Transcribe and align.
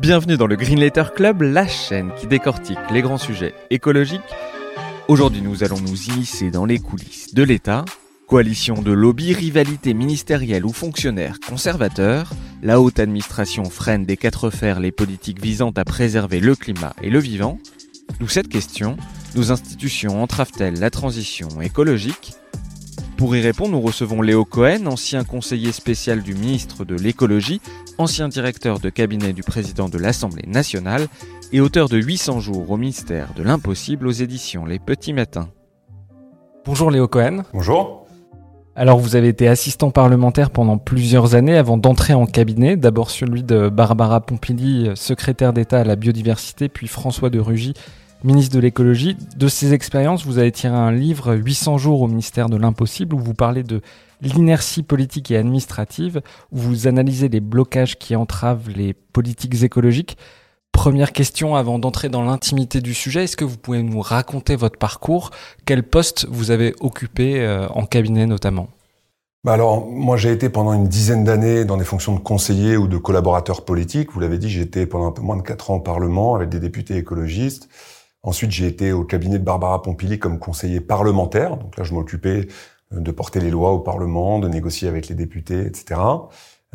Bienvenue 0.00 0.38
dans 0.38 0.46
le 0.46 0.56
Green 0.56 0.80
Letter 0.80 1.04
Club, 1.14 1.42
la 1.42 1.68
chaîne 1.68 2.10
qui 2.18 2.26
décortique 2.26 2.78
les 2.90 3.02
grands 3.02 3.18
sujets 3.18 3.52
écologiques. 3.68 4.22
Aujourd'hui, 5.08 5.42
nous 5.42 5.62
allons 5.62 5.78
nous 5.78 6.04
immiscer 6.04 6.50
dans 6.50 6.64
les 6.64 6.78
coulisses 6.78 7.34
de 7.34 7.42
l'État. 7.42 7.84
Coalition 8.26 8.80
de 8.80 8.92
lobby, 8.92 9.34
rivalité 9.34 9.92
ministérielle 9.92 10.64
ou 10.64 10.72
fonctionnaires 10.72 11.38
conservateurs, 11.46 12.32
la 12.62 12.80
haute 12.80 12.98
administration 12.98 13.64
freine 13.64 14.06
des 14.06 14.16
quatre 14.16 14.48
fers 14.48 14.80
les 14.80 14.90
politiques 14.90 15.42
visant 15.42 15.72
à 15.76 15.84
préserver 15.84 16.40
le 16.40 16.56
climat 16.56 16.94
et 17.02 17.10
le 17.10 17.18
vivant. 17.18 17.58
D'où 18.20 18.28
cette 18.28 18.48
question, 18.48 18.96
nos 19.34 19.52
institutions 19.52 20.22
entravent-elles 20.22 20.80
la 20.80 20.88
transition 20.88 21.60
écologique? 21.60 22.32
Pour 23.20 23.36
y 23.36 23.42
répondre, 23.42 23.72
nous 23.72 23.82
recevons 23.82 24.22
Léo 24.22 24.46
Cohen, 24.46 24.86
ancien 24.86 25.24
conseiller 25.24 25.72
spécial 25.72 26.22
du 26.22 26.32
ministre 26.32 26.86
de 26.86 26.94
l'écologie, 26.94 27.60
ancien 27.98 28.28
directeur 28.28 28.78
de 28.80 28.88
cabinet 28.90 29.32
du 29.32 29.42
président 29.42 29.88
de 29.88 29.98
l'Assemblée 29.98 30.46
nationale 30.46 31.08
et 31.52 31.60
auteur 31.60 31.88
de 31.88 31.98
800 31.98 32.40
jours 32.40 32.70
au 32.70 32.76
ministère 32.76 33.34
de 33.36 33.42
l'impossible 33.42 34.06
aux 34.06 34.12
éditions 34.12 34.64
Les 34.64 34.78
Petits 34.78 35.12
Matins. 35.12 35.48
Bonjour 36.64 36.90
Léo 36.90 37.08
Cohen. 37.08 37.42
Bonjour. 37.52 38.06
Alors 38.76 38.98
vous 38.98 39.16
avez 39.16 39.28
été 39.28 39.48
assistant 39.48 39.90
parlementaire 39.90 40.50
pendant 40.50 40.78
plusieurs 40.78 41.34
années 41.34 41.56
avant 41.56 41.76
d'entrer 41.76 42.14
en 42.14 42.26
cabinet, 42.26 42.76
d'abord 42.76 43.10
celui 43.10 43.42
de 43.42 43.68
Barbara 43.68 44.20
Pompili, 44.20 44.90
secrétaire 44.94 45.52
d'État 45.52 45.80
à 45.80 45.84
la 45.84 45.96
biodiversité, 45.96 46.68
puis 46.68 46.86
François 46.86 47.30
de 47.30 47.40
Rugy, 47.40 47.74
ministre 48.24 48.54
de 48.54 48.60
l'écologie. 48.60 49.16
De 49.36 49.48
ces 49.48 49.74
expériences, 49.74 50.24
vous 50.24 50.38
avez 50.38 50.52
tiré 50.52 50.74
un 50.74 50.92
livre 50.92 51.34
800 51.34 51.78
jours 51.78 52.02
au 52.02 52.08
ministère 52.08 52.48
de 52.48 52.56
l'impossible 52.56 53.14
où 53.14 53.18
vous 53.18 53.34
parlez 53.34 53.62
de 53.62 53.80
l'inertie 54.22 54.82
politique 54.82 55.30
et 55.30 55.36
administrative, 55.36 56.22
où 56.52 56.58
vous 56.58 56.86
analysez 56.86 57.28
les 57.28 57.40
blocages 57.40 57.98
qui 57.98 58.16
entravent 58.16 58.70
les 58.70 58.92
politiques 58.92 59.62
écologiques. 59.62 60.16
Première 60.72 61.12
question 61.12 61.56
avant 61.56 61.78
d'entrer 61.78 62.08
dans 62.08 62.22
l'intimité 62.22 62.80
du 62.80 62.94
sujet, 62.94 63.24
est-ce 63.24 63.36
que 63.36 63.44
vous 63.44 63.58
pouvez 63.58 63.82
nous 63.82 64.00
raconter 64.00 64.56
votre 64.56 64.78
parcours? 64.78 65.30
Quel 65.64 65.82
poste 65.82 66.26
vous 66.30 66.50
avez 66.50 66.74
occupé 66.80 67.40
euh, 67.40 67.68
en 67.68 67.84
cabinet 67.84 68.26
notamment? 68.26 68.68
Bah 69.42 69.54
alors, 69.54 69.86
moi, 69.86 70.18
j'ai 70.18 70.32
été 70.32 70.50
pendant 70.50 70.74
une 70.74 70.86
dizaine 70.86 71.24
d'années 71.24 71.64
dans 71.64 71.78
des 71.78 71.84
fonctions 71.84 72.14
de 72.14 72.20
conseiller 72.20 72.76
ou 72.76 72.88
de 72.88 72.98
collaborateur 72.98 73.64
politique. 73.64 74.12
Vous 74.12 74.20
l'avez 74.20 74.36
dit, 74.36 74.50
j'ai 74.50 74.60
été 74.60 74.84
pendant 74.84 75.08
un 75.08 75.12
peu 75.12 75.22
moins 75.22 75.36
de 75.36 75.42
quatre 75.42 75.70
ans 75.70 75.76
au 75.76 75.80
Parlement 75.80 76.34
avec 76.34 76.50
des 76.50 76.60
députés 76.60 76.96
écologistes. 76.96 77.68
Ensuite, 78.22 78.50
j'ai 78.50 78.66
été 78.66 78.92
au 78.92 79.02
cabinet 79.02 79.38
de 79.38 79.44
Barbara 79.44 79.80
Pompili 79.80 80.18
comme 80.18 80.38
conseiller 80.38 80.80
parlementaire. 80.80 81.56
Donc 81.56 81.78
là, 81.78 81.84
je 81.84 81.94
m'occupais 81.94 82.48
de 82.90 83.10
porter 83.10 83.40
les 83.40 83.50
lois 83.50 83.72
au 83.72 83.78
Parlement, 83.78 84.38
de 84.38 84.48
négocier 84.48 84.88
avec 84.88 85.08
les 85.08 85.14
députés, 85.14 85.60
etc. 85.60 86.00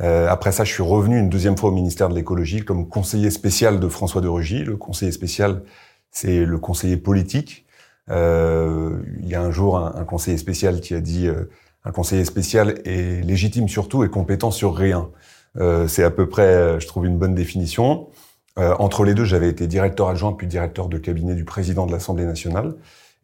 Euh, 0.01 0.27
après 0.29 0.51
ça, 0.51 0.63
je 0.63 0.71
suis 0.71 0.83
revenu 0.83 1.19
une 1.19 1.29
deuxième 1.29 1.57
fois 1.57 1.69
au 1.69 1.73
ministère 1.73 2.09
de 2.09 2.15
l'écologie 2.15 2.63
comme 2.63 2.87
conseiller 2.87 3.31
spécial 3.31 3.79
de 3.79 3.87
François 3.87 4.21
de 4.21 4.27
Rugy. 4.27 4.63
Le 4.63 4.77
conseiller 4.77 5.11
spécial, 5.11 5.63
c'est 6.11 6.45
le 6.45 6.57
conseiller 6.57 6.97
politique. 6.97 7.65
Euh, 8.11 8.99
il 9.21 9.27
y 9.27 9.35
a 9.35 9.41
un 9.41 9.51
jour 9.51 9.77
un, 9.77 10.03
conseiller 10.03 10.37
spécial 10.37 10.79
qui 10.79 10.93
a 10.93 11.01
dit 11.01 11.27
euh, 11.27 11.49
un 11.85 11.91
conseiller 11.91 12.25
spécial 12.25 12.81
est 12.85 13.25
légitime 13.25 13.67
surtout 13.67 14.03
et 14.03 14.09
compétent 14.09 14.51
sur 14.51 14.75
rien. 14.75 15.09
Euh, 15.57 15.87
c'est 15.87 16.03
à 16.03 16.11
peu 16.11 16.27
près, 16.27 16.79
je 16.79 16.87
trouve, 16.87 17.05
une 17.05 17.17
bonne 17.17 17.35
définition. 17.35 18.09
Euh, 18.57 18.73
entre 18.79 19.03
les 19.03 19.13
deux, 19.13 19.25
j'avais 19.25 19.49
été 19.49 19.67
directeur 19.67 20.07
adjoint 20.07 20.33
puis 20.33 20.47
directeur 20.47 20.87
de 20.87 20.97
cabinet 20.97 21.35
du 21.35 21.43
président 21.43 21.85
de 21.85 21.91
l'Assemblée 21.91 22.25
nationale. 22.25 22.75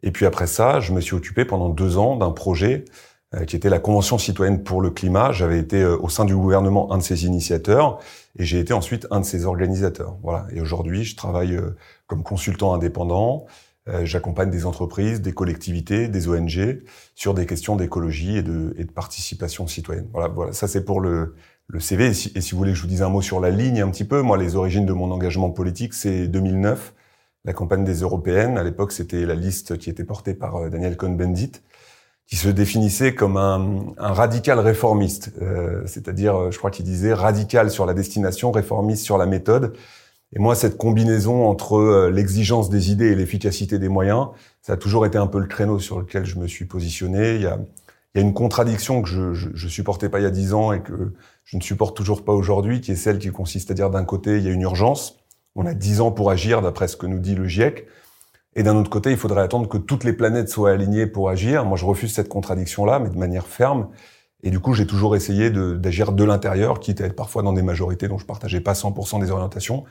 Et 0.02 0.10
puis 0.10 0.26
après 0.26 0.46
ça, 0.46 0.80
je 0.80 0.92
me 0.92 1.00
suis 1.00 1.14
occupé 1.14 1.44
pendant 1.44 1.68
deux 1.68 1.96
ans 1.96 2.16
d'un 2.16 2.30
projet 2.30 2.84
euh, 3.34 3.44
qui 3.44 3.56
était 3.56 3.70
la 3.70 3.78
Convention 3.78 4.18
citoyenne 4.18 4.62
pour 4.62 4.80
le 4.80 4.90
climat. 4.90 5.32
J'avais 5.32 5.58
été 5.58 5.82
euh, 5.82 5.96
au 5.98 6.08
sein 6.08 6.24
du 6.24 6.34
gouvernement 6.34 6.92
un 6.92 6.98
de 6.98 7.02
ses 7.02 7.24
initiateurs 7.24 7.98
et 8.38 8.44
j'ai 8.44 8.58
été 8.58 8.72
ensuite 8.72 9.06
un 9.10 9.20
de 9.20 9.24
ses 9.24 9.44
organisateurs. 9.44 10.18
Voilà. 10.22 10.46
Et 10.52 10.60
aujourd'hui, 10.60 11.04
je 11.04 11.16
travaille 11.16 11.58
comme 12.06 12.22
consultant 12.22 12.74
indépendant. 12.74 13.46
J'accompagne 14.04 14.48
des 14.48 14.64
entreprises, 14.64 15.20
des 15.20 15.32
collectivités, 15.32 16.06
des 16.06 16.28
ONG 16.28 16.82
sur 17.16 17.34
des 17.34 17.46
questions 17.46 17.74
d'écologie 17.74 18.36
et 18.36 18.42
de, 18.42 18.72
participation 18.94 19.66
citoyenne. 19.66 20.06
Voilà, 20.12 20.28
voilà. 20.28 20.52
Ça, 20.52 20.68
c'est 20.68 20.84
pour 20.84 21.00
le 21.00 21.34
CV. 21.80 22.06
Et 22.06 22.14
si, 22.14 22.52
vous 22.52 22.58
voulez 22.58 22.70
que 22.70 22.76
je 22.76 22.82
vous 22.82 22.88
dise 22.88 23.02
un 23.02 23.08
mot 23.08 23.20
sur 23.20 23.40
la 23.40 23.50
ligne 23.50 23.82
un 23.82 23.90
petit 23.90 24.04
peu, 24.04 24.22
moi, 24.22 24.38
les 24.38 24.54
origines 24.54 24.86
de 24.86 24.92
mon 24.92 25.10
engagement 25.10 25.50
politique, 25.50 25.94
c'est 25.94 26.28
2009, 26.28 26.94
la 27.44 27.52
campagne 27.52 27.84
des 27.84 28.00
européennes. 28.00 28.58
À 28.58 28.62
l'époque, 28.62 28.92
c'était 28.92 29.26
la 29.26 29.34
liste 29.34 29.78
qui 29.78 29.90
était 29.90 30.04
portée 30.04 30.34
par 30.34 30.56
euh, 30.56 30.70
Daniel 30.70 30.96
Cohn-Bendit, 30.96 31.52
qui 32.26 32.36
se 32.36 32.48
définissait 32.48 33.14
comme 33.14 33.36
un, 33.36 33.92
un 33.98 34.12
radical 34.12 34.58
réformiste. 34.60 35.32
Euh, 35.42 35.82
c'est-à-dire, 35.86 36.36
euh, 36.36 36.50
je 36.50 36.58
crois 36.58 36.70
qu'il 36.70 36.84
disait 36.84 37.14
radical 37.14 37.70
sur 37.70 37.86
la 37.86 37.94
destination, 37.94 38.52
réformiste 38.52 39.04
sur 39.04 39.18
la 39.18 39.26
méthode. 39.26 39.76
Et 40.34 40.38
moi, 40.38 40.54
cette 40.54 40.78
combinaison 40.78 41.46
entre 41.46 42.08
l'exigence 42.08 42.70
des 42.70 42.90
idées 42.90 43.08
et 43.08 43.14
l'efficacité 43.14 43.78
des 43.78 43.90
moyens, 43.90 44.28
ça 44.62 44.74
a 44.74 44.76
toujours 44.78 45.04
été 45.04 45.18
un 45.18 45.26
peu 45.26 45.38
le 45.38 45.46
créneau 45.46 45.78
sur 45.78 46.00
lequel 46.00 46.24
je 46.24 46.38
me 46.38 46.46
suis 46.46 46.64
positionné. 46.64 47.34
Il 47.34 47.42
y 47.42 47.46
a, 47.46 47.58
il 48.14 48.20
y 48.20 48.24
a 48.24 48.26
une 48.26 48.32
contradiction 48.32 49.02
que 49.02 49.10
je, 49.10 49.34
je, 49.34 49.50
je, 49.52 49.68
supportais 49.68 50.08
pas 50.08 50.20
il 50.20 50.22
y 50.22 50.26
a 50.26 50.30
dix 50.30 50.54
ans 50.54 50.72
et 50.72 50.80
que 50.80 51.12
je 51.44 51.58
ne 51.58 51.62
supporte 51.62 51.94
toujours 51.94 52.24
pas 52.24 52.32
aujourd'hui, 52.32 52.80
qui 52.80 52.92
est 52.92 52.96
celle 52.96 53.18
qui 53.18 53.28
consiste 53.28 53.70
à 53.72 53.74
dire 53.74 53.90
d'un 53.90 54.04
côté, 54.04 54.38
il 54.38 54.44
y 54.44 54.48
a 54.48 54.52
une 54.52 54.62
urgence, 54.62 55.21
on 55.54 55.66
a 55.66 55.74
dix 55.74 56.00
ans 56.00 56.10
pour 56.10 56.30
agir, 56.30 56.62
d'après 56.62 56.88
ce 56.88 56.96
que 56.96 57.06
nous 57.06 57.18
dit 57.18 57.34
le 57.34 57.46
GIEC, 57.46 57.86
et 58.54 58.62
d'un 58.62 58.76
autre 58.76 58.90
côté, 58.90 59.10
il 59.10 59.16
faudrait 59.16 59.42
attendre 59.42 59.68
que 59.68 59.78
toutes 59.78 60.04
les 60.04 60.12
planètes 60.12 60.48
soient 60.48 60.72
alignées 60.72 61.06
pour 61.06 61.30
agir. 61.30 61.64
Moi, 61.64 61.78
je 61.78 61.86
refuse 61.86 62.12
cette 62.12 62.28
contradiction-là, 62.28 62.98
mais 62.98 63.08
de 63.08 63.16
manière 63.16 63.46
ferme. 63.46 63.88
Et 64.42 64.50
du 64.50 64.60
coup, 64.60 64.74
j'ai 64.74 64.86
toujours 64.86 65.16
essayé 65.16 65.50
d'agir 65.50 66.12
de, 66.12 66.16
de 66.16 66.24
l'intérieur, 66.24 66.80
quitte 66.80 67.00
à 67.00 67.06
être 67.06 67.16
parfois 67.16 67.42
dans 67.42 67.52
des 67.52 67.62
majorités 67.62 68.08
dont 68.08 68.18
je 68.18 68.26
partageais 68.26 68.60
pas 68.60 68.72
100% 68.72 69.20
des 69.20 69.30
orientations, 69.30 69.84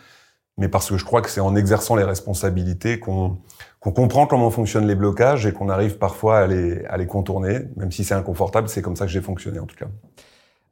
mais 0.58 0.68
parce 0.68 0.90
que 0.90 0.98
je 0.98 1.06
crois 1.06 1.22
que 1.22 1.30
c'est 1.30 1.40
en 1.40 1.56
exerçant 1.56 1.96
les 1.96 2.04
responsabilités 2.04 3.00
qu'on 3.00 3.40
comprend 3.80 4.28
comment 4.28 4.52
fonctionnent 4.52 4.88
les 4.88 4.96
blocages 4.96 5.46
et 5.46 5.54
qu'on 5.54 5.70
arrive 5.70 5.98
parfois 5.98 6.40
à 6.40 6.48
les 6.48 7.08
contourner, 7.08 7.62
même 7.78 7.92
si 7.92 8.04
c'est 8.04 8.14
inconfortable, 8.14 8.68
c'est 8.68 8.82
comme 8.82 8.98
ça 8.98 9.06
que 9.06 9.12
j'ai 9.12 9.22
fonctionné 9.22 9.60
en 9.60 9.66
tout 9.66 9.78
cas. 9.78 9.88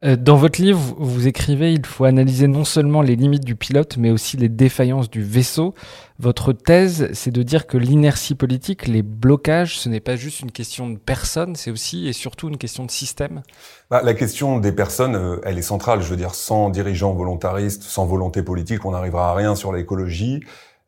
Euh, 0.06 0.16
dans 0.16 0.38
votre 0.38 0.62
livre, 0.62 0.96
vous 0.98 1.28
écrivez 1.28 1.74
il 1.74 1.86
faut 1.86 2.06
analyser 2.06 2.48
non 2.48 2.64
seulement 2.64 3.02
les 3.02 3.18
limites 3.18 3.44
du 3.44 3.56
pilote, 3.56 3.98
mais 3.98 4.12
aussi 4.12 4.38
les 4.38 4.48
défaillances 4.48 5.10
du 5.10 5.22
vaisseau. 5.22 5.74
Votre 6.20 6.54
thèse, 6.54 7.10
c'est 7.12 7.32
de 7.32 7.44
dire 7.44 7.68
que 7.68 7.78
l'inertie 7.78 8.34
politique, 8.36 8.88
les 8.88 9.02
blocages, 9.02 9.78
ce 9.78 9.90
n'est 9.90 10.00
pas 10.00 10.16
juste 10.16 10.40
une 10.40 10.52
question 10.52 10.90
de 10.90 10.98
personnes, 10.98 11.56
c'est 11.56 11.72
aussi 11.72 12.08
et 12.08 12.14
surtout 12.14 12.48
une 12.48 12.58
question 12.58 12.86
de 12.86 12.92
système. 12.92 13.42
Bah, 13.90 14.02
la 14.02 14.14
question 14.14 14.60
des 14.60 14.72
personnes, 14.72 15.16
euh, 15.16 15.42
elle 15.44 15.58
est 15.58 15.64
centrale. 15.64 16.02
Je 16.02 16.10
veux 16.10 16.18
dire, 16.18 16.34
sans 16.34 16.70
dirigeants 16.70 17.14
volontaristes, 17.14 17.84
sans 17.84 18.06
volonté 18.06 18.42
politique, 18.42 18.86
on 18.86 18.92
n'arrivera 18.92 19.32
à 19.32 19.36
rien 19.36 19.54
sur 19.56 19.74
l'écologie. 19.74 20.40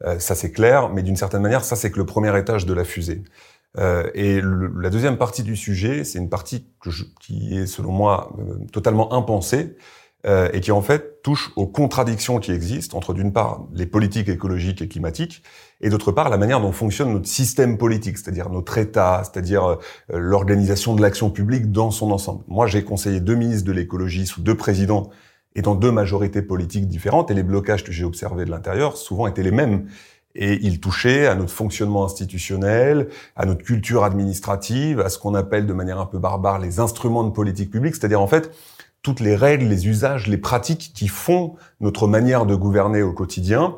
Euh, 0.06 0.20
ça 0.20 0.36
c'est 0.36 0.52
clair, 0.52 0.90
mais 0.90 1.04
d'une 1.04 1.16
certaine 1.18 1.42
manière, 1.42 1.64
ça 1.64 1.76
c'est 1.76 1.92
que 1.92 2.00
le 2.00 2.06
premier 2.06 2.38
étage 2.38 2.66
de 2.66 2.74
la 2.74 2.84
fusée. 2.84 3.24
Euh, 3.78 4.09
et 4.14 4.42
la 4.42 4.90
deuxième 4.90 5.18
partie 5.18 5.44
du 5.44 5.56
sujet, 5.56 6.04
c'est 6.04 6.20
une 6.20 6.30
partie 6.30 6.68
qui 7.20 7.58
est, 7.58 7.66
selon 7.66 7.92
moi, 7.92 8.36
euh, 8.40 8.66
totalement 8.72 9.14
impensée 9.14 9.78
euh, 10.26 10.50
et 10.54 10.59
qui 10.59 10.72
en 10.72 10.82
fait 10.82 11.22
touche 11.23 11.52
aux 11.56 11.68
contradictions 11.68 12.40
qui 12.40 12.52
existent 12.52 12.97
entre 12.97 13.14
d'une 13.14 13.32
part 13.32 13.66
les 13.73 13.85
politiques 13.85 14.28
écologiques 14.29 14.82
et 14.82 14.88
climatiques 14.88 15.41
et 15.79 15.90
d'autre 15.90 16.12
part 16.12 16.29
la 16.29 16.38
manière 16.38 16.59
dont 16.59 16.72
fonctionne 16.72 17.14
notre 17.14 17.28
système 17.28 17.78
politique, 17.78 18.18
c'est-à-dire 18.18 18.50
notre 18.50 18.78
État, 18.78 19.23
c'est-à-dire 19.23 19.78
l'organisation 20.09 20.94
de 20.94 21.02
l'action 21.02 21.32
publique 21.32 21.72
dans 21.72 21.91
son 21.91 22.12
ensemble. 22.12 22.44
Moi, 22.47 22.68
j'ai 22.68 22.84
conseillé 22.84 23.20
deux 23.20 23.35
ministres 23.35 23.66
de 23.66 23.72
l'écologie 23.72 24.28
sous 24.28 24.41
deux 24.41 24.56
présidents 24.56 25.09
et 25.56 25.62
dans 25.62 25.76
deux 25.76 25.91
majorités 25.91 26.41
politiques 26.41 26.88
différentes 26.88 27.32
et 27.32 27.34
les 27.34 27.44
blocages 27.44 27.84
que 27.84 27.91
j'ai 27.91 28.03
observés 28.03 28.46
de 28.46 28.52
l'intérieur 28.52 28.97
souvent 28.97 29.28
étaient 29.28 29.44
les 29.44 29.52
mêmes 29.52 29.88
et 30.36 30.60
il 30.62 30.80
touchait 30.80 31.28
à 31.28 31.36
notre 31.36 31.52
fonctionnement 31.52 32.06
institutionnel, 32.06 33.10
à 33.36 33.46
notre 33.46 33.64
culture 33.64 34.04
administrative, 34.04 35.00
à 35.00 35.10
ce 35.10 35.18
qu'on 35.20 35.36
appelle 35.36 35.66
de 35.66 35.74
manière 35.74 36.00
un 36.00 36.06
peu 36.06 36.20
barbare 36.20 36.60
les 36.60 36.80
instruments 36.80 37.24
de 37.24 37.32
politique 37.32 37.72
publique, 37.72 37.96
c'est-à-dire 37.96 38.22
en 38.22 38.28
fait 38.28 38.52
toutes 39.02 39.20
les 39.20 39.36
règles, 39.36 39.66
les 39.66 39.88
usages, 39.88 40.28
les 40.28 40.38
pratiques 40.38 40.92
qui 40.94 41.08
font 41.08 41.56
notre 41.80 42.08
manière 42.08 42.46
de 42.46 42.56
gouverner 42.56 43.02
au 43.02 43.14
quotidien. 43.14 43.76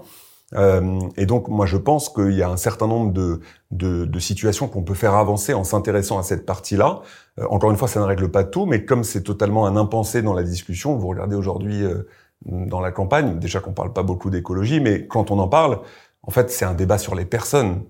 Euh, 0.55 0.99
et 1.17 1.25
donc, 1.25 1.47
moi, 1.47 1.65
je 1.65 1.77
pense 1.77 2.09
qu'il 2.09 2.33
y 2.33 2.43
a 2.43 2.49
un 2.49 2.57
certain 2.57 2.87
nombre 2.87 3.11
de, 3.11 3.39
de, 3.71 4.05
de 4.05 4.19
situations 4.19 4.67
qu'on 4.67 4.83
peut 4.83 4.93
faire 4.93 5.15
avancer 5.15 5.53
en 5.53 5.63
s'intéressant 5.63 6.19
à 6.19 6.23
cette 6.23 6.45
partie-là. 6.45 7.01
Euh, 7.39 7.45
encore 7.49 7.71
une 7.71 7.77
fois, 7.77 7.87
ça 7.87 7.99
ne 7.99 8.05
règle 8.05 8.29
pas 8.29 8.43
tout, 8.43 8.65
mais 8.65 8.85
comme 8.85 9.03
c'est 9.03 9.23
totalement 9.23 9.65
un 9.65 9.75
impensé 9.75 10.21
dans 10.21 10.33
la 10.33 10.43
discussion, 10.43 10.95
vous 10.95 11.07
regardez 11.07 11.35
aujourd'hui 11.35 11.83
euh, 11.83 12.03
dans 12.45 12.81
la 12.81 12.91
campagne, 12.91 13.39
déjà 13.39 13.61
qu'on 13.61 13.73
parle 13.73 13.93
pas 13.93 14.03
beaucoup 14.03 14.29
d'écologie, 14.29 14.79
mais 14.79 15.07
quand 15.07 15.31
on 15.31 15.39
en 15.39 15.47
parle, 15.47 15.79
en 16.23 16.31
fait, 16.31 16.49
c'est 16.49 16.65
un 16.65 16.73
débat 16.73 16.97
sur 16.97 17.15
les 17.15 17.25
personnes. 17.25 17.83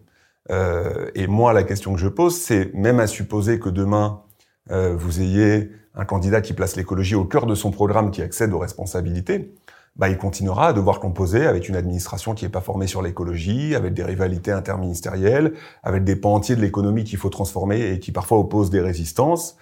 Euh, 0.51 1.09
et 1.15 1.27
moi, 1.27 1.53
la 1.53 1.63
question 1.63 1.93
que 1.93 1.99
je 1.99 2.07
pose, 2.07 2.35
c'est 2.35 2.73
même 2.73 2.99
à 2.99 3.07
supposer 3.07 3.59
que 3.59 3.69
demain, 3.69 4.21
vous 4.69 5.19
ayez 5.19 5.71
un 5.93 6.05
candidat 6.05 6.39
qui 6.41 6.53
place 6.53 6.77
l'écologie 6.77 7.15
au 7.15 7.25
cœur 7.25 7.45
de 7.45 7.53
son 7.53 7.69
programme, 7.69 8.11
qui 8.11 8.21
accède 8.21 8.53
aux 8.53 8.59
responsabilités, 8.59 9.53
bah, 9.95 10.09
il 10.09 10.17
continuera 10.17 10.69
à 10.69 10.73
devoir 10.73 10.99
composer 10.99 11.45
avec 11.45 11.69
une 11.69 11.75
administration 11.75 12.33
qui 12.33 12.45
n'est 12.45 12.51
pas 12.51 12.61
formée 12.61 12.87
sur 12.87 13.03
l'écologie, 13.03 13.75
avec 13.75 13.93
des 13.93 14.03
rivalités 14.03 14.51
interministérielles, 14.51 15.53
avec 15.83 16.03
des 16.03 16.15
pans 16.15 16.33
entiers 16.33 16.55
de 16.55 16.61
l'économie 16.61 17.03
qu'il 17.03 17.19
faut 17.19 17.29
transformer 17.29 17.91
et 17.91 17.99
qui 17.99 18.11
parfois 18.11 18.39
opposent 18.39 18.71
des 18.71 18.81
résistances, 18.81 19.55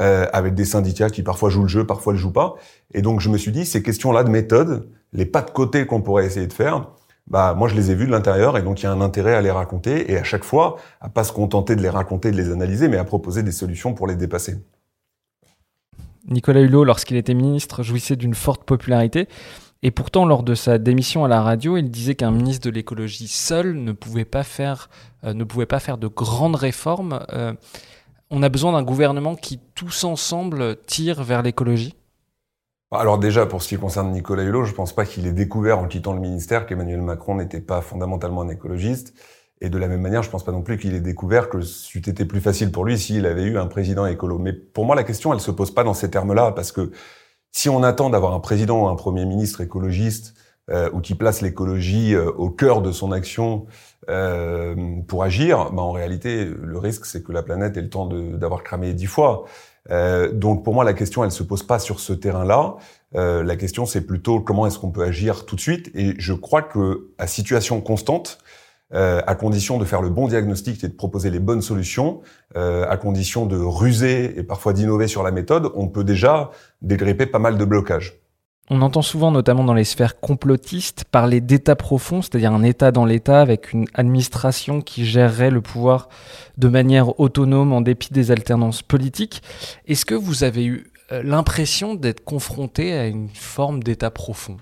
euh, 0.00 0.26
avec 0.32 0.54
des 0.54 0.64
syndicats 0.64 1.10
qui 1.10 1.22
parfois 1.22 1.50
jouent 1.50 1.62
le 1.62 1.68
jeu, 1.68 1.86
parfois 1.86 2.14
le 2.14 2.18
jouent 2.18 2.32
pas. 2.32 2.54
Et 2.94 3.02
donc 3.02 3.20
je 3.20 3.28
me 3.28 3.36
suis 3.36 3.52
dit, 3.52 3.66
ces 3.66 3.82
questions-là 3.82 4.24
de 4.24 4.30
méthode, 4.30 4.88
les 5.12 5.26
pas 5.26 5.42
de 5.42 5.50
côté 5.50 5.84
qu'on 5.86 6.00
pourrait 6.00 6.24
essayer 6.24 6.46
de 6.46 6.52
faire, 6.54 6.90
bah 7.26 7.54
moi 7.54 7.68
je 7.68 7.74
les 7.74 7.90
ai 7.90 7.94
vus 7.94 8.06
de 8.06 8.10
l'intérieur 8.10 8.58
et 8.58 8.62
donc 8.62 8.82
il 8.82 8.84
y 8.84 8.86
a 8.86 8.92
un 8.92 9.00
intérêt 9.00 9.34
à 9.34 9.40
les 9.40 9.50
raconter 9.50 10.12
et 10.12 10.18
à 10.18 10.24
chaque 10.24 10.44
fois 10.44 10.76
à 11.00 11.08
pas 11.08 11.24
se 11.24 11.32
contenter 11.32 11.74
de 11.74 11.80
les 11.82 11.88
raconter, 11.88 12.30
de 12.30 12.36
les 12.36 12.50
analyser, 12.50 12.88
mais 12.88 12.98
à 12.98 13.04
proposer 13.04 13.42
des 13.42 13.52
solutions 13.52 13.94
pour 13.94 14.06
les 14.06 14.16
dépasser. 14.16 14.56
Nicolas 16.28 16.60
Hulot, 16.60 16.84
lorsqu'il 16.84 17.16
était 17.16 17.34
ministre, 17.34 17.82
jouissait 17.82 18.16
d'une 18.16 18.34
forte 18.34 18.64
popularité. 18.64 19.28
Et 19.82 19.90
pourtant, 19.90 20.24
lors 20.24 20.42
de 20.42 20.54
sa 20.54 20.78
démission 20.78 21.26
à 21.26 21.28
la 21.28 21.42
radio, 21.42 21.76
il 21.76 21.90
disait 21.90 22.14
qu'un 22.14 22.30
ministre 22.30 22.70
de 22.70 22.74
l'écologie 22.74 23.28
seul 23.28 23.74
ne 23.74 23.92
pouvait 23.92 24.24
pas 24.24 24.42
faire, 24.42 24.88
euh, 25.24 25.34
ne 25.34 25.44
pouvait 25.44 25.66
pas 25.66 25.78
faire 25.78 25.98
de 25.98 26.08
grandes 26.08 26.56
réformes. 26.56 27.20
Euh, 27.34 27.52
on 28.30 28.42
a 28.42 28.48
besoin 28.48 28.72
d'un 28.72 28.82
gouvernement 28.82 29.36
qui, 29.36 29.60
tous 29.74 30.04
ensemble, 30.04 30.76
tire 30.86 31.22
vers 31.22 31.42
l'écologie? 31.42 31.94
Alors 32.96 33.18
déjà, 33.18 33.46
pour 33.46 33.62
ce 33.62 33.68
qui 33.68 33.76
concerne 33.76 34.10
Nicolas 34.12 34.42
Hulot, 34.42 34.64
je 34.64 34.70
ne 34.70 34.76
pense 34.76 34.94
pas 34.94 35.04
qu'il 35.04 35.26
ait 35.26 35.32
découvert 35.32 35.78
en 35.78 35.86
quittant 35.86 36.12
le 36.12 36.20
ministère 36.20 36.66
qu'Emmanuel 36.66 37.02
Macron 37.02 37.36
n'était 37.36 37.60
pas 37.60 37.80
fondamentalement 37.80 38.42
un 38.42 38.48
écologiste. 38.48 39.14
Et 39.60 39.70
de 39.70 39.78
la 39.78 39.88
même 39.88 40.00
manière, 40.00 40.22
je 40.22 40.28
ne 40.28 40.32
pense 40.32 40.44
pas 40.44 40.52
non 40.52 40.62
plus 40.62 40.78
qu'il 40.78 40.94
ait 40.94 41.00
découvert 41.00 41.48
que 41.48 41.60
c'eût 41.60 41.98
été 42.08 42.24
plus 42.24 42.40
facile 42.40 42.70
pour 42.72 42.84
lui 42.84 42.98
s'il 42.98 43.24
avait 43.24 43.44
eu 43.44 43.56
un 43.56 43.66
président 43.66 44.04
écolo. 44.06 44.38
Mais 44.38 44.52
pour 44.52 44.84
moi, 44.84 44.96
la 44.96 45.04
question, 45.04 45.32
elle 45.32 45.40
se 45.40 45.50
pose 45.50 45.72
pas 45.72 45.84
dans 45.84 45.94
ces 45.94 46.10
termes-là, 46.10 46.52
parce 46.52 46.72
que 46.72 46.90
si 47.52 47.68
on 47.68 47.82
attend 47.82 48.10
d'avoir 48.10 48.34
un 48.34 48.40
président 48.40 48.84
ou 48.84 48.88
un 48.88 48.96
premier 48.96 49.24
ministre 49.24 49.60
écologiste 49.60 50.34
euh, 50.70 50.90
ou 50.92 51.00
qui 51.00 51.14
place 51.14 51.40
l'écologie 51.40 52.14
euh, 52.14 52.30
au 52.32 52.50
cœur 52.50 52.82
de 52.82 52.90
son 52.90 53.12
action 53.12 53.66
euh, 54.08 54.74
pour 55.06 55.22
agir, 55.22 55.70
bah 55.70 55.82
en 55.82 55.92
réalité, 55.92 56.44
le 56.44 56.78
risque, 56.78 57.06
c'est 57.06 57.22
que 57.22 57.32
la 57.32 57.42
planète 57.42 57.76
ait 57.76 57.82
le 57.82 57.90
temps 57.90 58.06
d'avoir 58.06 58.64
cramé 58.64 58.92
dix 58.92 59.06
fois. 59.06 59.44
Euh, 59.90 60.32
donc 60.32 60.64
pour 60.64 60.74
moi, 60.74 60.84
la 60.84 60.94
question, 60.94 61.24
elle 61.24 61.30
se 61.30 61.42
pose 61.42 61.62
pas 61.62 61.78
sur 61.78 62.00
ce 62.00 62.12
terrain-là. 62.12 62.76
Euh, 63.16 63.42
la 63.42 63.56
question, 63.56 63.86
c'est 63.86 64.00
plutôt 64.00 64.40
comment 64.40 64.66
est-ce 64.66 64.78
qu'on 64.78 64.90
peut 64.90 65.04
agir 65.04 65.46
tout 65.46 65.56
de 65.56 65.60
suite. 65.60 65.90
Et 65.94 66.14
je 66.18 66.32
crois 66.32 66.62
que 66.62 67.10
à 67.18 67.26
situation 67.26 67.80
constante, 67.80 68.38
euh, 68.92 69.22
à 69.26 69.34
condition 69.34 69.78
de 69.78 69.84
faire 69.84 70.02
le 70.02 70.08
bon 70.08 70.28
diagnostic 70.28 70.84
et 70.84 70.88
de 70.88 70.92
proposer 70.92 71.30
les 71.30 71.40
bonnes 71.40 71.62
solutions, 71.62 72.20
euh, 72.56 72.86
à 72.88 72.96
condition 72.96 73.46
de 73.46 73.56
ruser 73.56 74.38
et 74.38 74.42
parfois 74.42 74.72
d'innover 74.72 75.08
sur 75.08 75.22
la 75.22 75.30
méthode, 75.30 75.72
on 75.74 75.88
peut 75.88 76.04
déjà 76.04 76.50
dégripper 76.82 77.26
pas 77.26 77.38
mal 77.38 77.58
de 77.58 77.64
blocages. 77.64 78.23
On 78.70 78.80
entend 78.80 79.02
souvent, 79.02 79.30
notamment 79.30 79.64
dans 79.64 79.74
les 79.74 79.84
sphères 79.84 80.18
complotistes, 80.18 81.04
parler 81.04 81.42
d'état 81.42 81.76
profond, 81.76 82.22
c'est-à-dire 82.22 82.52
un 82.52 82.62
état 82.62 82.92
dans 82.92 83.04
l'état 83.04 83.42
avec 83.42 83.74
une 83.74 83.84
administration 83.92 84.80
qui 84.80 85.04
gérerait 85.04 85.50
le 85.50 85.60
pouvoir 85.60 86.08
de 86.56 86.68
manière 86.68 87.20
autonome 87.20 87.74
en 87.74 87.82
dépit 87.82 88.10
des 88.10 88.30
alternances 88.30 88.80
politiques. 88.80 89.42
Est-ce 89.86 90.06
que 90.06 90.14
vous 90.14 90.44
avez 90.44 90.64
eu 90.64 90.90
euh, 91.12 91.22
l'impression 91.22 91.94
d'être 91.94 92.24
confronté 92.24 92.94
à 92.94 93.06
une 93.06 93.28
forme 93.28 93.82
d'état 93.82 94.10
profond? 94.10 94.56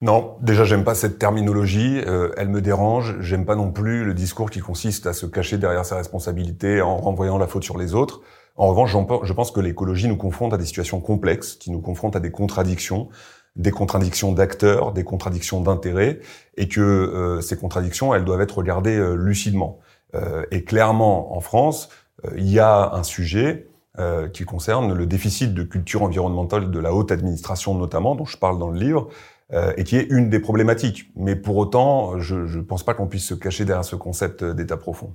Non, 0.00 0.36
déjà 0.40 0.64
j'aime 0.64 0.84
pas 0.84 0.94
cette 0.94 1.18
terminologie, 1.18 2.00
euh, 2.06 2.30
elle 2.36 2.48
me 2.48 2.62
dérange. 2.62 3.16
J'aime 3.20 3.44
pas 3.44 3.56
non 3.56 3.72
plus 3.72 4.04
le 4.04 4.14
discours 4.14 4.48
qui 4.48 4.60
consiste 4.60 5.08
à 5.08 5.12
se 5.12 5.26
cacher 5.26 5.58
derrière 5.58 5.84
sa 5.84 5.96
responsabilité 5.96 6.80
en 6.80 6.96
renvoyant 6.96 7.36
la 7.36 7.48
faute 7.48 7.64
sur 7.64 7.76
les 7.76 7.94
autres. 7.94 8.22
En 8.56 8.68
revanche, 8.68 8.96
je 9.22 9.32
pense 9.32 9.50
que 9.50 9.60
l'écologie 9.60 10.08
nous 10.08 10.16
confronte 10.16 10.52
à 10.52 10.58
des 10.58 10.66
situations 10.66 11.00
complexes, 11.00 11.54
qui 11.54 11.70
nous 11.70 11.80
confrontent 11.80 12.16
à 12.16 12.20
des 12.20 12.30
contradictions, 12.30 13.08
des 13.56 13.70
contradictions 13.70 14.32
d'acteurs, 14.32 14.92
des 14.92 15.04
contradictions 15.04 15.60
d'intérêts, 15.60 16.20
et 16.56 16.68
que 16.68 16.80
euh, 16.80 17.40
ces 17.40 17.56
contradictions, 17.56 18.14
elles 18.14 18.24
doivent 18.24 18.40
être 18.40 18.58
regardées 18.58 18.96
euh, 18.96 19.14
lucidement. 19.14 19.78
et 20.50 20.64
clairement, 20.64 21.36
en 21.36 21.40
France, 21.40 21.88
il 22.36 22.50
y 22.50 22.58
a 22.58 22.92
un 22.94 23.04
sujet 23.04 23.68
qui 24.32 24.44
concerne 24.44 24.92
le 24.92 25.06
déficit 25.06 25.54
de 25.54 25.62
culture 25.62 26.02
environnementale 26.02 26.70
de 26.70 26.78
la 26.80 26.92
haute 26.92 27.12
administration 27.12 27.74
notamment, 27.76 28.16
dont 28.16 28.24
je 28.24 28.38
parle 28.38 28.58
dans 28.58 28.70
le 28.70 28.80
livre, 28.80 29.08
euh, 29.52 29.72
et 29.76 29.82
qui 29.82 29.96
est 29.96 30.06
une 30.10 30.30
des 30.30 30.38
problématiques. 30.38 31.10
Mais 31.16 31.34
pour 31.34 31.56
autant, 31.56 32.20
je 32.20 32.36
ne 32.36 32.62
pense 32.62 32.84
pas 32.84 32.94
qu'on 32.94 33.08
puisse 33.08 33.26
se 33.26 33.34
cacher 33.34 33.64
derrière 33.64 33.84
ce 33.84 33.96
concept 33.96 34.44
d'état 34.44 34.76
profond. 34.76 35.12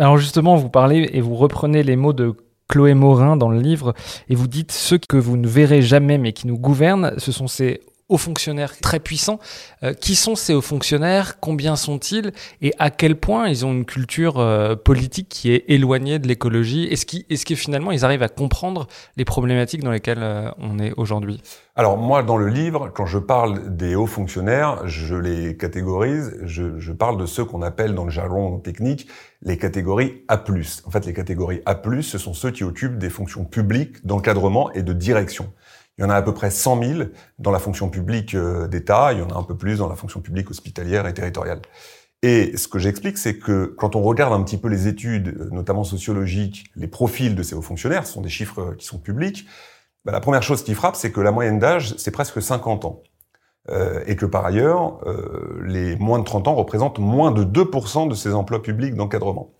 Alors 0.00 0.16
justement, 0.16 0.56
vous 0.56 0.68
parlez 0.68 1.10
et 1.12 1.20
vous 1.20 1.36
reprenez 1.36 1.84
les 1.84 1.94
mots 1.94 2.12
de 2.12 2.34
Chloé 2.72 2.94
Morin 2.94 3.36
dans 3.36 3.50
le 3.50 3.60
livre 3.60 3.92
et 4.30 4.34
vous 4.34 4.48
dites 4.48 4.72
ceux 4.72 4.96
que 4.96 5.18
vous 5.18 5.36
ne 5.36 5.46
verrez 5.46 5.82
jamais 5.82 6.16
mais 6.16 6.32
qui 6.32 6.46
nous 6.46 6.56
gouvernent, 6.56 7.12
ce 7.18 7.30
sont 7.30 7.46
ces 7.46 7.82
hauts 8.12 8.18
fonctionnaires 8.18 8.78
très 8.80 9.00
puissants. 9.00 9.38
Euh, 9.82 9.94
qui 9.94 10.14
sont 10.14 10.34
ces 10.34 10.54
hauts 10.54 10.60
fonctionnaires? 10.60 11.40
Combien 11.40 11.76
sont-ils? 11.76 12.32
Et 12.60 12.72
à 12.78 12.90
quel 12.90 13.16
point 13.16 13.48
ils 13.48 13.64
ont 13.64 13.72
une 13.72 13.86
culture 13.86 14.38
euh, 14.38 14.76
politique 14.76 15.28
qui 15.28 15.52
est 15.52 15.64
éloignée 15.68 16.18
de 16.18 16.28
l'écologie? 16.28 16.84
Est-ce 16.84 17.06
est 17.06 17.44
que 17.44 17.54
finalement 17.54 17.90
ils 17.90 18.04
arrivent 18.04 18.22
à 18.22 18.28
comprendre 18.28 18.86
les 19.16 19.24
problématiques 19.24 19.82
dans 19.82 19.90
lesquelles 19.90 20.22
euh, 20.22 20.50
on 20.58 20.78
est 20.78 20.92
aujourd'hui? 20.96 21.42
Alors 21.74 21.96
moi, 21.96 22.22
dans 22.22 22.36
le 22.36 22.48
livre, 22.48 22.90
quand 22.94 23.06
je 23.06 23.18
parle 23.18 23.74
des 23.74 23.94
hauts 23.94 24.06
fonctionnaires, 24.06 24.86
je 24.86 25.14
les 25.14 25.56
catégorise. 25.56 26.36
Je, 26.42 26.78
je 26.78 26.92
parle 26.92 27.16
de 27.16 27.24
ceux 27.24 27.46
qu'on 27.46 27.62
appelle 27.62 27.94
dans 27.94 28.04
le 28.04 28.10
jargon 28.10 28.58
technique 28.58 29.08
les 29.44 29.56
catégories 29.56 30.22
A+. 30.28 30.42
En 30.84 30.90
fait, 30.90 31.06
les 31.06 31.12
catégories 31.12 31.62
A+, 31.66 31.80
ce 32.02 32.18
sont 32.18 32.34
ceux 32.34 32.50
qui 32.50 32.62
occupent 32.62 32.98
des 32.98 33.10
fonctions 33.10 33.44
publiques 33.44 34.06
d'encadrement 34.06 34.70
et 34.72 34.82
de 34.82 34.92
direction. 34.92 35.52
Il 35.98 36.02
y 36.02 36.04
en 36.04 36.10
a 36.10 36.16
à 36.16 36.22
peu 36.22 36.32
près 36.32 36.50
100 36.50 36.82
000 36.82 37.02
dans 37.38 37.50
la 37.50 37.58
fonction 37.58 37.90
publique 37.90 38.34
euh, 38.34 38.66
d'État, 38.66 39.12
il 39.12 39.18
y 39.18 39.22
en 39.22 39.28
a 39.28 39.36
un 39.36 39.42
peu 39.42 39.56
plus 39.56 39.78
dans 39.78 39.88
la 39.88 39.94
fonction 39.94 40.20
publique 40.20 40.50
hospitalière 40.50 41.06
et 41.06 41.14
territoriale. 41.14 41.60
Et 42.22 42.56
ce 42.56 42.68
que 42.68 42.78
j'explique, 42.78 43.18
c'est 43.18 43.38
que 43.38 43.66
quand 43.66 43.96
on 43.96 44.02
regarde 44.02 44.32
un 44.32 44.42
petit 44.42 44.56
peu 44.56 44.68
les 44.68 44.88
études, 44.88 45.28
euh, 45.28 45.48
notamment 45.50 45.84
sociologiques, 45.84 46.64
les 46.76 46.88
profils 46.88 47.34
de 47.34 47.42
ces 47.42 47.54
hauts 47.54 47.62
fonctionnaires, 47.62 48.06
ce 48.06 48.14
sont 48.14 48.22
des 48.22 48.30
chiffres 48.30 48.60
euh, 48.60 48.74
qui 48.74 48.86
sont 48.86 48.98
publics, 48.98 49.46
bah, 50.04 50.12
la 50.12 50.20
première 50.20 50.42
chose 50.42 50.64
qui 50.64 50.74
frappe, 50.74 50.96
c'est 50.96 51.12
que 51.12 51.20
la 51.20 51.30
moyenne 51.30 51.58
d'âge, 51.58 51.94
c'est 51.98 52.10
presque 52.10 52.40
50 52.40 52.84
ans. 52.84 53.02
Et 54.06 54.16
que 54.16 54.26
par 54.26 54.44
ailleurs, 54.44 54.98
les 55.62 55.94
moins 55.94 56.18
de 56.18 56.24
30 56.24 56.48
ans 56.48 56.54
représentent 56.56 56.98
moins 56.98 57.30
de 57.30 57.44
2% 57.44 58.08
de 58.08 58.14
ces 58.16 58.34
emplois 58.34 58.60
publics 58.60 58.96
d'encadrement. 58.96 59.52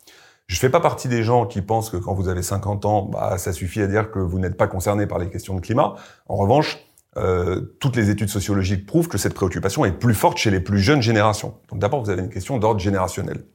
Je 0.52 0.58
fais 0.58 0.68
pas 0.68 0.80
partie 0.80 1.08
des 1.08 1.22
gens 1.22 1.46
qui 1.46 1.62
pensent 1.62 1.88
que 1.88 1.96
quand 1.96 2.12
vous 2.12 2.28
avez 2.28 2.42
50 2.42 2.84
ans, 2.84 3.08
bah, 3.10 3.38
ça 3.38 3.54
suffit 3.54 3.80
à 3.80 3.86
dire 3.86 4.10
que 4.10 4.18
vous 4.18 4.38
n'êtes 4.38 4.58
pas 4.58 4.66
concerné 4.66 5.06
par 5.06 5.18
les 5.18 5.30
questions 5.30 5.54
de 5.54 5.60
climat. 5.60 5.94
En 6.28 6.36
revanche, 6.36 6.78
euh, 7.16 7.74
toutes 7.80 7.96
les 7.96 8.10
études 8.10 8.28
sociologiques 8.28 8.84
prouvent 8.84 9.08
que 9.08 9.16
cette 9.16 9.32
préoccupation 9.32 9.86
est 9.86 9.92
plus 9.92 10.12
forte 10.12 10.36
chez 10.36 10.50
les 10.50 10.60
plus 10.60 10.78
jeunes 10.78 11.00
générations. 11.00 11.54
Donc 11.70 11.78
d'abord, 11.78 12.04
vous 12.04 12.10
avez 12.10 12.20
une 12.20 12.28
question 12.28 12.58
d'ordre 12.58 12.80
générationnel. 12.80 13.46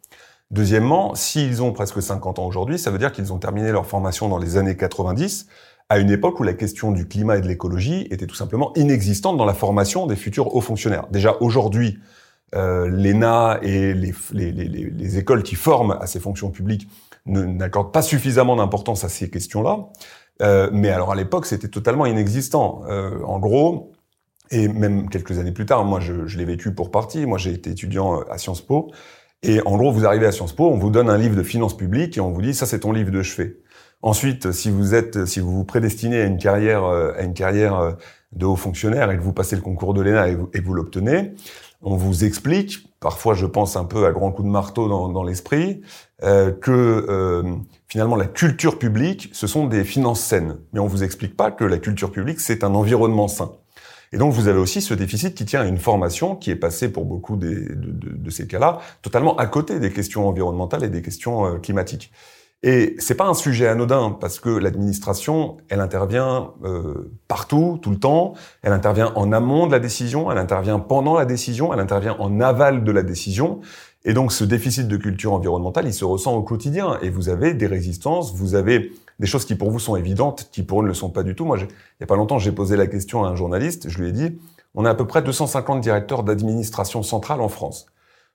Deuxièmement, 0.50 1.14
s'ils 1.14 1.62
ont 1.62 1.72
presque 1.72 2.02
50 2.02 2.40
ans 2.40 2.48
aujourd'hui, 2.48 2.80
ça 2.80 2.90
veut 2.90 2.98
dire 2.98 3.12
qu'ils 3.12 3.32
ont 3.32 3.38
terminé 3.38 3.72
leur 3.72 3.86
formation 3.86 4.28
dans 4.28 4.40
les 4.40 4.58
années 4.58 4.76
90, 4.76 5.46
à 5.90 6.00
une 6.00 6.10
époque 6.10 6.40
où 6.40 6.44
la 6.44 6.54
question 6.54 6.92
du 6.92 7.08
climat 7.08 7.38
et 7.38 7.42
de 7.42 7.48
l'écologie 7.48 8.08
était 8.10 8.26
tout 8.26 8.36
simplement 8.36 8.74
inexistante 8.76 9.38
dans 9.38 9.46
la 9.46 9.54
formation 9.54 10.08
des 10.08 10.16
futurs 10.16 10.56
hauts 10.56 10.62
fonctionnaires. 10.62 11.06
Déjà 11.12 11.38
aujourd'hui, 11.42 12.00
euh, 12.56 12.88
l'ENA 12.88 13.60
et 13.62 13.94
les, 13.94 14.14
les, 14.32 14.52
les, 14.52 14.68
les, 14.68 15.18
écoles 15.18 15.44
qui 15.44 15.56
forment 15.56 15.98
à 16.00 16.08
ces 16.08 16.20
fonctions 16.20 16.50
publiques 16.50 16.88
n'accordent 17.26 17.92
pas 17.92 18.02
suffisamment 18.02 18.56
d'importance 18.56 19.04
à 19.04 19.10
ces 19.10 19.30
questions-là. 19.30 19.88
Euh, 20.42 20.70
mais 20.72 20.90
alors 20.90 21.12
à 21.12 21.16
l'époque, 21.16 21.46
c'était 21.46 21.68
totalement 21.68 22.06
inexistant. 22.06 22.84
Euh, 22.88 23.22
en 23.24 23.40
gros, 23.40 23.92
et 24.50 24.68
même 24.70 25.10
quelques 25.10 25.40
années 25.40 25.52
plus 25.52 25.66
tard, 25.66 25.84
moi 25.84 26.00
je, 26.00 26.26
je 26.26 26.38
l'ai 26.38 26.46
vécu 26.46 26.74
pour 26.74 26.90
partie, 26.90 27.26
moi 27.26 27.38
j'ai 27.38 27.52
été 27.52 27.72
étudiant 27.72 28.22
à 28.30 28.38
Sciences 28.38 28.62
Po, 28.62 28.92
et 29.44 29.60
en 29.66 29.76
gros 29.78 29.92
vous 29.92 30.06
arrivez 30.06 30.26
à 30.26 30.32
Sciences 30.32 30.54
Po, 30.54 30.68
on 30.68 30.78
vous 30.78 30.90
donne 30.90 31.10
un 31.10 31.18
livre 31.18 31.36
de 31.36 31.44
finances 31.44 31.76
publiques 31.76 32.18
et 32.18 32.22
on 32.22 32.32
vous 32.32 32.42
dit 32.42 32.54
ça 32.54 32.66
c'est 32.66 32.80
ton 32.80 32.94
livre 32.94 33.12
de 33.12 33.22
chevet. 33.24 33.58
Ensuite, 34.04 34.52
si 34.52 34.70
vous 34.70 34.94
êtes, 34.94 35.26
si 35.26 35.40
vous 35.40 35.52
vous 35.52 35.64
prédestinez 35.64 36.22
à 36.22 36.26
une 36.26 36.38
carrière, 36.38 36.84
euh, 36.84 37.14
à 37.18 37.24
une 37.24 37.34
carrière 37.34 37.76
euh, 37.80 37.92
de 38.32 38.46
haut 38.46 38.56
fonctionnaire 38.56 39.10
et 39.10 39.18
que 39.18 39.24
vous 39.24 39.34
passez 39.34 39.56
le 39.56 39.62
concours 39.62 39.94
de 39.94 40.02
l'ENA 40.02 40.28
et 40.30 40.36
vous, 40.36 40.50
vous 40.64 40.74
l'obtenez, 40.74 41.34
on 41.82 41.96
vous 41.96 42.24
explique, 42.24 42.88
parfois 43.00 43.34
je 43.34 43.46
pense 43.46 43.76
un 43.76 43.86
peu 43.86 44.06
à 44.06 44.12
grands 44.12 44.32
coups 44.32 44.48
de 44.48 44.52
marteau 44.52 44.88
dans, 44.88 45.10
dans 45.10 45.24
l'esprit, 45.24 45.82
euh, 46.24 46.52
que 46.52 46.72
euh, 46.72 47.44
finalement 47.88 48.16
la 48.16 48.26
culture 48.26 48.80
publique, 48.80 49.30
ce 49.34 49.48
sont 49.48 49.68
des 49.68 49.84
finances 49.84 50.22
saines. 50.22 50.58
Mais 50.74 50.80
on 50.80 50.88
vous 50.88 51.04
explique 51.04 51.38
pas 51.38 51.52
que 51.52 51.64
la 51.64 51.78
culture 51.78 52.12
publique, 52.12 52.40
c'est 52.40 52.64
un 52.64 52.74
environnement 52.74 53.28
sain. 53.28 53.52
Et 54.14 54.18
donc 54.18 54.34
vous 54.34 54.48
avez 54.48 54.60
aussi 54.60 54.82
ce 54.82 54.94
déficit 54.94 55.36
qui 55.36 55.46
tient 55.46 55.62
à 55.62 55.66
une 55.66 55.78
formation 55.78 56.36
qui 56.36 56.50
est 56.50 56.56
passée 56.56 56.90
pour 56.90 57.06
beaucoup 57.06 57.36
de, 57.36 57.68
de, 57.76 58.30
ces 58.30 58.48
cas-là 58.48 58.80
totalement 59.02 59.36
à 59.36 59.46
côté 59.48 59.80
des 59.80 59.92
questions 59.92 60.28
environnementales 60.28 60.84
et 60.84 60.90
des 60.90 61.02
questions 61.02 61.46
euh, 61.46 61.58
climatiques. 61.60 62.12
Et 62.64 62.96
c'est 62.98 63.16
pas 63.16 63.28
un 63.28 63.36
sujet 63.36 63.68
anodin 63.68 64.18
parce 64.20 64.40
que 64.40 64.50
l'administration, 64.50 65.58
elle 65.70 65.80
intervient 65.80 66.54
euh, 66.64 67.12
partout, 67.28 67.78
tout 67.82 67.92
le 67.92 68.00
temps. 68.00 68.34
Elle 68.64 68.74
intervient 68.74 69.12
en 69.16 69.32
amont 69.32 69.68
de 69.68 69.72
la 69.72 69.80
décision, 69.80 70.32
elle 70.32 70.40
intervient 70.40 70.80
pendant 70.80 71.16
la 71.16 71.26
décision, 71.26 71.72
elle 71.72 71.80
intervient 71.80 72.16
en 72.20 72.40
aval 72.42 72.84
de 72.84 72.92
la 72.92 73.04
décision. 73.04 73.62
Et 74.06 74.14
donc 74.14 74.32
ce 74.32 74.44
déficit 74.44 74.88
de 74.88 74.98
culture 74.98 75.34
environnementale, 75.34 75.86
il 75.86 75.94
se 75.94 76.04
ressent 76.04 76.36
au 76.36 76.42
quotidien. 76.42 76.98
Et 77.04 77.12
vous 77.12 77.30
avez 77.30 77.54
des 77.54 77.68
résistances, 77.68 78.34
vous 78.34 78.56
avez 78.56 78.92
des 79.20 79.28
choses 79.28 79.46
qui 79.46 79.54
pour 79.54 79.70
vous 79.70 79.80
sont 79.80 79.96
évidentes, 79.96 80.50
qui 80.52 80.64
pour 80.64 80.82
eux 80.82 80.84
ne 80.84 80.88
le 80.88 80.94
sont 80.96 81.10
pas 81.12 81.24
du 81.24 81.36
tout. 81.36 81.46
Moi, 81.46 81.58
il 81.60 81.68
y 82.02 82.04
a 82.04 82.08
pas 82.08 82.16
longtemps, 82.16 82.40
j'ai 82.40 82.52
posé 82.52 82.76
la 82.76 82.88
question 82.88 83.24
à 83.24 83.30
un 83.30 83.36
journaliste. 83.36 83.90
Je 83.90 84.00
lui 84.00 84.10
ai 84.10 84.12
dit, 84.12 84.40
on 84.74 84.84
a 84.84 84.90
à 84.90 84.96
peu 84.96 85.06
près 85.06 85.22
250 85.22 85.80
directeurs 85.82 86.24
d'administration 86.24 87.04
centrale 87.04 87.42
en 87.42 87.50
France. 87.50 87.86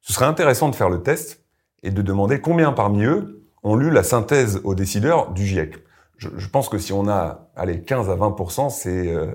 Ce 0.00 0.12
serait 0.12 0.26
intéressant 0.26 0.68
de 0.68 0.76
faire 0.76 0.90
le 0.90 1.02
test 1.02 1.42
et 1.82 1.90
de 1.90 2.02
demander 2.02 2.40
combien 2.40 2.72
parmi 2.72 3.04
eux 3.04 3.41
ont 3.62 3.76
lu 3.76 3.90
la 3.90 4.02
synthèse 4.02 4.60
aux 4.64 4.74
décideurs 4.74 5.32
du 5.32 5.46
GIEC. 5.46 5.74
Je, 6.18 6.28
je 6.36 6.48
pense 6.48 6.68
que 6.68 6.78
si 6.78 6.92
on 6.92 7.08
a, 7.08 7.48
allez, 7.56 7.82
15 7.82 8.10
à 8.10 8.14
20 8.14 8.36
c'est 8.70 9.08
euh, 9.08 9.26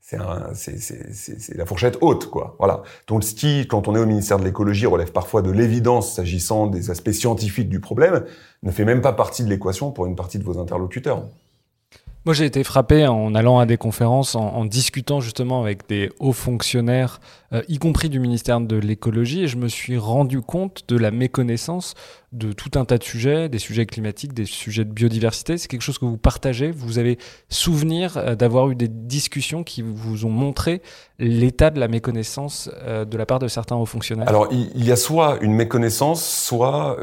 c'est 0.00 1.56
la 1.56 1.66
fourchette 1.66 1.98
haute, 2.00 2.30
quoi. 2.30 2.54
Voilà. 2.58 2.82
Donc, 3.08 3.24
ce 3.24 3.34
qui, 3.34 3.66
quand 3.66 3.88
on 3.88 3.96
est 3.96 3.98
au 3.98 4.06
ministère 4.06 4.38
de 4.38 4.44
l'écologie, 4.44 4.86
relève 4.86 5.10
parfois 5.10 5.42
de 5.42 5.50
l'évidence 5.50 6.14
s'agissant 6.14 6.68
des 6.68 6.90
aspects 6.90 7.10
scientifiques 7.10 7.68
du 7.68 7.80
problème, 7.80 8.24
ne 8.62 8.70
fait 8.70 8.84
même 8.84 9.00
pas 9.00 9.12
partie 9.12 9.42
de 9.42 9.48
l'équation 9.48 9.90
pour 9.90 10.06
une 10.06 10.14
partie 10.14 10.38
de 10.38 10.44
vos 10.44 10.58
interlocuteurs. 10.58 11.24
Moi, 12.26 12.34
j'ai 12.34 12.44
été 12.44 12.64
frappé 12.64 13.06
en 13.06 13.36
allant 13.36 13.60
à 13.60 13.66
des 13.66 13.76
conférences, 13.76 14.34
en, 14.34 14.64
discutant 14.64 15.20
justement 15.20 15.62
avec 15.62 15.88
des 15.88 16.10
hauts 16.18 16.32
fonctionnaires, 16.32 17.20
euh, 17.52 17.62
y 17.68 17.78
compris 17.78 18.08
du 18.08 18.18
ministère 18.18 18.60
de 18.60 18.74
l'écologie, 18.74 19.44
et 19.44 19.46
je 19.46 19.56
me 19.56 19.68
suis 19.68 19.96
rendu 19.96 20.40
compte 20.40 20.82
de 20.88 20.96
la 20.96 21.12
méconnaissance 21.12 21.94
de 22.32 22.50
tout 22.50 22.72
un 22.74 22.84
tas 22.84 22.98
de 22.98 23.04
sujets, 23.04 23.48
des 23.48 23.60
sujets 23.60 23.86
climatiques, 23.86 24.34
des 24.34 24.44
sujets 24.44 24.84
de 24.84 24.90
biodiversité. 24.90 25.56
C'est 25.56 25.68
quelque 25.68 25.82
chose 25.82 25.98
que 25.98 26.04
vous 26.04 26.16
partagez. 26.16 26.72
Vous 26.72 26.98
avez 26.98 27.16
souvenir 27.48 28.16
euh, 28.16 28.34
d'avoir 28.34 28.70
eu 28.70 28.74
des 28.74 28.88
discussions 28.88 29.62
qui 29.62 29.82
vous 29.82 30.24
ont 30.24 30.30
montré 30.30 30.82
l'état 31.20 31.70
de 31.70 31.78
la 31.78 31.86
méconnaissance 31.86 32.68
euh, 32.82 33.04
de 33.04 33.16
la 33.16 33.24
part 33.24 33.38
de 33.38 33.46
certains 33.46 33.76
hauts 33.76 33.86
fonctionnaires. 33.86 34.28
Alors, 34.28 34.48
il 34.50 34.84
y 34.84 34.90
a 34.90 34.96
soit 34.96 35.38
une 35.42 35.52
méconnaissance, 35.52 36.28
soit 36.28 36.98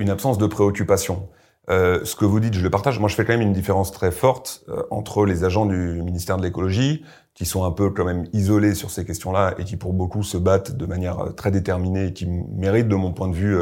une 0.00 0.10
absence 0.10 0.36
de 0.36 0.48
préoccupation. 0.48 1.28
Euh, 1.70 2.04
ce 2.04 2.14
que 2.14 2.24
vous 2.24 2.40
dites, 2.40 2.54
je 2.54 2.62
le 2.62 2.70
partage. 2.70 2.98
Moi, 2.98 3.08
je 3.08 3.14
fais 3.14 3.24
quand 3.24 3.32
même 3.32 3.40
une 3.40 3.52
différence 3.52 3.90
très 3.90 4.10
forte 4.10 4.64
euh, 4.68 4.82
entre 4.90 5.24
les 5.24 5.44
agents 5.44 5.66
du 5.66 6.02
ministère 6.02 6.36
de 6.36 6.42
l'écologie, 6.42 7.04
qui 7.34 7.46
sont 7.46 7.64
un 7.64 7.70
peu 7.70 7.90
quand 7.90 8.04
même 8.04 8.26
isolés 8.32 8.74
sur 8.74 8.90
ces 8.90 9.04
questions-là 9.04 9.54
et 9.58 9.64
qui, 9.64 9.76
pour 9.76 9.92
beaucoup, 9.92 10.22
se 10.22 10.36
battent 10.36 10.72
de 10.76 10.86
manière 10.86 11.20
euh, 11.20 11.30
très 11.30 11.50
déterminée 11.50 12.06
et 12.06 12.12
qui 12.12 12.26
méritent, 12.26 12.88
de 12.88 12.96
mon 12.96 13.12
point 13.12 13.28
de 13.28 13.34
vue, 13.34 13.56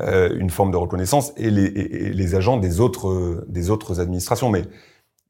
une 0.00 0.50
forme 0.50 0.70
de 0.70 0.76
reconnaissance, 0.76 1.32
et 1.36 1.50
les, 1.50 1.64
et 1.64 2.12
les 2.12 2.34
agents 2.36 2.56
des 2.56 2.78
autres, 2.78 3.44
des 3.48 3.70
autres 3.70 4.00
administrations. 4.00 4.48
Mais 4.48 4.62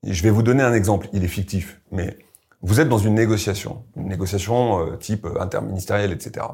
je 0.05 0.23
vais 0.23 0.31
vous 0.31 0.43
donner 0.43 0.62
un 0.62 0.75
exemple. 0.75 1.09
Il 1.15 1.25
est 1.25 1.29
fictif, 1.29 1.81
mais 1.91 2.19
vous 2.61 2.79
êtes 2.81 2.88
dans 2.88 2.99
une 2.99 3.15
négociation, 3.15 3.85
une 3.97 4.09
négociation 4.09 4.97
type 4.99 5.27
interministérielle, 5.41 6.12
etc. 6.12 6.45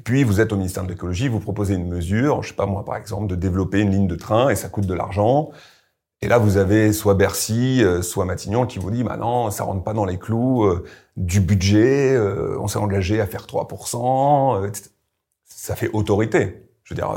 Et 0.00 0.02
puis, 0.02 0.24
vous 0.24 0.40
êtes 0.40 0.50
au 0.54 0.56
ministère 0.56 0.82
de 0.84 0.88
l'écologie, 0.88 1.28
vous 1.28 1.40
proposez 1.40 1.74
une 1.74 1.86
mesure, 1.86 2.42
je 2.42 2.48
sais 2.48 2.54
pas 2.54 2.64
moi, 2.64 2.86
par 2.86 2.96
exemple, 2.96 3.26
de 3.26 3.34
développer 3.34 3.80
une 3.80 3.90
ligne 3.90 4.06
de 4.06 4.14
train 4.14 4.48
et 4.48 4.56
ça 4.56 4.70
coûte 4.70 4.86
de 4.86 4.94
l'argent. 4.94 5.50
Et 6.22 6.28
là, 6.28 6.38
vous 6.38 6.56
avez 6.56 6.94
soit 6.94 7.12
Bercy, 7.12 7.84
euh, 7.84 8.00
soit 8.00 8.24
Matignon 8.24 8.64
qui 8.64 8.78
vous 8.78 8.90
dit, 8.90 9.04
bah 9.04 9.18
non, 9.18 9.50
ça 9.50 9.64
rentre 9.64 9.84
pas 9.84 9.92
dans 9.92 10.06
les 10.06 10.18
clous 10.18 10.64
euh, 10.64 10.86
du 11.18 11.40
budget, 11.40 12.14
euh, 12.14 12.56
on 12.60 12.66
s'est 12.66 12.78
engagé 12.78 13.20
à 13.20 13.26
faire 13.26 13.44
3%. 13.44 14.72
ça 15.44 15.76
fait 15.76 15.90
autorité. 15.92 16.70
Je 16.84 16.94
veux 16.94 16.96
dire, 16.96 17.14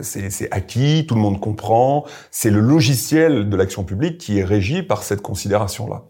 c'est 0.00 0.50
acquis, 0.52 1.04
tout 1.06 1.14
le 1.14 1.20
monde 1.20 1.38
comprend. 1.38 2.06
C'est 2.30 2.50
le 2.50 2.60
logiciel 2.60 3.50
de 3.50 3.56
l'action 3.56 3.84
publique 3.84 4.16
qui 4.16 4.38
est 4.38 4.44
régi 4.44 4.82
par 4.82 5.02
cette 5.02 5.20
considération-là. 5.20 6.06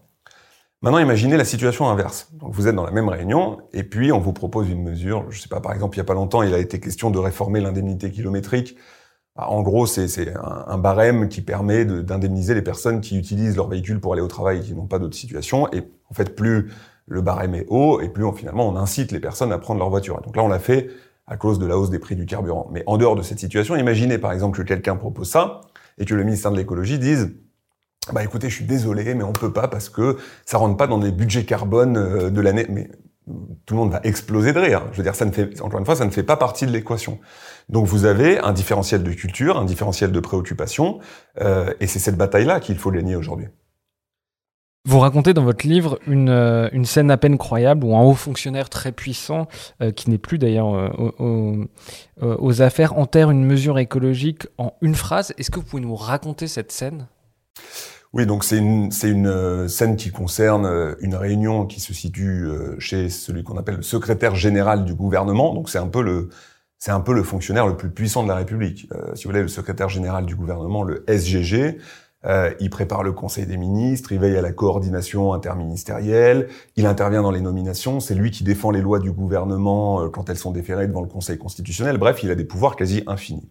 Maintenant, 0.83 0.99
imaginez 0.99 1.37
la 1.37 1.45
situation 1.45 1.87
inverse. 1.87 2.29
Donc, 2.33 2.53
vous 2.53 2.67
êtes 2.67 2.75
dans 2.75 2.83
la 2.83 2.91
même 2.91 3.07
réunion, 3.07 3.59
et 3.71 3.83
puis 3.83 4.11
on 4.11 4.19
vous 4.19 4.33
propose 4.33 4.69
une 4.69 4.83
mesure. 4.83 5.25
Je 5.29 5.39
sais 5.39 5.47
pas, 5.47 5.61
par 5.61 5.71
exemple, 5.71 5.95
il 5.95 5.99
y 5.99 6.01
a 6.01 6.03
pas 6.03 6.13
longtemps, 6.13 6.43
il 6.43 6.53
a 6.53 6.57
été 6.59 6.81
question 6.81 7.09
de 7.09 7.17
réformer 7.19 7.61
l'indemnité 7.61 8.11
kilométrique. 8.11 8.75
Bah, 9.37 9.45
en 9.47 9.61
gros, 9.61 9.85
c'est 9.85 10.33
un, 10.35 10.77
barème 10.77 11.29
qui 11.29 11.41
permet 11.41 11.85
d'indemniser 11.85 12.53
les 12.53 12.61
personnes 12.61 12.99
qui 12.99 13.17
utilisent 13.17 13.55
leur 13.55 13.69
véhicule 13.69 14.01
pour 14.01 14.11
aller 14.11 14.21
au 14.21 14.27
travail 14.27 14.59
et 14.59 14.61
qui 14.61 14.73
n'ont 14.75 14.85
pas 14.85 14.99
d'autre 14.99 15.15
situation. 15.15 15.71
Et 15.71 15.83
en 16.09 16.13
fait, 16.13 16.35
plus 16.35 16.69
le 17.07 17.21
barème 17.21 17.55
est 17.55 17.65
haut, 17.69 18.01
et 18.01 18.09
plus 18.09 18.25
finalement 18.35 18.67
on 18.67 18.75
incite 18.75 19.13
les 19.13 19.21
personnes 19.21 19.53
à 19.53 19.59
prendre 19.59 19.79
leur 19.79 19.89
voiture. 19.89 20.19
donc 20.21 20.35
là, 20.35 20.43
on 20.43 20.49
l'a 20.49 20.59
fait 20.59 20.89
à 21.27 21.37
cause 21.37 21.59
de 21.59 21.65
la 21.65 21.77
hausse 21.77 21.91
des 21.91 21.99
prix 21.99 22.17
du 22.17 22.25
carburant. 22.25 22.67
Mais 22.71 22.83
en 22.87 22.97
dehors 22.97 23.15
de 23.15 23.21
cette 23.21 23.39
situation, 23.39 23.77
imaginez 23.77 24.17
par 24.17 24.33
exemple 24.33 24.57
que 24.57 24.63
quelqu'un 24.63 24.97
propose 24.97 25.29
ça 25.29 25.61
et 25.97 26.03
que 26.03 26.13
le 26.13 26.25
ministère 26.25 26.51
de 26.51 26.57
l'écologie 26.57 26.99
dise 26.99 27.33
bah 28.11 28.23
écoutez, 28.23 28.49
je 28.49 28.55
suis 28.55 28.65
désolé, 28.65 29.13
mais 29.13 29.23
on 29.23 29.31
peut 29.31 29.53
pas 29.53 29.67
parce 29.67 29.89
que 29.89 30.17
ça 30.45 30.57
rentre 30.57 30.75
pas 30.75 30.87
dans 30.87 30.99
les 30.99 31.11
budgets 31.11 31.45
carbone 31.45 31.97
euh, 31.97 32.29
de 32.29 32.41
l'année. 32.41 32.65
Mais 32.69 32.89
tout 33.65 33.75
le 33.75 33.79
monde 33.79 33.91
va 33.91 34.01
exploser 34.03 34.51
de 34.51 34.59
rire. 34.59 34.83
Je 34.91 34.97
veux 34.97 35.03
dire, 35.03 35.15
ça 35.15 35.25
ne 35.25 35.31
fait, 35.31 35.61
encore 35.61 35.79
une 35.79 35.85
fois, 35.85 35.95
ça 35.95 36.05
ne 36.05 36.09
fait 36.09 36.23
pas 36.23 36.35
partie 36.35 36.65
de 36.65 36.71
l'équation. 36.71 37.19
Donc 37.69 37.85
vous 37.85 38.03
avez 38.03 38.39
un 38.39 38.51
différentiel 38.51 39.03
de 39.03 39.11
culture, 39.11 39.57
un 39.57 39.63
différentiel 39.63 40.11
de 40.11 40.19
préoccupation, 40.19 40.99
euh, 41.39 41.73
et 41.79 41.87
c'est 41.87 41.99
cette 41.99 42.17
bataille-là 42.17 42.59
qu'il 42.59 42.77
faut 42.77 42.91
gagner 42.91 43.15
aujourd'hui. 43.15 43.47
Vous 44.85 44.99
racontez 44.99 45.33
dans 45.33 45.45
votre 45.45 45.65
livre 45.65 45.97
une, 46.05 46.27
euh, 46.27 46.67
une, 46.73 46.83
scène 46.83 47.09
à 47.09 47.15
peine 47.15 47.37
croyable 47.37 47.85
où 47.85 47.95
un 47.95 48.01
haut 48.01 48.15
fonctionnaire 48.15 48.69
très 48.69 48.91
puissant, 48.91 49.47
qui 49.95 50.09
n'est 50.09 50.17
plus 50.17 50.37
d'ailleurs 50.37 50.93
aux 52.19 52.61
affaires, 52.61 52.97
enterre 52.97 53.31
une 53.31 53.45
mesure 53.45 53.79
écologique 53.79 54.47
en 54.57 54.73
une 54.81 54.95
phrase. 54.95 55.33
Est-ce 55.37 55.49
que 55.49 55.61
vous 55.61 55.65
pouvez 55.65 55.81
nous 55.81 55.95
raconter 55.95 56.49
cette 56.49 56.73
scène? 56.73 57.07
Oui, 58.13 58.27
donc 58.27 58.43
c'est 58.43 58.59
une, 58.59 58.91
une 59.03 59.27
euh, 59.27 59.67
scène 59.67 59.95
qui 59.95 60.11
concerne 60.11 60.67
euh, 60.67 60.93
une 61.01 61.15
réunion 61.15 61.65
qui 61.65 61.79
se 61.79 61.95
situe 61.95 62.45
euh, 62.45 62.79
chez 62.79 63.09
celui 63.09 63.43
qu'on 63.43 63.57
appelle 63.57 63.77
le 63.77 63.81
secrétaire 63.81 64.35
général 64.35 64.85
du 64.85 64.93
gouvernement. 64.93 65.55
Donc 65.55 65.67
c'est 65.67 65.79
un 65.79 65.87
peu 65.87 66.03
le, 66.03 66.29
c'est 66.77 66.91
un 66.91 66.99
peu 66.99 67.13
le 67.13 67.23
fonctionnaire 67.23 67.65
le 67.65 67.75
plus 67.75 67.89
puissant 67.89 68.21
de 68.21 68.27
la 68.27 68.35
République. 68.35 68.87
si 69.15 69.23
vous 69.23 69.31
voulez, 69.31 69.41
le 69.41 69.47
secrétaire 69.47 69.89
général 69.89 70.25
du 70.27 70.35
gouvernement, 70.35 70.83
le 70.83 71.03
SGG, 71.07 71.79
il 72.59 72.69
prépare 72.69 73.03
le 73.03 73.13
Conseil 73.13 73.45
des 73.45 73.57
ministres, 73.57 74.11
il 74.11 74.19
veille 74.19 74.37
à 74.37 74.41
la 74.41 74.51
coordination 74.51 75.33
interministérielle, 75.33 76.49
il 76.75 76.85
intervient 76.85 77.21
dans 77.21 77.31
les 77.31 77.41
nominations, 77.41 77.99
c'est 77.99 78.15
lui 78.15 78.31
qui 78.31 78.43
défend 78.43 78.71
les 78.71 78.81
lois 78.81 78.99
du 78.99 79.11
gouvernement 79.11 80.09
quand 80.09 80.29
elles 80.29 80.37
sont 80.37 80.51
déférées 80.51 80.87
devant 80.87 81.01
le 81.01 81.07
Conseil 81.07 81.37
constitutionnel. 81.37 81.97
Bref, 81.97 82.21
il 82.23 82.31
a 82.31 82.35
des 82.35 82.45
pouvoirs 82.45 82.75
quasi 82.75 83.03
infinis. 83.07 83.49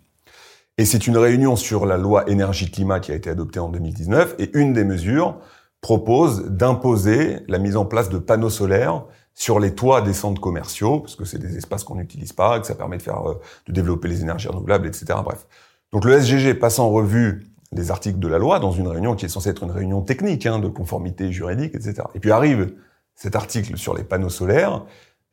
Et 0.79 0.85
c'est 0.85 1.07
une 1.07 1.19
réunion 1.19 1.57
sur 1.57 1.85
la 1.87 1.97
loi 1.97 2.29
énergie-climat 2.29 3.01
qui 3.01 3.13
a 3.13 3.15
été 3.15 3.29
adoptée 3.29 3.61
en 3.61 3.69
2019. 3.69 4.37
Et 4.39 4.51
une 4.57 4.73
des 4.73 4.85
mesures 4.85 5.39
propose 5.81 6.47
d'imposer 6.47 7.41
la 7.49 7.59
mise 7.59 7.77
en 7.77 7.85
place 7.85 8.09
de 8.09 8.19
panneaux 8.19 8.51
solaires 8.51 9.05
sur 9.35 9.61
les 9.61 9.75
toits 9.75 10.03
des 10.03 10.13
centres 10.13 10.41
commerciaux, 10.41 11.01
parce 11.01 11.17
que 11.17 11.25
c'est 11.25 11.39
des 11.39 11.57
espaces 11.57 11.85
qu'on 11.85 11.97
n'utilise 11.97 12.33
pas, 12.33 12.61
que 12.61 12.67
ça 12.67 12.75
permet 12.75 12.99
de 12.99 13.03
faire, 13.03 13.29
euh, 13.29 13.41
de 13.67 13.73
développer 13.73 14.09
les 14.09 14.21
énergies 14.23 14.49
renouvelables, 14.49 14.87
etc. 14.87 15.19
Bref. 15.25 15.47
Donc 15.93 16.05
le 16.05 16.21
SGG 16.21 16.55
passe 16.55 16.79
en 16.79 16.91
revue 16.91 17.47
les 17.73 17.91
articles 17.91 18.19
de 18.19 18.29
la 18.29 18.39
loi 18.39 18.59
dans 18.59 18.73
une 18.73 18.89
réunion 18.89 19.15
qui 19.15 19.25
est 19.25 19.29
censée 19.29 19.51
être 19.51 19.63
une 19.63 19.71
réunion 19.71 20.03
technique, 20.03 20.47
hein, 20.47 20.59
de 20.59 20.69
conformité 20.69 21.33
juridique, 21.33 21.75
etc. 21.75 22.03
Et 22.15 22.21
puis 22.21 22.31
arrive 22.31 22.75
cet 23.15 23.37
article 23.37 23.77
sur 23.77 23.95
les 23.95 24.05
panneaux 24.05 24.29
solaires, 24.29 24.85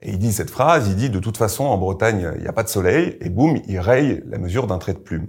et 0.02 0.12
il 0.12 0.20
dit 0.20 0.32
cette 0.32 0.50
phrase, 0.50 0.88
il 0.88 0.96
dit 0.96 1.10
de 1.10 1.20
toute 1.20 1.38
façon 1.38 1.66
en 1.66 1.78
Bretagne 1.78 2.32
il 2.36 2.42
n'y 2.42 2.48
a 2.48 2.54
pas 2.54 2.64
de 2.64 2.70
soleil, 2.70 3.18
et 3.22 3.30
boum, 3.30 3.60
il 3.68 3.80
raye 3.80 4.24
la 4.28 4.38
mesure 4.38 4.68
d'un 4.68 4.78
trait 4.78 4.94
de 4.94 5.00
plume. 5.00 5.28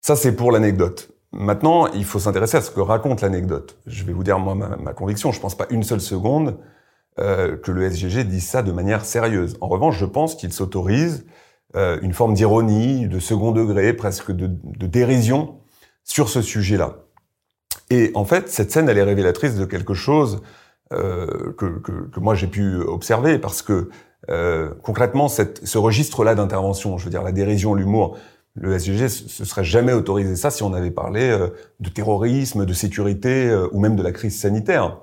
Ça 0.00 0.16
c'est 0.16 0.34
pour 0.34 0.52
l'anecdote. 0.52 1.10
Maintenant, 1.34 1.86
il 1.94 2.04
faut 2.04 2.18
s'intéresser 2.18 2.58
à 2.58 2.60
ce 2.60 2.70
que 2.70 2.80
raconte 2.80 3.22
l'anecdote. 3.22 3.78
Je 3.86 4.04
vais 4.04 4.12
vous 4.12 4.22
dire 4.22 4.38
moi 4.38 4.54
ma, 4.54 4.92
conviction, 4.92 5.32
je 5.32 5.40
pense 5.40 5.56
pas 5.56 5.66
une 5.70 5.82
seule 5.82 6.02
seconde 6.02 6.58
euh, 7.18 7.56
que 7.56 7.70
le 7.70 7.88
SGG 7.90 8.24
dise 8.24 8.46
ça 8.46 8.62
de 8.62 8.70
manière 8.70 9.04
sérieuse. 9.04 9.56
En 9.62 9.68
revanche, 9.68 9.98
je 9.98 10.04
pense 10.04 10.34
qu'il 10.34 10.52
s'autorise 10.52 11.24
euh, 11.74 11.98
une 12.02 12.12
forme 12.12 12.34
d'ironie, 12.34 13.08
de 13.08 13.18
second 13.18 13.52
degré, 13.52 13.94
presque 13.94 14.30
de, 14.30 14.46
de 14.46 14.86
dérision 14.86 15.60
sur 16.04 16.28
ce 16.28 16.42
sujet-là. 16.42 16.98
Et 17.88 18.10
en 18.14 18.26
fait, 18.26 18.50
cette 18.50 18.70
scène, 18.70 18.88
elle 18.90 18.98
est 18.98 19.02
révélatrice 19.02 19.54
de 19.54 19.64
quelque 19.64 19.94
chose 19.94 20.42
euh, 20.92 21.52
que, 21.56 21.78
que, 21.80 21.92
que, 22.10 22.20
moi 22.20 22.34
j'ai 22.34 22.46
pu 22.46 22.76
observer 22.76 23.38
parce 23.38 23.62
que 23.62 23.88
euh, 24.30 24.70
concrètement, 24.82 25.28
cette, 25.28 25.66
ce 25.66 25.78
registre-là 25.78 26.34
d'intervention, 26.34 26.98
je 26.98 27.04
veux 27.04 27.10
dire 27.10 27.22
la 27.22 27.32
dérision, 27.32 27.74
l'humour, 27.74 28.18
le 28.54 28.78
SGG 28.78 29.08
se 29.08 29.44
serait 29.44 29.64
jamais 29.64 29.92
autorisé 29.92 30.36
ça 30.36 30.50
si 30.50 30.62
on 30.62 30.74
avait 30.74 30.90
parlé 30.90 31.30
euh, 31.30 31.48
de 31.80 31.88
terrorisme, 31.88 32.66
de 32.66 32.72
sécurité 32.72 33.48
euh, 33.48 33.68
ou 33.72 33.80
même 33.80 33.96
de 33.96 34.02
la 34.02 34.12
crise 34.12 34.38
sanitaire. 34.38 34.98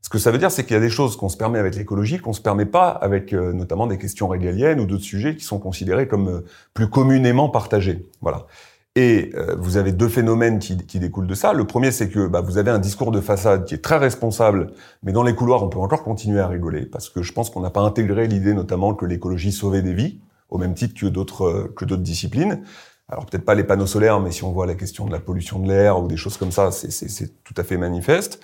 Ce 0.00 0.08
que 0.08 0.18
ça 0.18 0.30
veut 0.30 0.38
dire, 0.38 0.50
c'est 0.50 0.64
qu'il 0.64 0.74
y 0.74 0.76
a 0.76 0.80
des 0.80 0.90
choses 0.90 1.16
qu'on 1.16 1.28
se 1.28 1.36
permet 1.36 1.58
avec 1.58 1.76
l'écologie, 1.76 2.18
qu'on 2.18 2.32
se 2.32 2.40
permet 2.40 2.66
pas 2.66 2.88
avec 2.88 3.32
notamment 3.32 3.86
des 3.86 3.98
questions 3.98 4.26
régaliennes 4.26 4.80
ou 4.80 4.86
d'autres 4.86 5.04
sujets 5.04 5.36
qui 5.36 5.44
sont 5.44 5.60
considérés 5.60 6.08
comme 6.08 6.42
plus 6.74 6.90
communément 6.90 7.48
partagés. 7.48 8.04
Voilà. 8.20 8.46
Et 8.94 9.30
euh, 9.34 9.56
vous 9.58 9.78
avez 9.78 9.92
deux 9.92 10.08
phénomènes 10.08 10.58
qui, 10.58 10.76
qui, 10.76 10.98
découlent 10.98 11.26
de 11.26 11.34
ça. 11.34 11.54
Le 11.54 11.66
premier, 11.66 11.92
c'est 11.92 12.10
que 12.10 12.26
bah, 12.26 12.42
vous 12.42 12.58
avez 12.58 12.70
un 12.70 12.78
discours 12.78 13.10
de 13.10 13.22
façade 13.22 13.64
qui 13.64 13.74
est 13.74 13.82
très 13.82 13.96
responsable, 13.96 14.72
mais 15.02 15.12
dans 15.12 15.22
les 15.22 15.34
couloirs, 15.34 15.62
on 15.62 15.68
peut 15.68 15.78
encore 15.78 16.02
continuer 16.02 16.40
à 16.40 16.46
rigoler, 16.46 16.84
parce 16.84 17.08
que 17.08 17.22
je 17.22 17.32
pense 17.32 17.48
qu'on 17.48 17.60
n'a 17.60 17.70
pas 17.70 17.80
intégré 17.80 18.26
l'idée 18.26 18.52
notamment 18.52 18.92
que 18.94 19.06
l'écologie 19.06 19.52
sauvait 19.52 19.80
des 19.80 19.94
vies, 19.94 20.20
au 20.50 20.58
même 20.58 20.74
titre 20.74 21.00
que 21.00 21.06
d'autres 21.06 21.44
euh, 21.44 21.72
que 21.74 21.86
d'autres 21.86 22.02
disciplines. 22.02 22.62
Alors 23.08 23.26
peut-être 23.26 23.44
pas 23.44 23.54
les 23.54 23.64
panneaux 23.64 23.86
solaires, 23.86 24.20
mais 24.20 24.30
si 24.30 24.44
on 24.44 24.52
voit 24.52 24.66
la 24.66 24.74
question 24.74 25.06
de 25.06 25.12
la 25.12 25.20
pollution 25.20 25.58
de 25.58 25.68
l'air 25.68 26.02
ou 26.02 26.06
des 26.06 26.16
choses 26.16 26.36
comme 26.36 26.52
ça, 26.52 26.70
c'est 26.70 27.44
tout 27.44 27.54
à 27.56 27.62
fait 27.62 27.76
manifeste. 27.76 28.40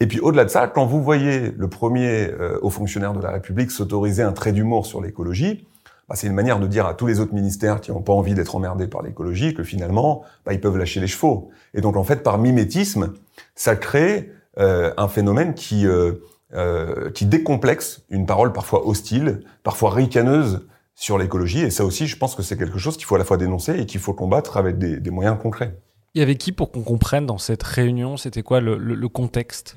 Et 0.00 0.06
puis 0.06 0.20
au-delà 0.20 0.44
de 0.44 0.50
ça, 0.50 0.66
quand 0.66 0.86
vous 0.86 1.02
voyez 1.02 1.52
le 1.56 1.68
premier 1.68 2.30
euh, 2.30 2.58
haut 2.62 2.70
fonctionnaire 2.70 3.12
de 3.12 3.20
la 3.20 3.30
République 3.30 3.70
s'autoriser 3.70 4.22
un 4.22 4.32
trait 4.32 4.52
d'humour 4.52 4.86
sur 4.86 5.02
l'écologie, 5.02 5.66
bah, 6.08 6.14
c'est 6.16 6.26
une 6.26 6.34
manière 6.34 6.58
de 6.58 6.66
dire 6.66 6.86
à 6.86 6.94
tous 6.94 7.06
les 7.06 7.20
autres 7.20 7.34
ministères 7.34 7.80
qui 7.80 7.90
n'ont 7.90 8.00
pas 8.00 8.12
envie 8.12 8.34
d'être 8.34 8.54
emmerdés 8.56 8.86
par 8.86 9.02
l'écologie 9.02 9.54
que 9.54 9.62
finalement, 9.62 10.22
bah, 10.46 10.54
ils 10.54 10.60
peuvent 10.60 10.78
lâcher 10.78 11.00
les 11.00 11.06
chevaux. 11.06 11.50
Et 11.74 11.80
donc 11.80 11.96
en 11.96 12.04
fait, 12.04 12.22
par 12.22 12.38
mimétisme, 12.38 13.12
ça 13.54 13.76
crée 13.76 14.32
euh, 14.58 14.92
un 14.96 15.08
phénomène 15.08 15.54
qui 15.54 15.86
euh, 15.86 16.14
euh, 16.54 17.10
qui 17.10 17.26
décomplexe 17.26 18.06
une 18.08 18.24
parole 18.24 18.54
parfois 18.54 18.86
hostile, 18.86 19.42
parfois 19.62 19.90
ricaneuse 19.90 20.66
sur 20.94 21.18
l'écologie. 21.18 21.60
Et 21.60 21.70
ça 21.70 21.84
aussi, 21.84 22.06
je 22.06 22.16
pense 22.16 22.34
que 22.34 22.42
c'est 22.42 22.56
quelque 22.56 22.78
chose 22.78 22.96
qu'il 22.96 23.04
faut 23.04 23.16
à 23.16 23.18
la 23.18 23.24
fois 23.24 23.36
dénoncer 23.36 23.78
et 23.78 23.84
qu'il 23.84 24.00
faut 24.00 24.14
combattre 24.14 24.56
avec 24.56 24.78
des, 24.78 25.10
moyens 25.10 25.36
concrets. 25.38 25.76
Il 26.14 26.20
y 26.20 26.22
avait 26.22 26.36
qui 26.36 26.52
pour 26.52 26.72
qu'on 26.72 26.80
comprenne 26.80 27.26
dans 27.26 27.36
cette 27.36 27.62
réunion? 27.62 28.16
C'était 28.16 28.42
quoi 28.42 28.60
le 28.60 29.08
contexte? 29.08 29.76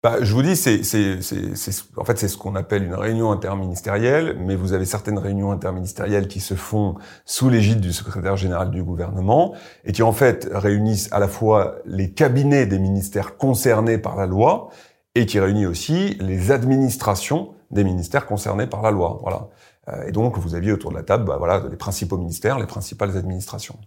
Bah, 0.00 0.18
je 0.22 0.32
vous 0.32 0.42
dis, 0.42 0.54
c'est, 0.54 0.84
c'est, 0.84 1.20
c'est, 1.22 1.72
en 1.96 2.04
fait, 2.04 2.16
c'est 2.18 2.28
ce 2.28 2.36
qu'on 2.36 2.54
appelle 2.54 2.84
une 2.84 2.94
réunion 2.94 3.32
interministérielle, 3.32 4.36
mais 4.38 4.54
vous 4.54 4.72
avez 4.72 4.84
certaines 4.84 5.18
réunions 5.18 5.50
interministérielles 5.50 6.28
qui 6.28 6.38
se 6.38 6.54
font 6.54 6.94
sous 7.24 7.50
l'égide 7.50 7.80
du 7.80 7.92
secrétaire 7.92 8.36
général 8.36 8.70
du 8.70 8.84
gouvernement 8.84 9.56
et 9.84 9.90
qui 9.90 10.04
en 10.04 10.12
fait 10.12 10.48
réunissent 10.52 11.12
à 11.12 11.18
la 11.18 11.26
fois 11.26 11.76
les 11.84 12.12
cabinets 12.12 12.66
des 12.66 12.78
ministères 12.78 13.36
concernés 13.36 13.98
par 13.98 14.14
la 14.14 14.26
loi 14.26 14.70
et 15.16 15.26
qui 15.26 15.40
réunissent 15.40 15.66
aussi 15.66 16.16
les 16.20 16.52
administrations 16.52 17.54
des 17.72 17.82
ministères 17.82 18.26
concernés 18.26 18.68
par 18.68 18.82
la 18.82 18.92
loi. 18.92 19.18
Voilà. 19.20 19.48
Euh, 19.88 20.06
et 20.06 20.12
donc, 20.12 20.38
vous 20.38 20.54
aviez 20.54 20.70
autour 20.70 20.92
de 20.92 20.96
la 20.96 21.02
table, 21.02 21.24
bah, 21.24 21.36
voilà, 21.38 21.64
les 21.68 21.76
principaux 21.76 22.18
ministères, 22.18 22.60
les 22.60 22.66
principales 22.66 23.16
administrations. 23.16 23.78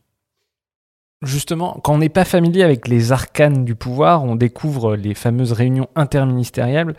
Justement, 1.21 1.79
quand 1.83 1.93
on 1.93 1.97
n'est 1.99 2.09
pas 2.09 2.25
familier 2.25 2.63
avec 2.63 2.87
les 2.87 3.11
arcanes 3.11 3.63
du 3.63 3.75
pouvoir, 3.75 4.23
on 4.23 4.35
découvre 4.35 4.95
les 4.95 5.13
fameuses 5.13 5.51
réunions 5.51 5.87
interministérielles, 5.95 6.95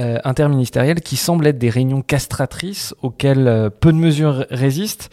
euh, 0.00 0.18
qui 1.04 1.16
semblent 1.16 1.46
être 1.46 1.58
des 1.58 1.70
réunions 1.70 2.02
castratrices 2.02 2.96
auxquelles 3.02 3.46
euh, 3.46 3.70
peu 3.70 3.92
de 3.92 3.98
mesures 3.98 4.44
résistent. 4.50 5.08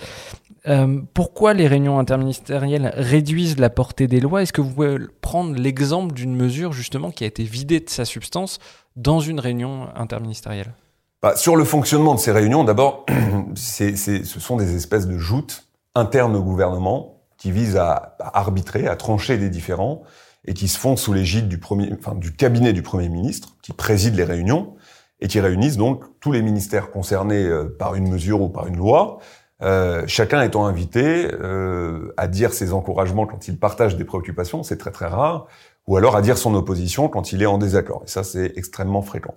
Euh, 0.67 1.01
pourquoi 1.13 1.53
les 1.53 1.67
réunions 1.67 1.99
interministérielles 1.99 2.91
réduisent 2.95 3.59
la 3.59 3.69
portée 3.69 4.07
des 4.07 4.19
lois? 4.19 4.41
Est-ce 4.41 4.53
que 4.53 4.61
vous 4.61 4.71
pouvez 4.71 4.97
prendre 5.21 5.55
l'exemple 5.55 6.15
d'une 6.15 6.35
mesure 6.35 6.73
justement 6.73 7.11
qui 7.11 7.23
a 7.23 7.27
été 7.27 7.43
vidée 7.43 7.79
de 7.79 7.89
sa 7.89 8.05
substance 8.05 8.57
dans 8.95 9.19
une 9.19 9.39
réunion 9.39 9.87
interministérielle? 9.95 10.73
Bah, 11.21 11.35
Sur 11.35 11.55
le 11.55 11.63
fonctionnement 11.63 12.15
de 12.15 12.19
ces 12.19 12.31
réunions, 12.31 12.63
d'abord, 12.63 13.05
ce 13.55 14.23
sont 14.23 14.57
des 14.57 14.75
espèces 14.75 15.07
de 15.07 15.19
joutes 15.19 15.67
internes 15.93 16.35
au 16.35 16.41
gouvernement 16.41 17.20
qui 17.41 17.51
visent 17.51 17.75
à, 17.75 18.17
arbitrer, 18.19 18.85
à 18.85 18.95
trancher 18.95 19.39
des 19.39 19.49
différends, 19.49 20.03
et 20.45 20.53
qui 20.53 20.67
se 20.67 20.77
font 20.77 20.95
sous 20.95 21.11
l'égide 21.11 21.47
du, 21.47 21.57
premier, 21.57 21.91
enfin, 21.91 22.13
du 22.13 22.35
cabinet 22.35 22.71
du 22.71 22.83
Premier 22.83 23.09
ministre, 23.09 23.55
qui 23.63 23.73
préside 23.73 24.15
les 24.15 24.23
réunions, 24.23 24.75
et 25.21 25.27
qui 25.27 25.39
réunissent 25.39 25.77
donc 25.77 26.03
tous 26.19 26.31
les 26.31 26.43
ministères 26.43 26.91
concernés 26.91 27.43
euh, 27.43 27.75
par 27.79 27.95
une 27.95 28.07
mesure 28.07 28.43
ou 28.43 28.49
par 28.49 28.67
une 28.67 28.77
loi, 28.77 29.17
euh, 29.63 30.03
chacun 30.05 30.43
étant 30.43 30.67
invité 30.67 31.31
euh, 31.33 32.13
à 32.15 32.27
dire 32.27 32.53
ses 32.53 32.73
encouragements 32.73 33.25
quand 33.25 33.47
il 33.47 33.57
partage 33.57 33.97
des 33.97 34.05
préoccupations, 34.05 34.61
c'est 34.61 34.77
très 34.77 34.91
très 34.91 35.07
rare, 35.07 35.47
ou 35.87 35.97
alors 35.97 36.15
à 36.15 36.21
dire 36.21 36.37
son 36.37 36.53
opposition 36.53 37.09
quand 37.09 37.31
il 37.31 37.41
est 37.41 37.47
en 37.47 37.57
désaccord. 37.57 38.03
Et 38.05 38.09
ça, 38.09 38.23
c'est 38.23 38.53
extrêmement 38.55 39.01
fréquent. 39.01 39.33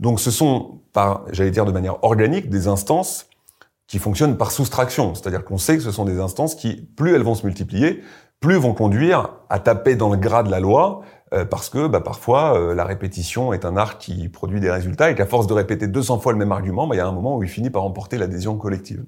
Donc 0.00 0.18
ce 0.18 0.32
sont, 0.32 0.80
par, 0.92 1.24
j'allais 1.30 1.52
dire 1.52 1.66
de 1.66 1.72
manière 1.72 2.02
organique, 2.02 2.50
des 2.50 2.66
instances 2.66 3.28
qui 3.86 3.98
fonctionnent 3.98 4.36
par 4.36 4.50
soustraction. 4.50 5.14
C'est-à-dire 5.14 5.44
qu'on 5.44 5.58
sait 5.58 5.76
que 5.76 5.82
ce 5.82 5.92
sont 5.92 6.04
des 6.04 6.20
instances 6.20 6.54
qui, 6.54 6.76
plus 6.96 7.14
elles 7.14 7.22
vont 7.22 7.34
se 7.34 7.46
multiplier, 7.46 8.02
plus 8.40 8.56
vont 8.56 8.74
conduire 8.74 9.30
à 9.48 9.58
taper 9.58 9.96
dans 9.96 10.10
le 10.10 10.16
gras 10.16 10.42
de 10.42 10.50
la 10.50 10.60
loi, 10.60 11.02
euh, 11.32 11.44
parce 11.44 11.68
que 11.68 11.86
bah, 11.86 12.00
parfois 12.00 12.58
euh, 12.58 12.74
la 12.74 12.84
répétition 12.84 13.52
est 13.52 13.64
un 13.64 13.76
art 13.76 13.98
qui 13.98 14.28
produit 14.28 14.60
des 14.60 14.70
résultats 14.70 15.10
et 15.10 15.14
qu'à 15.14 15.26
force 15.26 15.46
de 15.46 15.54
répéter 15.54 15.86
200 15.86 16.18
fois 16.20 16.32
le 16.32 16.38
même 16.38 16.52
argument, 16.52 16.86
bah, 16.86 16.94
il 16.94 16.98
y 16.98 17.00
a 17.00 17.06
un 17.06 17.12
moment 17.12 17.36
où 17.36 17.42
il 17.42 17.48
finit 17.48 17.70
par 17.70 17.84
emporter 17.84 18.18
l'adhésion 18.18 18.56
collective. 18.56 19.04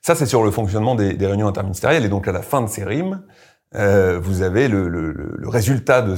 Ça, 0.00 0.14
c'est 0.14 0.26
sur 0.26 0.44
le 0.44 0.50
fonctionnement 0.50 0.94
des, 0.94 1.16
réunions 1.26 1.48
interministérielles. 1.48 2.04
Et 2.04 2.08
donc, 2.08 2.28
à 2.28 2.32
la 2.32 2.42
fin 2.42 2.60
de 2.60 2.68
ces 2.68 2.84
rimes, 2.84 3.22
euh, 3.74 4.20
vous 4.22 4.42
avez 4.42 4.68
le, 4.68 5.34
résultat 5.44 6.02
de, 6.02 6.14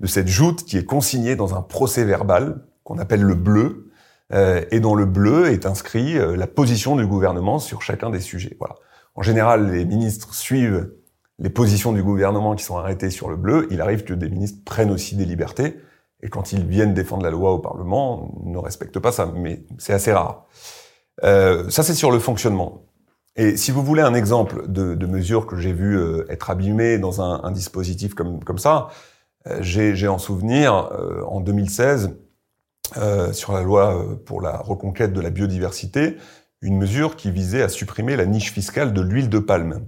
de 0.00 0.06
cette 0.06 0.28
joute 0.28 0.64
qui 0.64 0.76
est 0.76 0.84
consigné 0.84 1.36
dans 1.36 1.54
un 1.54 1.62
procès 1.62 2.04
verbal 2.04 2.64
qu'on 2.84 2.98
appelle 2.98 3.22
le 3.22 3.36
bleu, 3.36 3.91
et 4.32 4.80
dans 4.80 4.94
le 4.94 5.04
bleu 5.04 5.48
est 5.48 5.66
inscrit 5.66 6.18
euh, 6.18 6.36
la 6.36 6.46
position 6.46 6.96
du 6.96 7.06
gouvernement 7.06 7.58
sur 7.58 7.82
chacun 7.82 8.10
des 8.10 8.20
sujets. 8.20 8.56
Voilà. 8.58 8.76
En 9.14 9.22
général, 9.22 9.70
les 9.70 9.84
ministres 9.84 10.34
suivent 10.34 10.92
les 11.38 11.50
positions 11.50 11.92
du 11.92 12.02
gouvernement 12.02 12.54
qui 12.54 12.64
sont 12.64 12.76
arrêtées 12.76 13.10
sur 13.10 13.28
le 13.28 13.36
bleu. 13.36 13.68
Il 13.70 13.80
arrive 13.80 14.04
que 14.04 14.14
des 14.14 14.28
ministres 14.28 14.60
prennent 14.64 14.90
aussi 14.90 15.16
des 15.16 15.24
libertés 15.24 15.76
et 16.22 16.28
quand 16.28 16.52
ils 16.52 16.64
viennent 16.64 16.94
défendre 16.94 17.24
la 17.24 17.30
loi 17.30 17.52
au 17.52 17.58
Parlement, 17.58 18.32
ne 18.44 18.58
respectent 18.58 19.00
pas 19.00 19.12
ça, 19.12 19.30
mais 19.34 19.64
c'est 19.78 19.92
assez 19.92 20.12
rare. 20.12 20.46
Euh, 21.24 21.68
ça, 21.68 21.82
c'est 21.82 21.94
sur 21.94 22.10
le 22.10 22.18
fonctionnement. 22.18 22.86
Et 23.36 23.56
si 23.56 23.70
vous 23.70 23.82
voulez 23.82 24.02
un 24.02 24.14
exemple 24.14 24.68
de, 24.68 24.94
de 24.94 25.06
mesure 25.06 25.46
que 25.46 25.56
j'ai 25.56 25.72
vu 25.72 25.98
euh, 25.98 26.26
être 26.28 26.50
abîmée 26.50 26.98
dans 26.98 27.22
un, 27.22 27.50
dispositif 27.50 28.14
comme, 28.14 28.58
ça, 28.58 28.88
euh, 29.46 29.58
j'ai 29.62 30.08
en 30.08 30.18
souvenir, 30.18 30.90
euh, 30.92 31.22
en 31.26 31.40
2016, 31.40 32.18
euh, 32.96 33.32
sur 33.32 33.52
la 33.52 33.62
loi 33.62 33.96
euh, 33.96 34.16
pour 34.16 34.40
la 34.40 34.58
reconquête 34.58 35.12
de 35.12 35.20
la 35.20 35.30
biodiversité, 35.30 36.16
une 36.60 36.78
mesure 36.78 37.16
qui 37.16 37.30
visait 37.30 37.62
à 37.62 37.68
supprimer 37.68 38.16
la 38.16 38.26
niche 38.26 38.52
fiscale 38.52 38.92
de 38.92 39.00
l'huile 39.00 39.28
de 39.28 39.38
palme. 39.38 39.86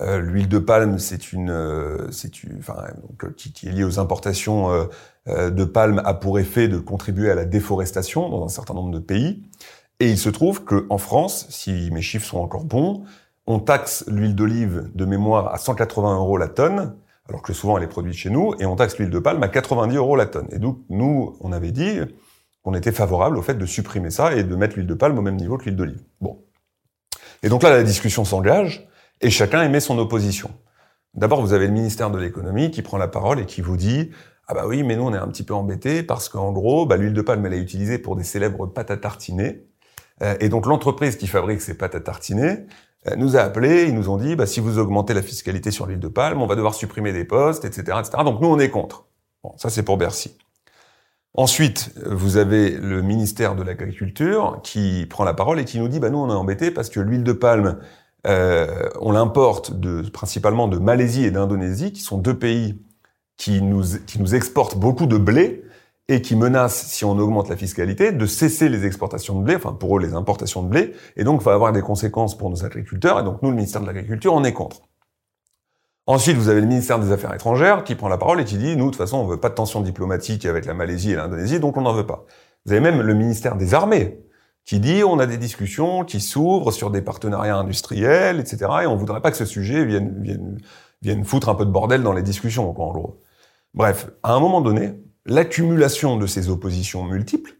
Euh, 0.00 0.18
l'huile 0.20 0.48
de 0.48 0.58
palme, 0.58 0.98
c'est 0.98 1.32
une, 1.32 1.50
euh, 1.50 2.10
c'est 2.10 2.42
une, 2.42 2.58
enfin, 2.58 2.86
donc, 3.02 3.34
qui, 3.34 3.52
qui, 3.52 3.68
est 3.68 3.72
liée 3.72 3.84
aux 3.84 3.98
importations 3.98 4.88
de 5.26 5.64
palme, 5.64 6.02
a 6.04 6.14
pour 6.14 6.38
effet 6.38 6.66
de 6.66 6.78
contribuer 6.78 7.30
à 7.30 7.34
la 7.34 7.44
déforestation 7.44 8.28
dans 8.28 8.44
un 8.44 8.48
certain 8.48 8.74
nombre 8.74 8.90
de 8.90 8.98
pays. 8.98 9.42
Et 10.00 10.08
il 10.08 10.18
se 10.18 10.30
trouve 10.30 10.64
qu'en 10.64 10.98
France, 10.98 11.46
si 11.50 11.90
mes 11.92 12.00
chiffres 12.00 12.26
sont 12.26 12.38
encore 12.38 12.64
bons, 12.64 13.04
on 13.46 13.58
taxe 13.58 14.04
l'huile 14.08 14.34
d'olive 14.34 14.90
de 14.94 15.04
mémoire 15.04 15.52
à 15.52 15.58
180 15.58 16.16
euros 16.16 16.38
la 16.38 16.48
tonne, 16.48 16.96
alors 17.28 17.42
que 17.42 17.52
souvent 17.52 17.76
elle 17.76 17.84
est 17.84 17.88
produite 17.88 18.14
chez 18.14 18.30
nous, 18.30 18.54
et 18.58 18.66
on 18.66 18.76
taxe 18.76 18.98
l'huile 18.98 19.10
de 19.10 19.18
palme 19.18 19.42
à 19.42 19.48
90 19.48 19.96
euros 19.96 20.16
la 20.16 20.26
tonne. 20.26 20.48
Et 20.52 20.58
donc 20.58 20.78
nous, 20.88 21.36
on 21.40 21.52
avait 21.52 21.70
dit, 21.70 22.00
on 22.64 22.74
était 22.74 22.92
favorable 22.92 23.38
au 23.38 23.42
fait 23.42 23.54
de 23.54 23.66
supprimer 23.66 24.10
ça 24.10 24.34
et 24.34 24.44
de 24.44 24.54
mettre 24.54 24.76
l'huile 24.76 24.86
de 24.86 24.94
palme 24.94 25.18
au 25.18 25.22
même 25.22 25.36
niveau 25.36 25.56
que 25.56 25.64
l'huile 25.64 25.76
d'olive. 25.76 26.02
Bon. 26.20 26.42
Et 27.42 27.48
donc 27.48 27.62
là, 27.62 27.70
la 27.70 27.82
discussion 27.82 28.24
s'engage 28.24 28.88
et 29.20 29.30
chacun 29.30 29.62
émet 29.62 29.80
son 29.80 29.98
opposition. 29.98 30.50
D'abord, 31.14 31.40
vous 31.40 31.52
avez 31.52 31.66
le 31.66 31.72
ministère 31.72 32.10
de 32.10 32.18
l'économie 32.18 32.70
qui 32.70 32.82
prend 32.82 32.98
la 32.98 33.08
parole 33.08 33.40
et 33.40 33.46
qui 33.46 33.62
vous 33.62 33.76
dit 33.76 34.10
ah 34.50 34.54
bah 34.54 34.66
oui, 34.66 34.82
mais 34.82 34.96
nous 34.96 35.04
on 35.04 35.14
est 35.14 35.18
un 35.18 35.28
petit 35.28 35.44
peu 35.44 35.54
embêtés 35.54 36.02
parce 36.02 36.28
qu'en 36.28 36.50
gros, 36.50 36.84
bah, 36.84 36.96
l'huile 36.96 37.12
de 37.12 37.22
palme 37.22 37.46
elle 37.46 37.54
est 37.54 37.60
utilisée 37.60 37.98
pour 37.98 38.16
des 38.16 38.24
célèbres 38.24 38.66
pâtes 38.66 38.90
à 38.90 38.96
tartiner. 38.96 39.64
Euh, 40.22 40.34
et 40.40 40.48
donc 40.48 40.66
l'entreprise 40.66 41.14
qui 41.14 41.28
fabrique 41.28 41.60
ces 41.60 41.78
pâtes 41.78 41.94
à 41.94 42.00
tartiner 42.00 42.66
euh, 43.06 43.14
nous 43.14 43.36
a 43.36 43.42
appelés, 43.42 43.84
ils 43.84 43.94
nous 43.94 44.08
ont 44.08 44.16
dit 44.16 44.34
bah, 44.34 44.46
si 44.46 44.58
vous 44.58 44.78
augmentez 44.78 45.14
la 45.14 45.22
fiscalité 45.22 45.70
sur 45.70 45.86
l'huile 45.86 46.00
de 46.00 46.08
palme, 46.08 46.42
on 46.42 46.48
va 46.48 46.56
devoir 46.56 46.74
supprimer 46.74 47.12
des 47.12 47.24
postes, 47.24 47.64
etc., 47.64 47.98
etc. 48.00 48.24
Donc 48.24 48.40
nous 48.40 48.48
on 48.48 48.58
est 48.58 48.70
contre. 48.70 49.06
Bon, 49.44 49.54
ça 49.56 49.70
c'est 49.70 49.84
pour 49.84 49.96
Bercy. 49.96 50.36
Ensuite, 51.34 51.92
vous 52.06 52.36
avez 52.38 52.70
le 52.70 53.02
ministère 53.02 53.54
de 53.54 53.62
l'Agriculture 53.62 54.60
qui 54.64 55.06
prend 55.08 55.24
la 55.24 55.34
parole 55.34 55.60
et 55.60 55.64
qui 55.64 55.78
nous 55.78 55.86
dit 55.88 56.00
bah 56.00 56.10
nous 56.10 56.18
on 56.18 56.28
est 56.28 56.34
embêtés 56.34 56.72
parce 56.72 56.90
que 56.90 56.98
l'huile 56.98 57.22
de 57.22 57.32
palme 57.32 57.78
euh, 58.26 58.88
on 59.00 59.12
l'importe 59.12 59.78
de, 59.78 60.02
principalement 60.10 60.68
de 60.68 60.78
Malaisie 60.78 61.24
et 61.24 61.30
d'Indonésie 61.30 61.92
qui 61.92 62.00
sont 62.00 62.18
deux 62.18 62.38
pays 62.38 62.82
qui 63.36 63.62
nous 63.62 63.82
qui 64.06 64.20
nous 64.20 64.34
exportent 64.34 64.76
beaucoup 64.76 65.06
de 65.06 65.16
blé 65.16 65.64
et 66.08 66.20
qui 66.20 66.34
menacent 66.34 66.86
si 66.88 67.04
on 67.04 67.16
augmente 67.18 67.48
la 67.48 67.56
fiscalité 67.56 68.10
de 68.10 68.26
cesser 68.26 68.68
les 68.68 68.84
exportations 68.84 69.38
de 69.38 69.44
blé, 69.44 69.54
enfin 69.54 69.72
pour 69.72 69.96
eux 69.96 70.00
les 70.00 70.14
importations 70.14 70.62
de 70.64 70.68
blé 70.68 70.94
et 71.16 71.22
donc 71.22 71.42
va 71.42 71.54
avoir 71.54 71.72
des 71.72 71.82
conséquences 71.82 72.36
pour 72.36 72.50
nos 72.50 72.64
agriculteurs 72.64 73.20
et 73.20 73.22
donc 73.22 73.40
nous 73.42 73.50
le 73.50 73.56
ministère 73.56 73.80
de 73.80 73.86
l'Agriculture 73.86 74.34
on 74.34 74.42
est 74.42 74.52
contre. 74.52 74.82
Ensuite, 76.10 76.36
vous 76.36 76.48
avez 76.48 76.60
le 76.60 76.66
ministère 76.66 76.98
des 76.98 77.12
Affaires 77.12 77.32
étrangères 77.32 77.84
qui 77.84 77.94
prend 77.94 78.08
la 78.08 78.18
parole 78.18 78.40
et 78.40 78.44
qui 78.44 78.58
dit, 78.58 78.74
nous, 78.74 78.86
de 78.86 78.90
toute 78.90 78.96
façon, 78.96 79.18
on 79.18 79.26
veut 79.26 79.36
pas 79.36 79.48
de 79.48 79.54
tension 79.54 79.80
diplomatique 79.80 80.44
avec 80.44 80.64
la 80.64 80.74
Malaisie 80.74 81.12
et 81.12 81.14
l'Indonésie, 81.14 81.60
donc 81.60 81.76
on 81.76 81.82
n'en 81.82 81.92
veut 81.92 82.04
pas. 82.04 82.24
Vous 82.66 82.72
avez 82.72 82.80
même 82.80 83.00
le 83.00 83.14
ministère 83.14 83.54
des 83.54 83.74
Armées 83.74 84.18
qui 84.64 84.80
dit, 84.80 85.04
on 85.04 85.20
a 85.20 85.26
des 85.26 85.36
discussions 85.36 86.04
qui 86.04 86.20
s'ouvrent 86.20 86.72
sur 86.72 86.90
des 86.90 87.00
partenariats 87.00 87.54
industriels, 87.54 88.40
etc., 88.40 88.58
et 88.82 88.86
on 88.88 88.96
voudrait 88.96 89.20
pas 89.20 89.30
que 89.30 89.36
ce 89.36 89.44
sujet 89.44 89.84
vienne, 89.84 90.20
vienne, 90.20 90.58
vienne 91.00 91.24
foutre 91.24 91.48
un 91.48 91.54
peu 91.54 91.64
de 91.64 91.70
bordel 91.70 92.02
dans 92.02 92.12
les 92.12 92.22
discussions, 92.22 92.72
quoi, 92.72 92.86
en 92.86 92.92
gros. 92.92 93.20
Bref, 93.74 94.10
à 94.24 94.32
un 94.32 94.40
moment 94.40 94.62
donné, 94.62 94.94
l'accumulation 95.26 96.16
de 96.16 96.26
ces 96.26 96.50
oppositions 96.50 97.04
multiples 97.04 97.52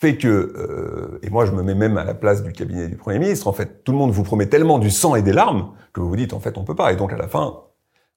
fait 0.00 0.16
que, 0.16 0.26
euh, 0.28 1.18
et 1.22 1.28
moi 1.28 1.44
je 1.44 1.52
me 1.52 1.62
mets 1.62 1.74
même 1.74 1.98
à 1.98 2.04
la 2.04 2.14
place 2.14 2.42
du 2.42 2.52
cabinet 2.52 2.88
du 2.88 2.96
Premier 2.96 3.18
ministre, 3.18 3.46
en 3.46 3.52
fait, 3.52 3.84
tout 3.84 3.92
le 3.92 3.98
monde 3.98 4.10
vous 4.10 4.22
promet 4.24 4.46
tellement 4.46 4.78
du 4.78 4.88
sang 4.88 5.16
et 5.16 5.22
des 5.22 5.34
larmes 5.34 5.74
que 5.92 6.00
vous 6.00 6.08
vous 6.08 6.16
dites, 6.16 6.32
en 6.32 6.40
fait, 6.40 6.56
on 6.56 6.64
peut 6.64 6.74
pas. 6.74 6.90
Et 6.90 6.96
donc 6.96 7.12
à 7.12 7.18
la 7.18 7.28
fin, 7.28 7.60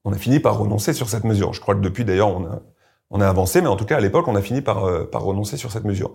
on 0.08 0.14
a 0.14 0.18
fini 0.18 0.40
par 0.40 0.58
renoncer 0.58 0.94
sur 0.94 1.10
cette 1.10 1.26
mesure. 1.26 1.54
Je 1.54 1.60
crois 1.60 1.76
que 1.76 1.82
depuis, 1.82 2.06
d'ailleurs, 2.06 2.30
on 2.30 2.46
a, 2.46 2.62
on 3.10 3.20
a 3.20 3.28
avancé, 3.28 3.62
mais 3.62 3.68
en 3.68 3.76
tout 3.76 3.84
cas, 3.84 3.98
à 3.98 4.00
l'époque, 4.00 4.26
on 4.30 4.36
a 4.38 4.42
fini 4.42 4.62
par, 4.62 4.86
euh, 4.86 5.04
par 5.04 5.22
renoncer 5.22 5.58
sur 5.58 5.70
cette 5.70 5.84
mesure. 5.84 6.14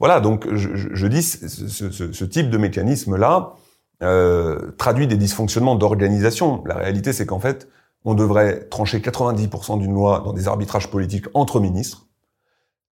Voilà, 0.00 0.20
donc 0.20 0.48
je, 0.54 0.70
je 0.74 1.06
dis, 1.06 1.22
ce, 1.22 1.68
ce, 1.68 2.12
ce, 2.12 2.24
type 2.24 2.48
de 2.48 2.56
mécanisme-là 2.56 3.52
euh, 4.02 4.72
traduit 4.78 5.06
des 5.06 5.18
dysfonctionnements 5.18 5.74
d'organisation. 5.74 6.64
La 6.64 6.74
réalité, 6.74 7.12
c'est 7.12 7.26
qu'en 7.26 7.38
fait, 7.38 7.68
on 8.06 8.14
devrait 8.14 8.60
trancher 8.70 9.00
90% 9.00 9.78
d'une 9.78 9.92
loi 9.92 10.22
dans 10.24 10.32
des 10.32 10.48
arbitrages 10.48 10.90
politiques 10.90 11.26
entre 11.34 11.60
ministres, 11.60 12.06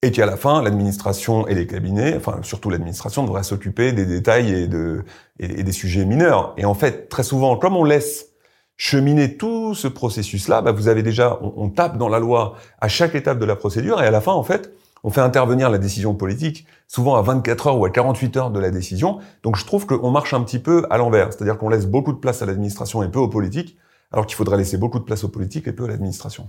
et 0.01 0.11
qu'à 0.11 0.25
la 0.25 0.35
fin, 0.35 0.61
l'administration 0.61 1.47
et 1.47 1.55
les 1.55 1.65
cabinets, 1.65 2.17
enfin 2.17 2.39
surtout 2.41 2.69
l'administration, 2.69 3.23
devraient 3.23 3.43
s'occuper 3.43 3.93
des 3.93 4.05
détails 4.05 4.51
et, 4.51 4.67
de, 4.67 5.05
et, 5.39 5.63
des 5.63 5.71
sujets 5.71 6.03
mineurs. 6.03 6.53
Et 6.57 6.65
en 6.65 6.73
fait, 6.73 7.07
très 7.07 7.23
souvent, 7.23 7.55
comme 7.55 7.77
on 7.77 7.85
laisse 7.85 8.30
cheminer 8.77 9.37
tout 9.37 9.75
ce 9.75 9.87
processus-là, 9.87 10.61
bah 10.61 10.71
vous 10.71 10.87
avez 10.87 11.03
déjà, 11.03 11.39
on, 11.41 11.69
tape 11.69 11.97
dans 11.97 12.09
la 12.09 12.19
loi 12.19 12.55
à 12.79 12.87
chaque 12.87 13.15
étape 13.15 13.39
de 13.39 13.45
la 13.45 13.55
procédure, 13.55 14.01
et 14.01 14.07
à 14.07 14.11
la 14.11 14.21
fin, 14.21 14.31
en 14.31 14.43
fait, 14.43 14.73
on 15.03 15.09
fait 15.09 15.21
intervenir 15.21 15.69
la 15.69 15.77
décision 15.77 16.13
politique 16.13 16.65
souvent 16.87 17.15
à 17.15 17.21
24 17.21 17.67
heures 17.67 17.79
ou 17.79 17.85
à 17.85 17.89
48 17.89 18.37
heures 18.37 18.51
de 18.51 18.59
la 18.59 18.69
décision. 18.69 19.19
Donc 19.43 19.55
je 19.55 19.65
trouve 19.65 19.85
qu'on 19.85 20.11
marche 20.11 20.33
un 20.33 20.41
petit 20.43 20.59
peu 20.59 20.85
à 20.89 20.97
l'envers, 20.97 21.33
c'est-à-dire 21.33 21.57
qu'on 21.57 21.69
laisse 21.69 21.87
beaucoup 21.87 22.13
de 22.13 22.19
place 22.19 22.41
à 22.41 22.45
l'administration 22.45 23.01
et 23.01 23.09
peu 23.09 23.19
aux 23.19 23.27
politiques, 23.27 23.77
alors 24.11 24.25
qu'il 24.25 24.35
faudrait 24.35 24.57
laisser 24.57 24.77
beaucoup 24.77 24.99
de 24.99 25.03
place 25.03 25.23
aux 25.23 25.29
politiques 25.29 25.67
et 25.67 25.71
peu 25.71 25.85
à 25.85 25.87
l'administration. 25.87 26.47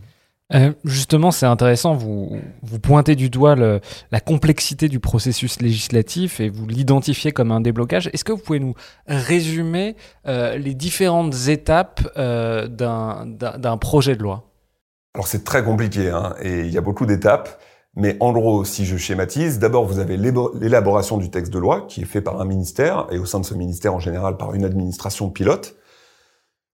Euh, 0.55 0.73
justement, 0.85 1.31
c'est 1.31 1.47
intéressant, 1.47 1.95
vous, 1.95 2.39
vous 2.63 2.79
pointez 2.79 3.15
du 3.15 3.31
doigt 3.31 3.55
le, 3.55 3.81
la 4.11 4.21
complexité 4.21 4.89
du 4.89 5.01
processus 5.01 5.61
législatif 5.61 6.41
et 6.41 6.49
vous 6.49 6.67
l'identifiez 6.67 7.33
comme 7.33 7.53
un 7.53 7.61
déblocage. 7.61 8.11
Est-ce 8.13 8.25
que 8.25 8.33
vous 8.33 8.43
pouvez 8.43 8.61
nous 8.61 8.75
résumer 9.07 9.97
euh, 10.27 10.59
les 10.59 10.75
différentes 10.75 11.49
étapes 11.49 12.07
euh, 12.17 12.69
d'un 12.69 13.77
projet 13.79 14.17
de 14.17 14.23
loi? 14.23 14.45
Alors 15.15 15.27
c'est 15.27 15.45
très 15.45 15.63
compliqué 15.63 16.09
hein, 16.09 16.35
et 16.41 16.61
il 16.61 16.71
y 16.71 16.79
a 16.79 16.83
beaucoup 16.83 17.07
d'étapes. 17.07 17.61
Mais 17.95 18.17
en 18.21 18.33
gros, 18.33 18.65
si 18.65 18.87
je 18.87 18.97
schématise, 18.97 19.59
d'abord 19.59 19.85
vous 19.85 19.99
avez 19.99 20.17
l'élaboration 20.17 21.19
du 21.19 21.31
texte 21.31 21.53
de 21.53 21.59
loi 21.59 21.83
qui 21.89 22.01
est 22.01 22.07
fait 22.07 22.23
par 22.23 22.41
un 22.41 22.47
ministère 22.47 23.07
et 23.11 23.19
au 23.19 23.27
sein 23.27 23.39
de 23.39 23.45
ce 23.45 23.53
ministère 23.53 23.95
en 23.95 24.01
général 24.01 24.39
par 24.39 24.55
une 24.55 24.65
administration 24.65 25.29
pilote. 25.29 25.77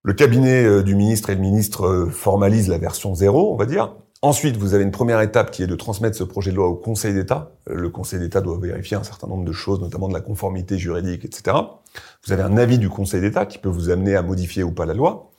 Le 0.09 0.15
cabinet 0.15 0.65
euh, 0.65 0.83
du 0.83 0.95
ministre 0.95 1.29
et 1.29 1.35
le 1.35 1.41
ministre 1.43 1.87
euh, 1.87 2.09
formalisent 2.09 2.69
la 2.69 2.79
version 2.79 3.15
zéro, 3.15 3.53
on 3.53 3.57
va 3.57 3.67
dire. 3.67 3.95
Ensuite, 4.23 4.57
vous 4.57 4.73
avez 4.73 4.83
une 4.83 4.91
première 4.91 5.21
étape 5.21 5.51
qui 5.51 5.63
est 5.63 5.67
de 5.67 5.75
transmettre 5.75 6.17
ce 6.17 6.25
projet 6.25 6.51
de 6.51 6.57
loi 6.57 6.67
au 6.67 6.77
Conseil 6.77 7.13
d'État. 7.13 7.53
Euh, 7.69 7.75
le 7.75 7.91
Conseil 7.91 8.19
d'État 8.19 8.41
doit 8.41 8.59
vérifier 8.59 8.97
un 8.97 9.03
certain 9.03 9.27
nombre 9.27 9.45
de 9.45 9.53
choses, 9.53 9.83
notamment 9.83 10.09
de 10.09 10.15
la 10.15 10.23
conformité 10.23 10.79
juridique, 10.79 11.27
etc. 11.27 11.59
Vous 12.25 12.33
avez 12.33 12.43
un 12.43 12.57
avis 12.57 12.79
du 12.79 12.89
Conseil 12.89 13.21
d'État 13.21 13.45
qui 13.45 13.59
peut 13.59 13.69
vous 13.69 13.91
amener 13.91 14.17
à 14.17 14.23
modifier 14.23 14.63
ou 14.63 14.73
pas 14.73 14.87
la 14.87 14.95
loi. 14.95 15.31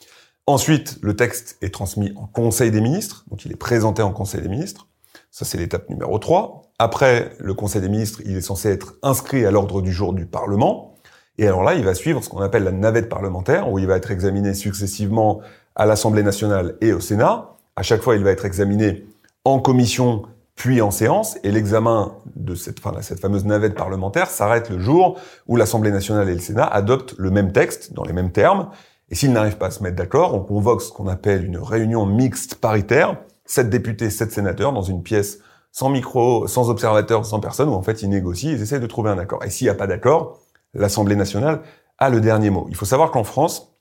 Ensuite, 0.46 1.00
le 1.02 1.16
texte 1.16 1.58
est 1.64 1.74
transmis 1.74 2.14
en 2.16 2.28
Conseil 2.28 2.70
des 2.70 2.82
ministres, 2.82 3.26
donc 3.32 3.46
il 3.46 3.52
est 3.52 3.56
présenté 3.56 4.04
en 4.04 4.12
Conseil 4.12 4.44
des 4.44 4.50
ministres. 4.50 4.88
Ça, 5.32 5.46
c'est 5.46 5.58
l'étape 5.58 5.90
numéro 5.90 6.20
3. 6.20 6.62
Après, 6.78 7.32
le 7.40 7.56
Conseil 7.56 7.82
des 7.82 7.90
ministres, 7.90 8.22
il 8.24 8.38
est 8.38 8.42
censé 8.42 8.70
être 8.70 8.98
inscrit 9.02 9.48
à 9.48 9.50
l'ordre 9.50 9.82
du 9.82 9.92
jour 9.92 10.14
du 10.14 10.28
Parlement. 10.28 10.94
Et 11.40 11.48
alors 11.48 11.64
là, 11.64 11.74
il 11.74 11.86
va 11.86 11.96
suivre 11.96 12.22
ce 12.22 12.28
qu'on 12.28 12.42
appelle 12.42 12.66
la 12.66 12.74
navette 12.74 13.08
parlementaire, 13.08 13.72
où 13.72 13.80
il 13.80 13.88
va 13.88 13.96
être 13.96 14.12
examiné 14.12 14.54
successivement 14.54 15.40
à 15.74 15.86
l'Assemblée 15.86 16.22
nationale 16.22 16.76
et 16.82 16.92
au 16.92 17.00
Sénat. 17.00 17.52
À 17.78 17.82
chaque 17.82 18.02
fois, 18.02 18.18
il 18.18 18.26
va 18.26 18.32
être 18.32 18.44
examiné 18.44 19.06
en 19.46 19.60
commission 19.60 20.24
puis 20.56 20.82
en 20.82 20.92
séance, 20.92 21.38
et 21.46 21.52
l'examen 21.52 22.12
de 22.36 22.56
cette, 22.56 22.82
fameuse 22.82 23.46
navette 23.46 23.76
parlementaire 23.76 24.30
s'arrête 24.30 24.70
le 24.70 24.80
jour 24.80 25.18
où 25.48 25.56
l'Assemblée 25.56 25.92
nationale 25.92 26.28
et 26.28 26.34
le 26.34 26.42
Sénat 26.42 26.66
adoptent 26.66 27.16
le 27.18 27.32
même 27.32 27.54
texte, 27.54 27.94
dans 27.94 28.04
les 28.04 28.12
mêmes 28.12 28.34
termes, 28.34 28.70
et 29.10 29.16
s'ils 29.16 29.32
n'arrivent 29.32 29.58
pas 29.58 29.68
à 29.68 29.72
se 29.72 29.82
mettre 29.82 29.96
d'accord, 29.96 30.36
on 30.36 30.42
convoque 30.42 30.82
ce 30.82 30.92
qu'on 30.92 31.08
appelle 31.08 31.46
une 31.46 31.58
réunion 31.58 32.06
mixte 32.06 32.56
paritaire, 32.56 33.16
7 33.46 33.70
députés, 33.70 34.10
7 34.10 34.34
sénateurs 34.34 34.74
dans 34.74 34.82
une 34.82 35.04
pièce 35.04 35.40
sans 35.72 35.90
micro, 35.90 36.48
sans 36.48 36.70
observateurs, 36.70 37.26
sans 37.26 37.40
personne, 37.40 37.70
où 37.70 37.74
en 37.76 37.82
fait 37.82 38.02
ils 38.02 38.10
négocient, 38.10 38.52
ils 38.52 38.62
essaient 38.62 38.82
de 38.82 38.88
trouver 38.88 39.12
un 39.12 39.18
accord. 39.20 39.42
Et 39.46 39.50
s'il 39.50 39.68
n'y 39.68 39.72
a 39.72 39.76
pas 39.76 39.88
d'accord, 39.88 40.40
l'Assemblée 40.74 41.16
nationale 41.16 41.62
a 41.98 42.10
le 42.10 42.22
dernier 42.22 42.50
mot. 42.50 42.68
Il 42.70 42.76
faut 42.76 42.86
savoir 42.86 43.12
qu'en 43.12 43.24
France, 43.24 43.76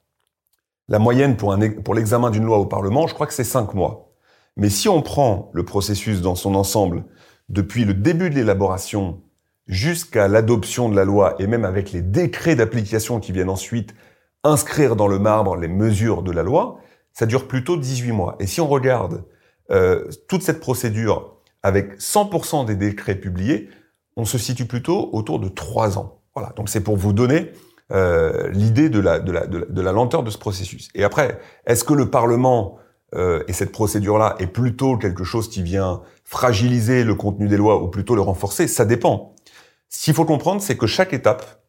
la 0.89 0.99
moyenne 0.99 1.37
pour, 1.37 1.55
l'examen 1.95 2.31
d'une 2.31 2.45
loi 2.45 2.59
au 2.59 2.67
Parlement, 2.67 3.07
je 3.07 3.15
crois 3.15 3.27
que 3.27 3.35
c'est 3.35 3.45
5 3.45 3.75
mois. 3.75 4.15
Mais 4.57 4.71
si 4.71 4.89
on 4.89 5.03
prend 5.03 5.51
le 5.53 5.65
processus 5.65 6.21
dans 6.21 6.35
son 6.35 6.55
ensemble, 6.55 7.05
depuis 7.49 7.85
le 7.85 7.95
début 7.95 8.31
de 8.31 8.35
l'élaboration 8.35 9.21
jusqu'à 9.67 10.29
l'adoption 10.29 10.89
de 10.89 10.97
la 10.97 11.05
loi, 11.05 11.37
et 11.39 11.47
même 11.47 11.65
avec 11.65 11.93
les 11.93 12.03
décrets 12.03 12.57
d'application 12.57 13.21
qui 13.21 13.33
viennent 13.33 13.51
ensuite 13.51 13.95
inscrire 14.45 14.97
dans 14.97 15.09
le 15.09 15.19
marbre 15.19 15.57
les 15.57 15.69
mesures 15.69 16.23
de 16.23 16.33
la 16.33 16.43
loi, 16.43 16.81
ça 17.13 17.27
dure 17.27 17.47
plutôt 17.49 17.77
18 17.77 18.13
mois. 18.13 18.37
Et 18.41 18.47
si 18.47 18.61
on 18.61 18.69
regarde 18.69 19.25
euh, 19.71 20.09
toute 20.29 20.43
cette 20.43 20.61
procédure 20.61 21.37
avec 21.63 21.99
100% 21.99 22.65
des 22.65 22.77
décrets 22.77 23.17
publiés, 23.17 23.69
on 24.17 24.25
se 24.25 24.39
situe 24.39 24.65
plutôt 24.65 25.11
autour 25.13 25.39
de 25.39 25.49
3 25.49 25.99
ans. 25.99 26.18
Donc 26.57 26.69
c'est 26.69 26.81
pour 26.81 26.97
vous 26.97 27.13
donner 27.13 27.53
euh, 27.91 28.51
l'idée 28.51 28.91
de, 28.91 29.01
la, 29.01 29.93
lenteur 29.93 30.23
de 30.23 30.31
ce 30.31 30.37
processus. 30.37 30.91
Et 30.95 31.05
après, 31.05 31.39
est-ce 31.67 31.85
que 31.85 31.95
le 31.95 32.11
Parlement 32.11 32.77
euh, 33.15 33.43
et 33.49 33.55
cette 33.55 33.73
procédure-là 33.73 34.37
est 34.39 34.47
plutôt 34.47 34.99
quelque 34.99 35.25
chose 35.25 35.49
qui 35.49 35.63
vient 35.63 36.03
fragiliser 36.25 37.03
le 37.03 37.15
contenu 37.15 37.49
des 37.49 37.57
lois 37.57 37.83
ou 37.83 37.89
plutôt 37.89 38.15
le 38.15 38.21
renforcer? 38.21 38.69
Ça 38.69 38.85
dépend. 38.85 39.35
Ce 39.89 40.05
qu'il 40.05 40.13
faut 40.13 40.27
comprendre, 40.27 40.61
c'est 40.61 40.77
que 40.77 40.87
chaque 40.87 41.15
étape 41.15 41.63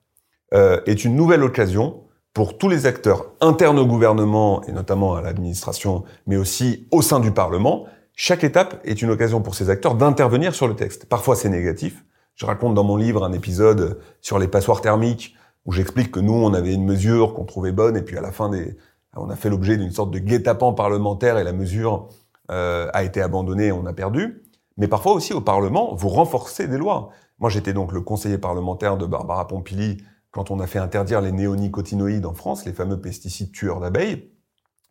euh, 0.54 0.82
est 0.86 1.06
une 1.06 1.16
nouvelle 1.16 1.44
occasion 1.44 2.04
pour 2.34 2.58
tous 2.58 2.68
les 2.68 2.86
acteurs 2.86 3.32
internes 3.40 3.80
au 3.80 3.86
gouvernement 3.86 4.62
et 4.66 4.74
notamment 4.74 5.16
à 5.16 5.22
l'administration, 5.22 6.04
mais 6.28 6.36
aussi 6.36 6.88
au 6.92 7.02
sein 7.02 7.22
du 7.22 7.32
Parlement, 7.32 7.86
chaque 8.14 8.44
étape 8.44 8.82
est 8.84 9.02
une 9.02 9.10
occasion 9.10 9.42
pour 9.42 9.56
ces 9.56 9.70
acteurs 9.70 9.96
d'intervenir 9.96 10.54
sur 10.54 10.68
le 10.68 10.76
texte. 10.76 11.06
Parfois 11.06 11.38
c'est 11.38 11.50
négatif. 11.50 12.04
Je 12.40 12.46
raconte 12.46 12.74
dans 12.74 12.86
mon 12.86 12.96
livre 12.96 13.26
un 13.26 13.34
épisode 13.34 14.00
sur 14.22 14.40
les 14.40 14.48
passoires 14.48 14.80
thermiques 14.80 15.36
où 15.66 15.74
j'explique 15.74 16.10
que 16.10 16.22
nous 16.22 16.34
on 16.34 16.54
avait 16.54 16.74
une 16.74 16.86
mesure 16.86 17.34
qu'on 17.34 17.44
trouvait 17.44 17.74
bonne 17.74 17.98
et 17.98 18.02
puis 18.02 18.18
à 18.18 18.22
la 18.22 18.32
fin 18.32 18.48
des, 18.50 18.78
on 19.18 19.30
a 19.30 19.36
fait 19.36 19.50
l'objet 19.50 19.76
d'une 19.76 19.92
sorte 19.92 20.12
de 20.12 20.20
guet-apens 20.20 20.72
parlementaire 20.72 21.38
et 21.38 21.44
la 21.44 21.52
mesure 21.52 22.08
euh, 22.50 22.90
a 22.94 23.04
été 23.04 23.22
abandonnée 23.22 23.68
et 23.68 23.72
on 23.74 23.86
a 23.86 23.92
perdu. 23.92 24.42
Mais 24.78 24.88
parfois 24.88 25.12
aussi 25.12 25.34
au 25.34 25.42
Parlement, 25.42 25.94
vous 25.96 26.08
renforcez 26.08 26.70
des 26.70 26.78
lois. 26.78 27.10
Moi 27.40 27.50
j'étais 27.50 27.74
donc 27.74 27.92
le 27.92 28.00
conseiller 28.00 28.38
parlementaire 28.38 28.96
de 28.96 29.06
Barbara 29.06 29.46
Pompili 29.46 29.98
quand 30.32 30.50
on 30.50 30.62
a 30.62 30.68
fait 30.68 30.80
interdire 30.80 31.20
les 31.20 31.34
néonicotinoïdes 31.34 32.26
en 32.26 32.34
France, 32.34 32.64
les 32.64 32.74
fameux 32.74 33.02
pesticides 33.02 33.52
tueurs 33.52 33.82
d'abeilles. 33.82 34.32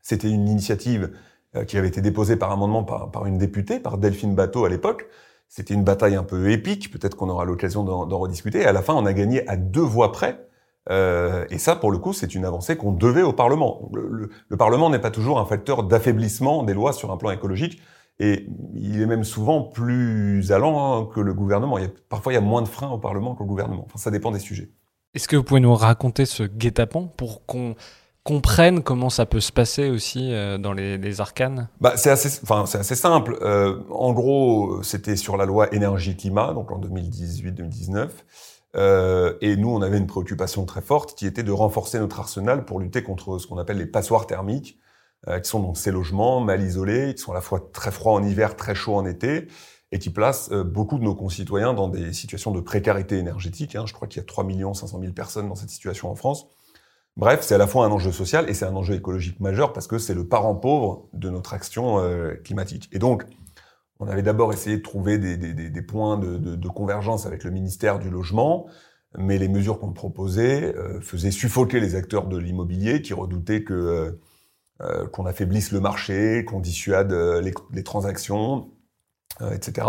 C'était 0.02 0.28
une 0.28 0.46
initiative 0.48 1.12
euh, 1.56 1.64
qui 1.64 1.78
avait 1.78 1.88
été 1.88 2.02
déposée 2.02 2.36
par 2.36 2.52
amendement 2.52 2.84
par, 2.84 3.24
une 3.24 3.38
députée, 3.38 3.80
par 3.80 3.96
Delphine 3.96 4.34
Bateau 4.34 4.66
à 4.66 4.68
l'époque. 4.68 5.08
C'était 5.48 5.74
une 5.74 5.84
bataille 5.84 6.14
un 6.14 6.24
peu 6.24 6.50
épique, 6.50 6.90
peut-être 6.90 7.16
qu'on 7.16 7.28
aura 7.28 7.44
l'occasion 7.44 7.82
d'en 7.82 8.18
rediscuter. 8.18 8.64
À 8.66 8.72
la 8.72 8.82
fin, 8.82 8.94
on 8.94 9.06
a 9.06 9.12
gagné 9.12 9.48
à 9.48 9.56
deux 9.56 9.80
voix 9.80 10.12
près. 10.12 10.46
Euh, 10.90 11.44
et 11.50 11.58
ça, 11.58 11.76
pour 11.76 11.90
le 11.90 11.98
coup, 11.98 12.12
c'est 12.12 12.34
une 12.34 12.44
avancée 12.44 12.76
qu'on 12.76 12.92
devait 12.92 13.22
au 13.22 13.32
Parlement. 13.32 13.90
Le, 13.94 14.30
le 14.48 14.56
Parlement 14.56 14.90
n'est 14.90 14.98
pas 14.98 15.10
toujours 15.10 15.38
un 15.38 15.44
facteur 15.44 15.84
d'affaiblissement 15.84 16.62
des 16.62 16.74
lois 16.74 16.92
sur 16.92 17.12
un 17.12 17.16
plan 17.16 17.30
écologique. 17.30 17.80
Et 18.20 18.48
il 18.74 19.00
est 19.00 19.06
même 19.06 19.24
souvent 19.24 19.62
plus 19.62 20.50
allant 20.50 21.06
que 21.06 21.20
le 21.20 21.34
gouvernement. 21.34 21.78
Il 21.78 21.84
y 21.84 21.86
a, 21.86 21.90
parfois, 22.08 22.32
il 22.32 22.36
y 22.36 22.38
a 22.38 22.42
moins 22.42 22.62
de 22.62 22.68
freins 22.68 22.90
au 22.90 22.98
Parlement 22.98 23.34
qu'au 23.34 23.44
gouvernement. 23.44 23.84
Enfin, 23.86 23.98
ça 23.98 24.10
dépend 24.10 24.30
des 24.30 24.40
sujets. 24.40 24.70
Est-ce 25.14 25.28
que 25.28 25.36
vous 25.36 25.44
pouvez 25.44 25.60
nous 25.60 25.74
raconter 25.74 26.26
ce 26.26 26.42
guet-apens 26.42 27.06
pour 27.16 27.46
qu'on 27.46 27.74
comprenne 28.28 28.82
comment 28.82 29.08
ça 29.08 29.24
peut 29.24 29.40
se 29.40 29.50
passer 29.50 29.88
aussi 29.88 30.34
euh, 30.34 30.58
dans 30.58 30.74
les, 30.74 31.20
arcanes 31.22 31.70
bah, 31.80 31.94
C'est 31.96 32.10
assez, 32.10 32.42
assez 32.50 32.94
simple. 32.94 33.38
Euh, 33.40 33.80
en 33.90 34.12
gros, 34.12 34.82
c'était 34.82 35.16
sur 35.16 35.38
la 35.38 35.46
loi 35.46 35.72
énergie-climat, 35.74 36.52
donc 36.52 36.70
en 36.70 36.78
2018-2019. 36.78 38.08
Euh, 38.76 39.32
et 39.40 39.56
nous, 39.56 39.70
on 39.70 39.80
avait 39.80 39.96
une 39.96 40.06
préoccupation 40.06 40.66
très 40.66 40.82
forte 40.82 41.16
qui 41.16 41.26
était 41.26 41.42
de 41.42 41.52
renforcer 41.52 41.98
notre 41.98 42.20
arsenal 42.20 42.66
pour 42.66 42.80
lutter 42.80 43.02
contre 43.02 43.38
ce 43.38 43.46
qu'on 43.46 43.56
appelle 43.56 43.78
les 43.78 43.86
passoires 43.86 44.26
thermiques, 44.26 44.78
qui 45.42 45.48
sont 45.48 45.60
donc 45.60 45.76
ces 45.76 45.90
logements 45.90 46.40
mal 46.40 46.62
isolés, 46.62 47.14
qui 47.14 47.22
sont 47.22 47.32
à 47.32 47.34
la 47.34 47.40
fois 47.40 47.70
très 47.72 47.90
froids 47.90 48.12
en 48.12 48.22
hiver, 48.22 48.56
très 48.56 48.74
chauds 48.74 48.94
en 48.94 49.04
été, 49.04 49.48
et 49.92 49.98
qui 49.98 50.10
place 50.10 50.50
euh, 50.52 50.64
beaucoup 50.64 50.98
de 50.98 51.04
nos 51.04 51.14
concitoyens 51.14 51.72
dans 51.72 51.88
des 51.88 52.12
situations 52.12 52.50
de 52.50 52.60
précarité 52.60 53.18
énergétique. 53.18 53.74
Hein. 53.74 53.84
Je 53.86 53.94
crois 53.94 54.06
qu'il 54.08 54.20
y 54.20 54.24
a 54.24 54.26
3 54.26 54.44
500 54.74 55.00
000 55.00 55.12
personnes 55.12 55.48
dans 55.48 55.54
cette 55.54 55.70
situation 55.70 56.10
en 56.10 56.14
France. 56.14 56.46
Bref, 57.18 57.40
c'est 57.42 57.56
à 57.56 57.58
la 57.58 57.66
fois 57.66 57.84
un 57.84 57.90
enjeu 57.90 58.12
social 58.12 58.48
et 58.48 58.54
c'est 58.54 58.64
un 58.64 58.76
enjeu 58.76 58.94
écologique 58.94 59.40
majeur 59.40 59.72
parce 59.72 59.88
que 59.88 59.98
c'est 59.98 60.14
le 60.14 60.28
parent 60.28 60.54
pauvre 60.54 61.08
de 61.12 61.28
notre 61.30 61.52
action 61.52 61.98
euh, 61.98 62.34
climatique. 62.44 62.88
Et 62.92 63.00
donc, 63.00 63.24
on 63.98 64.06
avait 64.06 64.22
d'abord 64.22 64.52
essayé 64.52 64.76
de 64.76 64.82
trouver 64.82 65.18
des, 65.18 65.82
points 65.82 66.16
de, 66.16 66.68
convergence 66.68 67.26
avec 67.26 67.42
le 67.42 67.50
ministère 67.50 67.98
du 67.98 68.08
Logement, 68.08 68.68
mais 69.18 69.36
les 69.36 69.48
mesures 69.48 69.80
qu'on 69.80 69.92
proposait 69.92 70.76
euh, 70.76 71.00
faisaient 71.00 71.32
suffoquer 71.32 71.80
les 71.80 71.96
acteurs 71.96 72.28
de 72.28 72.38
l'immobilier 72.38 73.02
qui 73.02 73.12
redoutaient 73.12 73.64
que 73.64 74.18
qu'on 75.12 75.26
affaiblisse 75.26 75.72
le 75.72 75.80
marché, 75.80 76.44
qu'on 76.44 76.60
dissuade 76.60 77.12
les, 77.12 77.82
transactions, 77.82 78.70
euh, 79.40 79.50
etc. 79.50 79.86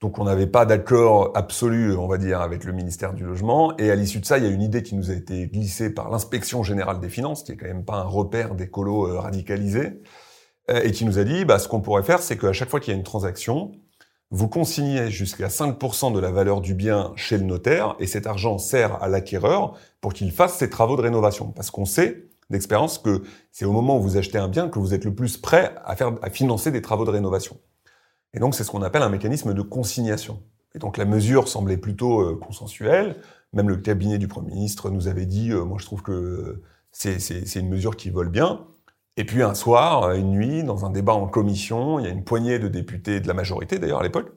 Donc 0.00 0.18
on 0.18 0.24
n'avait 0.24 0.46
pas 0.46 0.64
d'accord 0.64 1.32
absolu, 1.34 1.96
on 1.96 2.06
va 2.06 2.18
dire, 2.18 2.40
avec 2.40 2.64
le 2.64 2.72
ministère 2.72 3.14
du 3.14 3.24
Logement. 3.24 3.76
Et 3.78 3.90
à 3.90 3.96
l'issue 3.96 4.20
de 4.20 4.24
ça, 4.24 4.38
il 4.38 4.44
y 4.44 4.46
a 4.46 4.50
une 4.50 4.62
idée 4.62 4.84
qui 4.84 4.94
nous 4.94 5.10
a 5.10 5.14
été 5.14 5.48
glissée 5.48 5.90
par 5.90 6.08
l'inspection 6.08 6.62
générale 6.62 7.00
des 7.00 7.08
finances, 7.08 7.42
qui 7.42 7.52
est 7.52 7.56
quand 7.56 7.66
même 7.66 7.84
pas 7.84 7.96
un 7.96 8.04
repère 8.04 8.54
d'écolo 8.54 9.08
euh, 9.08 9.18
radicalisé, 9.18 10.00
euh, 10.70 10.82
et 10.84 10.92
qui 10.92 11.04
nous 11.04 11.18
a 11.18 11.24
dit, 11.24 11.44
bah, 11.44 11.58
ce 11.58 11.66
qu'on 11.66 11.80
pourrait 11.80 12.04
faire, 12.04 12.20
c'est 12.20 12.38
qu'à 12.38 12.52
chaque 12.52 12.68
fois 12.68 12.78
qu'il 12.78 12.92
y 12.92 12.96
a 12.96 12.98
une 12.98 13.04
transaction, 13.04 13.72
vous 14.30 14.48
consignez 14.48 15.10
jusqu'à 15.10 15.48
5% 15.48 16.12
de 16.12 16.20
la 16.20 16.30
valeur 16.30 16.60
du 16.60 16.74
bien 16.74 17.12
chez 17.16 17.36
le 17.36 17.44
notaire, 17.44 17.96
et 17.98 18.06
cet 18.06 18.28
argent 18.28 18.58
sert 18.58 19.02
à 19.02 19.08
l'acquéreur 19.08 19.76
pour 20.00 20.12
qu'il 20.12 20.30
fasse 20.30 20.58
ses 20.58 20.70
travaux 20.70 20.96
de 20.96 21.02
rénovation. 21.02 21.50
Parce 21.50 21.72
qu'on 21.72 21.86
sait 21.86 22.28
d'expérience 22.50 22.98
que 22.98 23.22
c'est 23.50 23.64
au 23.64 23.72
moment 23.72 23.98
où 23.98 24.02
vous 24.02 24.16
achetez 24.16 24.38
un 24.38 24.48
bien 24.48 24.68
que 24.68 24.78
vous 24.78 24.94
êtes 24.94 25.04
le 25.04 25.14
plus 25.14 25.38
prêt 25.38 25.74
à, 25.84 25.96
faire, 25.96 26.12
à 26.22 26.30
financer 26.30 26.70
des 26.70 26.82
travaux 26.82 27.04
de 27.04 27.10
rénovation. 27.10 27.58
Et 28.34 28.40
donc, 28.40 28.54
c'est 28.54 28.64
ce 28.64 28.70
qu'on 28.70 28.82
appelle 28.82 29.02
un 29.02 29.08
mécanisme 29.08 29.54
de 29.54 29.62
consignation. 29.62 30.42
Et 30.74 30.78
donc, 30.78 30.96
la 30.96 31.04
mesure 31.04 31.48
semblait 31.48 31.76
plutôt 31.78 32.20
euh, 32.20 32.36
consensuelle. 32.36 33.16
Même 33.52 33.68
le 33.68 33.76
cabinet 33.76 34.18
du 34.18 34.28
Premier 34.28 34.52
ministre 34.52 34.90
nous 34.90 35.08
avait 35.08 35.26
dit, 35.26 35.50
euh, 35.50 35.64
moi, 35.64 35.78
je 35.80 35.86
trouve 35.86 36.02
que 36.02 36.62
c'est 36.92 37.54
une 37.56 37.68
mesure 37.68 37.96
qui 37.96 38.10
vole 38.10 38.28
bien. 38.28 38.66
Et 39.16 39.24
puis, 39.24 39.42
un 39.42 39.54
soir, 39.54 40.04
euh, 40.04 40.14
une 40.16 40.30
nuit, 40.30 40.62
dans 40.62 40.84
un 40.84 40.90
débat 40.90 41.14
en 41.14 41.26
commission, 41.26 41.98
il 41.98 42.04
y 42.04 42.08
a 42.08 42.10
une 42.10 42.24
poignée 42.24 42.58
de 42.58 42.68
députés 42.68 43.20
de 43.20 43.28
la 43.28 43.34
majorité, 43.34 43.78
d'ailleurs, 43.78 44.00
à 44.00 44.02
l'époque, 44.02 44.30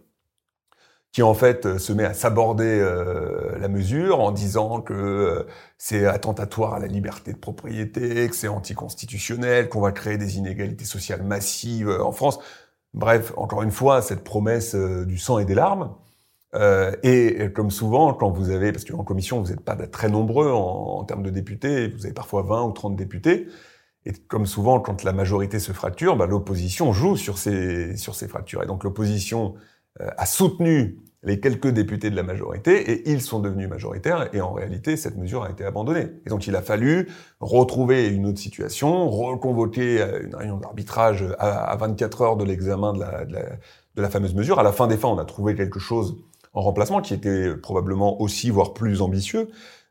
qui 1.12 1.22
en 1.24 1.34
fait 1.34 1.78
se 1.78 1.92
met 1.92 2.06
à 2.06 2.14
s'aborder 2.14 2.80
la 3.60 3.68
mesure 3.68 4.22
en 4.22 4.32
disant 4.32 4.80
que 4.80 5.46
c'est 5.78 6.06
attentatoire 6.06 6.76
à 6.76 6.80
la 6.80 6.88
liberté 6.88 7.34
de 7.34 7.38
propriété, 7.38 8.30
que 8.30 8.36
c'est 8.36 8.48
anticonstitutionnel, 8.48 9.68
qu'on 9.68 9.82
va 9.82 9.92
créer 9.92 10.18
des 10.18 10.38
inégalités 10.38 10.86
sociales 10.86 11.22
massives 11.24 11.90
en 11.90 12.14
France. 12.14 12.40
Bref, 12.94 13.34
encore 13.38 13.64
une 13.64 13.72
fois, 13.72 14.02
cette 14.02 14.24
promesse 14.24 14.76
euh, 14.76 15.06
du 15.06 15.18
sang 15.18 15.40
et 15.40 15.46
des 15.46 15.56
larmes. 15.56 15.96
Euh, 16.54 16.92
et 17.04 17.52
comme 17.54 17.72
souvent, 17.72 18.14
quand 18.14 18.30
vous 18.30 18.50
avez, 18.50 18.72
parce 18.74 18.84
qu'en 18.84 19.04
commission, 19.04 19.42
vous 19.42 19.50
n'êtes 19.50 19.62
pas 19.62 19.76
très 19.88 20.10
nombreux 20.10 20.52
en, 20.52 21.04
termes 21.06 21.24
de 21.24 21.30
députés, 21.30 21.88
vous 21.88 22.06
avez 22.06 22.14
parfois 22.14 22.44
20 22.44 22.64
ou 22.66 22.72
30 22.74 22.96
députés, 22.98 23.48
et 24.06 24.14
comme 24.14 24.46
souvent, 24.46 24.80
quand 24.80 25.04
la 25.04 25.14
majorité 25.14 25.60
se 25.60 25.72
fracture, 25.72 26.18
bah, 26.18 26.26
l'opposition 26.26 26.92
joue 26.92 27.16
sur 27.16 27.38
ces, 27.38 27.96
sur 27.96 28.16
ces 28.16 28.28
fractures. 28.28 28.64
Et 28.64 28.66
donc 28.66 28.84
l'opposition 28.84 29.56
a 30.00 30.26
soutenu 30.26 30.98
les 31.24 31.40
quelques 31.40 31.68
députés 31.68 32.10
de 32.10 32.16
la 32.16 32.24
majorité 32.24 32.92
et 32.92 33.12
ils 33.12 33.22
sont 33.22 33.40
devenus 33.40 33.70
majoritaires 33.70 34.30
et 34.34 34.42
en 34.42 34.54
réalité 34.54 34.98
cette 34.98 35.18
mesure 35.18 35.44
a 35.44 35.52
été 35.52 35.64
abandonnée. 35.64 36.08
Et 36.26 36.30
donc 36.30 36.48
il 36.48 36.56
a 36.56 36.62
fallu 36.62 37.10
retrouver 37.40 38.08
une 38.08 38.26
autre 38.26 38.40
situation, 38.40 39.10
reconvoquer 39.10 40.02
euh, 40.02 40.24
une 40.24 40.36
réunion 40.36 40.58
d'arbitrage 40.58 41.24
à 41.38 41.76
24 41.76 42.22
heures 42.22 42.38
de 42.38 42.44
l'examen 42.44 42.94
de 42.94 43.00
la, 43.00 43.26
de, 43.26 44.02
la, 44.02 44.10
fameuse 44.10 44.34
mesure. 44.34 44.60
À 44.60 44.64
la 44.64 44.72
fin 44.72 44.88
des 44.88 44.98
fins, 44.98 45.10
on 45.10 45.20
a 45.20 45.26
trouvé 45.26 45.56
quelque 45.56 45.80
chose 45.80 46.18
en 46.54 46.62
remplacement 46.62 47.02
qui 47.02 47.14
était 47.14 47.56
probablement 47.56 48.20
aussi, 48.22 48.50
voire 48.50 48.74
plus 48.74 49.02
ambitieux. 49.02 49.50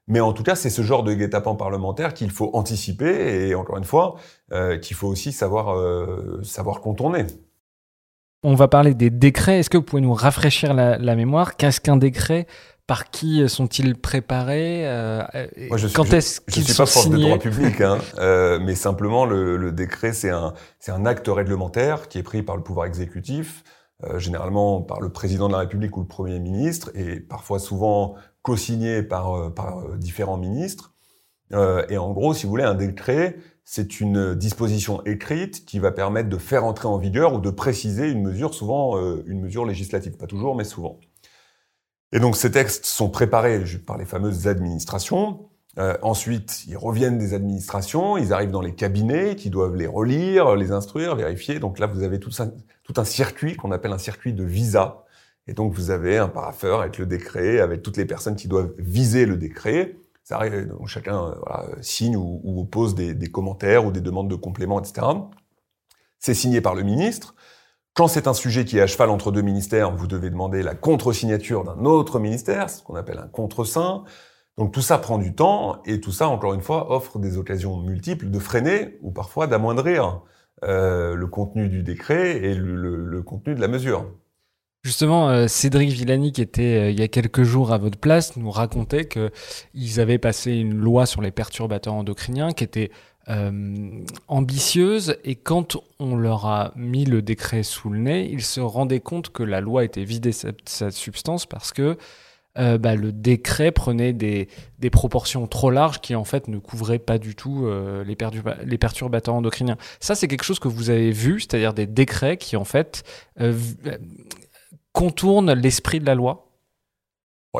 Mais 0.08 0.18
en 0.18 0.32
tout 0.32 0.42
cas, 0.42 0.56
c'est 0.56 0.70
ce 0.70 0.82
genre 0.82 1.04
de 1.04 1.14
guet-apens 1.14 1.54
parlementaire 1.54 2.14
qu'il 2.14 2.30
faut 2.32 2.50
anticiper 2.54 3.48
et 3.48 3.54
encore 3.54 3.76
une 3.76 3.84
fois, 3.84 4.16
euh, 4.52 4.76
qu'il 4.76 4.96
faut 4.96 5.06
aussi 5.06 5.30
savoir, 5.30 5.76
euh, 5.78 6.40
savoir 6.42 6.80
contourner. 6.80 7.26
On 8.42 8.54
va 8.54 8.68
parler 8.68 8.94
des 8.94 9.10
décrets. 9.10 9.58
Est-ce 9.58 9.68
que 9.68 9.76
vous 9.76 9.82
pouvez 9.82 10.00
nous 10.00 10.14
rafraîchir 10.14 10.72
la, 10.72 11.16
mémoire? 11.16 11.56
Qu'est-ce 11.56 11.80
qu'un 11.80 11.96
décret? 11.96 12.46
Par 12.86 13.10
qui 13.10 13.46
sont-ils 13.48 13.94
préparés? 13.94 14.88
Euh, 14.88 15.22
Quand 15.94 16.12
est-ce 16.12 16.40
qu'ils 16.40 16.66
sont 16.66 16.86
signés 16.86 16.96
Je 16.96 16.98
suis 16.98 16.98
pas 16.98 17.00
prof 17.00 17.08
de 17.10 17.18
droit 17.18 17.38
public, 17.38 17.80
hein, 17.82 17.98
euh, 18.18 18.58
mais 18.60 18.74
simplement 18.74 19.26
le, 19.26 19.70
décret, 19.72 20.12
c'est 20.12 20.30
un, 20.30 21.06
acte 21.06 21.28
réglementaire 21.28 22.08
qui 22.08 22.18
est 22.18 22.22
pris 22.22 22.42
par 22.42 22.56
le 22.56 22.62
pouvoir 22.62 22.86
exécutif, 22.86 23.62
euh, 24.04 24.18
généralement 24.18 24.80
par 24.80 25.00
le 25.00 25.10
président 25.10 25.46
de 25.46 25.52
la 25.52 25.60
République 25.60 25.96
ou 25.98 26.00
le 26.00 26.08
Premier 26.08 26.40
ministre, 26.40 26.90
et 26.94 27.20
parfois 27.20 27.58
souvent 27.58 28.14
co-signé 28.42 29.02
par, 29.02 29.52
par 29.54 29.96
différents 29.98 30.38
ministres. 30.38 30.94
et 31.52 31.98
en 31.98 32.10
gros, 32.12 32.32
si 32.32 32.46
vous 32.46 32.50
voulez, 32.50 32.64
un 32.64 32.74
décret, 32.74 33.36
c'est 33.64 34.00
une 34.00 34.34
disposition 34.34 35.04
écrite 35.04 35.64
qui 35.64 35.78
va 35.78 35.92
permettre 35.92 36.28
de 36.28 36.36
faire 36.38 36.64
entrer 36.64 36.88
en 36.88 36.98
vigueur 36.98 37.34
ou 37.34 37.40
de 37.40 37.50
préciser 37.50 38.08
une 38.10 38.22
mesure, 38.22 38.54
souvent 38.54 38.98
euh, 38.98 39.22
une 39.26 39.40
mesure 39.40 39.64
législative, 39.64 40.16
pas 40.16 40.26
toujours, 40.26 40.56
mais 40.56 40.64
souvent. 40.64 40.98
Et 42.12 42.18
donc 42.18 42.36
ces 42.36 42.50
textes 42.50 42.86
sont 42.86 43.10
préparés 43.10 43.62
par 43.86 43.96
les 43.96 44.04
fameuses 44.04 44.48
administrations. 44.48 45.50
Euh, 45.78 45.96
ensuite, 46.02 46.64
ils 46.66 46.76
reviennent 46.76 47.18
des 47.18 47.32
administrations, 47.32 48.16
ils 48.16 48.32
arrivent 48.32 48.50
dans 48.50 48.60
les 48.60 48.74
cabinets 48.74 49.36
qui 49.36 49.50
doivent 49.50 49.76
les 49.76 49.86
relire, 49.86 50.56
les 50.56 50.72
instruire, 50.72 51.14
vérifier. 51.14 51.60
Donc 51.60 51.78
là, 51.78 51.86
vous 51.86 52.02
avez 52.02 52.18
tout, 52.18 52.30
tout 52.82 52.94
un 52.96 53.04
circuit 53.04 53.54
qu'on 53.54 53.70
appelle 53.70 53.92
un 53.92 53.98
circuit 53.98 54.32
de 54.32 54.42
visa. 54.42 55.04
Et 55.46 55.52
donc 55.52 55.72
vous 55.72 55.90
avez 55.90 56.18
un 56.18 56.28
paraffeur 56.28 56.80
avec 56.80 56.98
le 56.98 57.06
décret, 57.06 57.60
avec 57.60 57.82
toutes 57.82 57.96
les 57.96 58.04
personnes 58.04 58.36
qui 58.36 58.48
doivent 58.48 58.72
viser 58.78 59.26
le 59.26 59.36
décret. 59.36 59.96
Ça 60.24 60.36
arrive, 60.36 60.68
donc 60.68 60.86
chacun 60.86 61.24
euh, 61.24 61.34
voilà, 61.46 61.66
signe 61.80 62.16
ou, 62.16 62.40
ou 62.44 62.64
pose 62.64 62.94
des, 62.94 63.30
commentaires 63.30 63.86
ou 63.86 63.90
des 63.90 64.00
demandes 64.00 64.30
de 64.30 64.36
compléments, 64.36 64.80
etc. 64.80 65.06
C'est 66.18 66.34
signé 66.34 66.60
par 66.60 66.74
le 66.74 66.82
ministre. 66.82 67.34
Quand 67.94 68.06
c'est 68.06 68.28
un 68.28 68.34
sujet 68.34 68.64
qui 68.64 68.78
est 68.78 68.82
à 68.82 68.86
cheval 68.86 69.10
entre 69.10 69.32
deux 69.32 69.42
ministères, 69.42 69.94
vous 69.94 70.06
devez 70.06 70.30
demander 70.30 70.62
la 70.62 70.74
contre-signature 70.74 71.64
d'un 71.64 71.84
autre 71.84 72.18
ministère, 72.20 72.70
ce 72.70 72.82
qu'on 72.82 72.94
appelle 72.94 73.18
un 73.18 73.28
contre-saint. 73.28 74.04
Donc 74.56 74.72
tout 74.72 74.82
ça 74.82 74.98
prend 74.98 75.18
du 75.18 75.34
temps 75.34 75.82
et 75.86 76.00
tout 76.00 76.12
ça, 76.12 76.28
encore 76.28 76.54
une 76.54 76.60
fois, 76.60 76.92
offre 76.92 77.18
des 77.18 77.38
occasions 77.38 77.78
multiples 77.78 78.30
de 78.30 78.38
freiner 78.38 78.98
ou 79.02 79.10
parfois 79.10 79.46
d'amoindrir 79.46 80.22
euh, 80.64 81.14
le 81.14 81.26
contenu 81.26 81.68
du 81.68 81.82
décret 81.82 82.36
et 82.36 82.54
le 82.54 83.22
contenu 83.22 83.54
de 83.54 83.60
la 83.60 83.68
mesure. 83.68 84.06
Justement, 84.82 85.28
euh, 85.28 85.46
Cédric 85.46 85.90
Villani, 85.90 86.32
qui 86.32 86.40
était 86.40 86.62
euh, 86.62 86.90
il 86.90 86.98
y 86.98 87.02
a 87.02 87.08
quelques 87.08 87.42
jours 87.42 87.72
à 87.72 87.76
votre 87.76 87.98
place, 87.98 88.36
nous 88.36 88.50
racontait 88.50 89.06
qu'ils 89.06 90.00
avaient 90.00 90.18
passé 90.18 90.52
une 90.52 90.74
loi 90.74 91.04
sur 91.04 91.20
les 91.20 91.30
perturbateurs 91.30 91.92
endocriniens 91.92 92.52
qui 92.52 92.64
était 92.64 92.90
euh, 93.28 93.90
ambitieuse 94.26 95.18
et 95.22 95.34
quand 95.34 95.76
on 95.98 96.16
leur 96.16 96.46
a 96.46 96.72
mis 96.76 97.04
le 97.04 97.20
décret 97.20 97.62
sous 97.62 97.90
le 97.90 97.98
nez, 97.98 98.30
ils 98.32 98.42
se 98.42 98.60
rendaient 98.60 99.00
compte 99.00 99.30
que 99.30 99.42
la 99.42 99.60
loi 99.60 99.84
était 99.84 100.04
vidée 100.04 100.30
de 100.30 100.54
sa 100.64 100.90
substance 100.90 101.44
parce 101.44 101.72
que 101.72 101.98
bah, 102.56 102.94
le 102.94 103.12
décret 103.12 103.70
prenait 103.70 104.12
des, 104.12 104.48
proportions 104.90 105.46
trop 105.46 105.70
larges 105.70 106.00
qui 106.00 106.14
en 106.14 106.24
fait 106.24 106.48
ne 106.48 106.58
couvraient 106.58 106.98
pas 106.98 107.18
du 107.18 107.34
tout 107.34 107.66
les, 108.04 108.78
perturbateurs 108.78 109.34
endocriniens. 109.34 109.78
Ça, 110.00 110.14
c'est 110.14 110.28
quelque 110.28 110.44
chose 110.44 110.58
que 110.58 110.68
vous 110.68 110.90
avez 110.90 111.10
vu, 111.10 111.40
c'est-à-dire 111.40 111.72
des 111.72 111.86
décrets 111.86 112.36
qui 112.36 112.56
en 112.56 112.64
fait 112.64 113.04
contourne 114.92 115.52
l'esprit 115.52 116.00
de 116.00 116.06
la 116.06 116.14
loi 116.14 116.46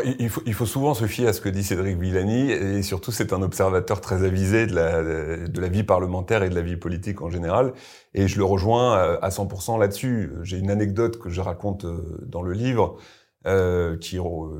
il 0.04 0.28
faut, 0.28 0.66
souvent 0.66 0.94
se 0.94 1.06
fier 1.08 1.26
à 1.26 1.32
ce 1.32 1.40
que 1.40 1.48
dit 1.48 1.64
Cédric 1.64 1.98
Villani, 1.98 2.52
et 2.52 2.80
surtout 2.84 3.10
c'est 3.10 3.32
un 3.32 3.42
observateur 3.42 4.00
très 4.00 4.22
avisé 4.22 4.68
de 4.68 4.72
la, 4.72 5.68
vie 5.68 5.82
parlementaire 5.82 6.44
et 6.44 6.48
de 6.48 6.54
la 6.54 6.62
vie 6.62 6.76
politique 6.76 7.22
en 7.22 7.28
général, 7.28 7.72
et 8.14 8.28
je 8.28 8.38
le 8.38 8.44
rejoins 8.44 9.18
à 9.20 9.28
100% 9.30 9.80
là-dessus. 9.80 10.30
J'ai 10.42 10.58
une 10.58 10.70
anecdote 10.70 11.18
que 11.18 11.28
je 11.28 11.40
raconte 11.40 11.86
euh, 11.86 12.24
dans 12.24 12.42
le 12.42 12.52
livre, 12.52 12.98
euh, 13.46 13.96
qui 13.96 14.18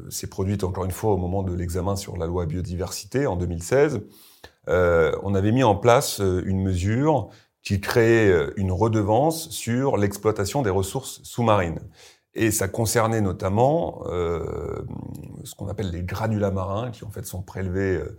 s'est 0.09 0.26
produite 0.26 0.64
encore 0.64 0.87
une 0.87 0.90
fois 0.90 1.12
au 1.12 1.18
moment 1.18 1.42
de 1.42 1.52
l'examen 1.52 1.96
sur 1.96 2.16
la 2.16 2.24
loi 2.24 2.46
biodiversité 2.46 3.26
en 3.26 3.37
2016. 3.37 4.00
Euh, 4.68 5.12
on 5.22 5.35
avait 5.35 5.52
mis 5.52 5.62
en 5.62 5.76
place 5.76 6.22
euh, 6.22 6.42
une 6.46 6.62
mesure 6.62 7.28
qui 7.62 7.78
créait 7.83 8.35
une 8.56 8.72
redevance 8.72 9.50
sur 9.50 9.98
l'exploitation 9.98 10.62
des 10.62 10.70
ressources 10.70 11.20
sous-marines. 11.24 11.80
Et 12.34 12.50
ça 12.50 12.68
concernait 12.68 13.20
notamment 13.20 14.04
euh, 14.06 14.82
ce 15.44 15.54
qu'on 15.54 15.68
appelle 15.68 15.90
les 15.90 16.02
granulats 16.02 16.52
marins, 16.52 16.90
qui 16.90 17.04
en 17.04 17.10
fait 17.10 17.26
sont 17.26 17.42
prélevés 17.42 17.96
euh, 17.96 18.16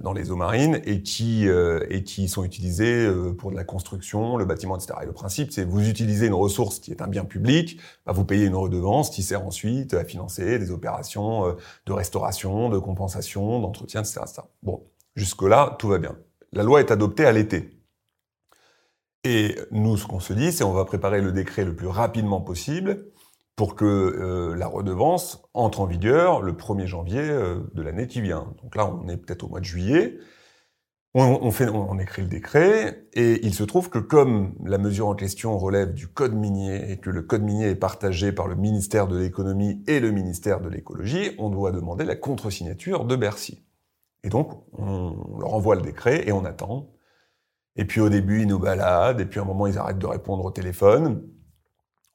dans 0.00 0.12
les 0.12 0.30
eaux 0.30 0.36
marines 0.36 0.82
et 0.84 1.02
qui, 1.02 1.48
euh, 1.48 1.80
sont 2.28 2.44
utilisés 2.44 3.08
pour 3.38 3.50
de 3.50 3.56
la 3.56 3.64
construction, 3.64 4.36
le 4.36 4.44
bâtiment, 4.44 4.76
etc. 4.76 4.98
Et 5.02 5.06
le 5.06 5.12
principe, 5.12 5.52
c'est 5.52 5.64
vous 5.64 5.88
utilisez 5.88 6.26
une 6.26 6.34
ressource 6.34 6.80
qui 6.80 6.90
est 6.90 7.00
un 7.00 7.06
bien 7.06 7.24
public, 7.24 7.80
bah 8.04 8.12
vous 8.12 8.24
payez 8.24 8.46
une 8.46 8.56
redevance 8.56 9.10
qui 9.10 9.22
sert 9.22 9.46
ensuite 9.46 9.94
à 9.94 10.04
financer 10.04 10.58
des 10.58 10.70
opérations 10.70 11.56
de 11.86 11.92
restauration, 11.92 12.68
de 12.68 12.78
compensation, 12.78 13.60
d'entretien, 13.60 14.00
etc., 14.00 14.20
etc. 14.22 14.42
Bon, 14.62 14.82
jusque-là, 15.14 15.76
tout 15.78 15.88
va 15.88 15.98
bien. 15.98 16.16
La 16.52 16.62
loi 16.62 16.80
est 16.80 16.90
adoptée 16.90 17.24
à 17.24 17.32
l'été. 17.32 17.80
Et 19.24 19.56
nous, 19.70 19.96
ce 19.96 20.06
qu'on 20.06 20.20
se 20.20 20.32
dit, 20.32 20.52
c'est 20.52 20.64
on 20.64 20.72
va 20.72 20.84
préparer 20.84 21.20
le 21.20 21.32
décret 21.32 21.64
le 21.64 21.74
plus 21.74 21.88
rapidement 21.88 22.40
possible 22.40 23.06
pour 23.56 23.74
que 23.74 23.84
euh, 23.84 24.54
la 24.54 24.66
redevance 24.66 25.42
entre 25.54 25.80
en 25.80 25.86
vigueur 25.86 26.42
le 26.42 26.52
1er 26.52 26.86
janvier 26.86 27.22
euh, 27.22 27.60
de 27.74 27.82
l'année 27.82 28.06
qui 28.06 28.20
vient. 28.20 28.54
Donc 28.62 28.76
là, 28.76 28.86
on 28.86 29.08
est 29.08 29.16
peut-être 29.16 29.44
au 29.44 29.48
mois 29.48 29.60
de 29.60 29.64
juillet. 29.64 30.18
On, 31.18 31.50
fait, 31.50 31.70
on, 31.70 31.98
écrit 31.98 32.20
le 32.20 32.28
décret 32.28 33.06
et 33.14 33.40
il 33.46 33.54
se 33.54 33.64
trouve 33.64 33.88
que 33.88 33.98
comme 33.98 34.54
la 34.66 34.76
mesure 34.76 35.08
en 35.08 35.14
question 35.14 35.56
relève 35.56 35.94
du 35.94 36.08
code 36.08 36.34
minier 36.34 36.92
et 36.92 36.98
que 36.98 37.08
le 37.08 37.22
code 37.22 37.42
minier 37.42 37.70
est 37.70 37.74
partagé 37.74 38.32
par 38.32 38.48
le 38.48 38.54
ministère 38.54 39.08
de 39.08 39.16
l'économie 39.16 39.82
et 39.86 39.98
le 39.98 40.10
ministère 40.10 40.60
de 40.60 40.68
l'écologie, 40.68 41.30
on 41.38 41.48
doit 41.48 41.72
demander 41.72 42.04
la 42.04 42.16
contre-signature 42.16 43.06
de 43.06 43.16
Bercy. 43.16 43.64
Et 44.24 44.28
donc, 44.28 44.62
on 44.74 45.38
leur 45.38 45.54
envoie 45.54 45.74
le 45.74 45.80
décret 45.80 46.28
et 46.28 46.32
on 46.32 46.44
attend. 46.44 46.92
Et 47.76 47.86
puis 47.86 48.02
au 48.02 48.10
début, 48.10 48.42
ils 48.42 48.48
nous 48.48 48.58
baladent, 48.58 49.20
et 49.22 49.24
puis 49.24 49.40
à 49.40 49.42
un 49.42 49.46
moment, 49.46 49.66
ils 49.66 49.78
arrêtent 49.78 49.98
de 49.98 50.06
répondre 50.06 50.44
au 50.44 50.50
téléphone. 50.50 51.26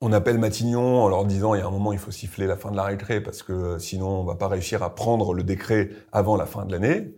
On 0.02 0.14
appelle 0.14 0.40
Matignon 0.40 1.04
en 1.04 1.10
leur 1.10 1.26
disant 1.26 1.54
il 1.54 1.60
y 1.60 1.62
a 1.62 1.68
un 1.68 1.72
moment 1.72 1.94
il 1.94 2.00
faut 2.00 2.12
siffler 2.12 2.48
la 2.48 2.58
fin 2.58 2.72
de 2.72 2.76
la 2.76 2.84
récré 2.84 3.22
parce 3.22 3.44
que 3.44 3.78
sinon 3.78 4.08
on 4.08 4.24
va 4.24 4.36
pas 4.36 4.48
réussir 4.48 4.82
à 4.82 4.96
prendre 4.96 5.34
le 5.36 5.44
décret 5.44 5.92
avant 6.12 6.36
la 6.36 6.48
fin 6.48 6.66
de 6.66 6.72
l'année. 6.72 7.14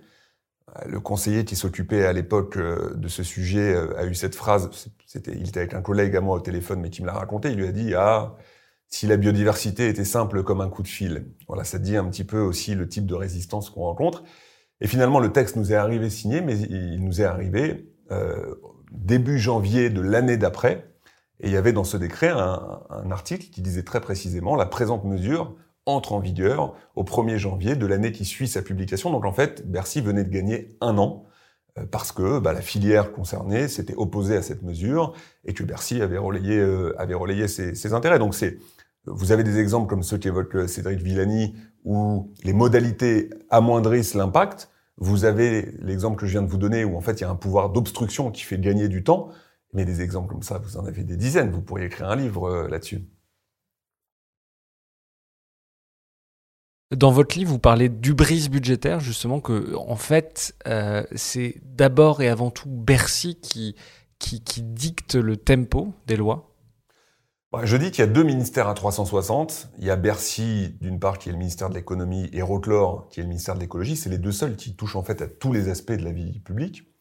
Le 0.86 1.00
conseiller 1.00 1.46
qui 1.46 1.56
s'occupait 1.56 2.06
à 2.06 2.13
l'époque 2.13 2.58
euh, 2.58 2.93
de 2.96 3.08
ce 3.08 3.22
sujet 3.22 3.74
euh, 3.74 3.96
a 3.98 4.06
eu 4.06 4.15
cette 4.15 4.36
phrase. 4.36 4.69
C'était, 5.06 5.34
il 5.34 5.48
était 5.48 5.60
avec 5.60 5.76
un 5.76 5.84
collègue 5.84 6.15
à 6.15 6.22
moi 6.22 6.36
au 6.38 6.39
téléphone, 6.39 6.80
mais 6.82 6.89
qui 6.89 7.04
me 7.04 7.08
l'a 7.08 7.13
raconté. 7.13 7.52
Il 7.52 7.58
lui 7.58 7.67
a 7.67 7.72
dit 7.72 7.93
ah 7.96 8.36
si 8.88 9.08
la 9.08 9.17
biodiversité 9.17 9.88
était 9.88 10.06
simple 10.06 10.43
comme 10.43 10.62
un 10.62 10.69
coup 10.69 10.84
de 10.84 10.88
fil. 10.88 11.28
Voilà, 11.48 11.63
ça 11.63 11.80
dit 11.80 11.96
un 11.96 12.06
petit 12.06 12.24
peu 12.24 12.39
aussi 12.39 12.76
le 12.76 12.88
type 12.89 13.06
de 13.06 13.15
résistance 13.15 13.69
qu'on 13.69 13.82
rencontre. 13.82 14.24
Et 14.82 14.88
finalement, 14.88 15.19
le 15.19 15.32
texte 15.32 15.56
nous 15.56 15.72
est 15.72 15.76
arrivé 15.76 16.10
signé, 16.10 16.41
mais 16.41 16.60
il 16.60 17.04
nous 17.04 17.22
est 17.22 17.26
arrivé 17.26 17.91
euh, 18.12 18.56
début 18.91 19.39
janvier 19.39 19.89
de 19.89 20.02
l'année 20.02 20.38
d'après. 20.38 20.92
Et 21.43 21.47
il 21.47 21.53
y 21.53 21.58
avait 21.58 21.73
dans 21.73 21.84
ce 21.84 21.97
décret 21.97 22.29
un, 22.29 22.79
un 22.89 23.12
article 23.12 23.47
qui 23.51 23.62
disait 23.62 23.84
très 23.84 24.01
précisément 24.01 24.56
la 24.56 24.65
présente 24.65 25.03
mesure 25.03 25.56
entre 25.86 26.13
en 26.13 26.19
vigueur 26.19 26.73
au 26.95 27.03
1er 27.03 27.38
janvier 27.38 27.75
de 27.75 27.86
l'année 27.86 28.12
qui 28.12 28.25
suit 28.25 28.47
sa 28.47 28.62
publication. 28.62 29.12
Donc 29.12 29.25
en 29.25 29.34
fait, 29.34 29.69
Bercy 29.69 30.01
venait 30.01 30.23
de 30.23 30.29
gagner 30.29 30.69
un 30.82 30.97
an 30.97 31.25
euh, 31.77 31.86
parce 31.89 32.12
que 32.12 32.39
bah, 32.39 32.53
la 32.53 32.62
filière 32.62 33.12
concernée 33.12 33.67
s'était 33.67 33.95
opposée 33.95 34.38
à 34.38 34.41
cette 34.41 34.63
mesure 34.63 35.13
et 35.45 35.53
que 35.53 35.63
Bercy 35.63 36.01
avait 36.01 36.17
relayé, 36.17 36.58
euh, 36.58 36.95
avait 36.99 37.13
relayé 37.13 37.47
ses, 37.47 37.75
ses 37.75 37.93
intérêts. 37.93 38.19
Donc 38.19 38.36
c'est, 38.36 38.58
vous 39.06 39.32
avez 39.32 39.43
des 39.43 39.60
exemples 39.60 39.88
comme 39.88 40.03
ceux 40.03 40.17
qu'évoque 40.17 40.56
euh, 40.56 40.67
Cédric 40.67 41.01
Villani 41.01 41.56
où 41.84 42.32
les 42.43 42.53
modalités 42.53 43.29
amoindrissent 43.49 44.13
l'impact. 44.13 44.69
Vous 44.97 45.25
avez 45.25 45.73
l'exemple 45.82 46.17
que 46.17 46.27
je 46.27 46.32
viens 46.32 46.43
de 46.43 46.49
vous 46.49 46.58
donner 46.58 46.86
où 46.86 46.95
en 46.95 47.01
fait 47.01 47.19
il 47.19 47.21
y 47.21 47.25
a 47.25 47.29
un 47.29 47.36
pouvoir 47.36 47.71
d'obstruction 47.71 48.32
qui 48.32 48.43
fait 48.43 48.60
gagner 48.60 48.88
du 48.88 49.03
temps. 49.03 49.29
Mais 49.73 49.86
des 49.86 50.01
exemples 50.01 50.29
comme 50.31 50.43
ça, 50.43 50.59
vous 50.59 50.77
en 50.77 50.86
avez 50.86 51.03
des 51.03 51.17
dizaines. 51.17 51.51
Vous 51.51 51.62
pourriez 51.62 51.88
écrire 51.88 52.09
un 52.09 52.15
livre 52.15 52.67
là-dessus. 52.69 53.03
Dans 56.95 57.12
votre 57.12 57.38
livre, 57.38 57.49
vous 57.51 57.59
parlez 57.59 57.89
d'ubris 57.89 58.49
budgétaire, 58.49 58.99
justement, 58.99 59.39
que 59.39 59.75
en 59.75 59.95
fait, 59.95 60.55
euh, 60.67 61.03
c'est 61.15 61.55
d'abord 61.63 62.21
et 62.21 62.29
avant 62.29 62.51
tout 62.51 62.69
Bercy 62.69 63.36
qui, 63.41 63.75
qui, 64.19 64.62
dicte 64.62 65.15
le 65.15 65.38
tempo 65.38 65.93
des 66.07 66.15
lois. 66.15 66.55
Je 67.63 67.77
dis 67.77 67.91
qu'il 67.91 67.99
y 67.99 68.07
a 68.07 68.12
deux 68.12 68.23
ministères 68.23 68.67
à 68.67 68.73
360. 68.73 69.69
Il 69.79 69.86
y 69.86 69.89
a 69.89 69.95
Bercy, 69.95 70.75
d'une 70.81 70.99
part, 70.99 71.17
qui 71.17 71.29
est 71.29 71.31
le 71.31 71.38
ministère 71.38 71.69
de 71.69 71.75
l'économie, 71.75 72.29
et 72.31 72.41
Rotlor, 72.41 73.07
qui 73.09 73.19
est 73.19 73.23
le 73.23 73.29
ministère 73.29 73.55
de 73.55 73.59
l'écologie. 73.59 73.95
C'est 73.95 74.09
les 74.09 74.17
deux 74.17 74.31
seuls 74.31 74.55
qui 74.55 74.75
touchent 74.75 74.95
en 74.95 75.03
fait 75.03 75.21
à 75.21 75.27
tous 75.27 75.51
les 75.51 75.69
aspects 75.69 75.91
de 75.91 76.03
la 76.03 76.12
vie 76.12 76.39
publique. 76.39 76.92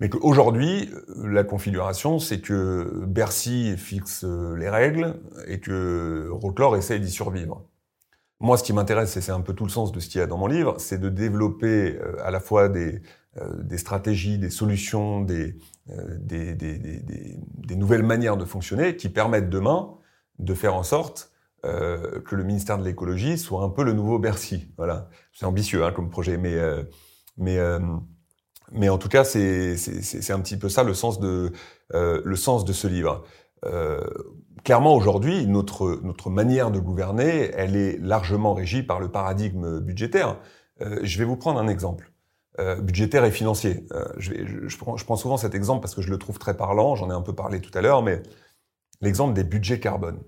Mais 0.00 0.08
qu'aujourd'hui, 0.08 0.90
la 1.16 1.44
configuration, 1.44 2.18
c'est 2.18 2.40
que 2.40 3.04
Bercy 3.06 3.76
fixe 3.76 4.24
les 4.24 4.68
règles 4.68 5.20
et 5.46 5.60
que 5.60 6.28
Rotlor 6.30 6.76
essaye 6.76 7.00
d'y 7.00 7.10
survivre. 7.10 7.66
Moi, 8.40 8.56
ce 8.56 8.62
qui 8.62 8.72
m'intéresse, 8.72 9.14
et 9.18 9.20
c'est 9.20 9.32
un 9.32 9.42
peu 9.42 9.52
tout 9.52 9.64
le 9.64 9.70
sens 9.70 9.92
de 9.92 10.00
ce 10.00 10.08
qu'il 10.08 10.18
y 10.18 10.24
a 10.24 10.26
dans 10.26 10.38
mon 10.38 10.46
livre, 10.46 10.76
c'est 10.78 10.98
de 10.98 11.10
développer 11.10 11.98
euh, 12.00 12.16
à 12.24 12.30
la 12.30 12.40
fois 12.40 12.70
des, 12.70 13.02
euh, 13.38 13.62
des 13.62 13.78
stratégies, 13.78 14.38
des 14.38 14.50
solutions, 14.50 15.20
des, 15.20 15.56
euh, 15.90 16.16
des, 16.18 16.52
des, 16.56 17.76
nouvelles 17.76 18.02
manières 18.02 18.36
de 18.36 18.44
fonctionner 18.44 18.96
qui 18.96 19.08
permettent 19.08 19.48
demain 19.48 19.94
de 20.40 20.52
faire 20.52 20.74
en 20.74 20.82
sorte 20.82 21.30
euh, 21.64 22.20
que 22.22 22.34
le 22.34 22.42
ministère 22.42 22.76
de 22.76 22.82
l'écologie 22.82 23.38
soit 23.38 23.62
un 23.62 23.68
peu 23.68 23.84
le 23.84 23.92
nouveau 23.92 24.18
Bercy. 24.18 24.72
Voilà, 24.76 25.08
c'est 25.32 25.46
ambitieux 25.46 25.84
hein, 25.84 25.92
comme 25.92 26.10
projet, 26.10 26.38
mais 26.38 26.56
mais 27.36 27.56
mais 28.72 28.88
en 28.88 28.98
tout 28.98 29.08
cas, 29.08 29.24
c'est 29.24 30.30
un 30.30 30.40
petit 30.40 30.56
peu 30.56 30.68
ça 30.68 30.82
le 30.82 30.94
sens 30.94 31.20
de 31.20 31.52
le 31.92 32.36
sens 32.36 32.64
de 32.64 32.72
ce 32.72 32.86
livre 32.86 33.24
clairement 34.64 34.94
aujourd'hui, 34.94 35.46
notre, 35.46 36.00
notre 36.02 36.30
manière 36.30 36.70
de 36.70 36.78
gouverner, 36.78 37.50
elle 37.54 37.76
est 37.76 37.98
largement 37.98 38.54
régie 38.54 38.82
par 38.82 39.00
le 39.00 39.08
paradigme 39.08 39.80
budgétaire. 39.80 40.38
Euh, 40.82 41.00
je 41.02 41.18
vais 41.18 41.24
vous 41.24 41.36
prendre 41.36 41.60
un 41.60 41.68
exemple. 41.68 42.12
Euh, 42.58 42.76
budgétaire 42.76 43.24
et 43.24 43.30
financier. 43.30 43.86
Euh, 43.92 44.04
je, 44.18 44.76
prends, 44.76 44.96
je, 44.96 45.04
prends, 45.04 45.16
souvent 45.16 45.36
cet 45.36 45.54
exemple 45.54 45.80
parce 45.82 45.94
que 45.94 46.02
je 46.02 46.10
le 46.10 46.18
trouve 46.18 46.38
très 46.38 46.56
parlant, 46.56 46.96
j'en 46.96 47.08
ai 47.08 47.14
un 47.14 47.22
peu 47.22 47.34
parlé 47.34 47.60
tout 47.60 47.70
à 47.74 47.80
l'heure, 47.80 48.02
mais 48.02 48.22
l'exemple 49.00 49.34
des 49.34 49.44
budgets 49.44 49.78
carbone. 49.78 50.20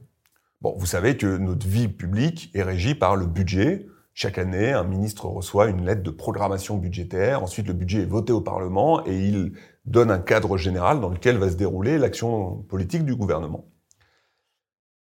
Bon, 0.60 0.74
vous 0.78 0.86
savez 0.86 1.16
que 1.16 1.36
notre 1.36 1.66
vie 1.66 1.88
publique 1.88 2.50
est 2.54 2.62
régie 2.62 2.94
par 2.94 3.16
le 3.16 3.26
budget. 3.26 3.86
Chaque 4.14 4.36
année, 4.36 4.72
un 4.72 4.84
ministre 4.84 5.26
reçoit 5.26 5.68
une 5.68 5.86
lettre 5.86 6.02
de 6.02 6.10
programmation 6.10 6.76
budgétaire. 6.76 7.42
Ensuite, 7.42 7.66
le 7.66 7.72
budget 7.72 8.02
est 8.02 8.06
voté 8.06 8.32
au 8.32 8.42
Parlement 8.42 9.06
et 9.06 9.18
il 9.18 9.54
donne 9.86 10.10
un 10.10 10.18
cadre 10.18 10.58
général 10.58 11.00
dans 11.00 11.08
lequel 11.08 11.38
va 11.38 11.50
se 11.50 11.56
dérouler 11.56 11.96
l'action 11.98 12.56
politique 12.68 13.04
du 13.04 13.16
gouvernement. 13.16 13.64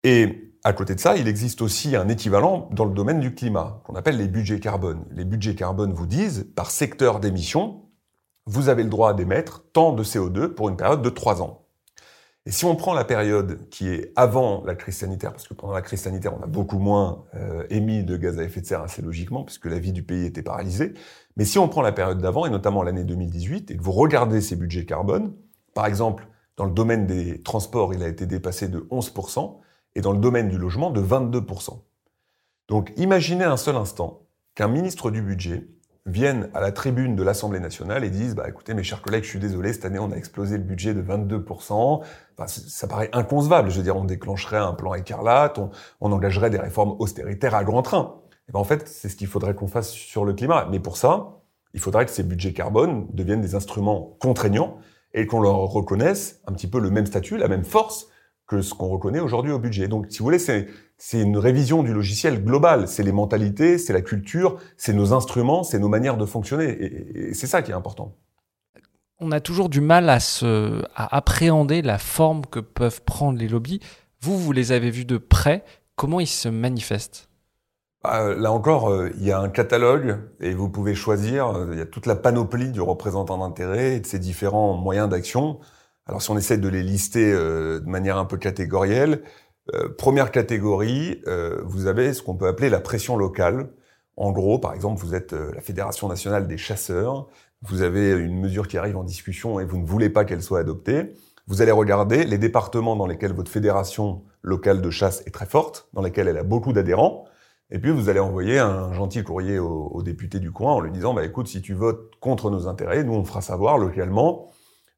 Et 0.05 0.55
à 0.65 0.73
côté 0.73 0.95
de 0.95 1.01
ça, 1.01 1.17
il 1.17 1.29
existe 1.29 1.61
aussi 1.61 1.95
un 1.97 2.09
équivalent 2.09 2.71
dans 2.73 2.87
le 2.87 2.95
domaine 2.95 3.21
du 3.21 3.35
climat, 3.35 3.83
qu'on 3.85 3.95
appelle 3.95 4.17
les 4.17 4.29
budgets 4.29 4.61
carbone. 4.61 5.05
Les 5.11 5.25
budgets 5.25 5.55
carbone 5.55 5.93
vous 5.93 6.07
disent, 6.07 6.47
par 6.57 6.71
secteur 6.71 7.21
d'émission, 7.21 7.83
vous 8.47 8.71
avez 8.71 8.83
le 8.83 8.89
droit 8.89 9.13
d'émettre 9.13 9.65
tant 9.73 9.93
de 9.93 10.03
CO2 10.03 10.49
pour 10.49 10.71
une 10.71 10.77
période 10.77 11.03
de 11.03 11.11
trois 11.11 11.43
ans. 11.43 11.64
Et 12.47 12.51
si 12.51 12.67
on 12.67 12.77
prend 12.77 12.93
la 12.93 13.05
période 13.05 13.69
qui 13.71 13.89
est 13.89 14.13
avant 14.17 14.63
la 14.65 14.75
crise 14.75 14.99
sanitaire, 14.99 15.33
parce 15.33 15.49
que 15.49 15.55
pendant 15.55 15.73
la 15.73 15.81
crise 15.81 16.03
sanitaire, 16.03 16.35
on 16.39 16.43
a 16.43 16.47
beaucoup 16.47 16.79
moins 16.79 17.25
euh, 17.35 17.65
émis 17.71 18.05
de 18.05 18.19
gaz 18.19 18.39
à 18.39 18.45
effet 18.45 18.61
de 18.61 18.67
serre 18.67 18.83
assez 18.83 19.01
logiquement, 19.01 19.45
puisque 19.45 19.65
la 19.65 19.79
vie 19.79 19.93
du 19.93 20.03
pays 20.03 20.27
était 20.27 20.43
paralysée, 20.43 20.93
mais 21.37 21.47
si 21.47 21.59
on 21.59 21.69
prend 21.69 21.81
la 21.81 21.93
période 21.93 22.21
d'avant, 22.21 22.45
et 22.45 22.51
notamment 22.51 22.83
l'année 22.83 23.05
2018, 23.05 23.71
et 23.71 23.77
que 23.77 23.83
vous 23.83 23.93
regardez 23.93 24.43
ces 24.43 24.57
budgets 24.57 24.85
carbone, 24.85 25.35
par 25.73 25.87
exemple, 25.87 26.29
dans 26.59 26.67
le 26.67 26.73
domaine 26.73 27.07
des 27.07 27.41
transports, 27.41 27.95
il 27.95 28.03
a 28.03 28.09
été 28.09 28.27
dépassé 28.27 28.69
de 28.69 28.81
11%, 28.91 29.59
et 29.95 30.03
dans 30.03 30.13
le 30.13 30.19
domaine 30.19 30.49
du 30.49 30.59
logement 30.59 30.91
de 30.91 31.01
22%. 31.01 31.81
Donc 32.69 32.93
imaginez 32.97 33.45
un 33.45 33.57
seul 33.57 33.77
instant 33.77 34.23
qu'un 34.55 34.69
ministre 34.69 35.11
du 35.11 35.23
budget 35.23 35.67
vienne 36.07 36.51
à 36.53 36.61
la 36.61 36.71
tribune 36.71 37.17
de 37.17 37.23
l'Assemblée 37.23 37.61
nationale 37.61 38.05
et 38.05 38.11
dise 38.11 38.35
bah 38.35 38.45
écoutez 38.49 38.75
mes 38.75 38.83
chers 38.83 39.01
collègues 39.01 39.25
je 39.25 39.31
suis 39.31 39.39
désolé 39.39 39.73
cette 39.73 39.87
année 39.87 39.99
on 39.99 40.13
a 40.13 40.17
explosé 40.17 40.59
le 40.59 40.63
budget 40.63 40.93
de 40.93 41.03
22% 41.03 42.03
ça 42.47 42.87
paraît 42.87 43.09
inconcevable. 43.13 43.71
Je 43.71 43.79
veux 43.79 43.83
dire 43.83 43.97
on 43.97 44.05
déclencherait 44.05 44.59
un 44.59 44.75
plan 44.75 44.95
écarlate 44.95 45.59
on, 45.59 45.71
on 46.01 46.13
engagerait 46.13 46.51
des 46.51 46.59
réformes 46.59 46.95
austéritaires 46.99 47.55
à 47.55 47.65
grand 47.65 47.83
train 47.83 48.21
et 48.49 48.53
ben 48.53 48.61
en 48.61 48.65
fait 48.65 48.87
c'est 48.87 49.09
ce 49.09 49.17
qu'il 49.17 49.29
faudrait 49.29 49.55
qu'on 49.55 49.69
fasse 49.69 49.91
sur 49.91 50.25
le 50.25 50.35
climat. 50.35 50.69
Mais 50.71 50.79
pour 50.79 50.97
ça 50.97 51.41
il 51.73 51.81
faudrait 51.81 52.05
que 52.05 52.11
ces 52.11 52.23
budgets 52.23 52.53
carbone 52.53 53.07
deviennent 53.13 53.41
des 53.41 53.55
instruments 53.55 54.17
contraignants 54.21 54.79
et 55.15 55.27
qu'on 55.27 55.41
leur 55.41 55.57
reconnaisse 55.57 56.43
un 56.47 56.53
petit 56.53 56.67
peu 56.67 56.81
le 56.81 56.91
même 56.91 57.07
statut 57.07 57.37
la 57.39 57.49
même 57.49 57.65
force 57.65 58.09
que 58.47 58.61
ce 58.61 58.75
qu'on 58.75 58.89
reconnaît 58.89 59.21
aujourd'hui 59.21 59.53
au 59.53 59.59
budget. 59.59 59.89
Donc, 59.89 60.07
si 60.11 60.19
vous 60.19 60.25
voulez, 60.25 60.39
c'est, 60.39 60.69
c'est 60.97 61.21
une 61.21 61.37
révision 61.37 61.83
du 61.83 61.93
logiciel 61.93 62.43
global. 62.43 62.89
C'est 62.89 63.03
les 63.03 63.13
mentalités, 63.13 63.79
c'est 63.79 63.93
la 63.93 64.03
culture, 64.03 64.57
c'est 64.77 64.93
nos 64.93 65.13
instruments, 65.13 65.65
c'est 65.65 65.79
nos 65.79 65.89
manières 65.89 66.17
de 66.17 66.27
fonctionner. 66.27 66.69
Et, 66.71 67.35
c'est 67.35 67.47
ça 67.47 67.63
qui 67.63 67.71
est 67.71 67.75
important. 67.75 68.17
On 69.21 69.33
a 69.33 69.41
toujours 69.41 69.69
du 69.69 69.81
mal 69.81 70.09
à, 70.09 70.21
se, 70.21 70.83
à 70.95 71.17
appréhender 71.17 71.83
la 71.83 71.99
forme 71.99 72.47
que 72.47 72.61
peuvent 72.61 73.03
prendre 73.03 73.39
les 73.39 73.49
lobbies. 73.49 73.81
Vous, 74.21 74.39
vous 74.39 74.53
les 74.53 74.73
avez 74.73 74.91
vus 74.91 75.05
de 75.05 75.19
près. 75.19 75.65
Comment 75.97 76.21
ils 76.21 76.27
se 76.27 76.49
manifestent? 76.49 77.29
Bah, 78.03 78.35
Là 78.35 78.53
encore, 78.53 78.91
euh, 78.91 79.11
il 79.17 79.25
y 79.25 79.33
a 79.33 79.39
un 79.39 79.49
catalogue 79.49 80.19
et 80.41 80.55
vous 80.55 80.69
pouvez 80.69 80.95
choisir. 80.95 81.67
Il 81.73 81.79
y 81.79 81.81
a 81.81 81.87
toute 81.87 82.07
la 82.07 82.17
panoplie 82.17 82.71
du 82.71 82.81
représentant 82.81 83.39
d'intérêt 83.39 83.97
et 83.97 84.01
de 84.01 84.07
ses 84.07 84.19
différents 84.19 84.75
moyens 84.75 85.09
d'action. 85.09 85.61
Alors 86.07 86.21
si 86.21 86.31
on 86.31 86.37
essaie 86.37 86.59
de 86.59 86.69
les 86.69 86.83
lister 86.83 87.33
euh, 87.33 87.81
de 87.81 87.89
manière 87.89 88.19
un 88.19 88.27
peu 88.27 88.37
catégorielle, 88.37 89.23
euh, 89.73 89.89
première 89.97 90.31
catégorie, 90.31 91.23
euh, 91.27 91.63
vous 91.65 91.87
avez 91.87 92.13
ce 92.13 92.23
qu'on 92.23 92.35
peut 92.35 92.47
appeler 92.47 92.69
la 92.69 92.81
pression 92.81 93.17
locale. 93.17 93.71
En 94.17 94.31
gros, 94.33 94.59
par 94.59 94.75
exemple, 94.75 95.01
vous 95.01 95.15
êtes 95.15 95.33
la 95.33 95.61
Fédération 95.61 96.09
nationale 96.09 96.47
des 96.47 96.59
chasseurs, 96.59 97.29
vous 97.63 97.83
avez 97.83 98.11
une 98.11 98.39
mesure 98.39 98.69
qui 98.69 98.77
arrive 98.77 98.97
en 98.97 99.05
discussion 99.05 99.59
et 99.59 99.65
vous 99.65 99.79
ne 99.79 99.87
voulez 99.87 100.11
pas 100.11 100.25
qu'elle 100.25 100.43
soit 100.43 100.61
adoptée. 100.61 101.15
Vous 101.47 101.63
allez 101.63 101.73
regarder 101.73 102.25
les 102.25 102.39
départements 102.39 102.95
dans 102.95 103.07
lesquels 103.07 103.33
votre 103.33 103.51
fédération 103.51 104.23
locale 104.43 104.81
de 104.83 104.91
chasse 104.91 105.23
est 105.27 105.31
très 105.31 105.47
forte, 105.47 105.89
dans 105.95 106.03
lesquels 106.03 106.29
elle 106.29 106.39
a 106.39 106.43
beaucoup 106.43 106.73
d'adhérents. 106.73 107.25
Et 107.71 107.79
puis 107.79 107.91
vous 107.91 108.09
allez 108.09 108.21
envoyer 108.21 108.59
un 108.59 108.93
gentil 108.93 109.25
courrier 109.25 109.59
au, 109.59 109.89
au, 109.93 110.03
député 110.03 110.39
du 110.39 110.53
coin 110.53 110.75
en 110.75 110.81
lui 110.81 110.93
disant 110.93 111.15
bah 111.15 111.25
écoute 111.25 111.49
si 111.49 111.63
tu 111.63 111.73
votes 111.75 112.15
contre 112.21 112.51
nos 112.51 112.69
intérêts, 112.69 113.03
nous 113.03 113.15
on 113.15 113.25
fera 113.25 113.41
savoir 113.41 113.79
localement 113.79 114.51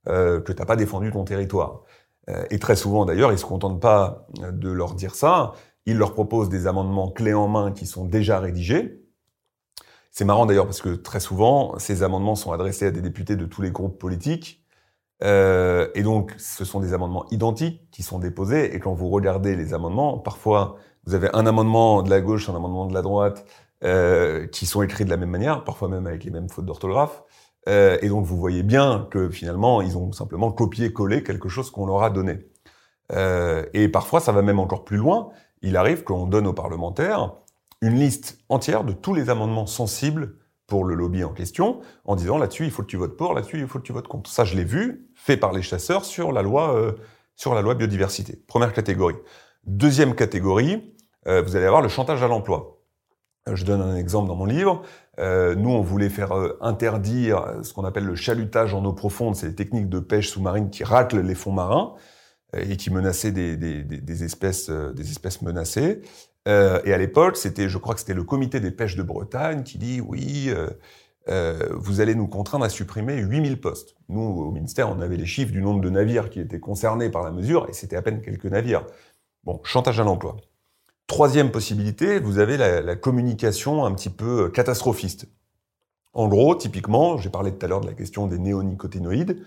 euh, 0.09 0.41
que 0.41 0.53
tu 0.53 0.59
n'as 0.61 0.67
pas 0.67 0.77
défendu 0.77 1.11
ton 1.11 1.25
territoire. 1.25 1.83
Euh, 2.29 2.45
et 2.51 2.59
très 2.59 2.77
souvent, 2.77 3.05
d'ailleurs, 3.05 3.33
ils 3.33 3.39
se 3.39 3.45
contentent 3.45 3.81
pas 3.81 4.27
de 4.41 4.71
leur 4.71 4.95
dire 4.95 5.15
ça. 5.15 5.53
Ils 5.87 5.97
leur 5.97 6.15
proposent 6.15 6.49
des 6.49 6.67
amendements 6.67 7.11
clés 7.11 7.35
en 7.35 7.49
main 7.49 7.73
qui 7.73 7.87
sont 7.87 8.05
déjà 8.05 8.41
rédigés. 8.41 9.03
C'est 10.11 10.25
marrant 10.25 10.47
d'ailleurs 10.47 10.65
parce 10.65 10.81
que 10.81 10.95
très 10.95 11.21
souvent, 11.21 11.79
ces 11.79 12.03
amendements 12.03 12.37
sont 12.37 12.53
adressés 12.53 12.87
à 12.87 12.91
des 12.91 13.03
députés 13.03 13.37
de 13.37 13.45
tous 13.45 13.63
les 13.63 13.71
groupes 13.71 13.99
politiques. 13.99 14.65
Euh, 15.23 15.89
et 15.95 16.03
donc, 16.03 16.35
ce 16.39 16.65
sont 16.65 16.81
des 16.81 16.93
amendements 16.95 17.27
identiques 17.31 17.89
qui 17.91 18.03
sont 18.03 18.19
déposés. 18.19 18.75
Et 18.75 18.81
quand 18.81 18.95
vous 18.95 19.09
regardez 19.11 19.57
les 19.57 19.75
amendements, 19.75 20.19
parfois, 20.19 20.77
vous 21.05 21.15
avez 21.15 21.29
un 21.35 21.47
amendement 21.47 22.03
de 22.03 22.11
la 22.11 22.21
gauche, 22.21 22.49
un 22.49 22.57
amendement 22.57 22.87
de 22.87 22.95
la 22.95 23.03
droite, 23.03 23.45
euh, 23.85 24.47
qui 24.47 24.67
sont 24.67 24.83
écrits 24.83 25.05
de 25.05 25.11
la 25.11 25.19
même 25.19 25.31
manière, 25.31 25.65
parfois 25.65 25.89
même 25.89 26.07
avec 26.07 26.25
les 26.25 26.31
mêmes 26.31 26.49
fautes 26.49 26.65
d'orthographe. 26.67 27.23
Euh, 27.69 27.99
et 28.03 28.09
donc 28.09 28.25
vous 28.25 28.37
voyez 28.37 28.63
bien 28.63 29.09
que 29.11 29.29
finalement, 29.29 29.83
ils 29.83 29.97
ont 29.97 30.13
simplement 30.13 30.53
copié-collé 30.53 31.23
quelque 31.23 31.49
chose 31.49 31.71
qu'on 31.71 31.87
leur 31.87 32.03
a 32.03 32.11
donné. 32.11 32.47
et 33.73 33.89
parfois, 33.89 34.21
ça 34.21 34.33
va 34.33 34.43
même 34.43 34.59
encore 34.59 34.85
plus 34.85 34.97
loin. 34.97 35.31
Il 35.63 35.77
arrive 35.77 36.05
qu'on 36.05 36.27
donne 36.27 36.47
aux 36.47 36.53
parlementaires 36.53 37.33
une 37.83 37.99
liste 37.99 38.39
entière 38.49 38.85
de 38.85 38.93
tous 38.93 39.15
les 39.15 39.31
amendements 39.31 39.67
sensibles 39.67 40.37
pour 40.67 40.85
le 40.85 40.95
lobby 40.95 41.23
en 41.25 41.33
question, 41.33 41.81
en 42.05 42.17
disant 42.17 42.39
là-dessus 42.39 42.65
il 42.65 42.71
faut 42.71 42.83
que 42.83 42.89
tu 42.89 42.97
votes 42.97 43.17
pour, 43.17 43.35
là-dessus 43.35 43.59
il 43.59 43.69
faut 43.69 43.79
que 43.79 43.85
tu 43.85 43.93
votes 43.93 44.09
contre. 44.09 44.31
Ça, 44.31 44.45
je 44.45 44.57
l'ai 44.57 44.65
vu, 44.65 45.09
fait 45.15 45.37
par 45.37 45.53
les 45.53 45.63
chasseurs 45.63 46.05
sur 46.05 46.33
la 46.33 46.43
loi, 46.43 46.75
euh, 46.75 46.93
sur 47.37 47.55
la 47.55 47.63
loi 47.63 47.75
biodiversité. 47.75 48.43
Première 48.47 48.73
catégorie. 48.73 49.17
Deuxième 49.65 50.15
catégorie, 50.15 50.95
euh, 51.27 51.43
vous 51.43 51.57
allez 51.57 51.67
avoir 51.67 51.83
le 51.83 51.89
chantage 51.89 52.23
à 52.23 52.29
l'emploi. 52.29 52.81
Euh, 53.49 53.55
je 53.55 53.65
donne 53.65 53.81
un 53.81 53.97
exemple 53.97 54.29
dans 54.29 54.35
mon 54.35 54.45
livre. 54.45 54.83
Nous, 55.19 55.71
on 55.71 55.81
voulait 55.81 56.11
faire 56.11 56.33
interdire 56.61 57.59
ce 57.63 57.73
qu'on 57.73 57.85
appelle 57.85 58.05
le 58.05 58.15
chalutage 58.15 58.75
en 58.75 58.85
eau 58.85 58.93
profonde. 58.93 59.35
C'est 59.35 59.47
les 59.47 59.55
techniques 59.55 59.89
de 59.89 59.99
pêche 59.99 60.29
sous-marine 60.29 60.71
qui 60.71 60.85
raclent 60.85 61.21
les 61.21 61.35
fonds 61.35 61.53
marins 61.53 61.95
et 62.55 62.77
qui 62.77 62.91
menaçaient 62.91 63.33
des, 63.33 64.25
espèces, 64.25 64.71
menacées. 65.43 66.03
Euh, 66.49 66.81
et 66.85 66.93
à 66.93 66.99
l'époque, 66.99 67.37
c'était, 67.37 67.69
je 67.69 67.79
crois 67.79 67.95
que 67.95 68.01
c'était 68.01 68.15
le 68.15 68.25
comité 68.25 68.61
des 68.61 68.71
pêches 68.71 68.97
de 68.97 69.03
Bretagne 69.03 69.63
qui 69.63 69.79
dit 69.79 70.01
oui, 70.01 70.47
euh, 70.49 70.69
euh, 71.29 71.69
vous 71.73 72.01
allez 72.01 72.15
nous 72.15 72.29
contraindre 72.29 72.65
à 72.65 72.69
supprimer 72.69 73.17
8000 73.17 73.61
postes. 73.61 73.97
Nous, 74.09 74.21
au 74.21 74.51
ministère, 74.53 74.89
on 74.91 75.01
avait 75.01 75.17
les 75.17 75.27
chiffres 75.27 75.53
du 75.53 75.61
nombre 75.61 75.81
de 75.81 75.91
navires 75.91 76.31
qui 76.31 76.41
étaient 76.41 76.61
concernés 76.61 77.11
par 77.11 77.23
la 77.23 77.33
mesure, 77.33 77.67
et 77.69 77.73
c'était 77.73 77.97
à 77.97 78.03
peine 78.03 78.23
quelques 78.23 78.47
navires. 78.47 78.87
Bon, 79.45 79.61
chantage 79.65 79.99
à 79.99 80.05
l'emploi. 80.05 80.37
Troisième 81.07 81.53
possibilité, 81.53 82.19
vous 82.19 82.39
avez 82.39 82.57
la, 82.57 82.97
communication 82.97 83.85
un 83.85 83.95
petit 83.95 84.11
peu 84.11 84.49
catastrophiste. 84.51 85.29
En 86.13 86.27
gros, 86.27 86.57
typiquement, 86.57 87.17
j'ai 87.17 87.31
parlé 87.31 87.53
tout 87.53 87.65
à 87.65 87.69
l'heure 87.69 87.81
de 87.81 87.87
la 87.87 87.95
question 87.95 88.27
des 88.27 88.39
néonicotinoïdes. 88.39 89.41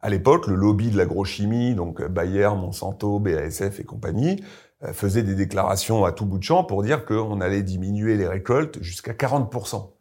À 0.00 0.10
l'époque, 0.10 0.46
le 0.46 0.54
lobby 0.56 0.90
de 0.90 0.98
l'agrochimie, 0.98 1.74
donc 1.74 2.04
Bayer, 2.06 2.50
Monsanto, 2.56 3.18
BASF 3.18 3.80
et 3.80 3.84
compagnie, 3.84 4.44
euh, 4.82 4.92
faisait 4.92 5.22
des 5.22 5.34
déclarations 5.34 6.04
à 6.04 6.12
tout 6.12 6.26
bout 6.26 6.36
de 6.36 6.42
champ 6.42 6.64
pour 6.64 6.82
dire 6.82 7.06
qu'on 7.06 7.40
allait 7.40 7.62
diminuer 7.62 8.16
les 8.16 8.28
récoltes 8.28 8.82
jusqu'à 8.82 9.12
40%. 9.12 9.92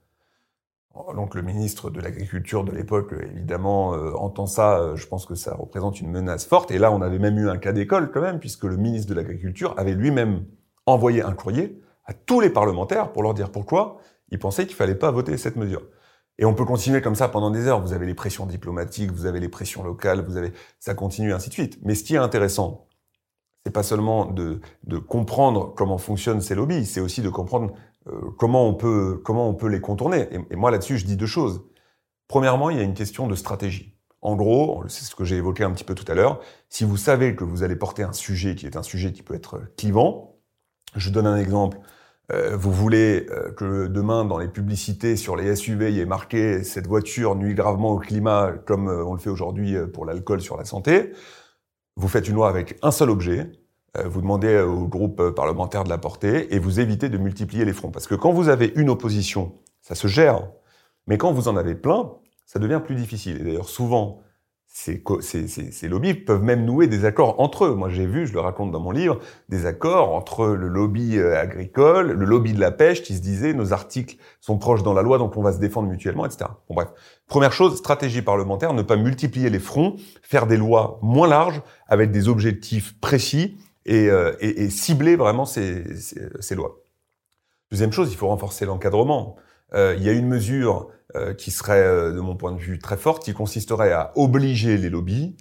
Donc 1.16 1.36
le 1.36 1.42
ministre 1.42 1.90
de 1.90 2.02
l'Agriculture 2.02 2.66
de 2.66 2.72
l'époque, 2.72 3.14
évidemment, 3.34 3.94
euh, 3.94 4.12
entend 4.16 4.48
ça, 4.48 4.80
euh, 4.80 4.96
je 4.98 5.08
pense 5.08 5.26
que 5.26 5.36
ça 5.36 5.56
représente 5.56 6.02
une 6.02 6.12
menace 6.12 6.46
forte. 6.46 6.72
Et 6.72 6.78
là, 6.78 6.92
on 6.92 7.02
avait 7.02 7.20
même 7.20 7.38
eu 7.38 7.50
un 7.50 7.58
cas 7.58 7.72
d'école 7.72 8.12
quand 8.12 8.22
même, 8.22 8.40
puisque 8.40 8.66
le 8.66 8.76
ministre 8.76 9.10
de 9.10 9.16
l'Agriculture 9.16 9.74
avait 9.78 9.94
lui-même 9.94 10.46
envoyé 10.86 11.22
un 11.22 11.34
courrier 11.34 11.82
à 12.06 12.14
tous 12.14 12.40
les 12.40 12.50
parlementaires 12.50 13.12
pour 13.12 13.24
leur 13.24 13.34
dire 13.34 13.52
pourquoi 13.52 13.98
il 14.30 14.40
pensait 14.40 14.66
qu'il 14.66 14.76
fallait 14.76 14.96
pas 14.96 15.12
voter 15.12 15.38
cette 15.38 15.56
mesure. 15.56 15.84
Et 16.38 16.46
on 16.46 16.54
peut 16.54 16.66
continuer 16.66 17.02
comme 17.02 17.16
ça 17.16 17.30
pendant 17.30 17.50
des 17.50 17.68
heures. 17.68 17.82
Vous 17.82 17.94
avez 17.94 18.06
les 18.06 18.14
pressions 18.14 18.46
diplomatiques, 18.46 19.12
vous 19.12 19.26
avez 19.26 19.40
les 19.40 19.50
pressions 19.50 19.84
locales, 19.84 20.22
vous 20.26 20.38
avez, 20.38 20.52
ça 20.80 20.94
continue 20.94 21.34
ainsi 21.34 21.50
de 21.50 21.54
suite. 21.54 21.80
Mais 21.84 21.96
ce 21.96 22.04
qui 22.04 22.16
est 22.16 22.20
intéressant, 22.20 22.88
c'est 23.66 23.72
pas 23.72 23.84
seulement 23.84 24.26
de, 24.26 24.60
de, 24.84 24.98
comprendre 24.98 25.74
comment 25.76 25.98
fonctionnent 25.98 26.42
ces 26.42 26.54
lobbies, 26.54 26.86
c'est 26.86 27.00
aussi 27.00 27.22
de 27.22 27.30
comprendre 27.30 27.74
euh, 28.08 28.32
comment, 28.38 28.68
on 28.68 28.76
peut, 28.76 29.22
comment 29.24 29.50
on 29.50 29.56
peut 29.56 29.68
les 29.68 29.82
contourner. 29.82 30.28
Et, 30.52 30.56
moi 30.56 30.72
là-dessus, 30.72 30.98
je 30.98 31.06
dis 31.06 31.16
deux 31.16 31.26
choses. 31.26 31.64
Premièrement, 32.28 32.70
il 32.70 32.78
y 32.78 32.80
a 32.80 32.84
une 32.84 32.94
question 32.94 33.28
de 33.28 33.36
stratégie. 33.36 33.98
En 34.22 34.36
gros, 34.36 34.84
c'est 34.88 35.06
ce 35.06 35.16
que 35.16 35.24
j'ai 35.24 35.38
évoqué 35.38 35.64
un 35.64 35.72
petit 35.72 35.84
peu 35.84 35.96
tout 35.96 36.10
à 36.12 36.16
l'heure, 36.16 36.40
si 36.68 36.84
vous 36.84 36.98
savez 36.98 37.36
que 37.36 37.44
vous 37.44 37.64
allez 37.64 37.76
porter 37.76 38.04
un 38.04 38.14
sujet 38.14 38.56
qui 38.56 38.66
est 38.66 38.76
un 38.76 38.84
sujet 38.84 39.14
qui 39.14 39.22
peut 39.22 39.36
être 39.36 39.62
clivant, 39.78 40.35
je 41.00 41.10
donne 41.10 41.28
un 41.28 41.38
exemple. 41.38 41.78
Euh, 42.32 42.58
vous 42.58 42.72
voulez 42.72 43.28
euh, 43.30 43.52
que 43.52 43.88
demain, 43.88 44.26
dans 44.26 44.38
les 44.38 44.48
publicités 44.48 45.16
sur 45.16 45.36
les 45.36 45.56
SUV, 45.56 45.90
il 45.90 45.98
y 45.98 46.00
ait 46.00 46.06
marqué 46.06 46.64
cette 46.64 46.88
voiture 46.88 47.36
nuit 47.36 47.54
gravement 47.54 47.92
au 47.92 48.00
climat, 48.00 48.54
comme 48.66 48.88
on 48.88 49.14
le 49.14 49.20
fait 49.20 49.30
aujourd'hui 49.30 49.76
pour 49.94 50.06
l'alcool 50.06 50.42
sur 50.42 50.58
la 50.58 50.66
santé 50.66 51.14
vous 51.96 52.08
faites 52.08 52.28
une 52.28 52.36
loi 52.36 52.50
avec 52.50 52.78
un 52.82 52.92
seul 52.92 53.10
objet, 53.10 53.52
euh, 53.98 54.08
vous 54.08 54.22
demandez 54.22 54.60
au 54.60 54.88
groupe 54.88 55.30
parlementaire 55.32 55.84
de 55.84 55.90
la 55.90 55.98
porter 55.98 56.54
et 56.54 56.60
vous 56.60 56.80
évitez 56.80 57.10
de 57.10 57.18
multiplier 57.18 57.66
les 57.66 57.74
fronts. 57.74 57.92
Parce 57.92 58.08
que 58.08 58.16
quand 58.16 58.32
vous 58.32 58.50
avez 58.50 58.74
une 58.76 58.90
opposition, 58.90 59.54
ça 59.82 59.96
se 59.96 60.08
gère. 60.08 60.48
Mais 61.08 61.18
quand 61.18 61.32
vous 61.32 61.48
en 61.48 61.56
avez 61.56 61.76
plein, 61.76 62.12
ça 62.46 62.60
devient 62.60 62.82
plus 62.84 62.96
difficile. 62.96 63.42
Et 63.42 63.44
d'ailleurs, 63.44 63.70
souvent, 63.70 64.22
ces, 64.78 65.88
lobbies 65.88 66.14
peuvent 66.14 66.44
même 66.44 66.66
nouer 66.66 66.88
des 66.88 67.06
accords 67.06 67.40
entre 67.40 67.64
eux. 67.64 67.76
Moi, 67.76 67.88
j'ai 67.88 68.06
vu, 68.06 68.28
je 68.28 68.34
le 68.34 68.42
raconte 68.42 68.72
dans 68.72 68.82
mon 68.82 68.92
livre, 68.92 69.20
des 69.48 69.66
accords 69.66 70.14
entre 70.14 70.48
le 70.48 70.68
lobby 70.68 71.18
euh, 71.18 71.40
agricole, 71.40 72.12
le 72.12 72.26
lobby 72.26 72.52
de 72.52 72.60
la 72.60 72.72
pêche, 72.72 73.02
qui 73.02 73.16
se 73.16 73.22
disait 73.22 73.54
nos 73.54 73.72
articles 73.72 74.18
sont 74.42 74.58
proches 74.58 74.84
dans 74.84 74.94
la 74.94 75.02
loi, 75.02 75.18
donc 75.18 75.38
on 75.38 75.42
va 75.42 75.54
se 75.54 75.60
défendre 75.60 75.88
mutuellement, 75.88 76.26
etc. 76.26 76.50
Bon, 76.68 76.76
bref. 76.76 76.90
Première 77.28 77.54
chose, 77.54 77.78
stratégie 77.78 78.22
parlementaire, 78.22 78.74
ne 78.74 78.82
pas 78.82 78.98
multiplier 78.98 79.50
les 79.50 79.60
fronts, 79.60 79.96
faire 80.22 80.46
des 80.46 80.58
lois 80.58 81.00
moins 81.02 81.28
larges, 81.28 81.62
avec 81.88 82.12
des 82.12 82.28
objectifs 82.28 83.00
précis 83.00 83.58
et, 83.86 84.10
euh, 84.10 84.34
cibler 84.70 85.16
vraiment 85.16 85.46
ces, 85.46 85.86
ces, 86.42 86.56
lois. 86.56 86.82
Deuxième 87.72 87.94
chose, 87.94 88.12
il 88.12 88.18
faut 88.18 88.28
renforcer 88.28 88.66
l'encadrement. 88.66 89.38
Euh, 89.74 89.96
il 89.98 90.04
y 90.04 90.10
a 90.10 90.14
une 90.14 90.28
mesure 90.28 90.90
euh, 91.16 91.34
qui 91.34 91.52
serait, 91.52 91.84
euh, 91.84 92.12
de 92.12 92.20
mon 92.20 92.36
point 92.36 92.52
de 92.52 92.60
vue, 92.60 92.80
très 92.80 92.98
forte, 92.98 93.24
qui 93.24 93.34
consisterait 93.34 93.92
à 93.92 94.12
obliger 94.16 94.78
les 94.78 94.90
lobbies 94.90 95.36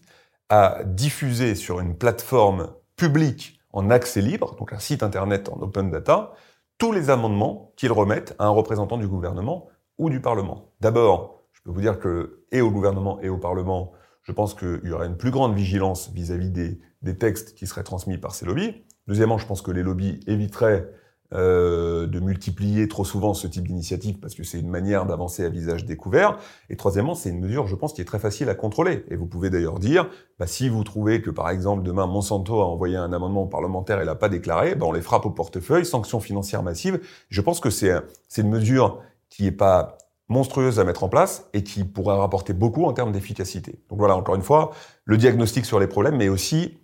à 0.49 0.83
diffuser 0.85 1.55
sur 1.55 1.81
une 1.81 1.97
plateforme 1.97 2.75
publique 2.97 3.61
en 3.73 3.91
accès 3.91 4.21
libre, 4.21 4.55
donc 4.57 4.73
un 4.73 4.79
site 4.79 5.03
internet 5.03 5.49
en 5.49 5.61
open 5.61 5.91
data, 5.91 6.35
tous 6.79 6.93
les 6.93 7.11
amendements 7.11 7.73
qu'ils 7.77 7.93
remettent 7.93 8.37
à 8.39 8.45
un 8.45 8.51
représentant 8.51 8.99
du 8.99 9.09
gouvernement 9.09 9.69
ou 9.99 10.11
du 10.11 10.21
Parlement. 10.21 10.73
D'abord, 10.81 11.43
je 11.53 11.63
peux 11.63 11.71
vous 11.71 11.81
dire 11.81 11.99
que, 11.99 12.45
et 12.53 12.61
au 12.61 12.71
gouvernement 12.71 13.21
et 13.21 13.29
au 13.29 13.39
Parlement, 13.39 13.93
je 14.23 14.33
pense 14.33 14.55
qu'il 14.55 14.81
y 14.85 14.93
aurait 14.93 15.07
une 15.07 15.17
plus 15.17 15.31
grande 15.31 15.55
vigilance 15.55 16.11
vis-à-vis 16.13 16.51
des, 16.51 16.79
des, 17.03 17.17
textes 17.17 17.55
qui 17.55 17.67
seraient 17.67 17.83
transmis 17.83 18.19
par 18.19 18.35
ces 18.35 18.47
lobbies. 18.47 18.85
Deuxièmement, 19.07 19.39
je 19.39 19.47
pense 19.47 19.63
que 19.63 19.71
les 19.71 19.83
lobbies 19.83 20.21
éviteraient 20.27 20.89
euh, 21.35 22.07
de 22.07 22.21
multiplier 22.21 22.87
trop 22.87 23.05
souvent 23.05 23.35
ce 23.35 23.49
type 23.49 23.67
d'initiative 23.67 24.19
parce 24.21 24.35
que 24.35 24.45
c'est 24.45 24.61
une 24.61 24.69
manière 24.69 25.05
d'avancer 25.05 25.45
à 25.45 25.49
visage 25.49 25.85
découvert. 25.85 26.39
Et 26.71 26.77
troisièmement, 26.77 27.15
c'est 27.15 27.31
une 27.31 27.41
mesure, 27.41 27.67
je 27.67 27.75
pense, 27.75 27.93
qui 27.93 28.01
est 28.01 28.05
très 28.05 28.21
facile 28.21 28.49
à 28.49 28.55
contrôler. 28.55 29.05
Et 29.09 29.17
vous 29.17 29.27
pouvez 29.27 29.51
d'ailleurs 29.51 29.81
dire, 29.81 30.09
bah, 30.39 30.47
si 30.47 30.69
vous 30.69 30.85
trouvez 30.85 31.23
que, 31.23 31.31
par 31.31 31.51
exemple, 31.51 31.83
demain, 31.83 32.07
Monsanto 32.07 32.61
a 32.61 32.67
envoyé 32.67 32.97
un 32.97 33.13
amendement 33.13 33.47
parlementaire 33.47 34.01
et 34.01 34.05
l'a 34.05 34.15
pas 34.15 34.29
déclaré, 34.29 34.77
bah, 34.77 34.87
on 34.87 34.93
les 34.93 35.03
frappe 35.03 35.27
au 35.27 35.31
portefeuille, 35.31 35.85
sanctions 35.85 36.21
financières 36.21 36.63
massives. 36.63 37.01
Je 37.31 37.41
pense 37.41 37.59
que 37.59 37.71
c'est 37.71 38.01
une 38.37 38.51
mesure 38.51 39.01
qui 39.29 39.47
est 39.47 39.53
pas 39.53 39.99
monstrueuse 40.29 40.79
à 40.79 40.85
mettre 40.85 41.05
en 41.05 41.09
place 41.09 41.49
et 41.53 41.65
qui 41.65 41.85
pourrait 41.85 42.17
rapporter 42.17 42.53
beaucoup 42.53 42.85
en 42.85 42.93
termes 42.93 43.13
d'efficacité. 43.13 43.81
Donc 43.91 43.99
voilà, 43.99 44.17
encore 44.17 44.37
une 44.37 44.43
fois, 44.43 44.71
le 45.05 45.17
diagnostic 45.17 45.67
sur 45.67 45.81
les 45.81 45.87
problèmes, 45.87 46.17
mais 46.17 46.29
aussi 46.29 46.79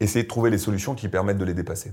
essayer 0.00 0.22
de 0.22 0.28
trouver 0.28 0.50
les 0.50 0.58
solutions 0.58 0.94
qui 0.94 1.08
permettent 1.08 1.38
de 1.38 1.44
les 1.44 1.54
dépasser. 1.54 1.92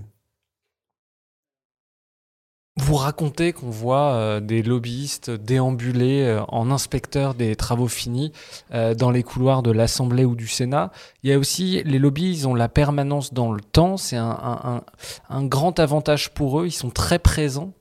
Vous 2.82 2.96
racontez 2.96 3.52
qu'on 3.52 3.70
voit 3.70 4.14
euh, 4.14 4.40
des 4.40 4.64
lobbyistes 4.64 5.30
déambuler 5.30 6.24
euh, 6.24 6.42
en 6.48 6.72
inspecteurs 6.72 7.34
des 7.34 7.58
travaux 7.58 7.90
finis 7.90 8.32
euh, 8.74 8.96
dans 8.96 9.12
les 9.12 9.22
couloirs 9.22 9.64
de 9.64 9.72
l'Assemblée 9.72 10.24
ou 10.24 10.34
du 10.34 10.48
Sénat. 10.48 10.92
Il 11.24 11.30
y 11.30 11.34
a 11.34 11.38
aussi 11.38 11.84
les 11.84 12.00
lobbies, 12.00 12.30
ils 12.30 12.48
ont 12.48 12.56
la 12.56 12.70
permanence 12.70 13.34
dans 13.34 13.52
le 13.52 13.60
temps. 13.60 13.98
C'est 13.98 14.16
un, 14.16 14.30
un, 14.30 14.84
un, 15.30 15.46
grand 15.46 15.78
avantage 15.80 16.34
pour 16.34 16.62
eux. 16.62 16.68
Ils 16.68 16.72
sont 16.72 16.90
très 16.90 17.20
présents. 17.20 17.74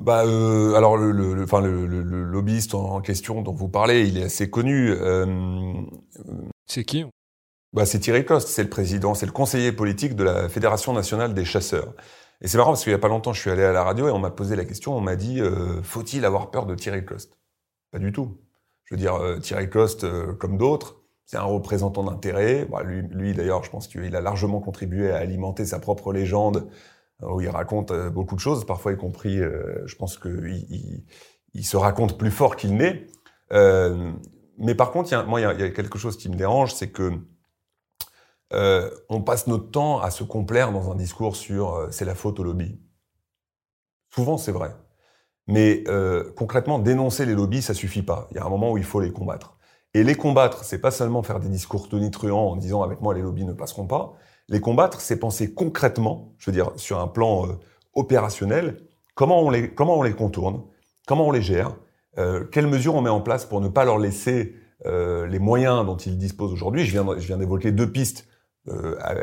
Bah, 0.00 0.20
alors 0.20 0.96
le, 0.96 1.12
le, 1.12 1.44
enfin, 1.44 1.60
le, 1.60 1.86
le, 1.86 2.24
lobbyiste 2.24 2.74
en 2.74 3.00
question 3.00 3.42
dont 3.42 3.54
vous 3.54 3.68
parlez, 3.68 4.08
il 4.08 4.18
est 4.18 4.24
assez 4.24 4.50
connu. 4.50 4.92
c'est 6.66 6.84
qui? 6.84 7.04
bah, 7.72 7.86
C'est 7.86 8.00
Thierry 8.00 8.24
Coste, 8.24 8.48
c'est 8.48 8.64
le 8.64 8.68
président, 8.70 9.14
c'est 9.14 9.26
le 9.26 9.32
conseiller 9.32 9.72
politique 9.72 10.16
de 10.16 10.24
la 10.24 10.48
Fédération 10.48 10.92
nationale 10.92 11.32
des 11.32 11.44
chasseurs. 11.44 11.94
Et 12.40 12.48
c'est 12.48 12.58
marrant 12.58 12.70
parce 12.70 12.82
qu'il 12.82 12.92
y 12.92 12.94
a 12.94 12.98
pas 12.98 13.08
longtemps, 13.08 13.32
je 13.32 13.40
suis 13.40 13.50
allé 13.50 13.62
à 13.62 13.72
la 13.72 13.82
radio 13.82 14.08
et 14.08 14.10
on 14.10 14.18
m'a 14.18 14.30
posé 14.30 14.56
la 14.56 14.64
question, 14.64 14.94
on 14.96 15.00
m'a 15.00 15.16
dit 15.16 15.40
euh, 15.40 15.82
faut-il 15.82 16.24
avoir 16.24 16.50
peur 16.50 16.66
de 16.66 16.74
Thierry 16.74 17.04
Coste? 17.04 17.38
Pas 17.90 17.98
du 17.98 18.12
tout. 18.12 18.38
Je 18.84 18.94
veux 18.94 18.98
dire, 18.98 19.14
euh, 19.14 19.38
Thierry 19.38 19.70
Coste, 19.70 20.04
euh, 20.04 20.34
comme 20.34 20.58
d'autres, 20.58 20.96
c'est 21.24 21.38
un 21.38 21.42
représentant 21.42 22.04
d'intérêt. 22.04 22.66
Bah, 22.66 22.82
lui, 22.84 23.34
d'ailleurs, 23.34 23.64
je 23.64 23.70
pense 23.70 23.88
qu'il 23.88 24.14
a 24.14 24.20
largement 24.20 24.60
contribué 24.60 25.10
à 25.10 25.16
alimenter 25.16 25.64
sa 25.64 25.78
propre 25.78 26.12
légende, 26.12 26.68
où 27.22 27.40
il 27.40 27.48
raconte 27.48 27.92
beaucoup 28.10 28.34
de 28.36 28.40
choses, 28.40 28.64
parfois 28.66 28.92
y 28.92 28.96
compris, 28.96 29.38
je 29.38 29.96
pense 29.96 30.18
qu'il 30.18 30.64
il, 30.68 31.04
il, 31.54 31.64
se 31.64 31.76
raconte 31.76 32.18
plus 32.18 32.30
fort 32.30 32.54
qu'il 32.54 32.76
n'est. 32.76 33.06
mais 33.50 34.74
par 34.76 34.92
contre, 34.92 35.26
moi, 35.26 35.40
il 35.40 35.44
y 35.44 35.64
a 35.64 35.70
quelque 35.70 35.98
chose 35.98 36.16
qui 36.16 36.28
me 36.28 36.36
dérange, 36.36 36.74
c'est 36.74 36.90
que 36.90 37.10
euh, 38.52 38.90
on 39.08 39.22
passe 39.22 39.46
notre 39.48 39.70
temps 39.70 40.00
à 40.00 40.10
se 40.10 40.22
complaire 40.22 40.72
dans 40.72 40.90
un 40.90 40.94
discours 40.94 41.36
sur 41.36 41.74
euh, 41.74 41.88
c'est 41.90 42.04
la 42.04 42.14
faute 42.14 42.38
au 42.38 42.44
lobby. 42.44 42.80
Souvent, 44.14 44.38
c'est 44.38 44.52
vrai. 44.52 44.74
Mais 45.48 45.84
euh, 45.88 46.32
concrètement, 46.36 46.78
dénoncer 46.78 47.26
les 47.26 47.34
lobbies, 47.34 47.62
ça 47.62 47.74
suffit 47.74 48.02
pas. 48.02 48.28
Il 48.30 48.36
y 48.36 48.40
a 48.40 48.44
un 48.44 48.48
moment 48.48 48.72
où 48.72 48.78
il 48.78 48.84
faut 48.84 49.00
les 49.00 49.12
combattre. 49.12 49.58
Et 49.94 50.04
les 50.04 50.14
combattre, 50.14 50.64
c'est 50.64 50.78
pas 50.80 50.90
seulement 50.90 51.22
faire 51.22 51.40
des 51.40 51.48
discours 51.48 51.88
tonitruants 51.88 52.50
en 52.50 52.56
disant 52.56 52.82
avec 52.82 53.00
moi 53.00 53.14
les 53.14 53.22
lobbies 53.22 53.44
ne 53.44 53.52
passeront 53.52 53.86
pas. 53.86 54.14
Les 54.48 54.60
combattre, 54.60 55.00
c'est 55.00 55.18
penser 55.18 55.54
concrètement, 55.54 56.34
je 56.38 56.50
veux 56.50 56.54
dire 56.54 56.70
sur 56.76 57.00
un 57.00 57.08
plan 57.08 57.48
opérationnel, 57.94 58.78
comment 59.14 59.40
on 59.40 59.50
les 59.50 59.72
comment 59.74 59.96
on 59.96 60.02
les 60.02 60.12
contourne, 60.12 60.62
comment 61.06 61.26
on 61.26 61.30
les 61.32 61.40
gère, 61.40 61.74
quelles 62.52 62.66
mesures 62.66 62.94
on 62.94 63.00
met 63.00 63.10
en 63.10 63.22
place 63.22 63.46
pour 63.46 63.60
ne 63.60 63.68
pas 63.68 63.84
leur 63.84 63.98
laisser 63.98 64.54
les 64.84 65.38
moyens 65.38 65.86
dont 65.86 65.96
il 65.96 66.18
dispose 66.18 66.52
aujourd'hui, 66.52 66.84
je 66.84 66.92
viens 66.92 67.38
d'évoquer 67.38 67.72
deux 67.72 67.90
pistes 67.90 68.28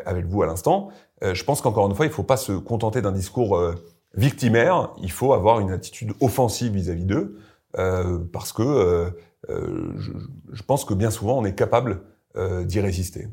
avec 0.05 0.25
vous 0.25 0.41
à 0.43 0.45
l'instant, 0.45 0.89
je 1.21 1.43
pense 1.43 1.61
qu'encore 1.61 1.87
une 1.87 1.95
fois, 1.95 2.05
il 2.05 2.09
ne 2.09 2.13
faut 2.13 2.23
pas 2.23 2.37
se 2.37 2.53
contenter 2.53 3.01
d'un 3.01 3.11
discours 3.11 3.59
victimaire, 4.15 4.91
il 5.01 5.11
faut 5.11 5.33
avoir 5.33 5.59
une 5.59 5.71
attitude 5.71 6.13
offensive 6.21 6.73
vis-à-vis 6.73 7.05
d'eux, 7.05 7.37
parce 7.73 8.53
que 8.53 9.13
je, 9.49 10.63
pense 10.63 10.85
que 10.85 10.93
bien 10.93 11.11
souvent, 11.11 11.39
on 11.39 11.45
est 11.45 11.55
capable 11.55 12.01
d'y 12.65 12.79
résister. 12.79 13.27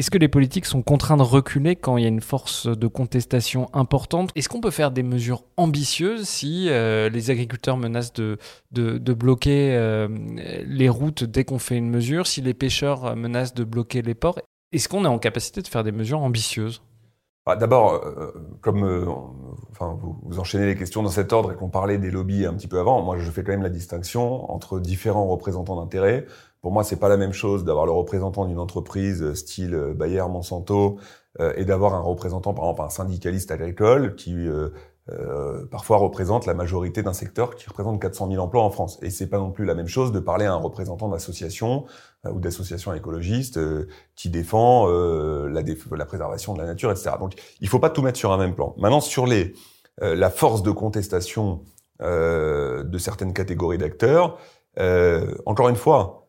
Est-ce 0.00 0.10
que 0.10 0.16
les 0.16 0.28
politiques 0.28 0.64
sont 0.64 0.80
contraints 0.80 1.18
de 1.18 1.22
reculer 1.22 1.76
quand 1.76 1.98
il 1.98 2.04
y 2.04 2.06
a 2.06 2.08
une 2.08 2.22
force 2.22 2.66
de 2.66 2.86
contestation 2.86 3.68
importante? 3.74 4.30
Est-ce 4.34 4.48
qu'on 4.48 4.62
peut 4.62 4.70
faire 4.70 4.92
des 4.92 5.02
mesures 5.02 5.44
ambitieuses 5.58 6.26
si 6.26 6.70
euh, 6.70 7.10
les 7.10 7.30
agriculteurs 7.30 7.76
menacent 7.76 8.14
de, 8.14 8.38
bloquer 8.72 9.74
euh, 9.76 10.08
les 10.64 10.88
routes 10.88 11.24
dès 11.24 11.44
qu'on 11.44 11.58
fait 11.58 11.76
une 11.76 11.90
mesure, 11.90 12.26
si 12.26 12.40
les 12.40 12.54
pêcheurs 12.54 13.14
menacent 13.14 13.52
de 13.52 13.62
bloquer 13.62 14.00
les 14.00 14.14
ports? 14.14 14.38
Est-ce 14.72 14.88
qu'on 14.88 15.04
est 15.04 15.08
en 15.08 15.18
capacité 15.18 15.62
de 15.62 15.68
faire 15.68 15.84
des 15.84 15.92
mesures 15.92 16.20
ambitieuses? 16.20 16.82
Bah, 17.46 17.56
D'abord, 17.56 17.94
euh, 17.94 18.32
comme 18.60 18.84
enfin, 19.70 19.98
vous, 20.00 20.38
enchaînez 20.38 20.66
les 20.66 20.76
questions 20.76 21.02
dans 21.02 21.10
cet 21.10 21.32
ordre 21.32 21.52
et 21.52 21.56
qu'on 21.56 21.70
parlait 21.70 21.98
des 21.98 22.10
lobbies 22.10 22.46
un 22.46 22.54
petit 22.54 22.68
peu 22.68 22.78
avant, 22.78 23.02
moi 23.02 23.18
je 23.18 23.30
fais 23.30 23.42
quand 23.42 23.52
même 23.52 23.62
la 23.62 23.70
distinction 23.70 24.50
entre 24.52 24.78
différents 24.78 25.26
représentants 25.26 25.76
d'intérêts. 25.76 26.26
Pour 26.60 26.72
moi, 26.72 26.84
c'est 26.84 26.96
pas 26.96 27.08
la 27.08 27.16
même 27.16 27.32
chose 27.32 27.64
d'avoir 27.64 27.86
le 27.86 27.92
représentant 27.92 28.44
d'une 28.44 28.58
entreprise 28.58 29.22
euh, 29.22 29.34
style 29.34 29.74
euh, 29.74 29.94
Bayer, 29.94 30.24
Monsanto, 30.28 30.98
euh, 31.40 31.52
et 31.56 31.64
d'avoir 31.64 31.94
un 31.94 32.00
représentant, 32.00 32.52
par 32.52 32.64
exemple, 32.64 32.82
un 32.82 32.90
syndicaliste 32.90 33.50
agricole 33.50 34.14
qui 34.14 34.48
euh, 35.12 35.66
parfois 35.66 35.96
représente 35.96 36.46
la 36.46 36.54
majorité 36.54 37.02
d'un 37.02 37.14
secteur 37.14 37.56
qui 37.56 37.68
représente 37.68 38.00
400 38.00 38.30
000 38.30 38.42
emplois 38.42 38.62
en 38.62 38.70
France. 38.70 38.98
Et 39.02 39.10
c'est 39.10 39.28
pas 39.28 39.38
non 39.38 39.50
plus 39.50 39.64
la 39.64 39.74
même 39.74 39.88
chose 39.88 40.12
de 40.12 40.20
parler 40.20 40.44
à 40.44 40.52
un 40.52 40.56
représentant 40.56 41.08
d'association 41.08 41.84
ou 42.28 42.38
d'association 42.38 42.92
écologiste 42.92 43.58
qui 44.14 44.28
défend 44.28 44.86
la, 44.88 45.62
la, 45.62 46.04
préservation 46.04 46.52
de 46.54 46.60
la 46.60 46.66
nature, 46.66 46.90
etc. 46.90 47.12
Donc, 47.18 47.32
il 47.60 47.68
faut 47.68 47.78
pas 47.78 47.90
tout 47.90 48.02
mettre 48.02 48.18
sur 48.18 48.32
un 48.32 48.36
même 48.36 48.54
plan. 48.54 48.74
Maintenant, 48.76 49.00
sur 49.00 49.26
les 49.26 49.54
la 50.02 50.30
force 50.30 50.62
de 50.62 50.70
contestation 50.70 51.62
de 52.00 52.98
certaines 52.98 53.32
catégories 53.32 53.78
d'acteurs, 53.78 54.38
encore 55.46 55.70
une 55.70 55.76
fois, 55.76 56.20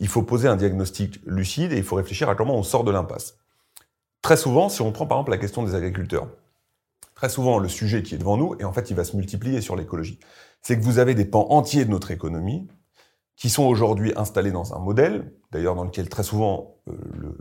il 0.00 0.08
faut 0.08 0.22
poser 0.22 0.48
un 0.48 0.56
diagnostic 0.56 1.20
lucide 1.24 1.72
et 1.72 1.76
il 1.76 1.84
faut 1.84 1.96
réfléchir 1.96 2.28
à 2.28 2.34
comment 2.34 2.56
on 2.56 2.62
sort 2.62 2.84
de 2.84 2.90
l'impasse. 2.90 3.38
Très 4.22 4.36
souvent, 4.36 4.68
si 4.68 4.80
on 4.82 4.92
prend 4.92 5.06
par 5.06 5.18
exemple 5.18 5.32
la 5.32 5.38
question 5.38 5.62
des 5.62 5.74
agriculteurs, 5.74 6.28
très 7.14 7.28
souvent 7.28 7.58
le 7.58 7.68
sujet 7.68 8.02
qui 8.02 8.14
est 8.14 8.18
devant 8.18 8.36
nous, 8.36 8.56
et 8.58 8.64
en 8.64 8.72
fait 8.72 8.90
il 8.90 8.96
va 8.96 9.04
se 9.04 9.16
multiplier 9.16 9.60
sur 9.60 9.76
l'écologie, 9.76 10.18
c'est 10.62 10.78
que 10.78 10.84
vous 10.84 10.98
avez 10.98 11.14
des 11.14 11.24
pans 11.24 11.46
entiers 11.50 11.84
de 11.84 11.90
notre 11.90 12.10
économie 12.10 12.66
qui 13.36 13.50
sont 13.50 13.64
aujourd'hui 13.64 14.12
installés 14.16 14.52
dans 14.52 14.74
un 14.74 14.78
modèle, 14.78 15.32
d'ailleurs 15.50 15.74
dans 15.74 15.84
lequel 15.84 16.08
très 16.08 16.22
souvent 16.22 16.76
euh, 16.88 16.92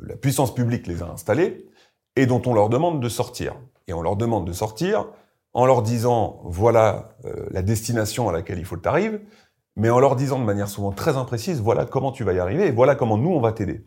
la 0.02 0.16
puissance 0.16 0.54
publique 0.54 0.88
les 0.88 1.04
a 1.04 1.10
installés, 1.10 1.68
et 2.16 2.26
dont 2.26 2.42
on 2.46 2.54
leur 2.54 2.70
demande 2.70 3.02
de 3.02 3.10
sortir. 3.10 3.56
Et 3.88 3.94
on 3.94 4.02
leur 4.02 4.16
demande 4.16 4.48
de 4.48 4.54
sortir 4.54 5.08
en 5.54 5.66
leur 5.66 5.82
disant 5.82 6.42
voilà 6.46 7.16
euh, 7.26 7.48
la 7.52 7.62
destination 7.62 8.30
à 8.30 8.32
laquelle 8.32 8.60
il 8.60 8.66
faut 8.66 8.78
que 8.78 8.90
tu 8.90 9.22
mais 9.76 9.90
en 9.90 10.00
leur 10.00 10.16
disant 10.16 10.40
de 10.40 10.46
manière 10.46 10.68
souvent 10.68 10.92
très 10.92 11.18
imprécise, 11.18 11.60
voilà 11.60 11.86
comment 11.86 12.12
tu 12.12 12.24
vas 12.24 12.34
y 12.34 12.40
arriver 12.40 12.72
voilà 12.72 12.96
comment 12.96 13.18
nous, 13.18 13.32
on 13.32 13.42
va 13.42 13.52
t'aider. 13.52 13.86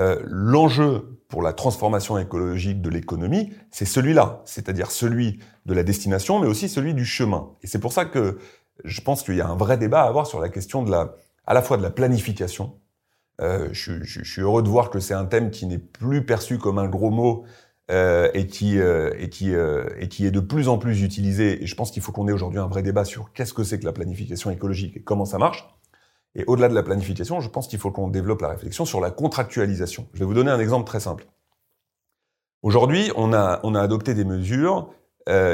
Euh, 0.00 0.20
L'enjeu 0.24 1.20
pour 1.28 1.42
la 1.42 1.52
transformation 1.52 2.18
écologique 2.18 2.80
de 2.80 2.88
l'économie, 2.88 3.52
c'est 3.70 3.84
celui-là, 3.84 4.42
c'est-à-dire 4.44 4.90
celui 4.90 5.40
de 5.66 5.74
la 5.74 5.82
destination, 5.82 6.38
mais 6.38 6.46
aussi 6.46 6.68
celui 6.68 6.94
du 6.94 7.04
chemin. 7.04 7.50
Et 7.62 7.66
c'est 7.66 7.80
pour 7.80 7.92
ça 7.92 8.04
que 8.04 8.38
je 8.84 9.00
pense 9.00 9.24
qu'il 9.24 9.34
y 9.34 9.40
a 9.40 9.48
un 9.48 9.56
vrai 9.56 9.76
débat 9.76 10.02
à 10.02 10.08
avoir 10.08 10.26
sur 10.26 10.40
la 10.40 10.48
question 10.48 10.84
de 10.84 10.90
la, 10.90 11.16
à 11.48 11.54
la 11.54 11.62
fois 11.62 11.78
de 11.78 11.82
la 11.82 11.90
planification. 11.90 12.78
Euh, 13.40 13.70
je, 13.72 14.22
suis 14.22 14.42
heureux 14.42 14.62
de 14.62 14.68
voir 14.68 14.90
que 14.90 15.00
c'est 15.00 15.14
un 15.14 15.24
thème 15.24 15.50
qui 15.50 15.66
n'est 15.66 15.78
plus 15.78 16.24
perçu 16.24 16.58
comme 16.58 16.78
un 16.78 16.88
gros 16.88 17.10
mot, 17.10 17.46
euh, 17.90 18.30
et 18.34 18.46
qui 18.46 18.78
euh, 18.78 19.14
et 19.16 19.30
qui 19.30 20.26
est 20.26 20.30
de 20.30 20.40
plus 20.40 20.68
en 20.68 20.76
plus 20.76 21.02
utilisé. 21.02 21.62
Et 21.62 21.66
je 21.66 21.74
pense 21.74 21.90
qu'il 21.90 22.02
faut 22.02 22.12
qu'on 22.12 22.28
ait 22.28 22.32
aujourd'hui 22.32 22.60
un 22.60 22.66
vrai 22.66 22.82
débat 22.82 23.06
sur 23.06 23.32
qu'est-ce 23.32 23.54
que 23.54 23.64
c'est 23.64 23.80
que 23.80 23.86
la 23.86 23.94
planification 23.94 24.50
écologique 24.50 24.98
et 24.98 25.02
comment 25.02 25.24
ça 25.24 25.38
marche. 25.38 25.66
Et 26.34 26.44
au-delà 26.46 26.68
de 26.68 26.74
la 26.74 26.82
planification, 26.82 27.40
je 27.40 27.48
pense 27.48 27.66
qu'il 27.66 27.78
faut 27.78 27.90
qu'on 27.90 28.08
développe 28.08 28.42
la 28.42 28.48
réflexion 28.48 28.84
sur 28.84 29.00
la 29.00 29.10
contractualisation. 29.10 30.06
Je 30.12 30.18
vais 30.18 30.26
vous 30.26 30.34
donner 30.34 30.50
un 30.50 30.60
exemple 30.60 30.86
très 30.86 31.00
simple. 31.00 31.26
Aujourd'hui, 32.60 33.10
on 33.16 33.32
a 33.32 33.80
adopté 33.80 34.12
des 34.12 34.24
mesures 34.24 34.92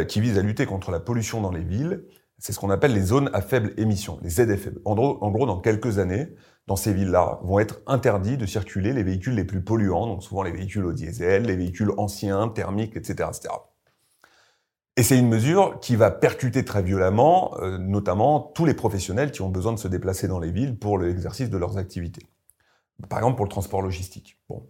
qui 0.09 0.21
visent 0.21 0.39
à 0.39 0.43
lutter 0.43 0.67
contre 0.67 0.91
la 0.91 1.01
pollution 1.01 1.41
dans 1.41 1.53
les 1.53 1.63
villes. 1.63 2.05
C'est 2.39 2.53
ce 2.53 2.59
qu'on 2.59 2.71
appelle 2.71 2.93
les 2.93 3.03
zones 3.03 3.31
à 3.33 3.41
faible 3.41 3.73
émission, 3.77 4.19
les 4.23 4.31
ZFE. 4.31 4.71
En 4.85 4.95
gros, 4.95 5.47
dans 5.47 5.61
quelques 5.61 5.99
années, 5.99 6.35
dans 6.67 6.77
ces 6.77 6.93
villes-là, 6.93 7.41
vont 7.43 7.59
être 7.59 7.81
interdits 7.87 8.37
de 8.37 8.47
circuler 8.47 8.93
les 8.93 9.03
véhicules 9.03 9.35
les 9.35 9.45
plus 9.45 9.63
polluants, 9.63 10.07
donc 10.07 10.23
souvent 10.23 10.43
les 10.43 10.51
véhicules 10.51 10.85
au 10.85 10.93
diesel, 10.93 11.45
les 11.45 11.57
véhicules 11.57 11.93
anciens, 11.97 12.49
thermiques, 12.49 12.97
etc. 12.97 13.29
etc. 13.29 13.55
Et 14.97 15.03
c'est 15.03 15.19
une 15.19 15.29
mesure 15.29 15.81
qui 15.81 15.97
va 15.97 16.11
percuter 16.11 16.65
très 16.65 16.83
violemment, 16.83 17.57
euh, 17.61 17.79
notamment 17.79 18.41
tous 18.41 18.65
les 18.65 18.75
professionnels 18.75 19.33
qui 19.33 19.43
ont 19.43 19.49
besoin 19.49 19.73
de 19.73 19.79
se 19.79 19.89
déplacer 19.89 20.29
dans 20.29 20.39
les 20.39 20.53
villes 20.53 20.79
pour 20.79 20.99
l'exercice 20.99 21.51
de 21.51 21.59
leurs 21.59 21.79
activités. 21.79 22.23
Par 23.09 23.19
exemple 23.19 23.37
pour 23.37 23.45
le 23.45 23.51
transport 23.51 23.83
logistique. 23.83 24.39
Bon. 24.49 24.67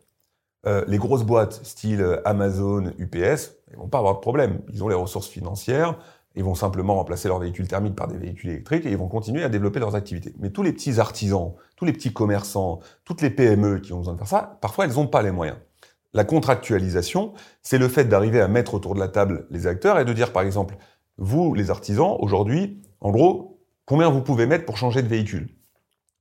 Euh, 0.67 0.83
les 0.89 0.97
grosses 0.97 1.25
boîtes, 1.25 1.61
style 1.63 2.23
Amazon, 2.25 2.91
UPS, 2.99 3.53
ils 3.71 3.77
vont 3.77 3.89
pas 3.89 3.99
avoir 3.99 4.15
de 4.15 4.21
problème. 4.21 4.63
Ils 4.73 4.83
ont 4.83 4.89
les 4.89 4.95
ressources 4.95 5.29
financières, 5.29 5.99
ils 6.35 6.45
vont 6.45 6.55
simplement 6.55 6.95
remplacer 6.95 7.29
leurs 7.29 7.39
véhicules 7.39 7.69
thermiques 7.69 7.95
par 7.95 8.09
des 8.09 8.17
véhicules 8.17 8.51
électriques 8.51 8.87
et 8.87 8.91
ils 8.91 8.97
vont 8.97 9.09
continuer 9.09 9.45
à 9.45 9.49
développer 9.49 9.79
leurs 9.79 9.95
activités. 9.95 10.35
Mais 10.39 10.51
tous 10.51 10.63
les 10.63 10.73
petits 10.73 10.99
artisans, 10.99 11.53
tous 11.77 11.85
les 11.85 11.93
petits 11.93 12.13
commerçants, 12.13 12.81
toutes 13.05 13.23
les 13.23 13.31
PME 13.31 13.79
qui 13.81 13.93
ont 13.93 13.99
besoin 13.99 14.15
de 14.15 14.19
faire 14.19 14.29
ça, 14.29 14.59
parfois 14.61 14.87
elles 14.87 14.95
n'ont 14.95 15.07
pas 15.07 15.23
les 15.23 15.31
moyens. 15.31 15.59
La 16.13 16.25
contractualisation, 16.25 17.35
c'est 17.63 17.79
le 17.79 17.89
fait 17.89 18.05
d'arriver 18.05 18.41
à 18.41 18.49
mettre 18.49 18.75
autour 18.75 18.95
de 18.95 19.01
la 19.01 19.09
table 19.09 19.47
les 19.51 19.67
acteurs 19.67 19.99
et 19.99 20.05
de 20.05 20.13
dire 20.13 20.33
par 20.33 20.43
exemple, 20.43 20.77
vous 21.19 21.55
les 21.55 21.71
artisans, 21.71 22.17
aujourd'hui, 22.19 22.83
en 23.01 23.11
gros, 23.11 23.61
combien 23.85 24.09
vous 24.09 24.21
pouvez 24.21 24.47
mettre 24.47 24.65
pour 24.65 24.77
changer 24.77 25.03
de 25.03 25.09
véhicule? 25.09 25.49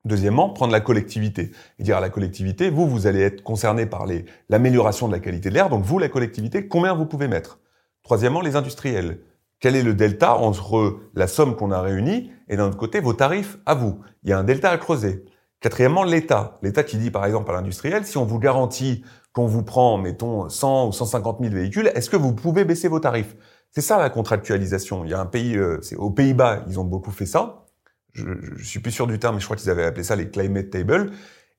Deuxièmement, 0.05 0.49
prendre 0.49 0.73
la 0.73 0.81
collectivité 0.81 1.51
et 1.79 1.83
dire 1.83 1.97
à 1.97 2.01
la 2.01 2.09
collectivité, 2.09 2.69
vous, 2.69 2.87
vous 2.87 3.07
allez 3.07 3.21
être 3.21 3.41
concerné 3.41 3.85
par 3.85 4.05
l'amélioration 4.49 5.07
de 5.07 5.13
la 5.13 5.19
qualité 5.19 5.49
de 5.49 5.53
l'air, 5.53 5.69
donc 5.69 5.85
vous, 5.85 5.97
la 5.97 6.09
collectivité, 6.09 6.67
combien 6.67 6.93
vous 6.93 7.05
pouvez 7.05 7.27
mettre? 7.27 7.59
Troisièmement, 8.03 8.41
les 8.41 8.57
industriels 8.57 9.19
quel 9.63 9.77
est 9.77 9.83
le 9.83 9.93
delta 9.93 10.35
entre 10.35 10.99
la 11.15 11.25
somme 11.25 11.55
qu'on 11.55 11.71
a 11.71 11.81
réunie 11.81 12.29
et 12.49 12.57
d'un 12.57 12.67
autre 12.67 12.75
côté 12.75 12.99
vos 12.99 13.13
tarifs 13.13 13.57
à 13.65 13.75
vous? 13.75 14.01
Il 14.23 14.29
y 14.29 14.33
a 14.33 14.37
un 14.37 14.43
delta 14.43 14.69
à 14.69 14.77
creuser. 14.77 15.23
Quatrièmement, 15.61 16.03
l'État. 16.03 16.59
L'État 16.61 16.83
qui 16.83 16.97
dit 16.97 17.11
par 17.11 17.25
exemple 17.25 17.49
à 17.49 17.53
l'industriel, 17.53 18.05
si 18.05 18.17
on 18.17 18.25
vous 18.25 18.39
garantit 18.39 19.05
qu'on 19.31 19.45
vous 19.45 19.63
prend, 19.63 19.97
mettons, 19.97 20.49
100 20.49 20.89
ou 20.89 20.91
150 20.91 21.37
000 21.39 21.53
véhicules, 21.53 21.89
est-ce 21.95 22.09
que 22.09 22.17
vous 22.17 22.35
pouvez 22.35 22.65
baisser 22.65 22.89
vos 22.89 22.99
tarifs? 22.99 23.37
C'est 23.71 23.79
ça 23.79 23.97
la 23.97 24.09
contractualisation. 24.09 25.05
Il 25.05 25.11
y 25.11 25.13
a 25.13 25.21
un 25.21 25.25
pays, 25.25 25.55
euh, 25.55 25.79
c'est 25.81 25.95
aux 25.95 26.11
Pays-Bas, 26.11 26.65
ils 26.67 26.77
ont 26.77 26.83
beaucoup 26.83 27.11
fait 27.11 27.25
ça. 27.25 27.63
Je, 28.11 28.25
je, 28.57 28.65
suis 28.65 28.81
plus 28.81 28.91
sûr 28.91 29.07
du 29.07 29.17
terme, 29.17 29.35
mais 29.35 29.39
je 29.39 29.45
crois 29.45 29.55
qu'ils 29.55 29.69
avaient 29.69 29.85
appelé 29.85 30.03
ça 30.03 30.17
les 30.17 30.29
climate 30.29 30.71
tables. 30.71 31.11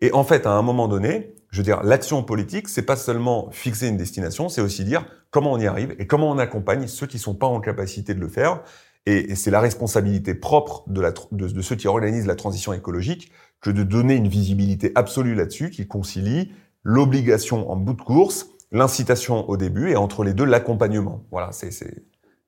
Et 0.02 0.12
en 0.12 0.24
fait, 0.24 0.44
à 0.44 0.50
un 0.50 0.60
moment 0.60 0.88
donné, 0.88 1.36
je 1.54 1.60
veux 1.60 1.62
dire, 1.62 1.84
l'action 1.84 2.24
politique, 2.24 2.68
c'est 2.68 2.82
pas 2.82 2.96
seulement 2.96 3.48
fixer 3.52 3.86
une 3.86 3.96
destination, 3.96 4.48
c'est 4.48 4.60
aussi 4.60 4.82
dire 4.84 5.06
comment 5.30 5.52
on 5.52 5.58
y 5.60 5.68
arrive 5.68 5.94
et 6.00 6.06
comment 6.08 6.28
on 6.28 6.38
accompagne 6.38 6.88
ceux 6.88 7.06
qui 7.06 7.20
sont 7.20 7.36
pas 7.36 7.46
en 7.46 7.60
capacité 7.60 8.12
de 8.12 8.18
le 8.18 8.26
faire. 8.26 8.64
Et, 9.06 9.36
c'est 9.36 9.52
la 9.52 9.60
responsabilité 9.60 10.34
propre 10.34 10.82
de, 10.88 11.62
ceux 11.62 11.76
qui 11.76 11.86
organisent 11.86 12.26
la 12.26 12.34
transition 12.34 12.72
écologique 12.72 13.30
que 13.60 13.70
de 13.70 13.84
donner 13.84 14.16
une 14.16 14.26
visibilité 14.26 14.90
absolue 14.96 15.36
là-dessus 15.36 15.70
qui 15.70 15.86
concilie 15.86 16.50
l'obligation 16.82 17.70
en 17.70 17.76
bout 17.76 17.94
de 17.94 18.02
course, 18.02 18.48
l'incitation 18.72 19.48
au 19.48 19.56
début 19.56 19.90
et 19.90 19.96
entre 19.96 20.24
les 20.24 20.34
deux 20.34 20.44
l'accompagnement. 20.44 21.24
Voilà, 21.30 21.52
c'est 21.52 21.70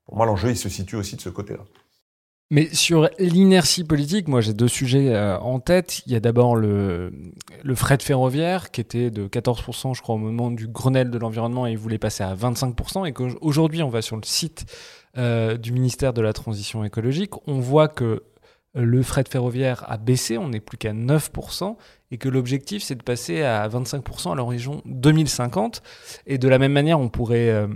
pour 0.04 0.16
moi 0.16 0.26
l'enjeu 0.26 0.50
il 0.50 0.56
se 0.56 0.68
situe 0.68 0.96
aussi 0.96 1.14
de 1.14 1.20
ce 1.20 1.28
côté-là. 1.28 1.62
Mais 2.50 2.72
sur 2.72 3.10
l'inertie 3.18 3.82
politique, 3.82 4.28
moi 4.28 4.40
j'ai 4.40 4.52
deux 4.52 4.68
sujets 4.68 5.12
euh, 5.12 5.36
en 5.38 5.58
tête. 5.58 6.02
Il 6.06 6.12
y 6.12 6.16
a 6.16 6.20
d'abord 6.20 6.54
le, 6.54 7.12
le 7.64 7.74
fret 7.74 7.98
ferroviaire 8.00 8.70
qui 8.70 8.80
était 8.80 9.10
de 9.10 9.26
14% 9.26 9.94
je 9.94 10.02
crois 10.02 10.14
au 10.14 10.18
moment 10.18 10.52
du 10.52 10.68
Grenelle 10.68 11.10
de 11.10 11.18
l'environnement 11.18 11.66
et 11.66 11.72
il 11.72 11.78
voulait 11.78 11.98
passer 11.98 12.22
à 12.22 12.36
25% 12.36 13.06
et 13.06 13.12
qu'aujourd'hui 13.12 13.82
on 13.82 13.88
va 13.88 14.00
sur 14.00 14.14
le 14.14 14.22
site 14.24 14.64
euh, 15.18 15.56
du 15.56 15.72
ministère 15.72 16.12
de 16.12 16.20
la 16.20 16.34
Transition 16.34 16.84
écologique, 16.84 17.32
on 17.46 17.58
voit 17.58 17.88
que 17.88 18.22
le 18.74 19.02
fret 19.02 19.24
ferroviaire 19.26 19.82
a 19.88 19.96
baissé, 19.96 20.36
on 20.36 20.50
n'est 20.50 20.60
plus 20.60 20.76
qu'à 20.76 20.92
9%, 20.92 21.76
et 22.10 22.18
que 22.18 22.28
l'objectif 22.28 22.82
c'est 22.82 22.94
de 22.94 23.02
passer 23.02 23.42
à 23.42 23.66
25% 23.66 24.32
à 24.32 24.34
l'horizon 24.34 24.82
2050. 24.84 25.82
Et 26.26 26.36
de 26.36 26.48
la 26.48 26.58
même 26.58 26.72
manière, 26.72 27.00
on 27.00 27.08
pourrait 27.08 27.48
euh, 27.48 27.66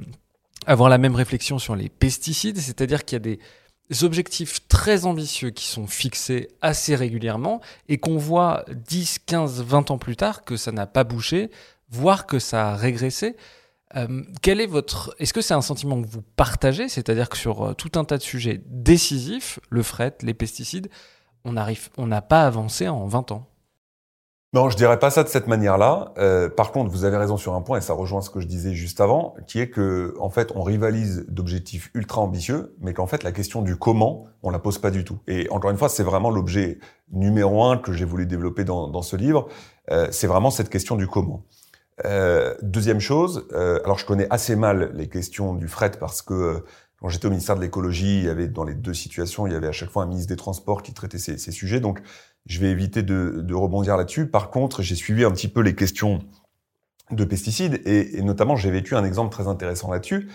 avoir 0.66 0.91
la 0.91 0.99
même 0.99 1.14
réflexion 1.14 1.59
sur 1.59 1.75
les 1.75 1.89
pesticides, 1.89 2.59
c'est-à-dire 2.59 3.07
qu'il 3.07 3.16
y 3.16 3.16
a 3.16 3.21
des 3.21 3.39
objectifs 4.03 4.66
très 4.68 5.07
ambitieux 5.07 5.51
qui 5.51 5.66
sont 5.66 5.86
fixés 5.86 6.49
assez 6.62 6.95
régulièrement 6.95 7.61
et 7.88 7.99
qu'on 7.99 8.16
voit 8.16 8.64
10, 8.68 9.20
15, 9.26 9.62
20 9.62 9.91
ans 9.91 9.99
plus 9.99 10.16
tard 10.16 10.45
que 10.45 10.57
ça 10.57 10.72
n'a 10.72 10.86
pas 10.86 11.05
bougé, 11.05 11.51
voire 11.91 12.26
que 12.26 12.38
ça 12.38 12.70
a 12.70 12.76
régressé. 12.76 13.36
Euh, 13.97 14.22
quel 14.43 14.61
est 14.61 14.66
votre 14.66 15.14
Est-ce 15.18 15.32
que 15.32 15.41
c'est 15.41 15.55
un 15.55 15.62
sentiment 15.62 16.01
que 16.01 16.07
vous 16.07 16.22
partagez, 16.22 16.88
c'est-à-dire 16.88 17.28
que 17.28 17.36
sur 17.36 17.62
euh, 17.62 17.74
tout 17.74 17.99
un 17.99 18.05
tas 18.05 18.18
de 18.18 18.22
sujets 18.22 18.62
décisifs, 18.66 19.59
le 19.68 19.82
fret, 19.82 20.16
les 20.22 20.34
pesticides, 20.34 20.88
on 21.45 21.55
on 21.97 22.07
n'a 22.07 22.22
pas 22.22 22.47
avancé 22.47 22.86
en 22.88 23.07
20 23.07 23.32
ans 23.32 23.51
Non, 24.53 24.68
je 24.68 24.76
dirais 24.76 24.98
pas 24.98 25.11
ça 25.11 25.22
de 25.22 25.28
cette 25.28 25.46
manière-là. 25.46 26.12
Euh, 26.18 26.48
par 26.48 26.72
contre, 26.72 26.90
vous 26.90 27.05
avez 27.05 27.16
raison 27.16 27.36
sur 27.36 27.55
un 27.55 27.62
point, 27.62 27.78
et 27.78 27.80
ça 27.80 27.92
rejoint 27.92 28.20
ce 28.20 28.30
que 28.30 28.40
je 28.40 28.48
disais 28.48 28.74
juste 28.74 29.01
avant, 29.01 29.36
qui 29.46 29.61
est 29.61 29.70
que, 29.70 30.16
en 30.18 30.28
fait, 30.28 30.51
on 30.57 30.62
rivalise 30.62 31.24
d'objectifs 31.28 31.88
ultra 31.94 32.20
ambitieux, 32.20 32.74
mais 32.80 32.92
qu'en 32.92 33.07
fait, 33.07 33.22
la 33.22 33.30
question 33.30 33.62
du 33.62 33.76
comment, 33.76 34.26
on 34.42 34.51
la 34.51 34.59
pose 34.59 34.78
pas 34.78 34.90
du 34.90 35.05
tout. 35.05 35.20
Et 35.28 35.48
encore 35.51 35.70
une 35.70 35.76
fois, 35.76 35.88
c'est 35.88 36.03
vraiment 36.03 36.30
l'objet 36.30 36.80
numéro 37.12 37.62
un 37.62 37.78
que 37.78 37.92
j'ai 37.92 38.05
voulu 38.05 38.26
développer 38.26 38.64
dans, 38.64 38.88
dans 38.88 39.03
ce 39.03 39.14
livre. 39.14 39.46
Euh, 39.92 40.09
c'est 40.11 40.26
vraiment 40.26 40.51
cette 40.51 40.68
question 40.68 40.96
du 40.96 41.07
comment. 41.07 41.44
Euh, 42.05 42.55
deuxième 42.62 43.01
chose, 43.01 43.46
euh, 43.53 43.78
alors 43.84 43.98
je 43.98 44.07
connais 44.07 44.26
assez 44.30 44.57
mal 44.57 44.90
les 44.94 45.09
questions 45.09 45.55
du 45.55 45.68
fret 45.68 45.92
parce 46.01 46.22
que 46.22 46.34
euh, 46.34 46.64
quand 47.01 47.09
j'étais 47.09 47.26
au 47.26 47.30
ministère 47.30 47.57
de 47.57 47.62
l'écologie, 47.62 48.18
il 48.18 48.24
y 48.24 48.28
avait 48.28 48.48
dans 48.48 48.64
les 48.64 48.74
deux 48.74 48.94
situations, 48.94 49.46
il 49.46 49.53
y 49.53 49.57
avait 49.57 49.68
à 49.68 49.72
chaque 49.72 49.90
fois 49.90 50.03
un 50.03 50.07
ministre 50.07 50.28
des 50.28 50.36
Transports 50.36 50.82
qui 50.82 50.92
traitait 50.92 51.18
ces, 51.18 51.38
sujets. 51.38 51.80
Donc 51.80 52.01
je 52.46 52.61
vais 52.61 52.68
éviter 52.68 53.03
de, 53.03 53.40
de 53.40 53.55
rebondir 53.55 53.96
là-dessus. 53.96 54.26
Par 54.26 54.51
contre, 54.51 54.82
j'ai 54.82 54.94
suivi 54.94 55.24
un 55.24 55.30
petit 55.30 55.48
peu 55.48 55.61
les 55.61 55.74
questions 55.74 56.20
de 57.11 57.24
pesticides 57.24 57.80
et, 57.86 58.18
et 58.18 58.22
notamment 58.22 58.55
j'ai 58.55 58.70
vécu 58.70 58.94
un 58.94 59.05
exemple 59.05 59.32
très 59.32 59.48
intéressant 59.48 59.90
là-dessus. 59.90 60.28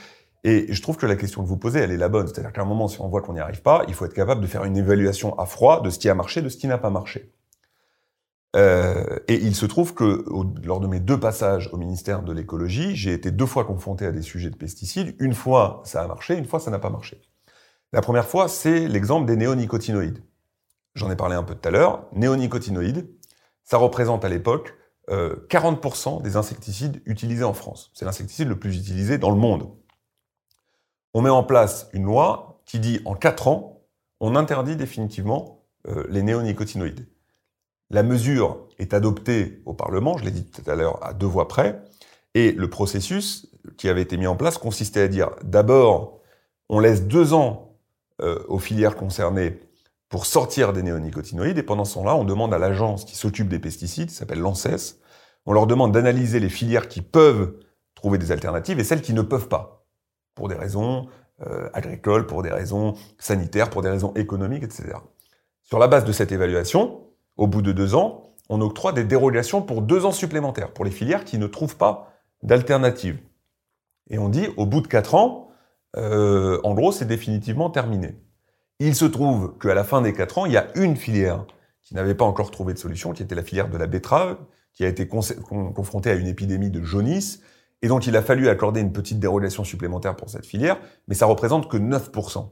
Et 0.44 0.72
je 0.72 0.82
trouve 0.82 0.98
que 0.98 1.08
la 1.08 1.16
question 1.16 1.42
que 1.42 1.48
vous 1.48 1.58
posez, 1.58 1.80
elle 1.80 1.92
est 1.92 1.98
la 1.98 2.10
bonne. 2.10 2.28
C'est-à-dire 2.28 2.54
qu'à 2.54 2.62
un 2.62 2.66
moment, 2.66 2.88
si 2.88 3.02
on 3.02 3.08
voit 3.08 3.22
qu'on 3.22 3.34
n'y 3.34 3.40
arrive 3.40 3.64
pas, 3.64 3.84
il 3.88 3.94
faut 3.96 4.06
être 4.06 4.14
capable 4.14 4.42
de 4.42 4.48
faire 4.48 4.64
une 4.64 4.78
évaluation 4.78 5.38
à 5.40 5.46
froid 5.48 5.82
de 5.82 5.90
ce 5.90 5.98
qui 5.98 6.08
a 6.08 6.14
marché, 6.14 6.44
de 6.44 6.50
ce 6.50 6.58
qui 6.58 6.68
n'a 6.68 6.78
pas 6.78 6.92
marché. 6.92 7.32
Euh, 8.56 9.20
et 9.28 9.36
il 9.36 9.56
se 9.56 9.66
trouve 9.66 9.94
que 9.94 10.26
lors 10.64 10.80
de 10.80 10.88
mes 10.88 11.00
deux 11.00 11.20
passages 11.20 11.70
au 11.74 11.78
ministère 11.78 12.24
de 12.24 12.32
l'écologie, 12.32 12.96
j'ai 12.96 13.14
été 13.14 13.32
deux 13.32 13.46
fois 13.46 13.66
confronté 13.66 14.06
à 14.06 14.12
des 14.12 14.22
sujets 14.22 14.50
de 14.50 14.56
pesticides. 14.56 15.16
Une 15.20 15.34
fois, 15.34 15.82
ça 15.84 16.02
a 16.02 16.08
marché, 16.08 16.38
une 16.38 16.46
fois, 16.46 16.60
ça 16.60 16.72
n'a 16.72 16.80
pas 16.80 16.90
marché. 16.90 17.22
La 17.92 18.02
première 18.02 18.28
fois, 18.28 18.48
c'est 18.48 18.88
l'exemple 18.88 19.26
des 19.26 19.36
néonicotinoïdes. 19.36 20.24
J'en 20.96 21.12
ai 21.12 21.16
parlé 21.16 21.36
un 21.36 21.44
peu 21.44 21.56
tout 21.56 21.68
à 21.68 21.72
l'heure. 21.72 22.08
Néonicotinoïdes, 22.14 23.10
ça 23.64 23.78
représente 23.78 24.24
à 24.24 24.30
l'époque 24.30 24.76
euh, 25.10 25.46
40% 25.50 26.22
des 26.22 26.38
insecticides 26.38 27.02
utilisés 27.06 27.44
en 27.44 27.54
France. 27.54 27.92
C'est 27.94 28.06
l'insecticide 28.06 28.48
le 28.48 28.58
plus 28.58 28.78
utilisé 28.78 29.18
dans 29.18 29.30
le 29.30 29.38
monde. 29.38 29.70
On 31.14 31.22
met 31.22 31.30
en 31.30 31.44
place 31.44 31.90
une 31.94 32.06
loi 32.06 32.62
qui 32.66 32.80
dit 32.80 33.02
en 33.06 33.16
4 33.16 33.48
ans, 33.48 33.84
on 34.20 34.36
interdit 34.36 34.76
définitivement 34.76 35.66
euh, 35.88 36.06
les 36.10 36.24
néonicotinoïdes. 36.24 37.08
La 37.90 38.04
mesure 38.04 38.68
est 38.80 38.94
adoptée 38.94 39.62
au 39.66 39.74
Parlement, 39.74 40.18
je 40.18 40.26
l'ai 40.26 40.32
dit 40.32 40.46
tout 40.46 40.70
à 40.70 40.76
l'heure, 40.76 41.06
à 41.06 41.14
deux 41.14 41.28
voix 41.28 41.48
près, 41.48 41.82
et 42.34 42.52
le 42.52 42.70
processus 42.70 43.48
qui 43.78 43.90
avait 43.90 44.02
été 44.02 44.18
mis 44.18 44.28
en 44.28 44.36
place 44.36 44.58
consistait 44.58 45.02
à 45.02 45.08
dire 45.08 45.32
d'abord, 45.44 46.20
on 46.70 46.80
laisse 46.80 47.04
deux 47.04 47.34
ans 47.34 47.78
euh, 48.22 48.44
aux 48.48 48.60
filières 48.60 48.96
concernées 48.96 49.60
pour 50.10 50.26
sortir 50.26 50.74
des 50.74 50.84
néonicotinoïdes, 50.84 51.58
et 51.58 51.64
pendant 51.64 51.86
ce 51.86 51.96
temps-là, 51.96 52.16
on 52.16 52.24
demande 52.24 52.54
à 52.54 52.58
l'agence 52.58 53.06
qui 53.06 53.16
s'occupe 53.16 53.50
des 53.50 53.60
pesticides, 53.60 54.10
qui 54.10 54.16
s'appelle 54.16 54.40
l'ANSES, 54.40 55.00
on 55.46 55.54
leur 55.54 55.68
demande 55.68 55.92
d'analyser 55.92 56.40
les 56.40 56.50
filières 56.50 56.88
qui 56.88 57.02
peuvent 57.02 57.56
trouver 57.94 58.18
des 58.18 58.32
alternatives 58.32 58.80
et 58.80 58.84
celles 58.84 59.02
qui 59.02 59.14
ne 59.14 59.22
peuvent 59.22 59.48
pas, 59.48 59.86
pour 60.34 60.48
des 60.48 60.56
raisons 60.56 61.08
euh, 61.46 61.70
agricoles, 61.74 62.26
pour 62.26 62.42
des 62.42 62.52
raisons 62.52 62.96
sanitaires, 63.20 63.70
pour 63.70 63.82
des 63.82 63.90
raisons 63.90 64.14
économiques, 64.16 64.64
etc. 64.64 64.94
Sur 65.64 65.80
la 65.80 65.88
base 65.88 66.06
de 66.06 66.12
cette 66.12 66.32
évaluation, 66.32 67.05
au 67.38 67.48
bout 67.48 67.62
de 67.62 67.72
deux 67.72 67.96
ans, 67.96 68.34
on 68.50 68.62
octroie 68.62 68.94
des 68.94 69.04
dérogations 69.04 69.62
pour 69.62 69.82
deux 69.82 70.06
ans 70.06 70.12
supplémentaires 70.12 70.72
pour 70.72 70.86
les 70.86 70.92
filières 70.92 71.26
qui 71.26 71.38
ne 71.38 71.48
trouvent 71.48 71.78
pas 71.78 72.14
d'alternative. 72.44 73.20
Et 74.10 74.20
on 74.20 74.30
dit, 74.30 74.48
au 74.58 74.66
bout 74.66 74.82
de 74.82 74.88
quatre 74.88 75.16
ans, 75.16 75.50
euh, 75.98 76.60
en 76.64 76.74
gros, 76.74 76.92
c'est 76.92 77.06
définitivement 77.06 77.70
terminé. 77.70 78.16
Il 78.80 78.96
se 78.96 79.06
trouve 79.06 79.58
qu'à 79.58 79.74
la 79.74 79.84
fin 79.84 80.02
des 80.02 80.14
quatre 80.14 80.38
ans, 80.38 80.46
il 80.46 80.52
y 80.52 80.58
a 80.58 80.68
une 80.76 80.96
filière 80.96 81.46
qui 81.82 81.96
n'avait 81.96 82.16
pas 82.16 82.26
encore 82.26 82.52
trouvé 82.52 82.74
de 82.74 82.80
solution, 82.80 83.14
qui 83.14 83.24
était 83.24 83.36
la 83.36 83.44
filière 83.44 83.70
de 83.70 83.78
la 83.78 83.88
betterave, 83.88 84.38
qui 84.74 84.84
a 84.84 84.88
été 84.88 85.08
confrontée 85.08 86.12
à 86.12 86.16
une 86.16 86.28
épidémie 86.28 86.70
de 86.70 86.84
jaunisse, 86.84 87.42
et 87.82 87.88
donc 87.88 88.08
il 88.08 88.16
a 88.18 88.22
fallu 88.22 88.50
accorder 88.50 88.82
une 88.82 88.92
petite 88.92 89.20
dérogation 89.20 89.64
supplémentaire 89.64 90.16
pour 90.16 90.30
cette 90.30 90.46
filière, 90.46 90.80
mais 91.08 91.16
ça 91.16 91.26
représente 91.26 91.70
que 91.70 91.78
9% 91.78 92.50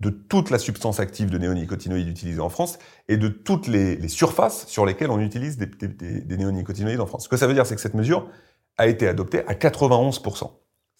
de 0.00 0.10
toute 0.10 0.50
la 0.50 0.58
substance 0.58 1.00
active 1.00 1.30
de 1.30 1.38
néonicotinoïdes 1.38 2.08
utilisée 2.08 2.40
en 2.40 2.48
France 2.48 2.78
et 3.08 3.16
de 3.16 3.28
toutes 3.28 3.66
les, 3.66 4.08
surfaces 4.08 4.66
sur 4.68 4.86
lesquelles 4.86 5.10
on 5.10 5.20
utilise 5.20 5.56
des, 5.56 5.66
des, 5.66 6.36
néonicotinoïdes 6.36 7.00
en 7.00 7.06
France. 7.06 7.24
Ce 7.24 7.28
que 7.28 7.36
ça 7.36 7.46
veut 7.46 7.54
dire, 7.54 7.66
c'est 7.66 7.74
que 7.74 7.80
cette 7.80 7.94
mesure 7.94 8.28
a 8.76 8.86
été 8.86 9.08
adoptée 9.08 9.44
à 9.46 9.54
91%. 9.54 10.50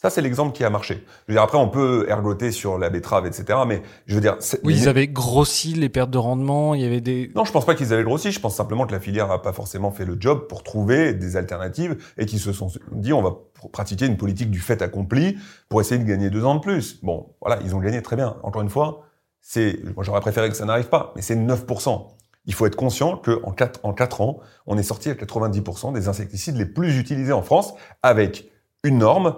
Ça, 0.00 0.10
c'est 0.10 0.22
l'exemple 0.22 0.52
qui 0.52 0.62
a 0.62 0.70
marché. 0.70 1.04
Je 1.26 1.32
veux 1.32 1.34
dire, 1.34 1.42
après, 1.42 1.58
on 1.58 1.68
peut 1.68 2.06
ergoter 2.08 2.52
sur 2.52 2.78
la 2.78 2.88
betterave, 2.88 3.26
etc. 3.26 3.58
Mais 3.66 3.82
je 4.06 4.14
veux 4.14 4.20
dire... 4.20 4.36
Oui, 4.62 4.76
ils 4.76 4.88
avaient 4.88 5.08
grossi 5.08 5.74
les 5.74 5.88
pertes 5.88 6.10
de 6.10 6.18
rendement, 6.18 6.76
il 6.76 6.82
y 6.82 6.84
avait 6.84 7.00
des... 7.00 7.32
Non, 7.34 7.44
je 7.44 7.50
pense 7.50 7.66
pas 7.66 7.74
qu'ils 7.74 7.92
avaient 7.92 8.04
grossi. 8.04 8.30
Je 8.30 8.38
pense 8.38 8.54
simplement 8.54 8.86
que 8.86 8.92
la 8.92 9.00
filière 9.00 9.26
n'a 9.26 9.38
pas 9.38 9.52
forcément 9.52 9.90
fait 9.90 10.04
le 10.04 10.16
job 10.20 10.46
pour 10.46 10.62
trouver 10.62 11.14
des 11.14 11.36
alternatives 11.36 11.96
et 12.16 12.26
qu'ils 12.26 12.38
se 12.38 12.52
sont 12.52 12.70
dit, 12.92 13.12
on 13.12 13.22
va 13.22 13.38
pratiquer 13.72 14.06
une 14.06 14.16
politique 14.16 14.52
du 14.52 14.60
fait 14.60 14.82
accompli 14.82 15.36
pour 15.68 15.80
essayer 15.80 16.00
de 16.00 16.08
gagner 16.08 16.30
deux 16.30 16.44
ans 16.44 16.54
de 16.54 16.60
plus. 16.60 17.02
Bon, 17.02 17.34
voilà, 17.40 17.60
ils 17.64 17.74
ont 17.74 17.80
gagné 17.80 18.00
très 18.00 18.14
bien. 18.14 18.36
Encore 18.44 18.62
une 18.62 18.70
fois, 18.70 19.02
c'est, 19.40 19.80
moi 19.96 20.04
j'aurais 20.04 20.20
préféré 20.20 20.48
que 20.48 20.56
ça 20.56 20.64
n'arrive 20.64 20.88
pas, 20.88 21.12
mais 21.16 21.22
c'est 21.22 21.34
9%. 21.34 22.06
Il 22.44 22.54
faut 22.54 22.66
être 22.66 22.76
conscient 22.76 23.16
qu'en 23.16 23.50
4, 23.50 23.80
en 23.82 23.92
4 23.92 24.20
ans, 24.20 24.38
on 24.66 24.78
est 24.78 24.84
sorti 24.84 25.10
à 25.10 25.14
90% 25.14 25.92
des 25.92 26.06
insecticides 26.06 26.56
les 26.56 26.66
plus 26.66 26.98
utilisés 26.98 27.32
en 27.32 27.42
France 27.42 27.74
avec 28.04 28.48
une 28.84 28.98
norme 28.98 29.34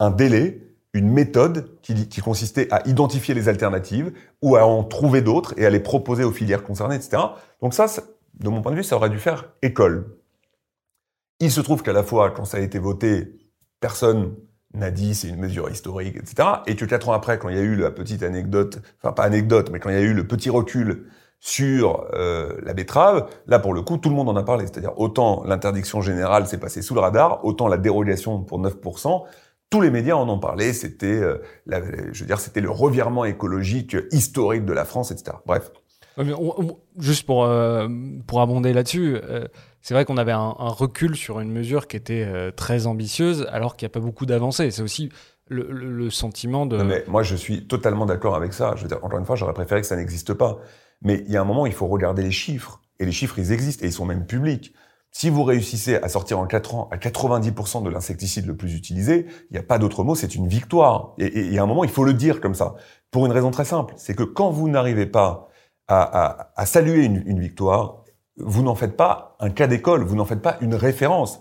un 0.00 0.10
délai, 0.10 0.60
une 0.92 1.08
méthode 1.08 1.78
qui, 1.82 2.20
consistait 2.20 2.66
à 2.72 2.86
identifier 2.88 3.34
les 3.34 3.48
alternatives 3.48 4.12
ou 4.42 4.56
à 4.56 4.66
en 4.66 4.82
trouver 4.82 5.20
d'autres 5.20 5.54
et 5.56 5.64
à 5.64 5.70
les 5.70 5.78
proposer 5.78 6.24
aux 6.24 6.32
filières 6.32 6.64
concernées, 6.64 6.96
etc. 6.96 7.22
Donc 7.62 7.74
ça, 7.74 7.86
de 8.34 8.48
mon 8.48 8.60
point 8.60 8.72
de 8.72 8.76
vue, 8.76 8.82
ça 8.82 8.96
aurait 8.96 9.10
dû 9.10 9.18
faire 9.18 9.52
école. 9.62 10.16
Il 11.38 11.52
se 11.52 11.60
trouve 11.60 11.82
qu'à 11.82 11.92
la 11.92 12.02
fois, 12.02 12.30
quand 12.30 12.44
ça 12.44 12.56
a 12.56 12.60
été 12.60 12.78
voté, 12.78 13.38
personne 13.78 14.34
n'a 14.74 14.90
dit 14.90 15.14
c'est 15.14 15.28
une 15.28 15.38
mesure 15.38 15.70
historique, 15.70 16.16
etc. 16.16 16.48
Et 16.66 16.74
que 16.74 16.84
quatre 16.84 17.08
ans 17.08 17.12
après, 17.12 17.38
quand 17.38 17.48
il 17.48 17.56
y 17.56 17.60
a 17.60 17.62
eu 17.62 17.76
la 17.76 17.90
petite 17.90 18.22
anecdote, 18.22 18.80
enfin 19.02 19.12
pas 19.12 19.24
anecdote, 19.24 19.70
mais 19.70 19.78
quand 19.78 19.90
il 19.90 19.96
y 19.96 19.98
a 19.98 20.02
eu 20.02 20.14
le 20.14 20.26
petit 20.26 20.50
recul 20.50 21.06
sur 21.40 22.06
euh, 22.12 22.58
la 22.62 22.74
betterave, 22.74 23.28
là 23.46 23.58
pour 23.58 23.72
le 23.72 23.82
coup, 23.82 23.96
tout 23.96 24.10
le 24.10 24.14
monde 24.14 24.28
en 24.28 24.36
a 24.36 24.42
parlé. 24.42 24.66
C'est-à-dire 24.66 24.98
autant 24.98 25.42
l'interdiction 25.44 26.02
générale 26.02 26.46
s'est 26.46 26.58
passée 26.58 26.82
sous 26.82 26.94
le 26.94 27.00
radar, 27.00 27.44
autant 27.44 27.68
la 27.68 27.78
dérogation 27.78 28.42
pour 28.42 28.60
9%, 28.60 29.24
tous 29.70 29.80
les 29.80 29.90
médias 29.90 30.16
en 30.16 30.28
ont 30.28 30.38
parlé. 30.38 30.72
C'était, 30.72 31.06
euh, 31.06 31.38
je 31.66 32.20
veux 32.20 32.26
dire, 32.26 32.40
c'était 32.40 32.60
le 32.60 32.70
revirement 32.70 33.24
écologique 33.24 33.96
historique 34.10 34.64
de 34.64 34.72
la 34.72 34.84
France, 34.84 35.12
etc. 35.12 35.36
Bref. 35.46 35.70
juste 36.98 37.24
pour 37.24 37.44
euh, 37.44 37.88
pour 38.26 38.40
abonder 38.40 38.72
là-dessus, 38.72 39.16
euh, 39.16 39.46
c'est 39.80 39.94
vrai 39.94 40.04
qu'on 40.04 40.18
avait 40.18 40.32
un, 40.32 40.54
un, 40.58 40.68
recul 40.68 41.16
sur 41.16 41.40
une 41.40 41.50
mesure 41.50 41.86
qui 41.86 41.96
était 41.96 42.24
euh, 42.26 42.50
très 42.50 42.86
ambitieuse, 42.86 43.46
alors 43.50 43.76
qu'il 43.76 43.86
n'y 43.86 43.92
a 43.92 43.94
pas 43.94 44.00
beaucoup 44.00 44.26
d'avancées. 44.26 44.70
C'est 44.72 44.82
aussi 44.82 45.08
le, 45.48 45.66
le, 45.70 45.90
le, 45.90 46.10
sentiment 46.10 46.66
de. 46.66 46.76
Non, 46.76 46.84
mais 46.84 47.04
moi, 47.06 47.22
je 47.22 47.36
suis 47.36 47.66
totalement 47.66 48.06
d'accord 48.06 48.34
avec 48.34 48.52
ça. 48.52 48.74
Je 48.76 48.82
veux 48.82 48.88
dire, 48.88 49.02
encore 49.04 49.18
une 49.18 49.24
fois, 49.24 49.36
j'aurais 49.36 49.54
préféré 49.54 49.80
que 49.80 49.86
ça 49.86 49.96
n'existe 49.96 50.34
pas. 50.34 50.58
Mais 51.02 51.24
il 51.26 51.32
y 51.32 51.36
a 51.36 51.40
un 51.40 51.44
moment, 51.44 51.64
il 51.64 51.72
faut 51.72 51.86
regarder 51.86 52.22
les 52.22 52.32
chiffres. 52.32 52.80
Et 52.98 53.06
les 53.06 53.12
chiffres, 53.12 53.38
ils 53.38 53.52
existent 53.52 53.84
et 53.84 53.88
ils 53.88 53.92
sont 53.92 54.04
même 54.04 54.26
publics. 54.26 54.74
Si 55.12 55.28
vous 55.28 55.42
réussissez 55.42 55.96
à 55.96 56.08
sortir 56.08 56.38
en 56.38 56.46
4 56.46 56.74
ans 56.76 56.88
à 56.92 56.96
90% 56.96 57.82
de 57.82 57.90
l'insecticide 57.90 58.46
le 58.46 58.56
plus 58.56 58.74
utilisé, 58.74 59.26
il 59.50 59.54
n'y 59.54 59.58
a 59.58 59.62
pas 59.62 59.78
d'autre 59.78 60.04
mot, 60.04 60.14
c'est 60.14 60.34
une 60.34 60.46
victoire. 60.46 61.14
Et 61.18 61.46
il 61.46 61.52
y 61.52 61.58
a 61.58 61.62
un 61.62 61.66
moment, 61.66 61.82
il 61.82 61.90
faut 61.90 62.04
le 62.04 62.14
dire 62.14 62.40
comme 62.40 62.54
ça. 62.54 62.76
Pour 63.10 63.26
une 63.26 63.32
raison 63.32 63.50
très 63.50 63.64
simple, 63.64 63.94
c'est 63.96 64.14
que 64.14 64.22
quand 64.22 64.50
vous 64.50 64.68
n'arrivez 64.68 65.06
pas 65.06 65.48
à, 65.88 66.02
à, 66.02 66.52
à, 66.54 66.66
saluer 66.66 67.04
une, 67.04 67.24
une 67.26 67.40
victoire, 67.40 68.04
vous 68.36 68.62
n'en 68.62 68.76
faites 68.76 68.96
pas 68.96 69.36
un 69.40 69.50
cas 69.50 69.66
d'école, 69.66 70.04
vous 70.04 70.14
n'en 70.14 70.24
faites 70.24 70.42
pas 70.42 70.56
une 70.60 70.76
référence. 70.76 71.40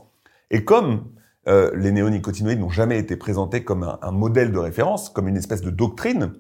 Et 0.50 0.66
comme 0.66 1.12
euh, 1.48 1.72
les 1.76 1.92
néonicotinoïdes 1.92 2.60
n'ont 2.60 2.70
jamais 2.70 2.98
été 2.98 3.16
présentés 3.16 3.64
comme 3.64 3.84
un, 3.84 4.00
un, 4.02 4.12
modèle 4.12 4.52
de 4.52 4.58
référence, 4.58 5.10
comme 5.10 5.28
une 5.28 5.38
espèce 5.38 5.62
de 5.62 5.70
doctrine, 5.70 6.34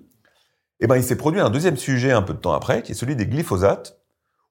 eh 0.79 0.87
ben, 0.87 0.95
il 0.95 1.03
s'est 1.03 1.15
produit 1.15 1.41
un 1.41 1.51
deuxième 1.51 1.77
sujet 1.77 2.11
un 2.11 2.23
peu 2.23 2.33
de 2.33 2.39
temps 2.39 2.53
après, 2.53 2.81
qui 2.81 2.93
est 2.93 2.95
celui 2.95 3.15
des 3.15 3.27
glyphosates, 3.27 4.01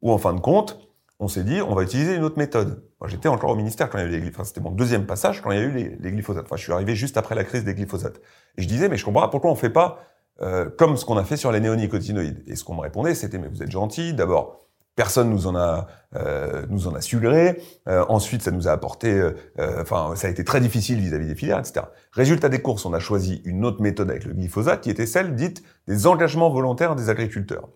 où 0.00 0.12
en 0.12 0.18
fin 0.18 0.32
de 0.32 0.40
compte, 0.40 0.87
on 1.20 1.28
s'est 1.28 1.44
dit, 1.44 1.60
on 1.60 1.74
va 1.74 1.82
utiliser 1.82 2.14
une 2.14 2.24
autre 2.24 2.38
méthode. 2.38 2.82
Moi, 3.00 3.08
j'étais 3.08 3.28
encore 3.28 3.50
au 3.50 3.56
ministère 3.56 3.90
quand 3.90 3.98
il 3.98 4.02
y 4.02 4.04
a 4.04 4.08
eu 4.08 4.12
les 4.12 4.20
glyphosates. 4.20 4.46
C'était 4.46 4.60
mon 4.60 4.70
deuxième 4.70 5.06
passage 5.06 5.42
quand 5.42 5.50
il 5.50 5.58
y 5.58 5.60
a 5.60 5.64
eu 5.64 5.72
les, 6.00 6.12
glyphosates. 6.12 6.44
Enfin, 6.44 6.56
je 6.56 6.62
suis 6.62 6.72
arrivé 6.72 6.94
juste 6.94 7.16
après 7.16 7.34
la 7.34 7.44
crise 7.44 7.64
des 7.64 7.74
glyphosates. 7.74 8.20
Et 8.56 8.62
je 8.62 8.68
disais, 8.68 8.88
mais 8.88 8.96
je 8.96 9.04
comprends 9.04 9.22
pas 9.22 9.28
pourquoi 9.28 9.50
on 9.50 9.56
fait 9.56 9.70
pas 9.70 10.04
euh, 10.40 10.70
comme 10.70 10.96
ce 10.96 11.04
qu'on 11.04 11.16
a 11.16 11.24
fait 11.24 11.36
sur 11.36 11.50
les 11.50 11.60
néonicotinoïdes. 11.60 12.42
Et 12.46 12.54
ce 12.54 12.62
qu'on 12.62 12.74
me 12.74 12.80
répondait, 12.80 13.14
c'était, 13.14 13.38
mais 13.38 13.48
vous 13.48 13.62
êtes 13.62 13.70
gentil. 13.70 14.14
D'abord, 14.14 14.68
personne 14.98 15.30
nous 15.30 15.46
en 15.46 15.54
a 15.54 15.86
euh, 16.16 16.66
nous 16.70 16.88
en 16.88 16.94
a 16.94 17.00
sugré. 17.00 17.60
Euh, 17.86 18.04
ensuite, 18.08 18.42
ça 18.42 18.50
nous 18.50 18.66
a 18.66 18.72
apporté, 18.72 19.12
euh, 19.12 19.32
enfin, 19.80 20.14
ça 20.16 20.26
a 20.26 20.30
été 20.30 20.42
très 20.42 20.60
difficile 20.60 20.98
vis-à-vis 20.98 21.26
-vis 21.26 21.28
des 21.28 21.34
filières, 21.36 21.58
etc. 21.60 21.86
Résultat 22.12 22.48
des 22.48 22.60
courses, 22.60 22.84
on 22.84 22.92
a 22.92 22.98
choisi 22.98 23.40
une 23.44 23.64
autre 23.64 23.80
méthode 23.80 24.10
avec 24.10 24.24
le 24.24 24.32
glyphosate, 24.32 24.80
qui 24.80 24.90
était 24.90 25.06
celle 25.06 25.36
dite 25.36 25.62
des 25.86 26.06
engagements 26.06 26.50
volontaires 26.50 26.96
des 26.96 27.10
agriculteurs. 27.10 27.68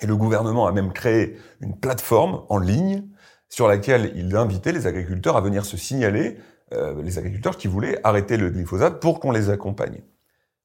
Et 0.00 0.06
le 0.06 0.16
gouvernement 0.16 0.66
a 0.66 0.72
même 0.72 0.92
créé 0.92 1.36
une 1.60 1.78
plateforme 1.78 2.42
en 2.48 2.58
ligne 2.58 3.04
sur 3.48 3.68
laquelle 3.68 4.12
il 4.14 4.34
invitait 4.36 4.72
les 4.72 4.86
agriculteurs 4.86 5.36
à 5.36 5.40
venir 5.40 5.64
se 5.64 5.76
signaler, 5.76 6.38
euh, 6.72 7.02
les 7.02 7.18
agriculteurs 7.18 7.56
qui 7.56 7.68
voulaient 7.68 7.98
arrêter 8.04 8.36
le 8.36 8.48
glyphosate 8.50 9.00
pour 9.00 9.20
qu'on 9.20 9.32
les 9.32 9.50
accompagne. 9.50 10.02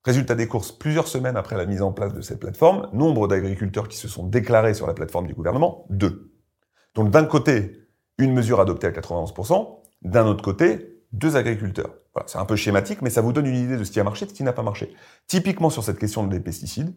Résultat 0.03 0.35
des 0.35 0.47
courses, 0.47 0.71
plusieurs 0.71 1.07
semaines 1.07 1.35
après 1.35 1.57
la 1.57 1.65
mise 1.65 1.81
en 1.81 1.91
place 1.91 2.13
de 2.13 2.21
cette 2.21 2.39
plateforme, 2.39 2.89
nombre 2.93 3.27
d'agriculteurs 3.27 3.87
qui 3.87 3.97
se 3.97 4.07
sont 4.07 4.27
déclarés 4.27 4.75
sur 4.75 4.85
la 4.85 4.93
plateforme 4.93 5.25
du 5.25 5.33
gouvernement, 5.33 5.87
deux. 5.89 6.31
Donc 6.93 7.09
d'un 7.09 7.25
côté, 7.25 7.89
une 8.19 8.31
mesure 8.31 8.59
adoptée 8.59 8.85
à 8.85 8.91
91%, 8.91 9.79
d'un 10.03 10.27
autre 10.27 10.43
côté, 10.43 11.01
deux 11.11 11.35
agriculteurs. 11.35 11.95
Voilà, 12.13 12.27
c'est 12.27 12.37
un 12.37 12.45
peu 12.45 12.55
schématique, 12.55 13.01
mais 13.01 13.09
ça 13.09 13.21
vous 13.21 13.33
donne 13.33 13.47
une 13.47 13.55
idée 13.55 13.77
de 13.77 13.83
ce 13.83 13.91
qui 13.91 13.99
a 13.99 14.03
marché, 14.03 14.25
de 14.25 14.29
ce 14.29 14.35
qui 14.35 14.43
n'a 14.43 14.53
pas 14.53 14.63
marché. 14.63 14.93
Typiquement 15.27 15.71
sur 15.71 15.83
cette 15.83 15.97
question 15.97 16.25
des 16.27 16.39
pesticides, 16.39 16.93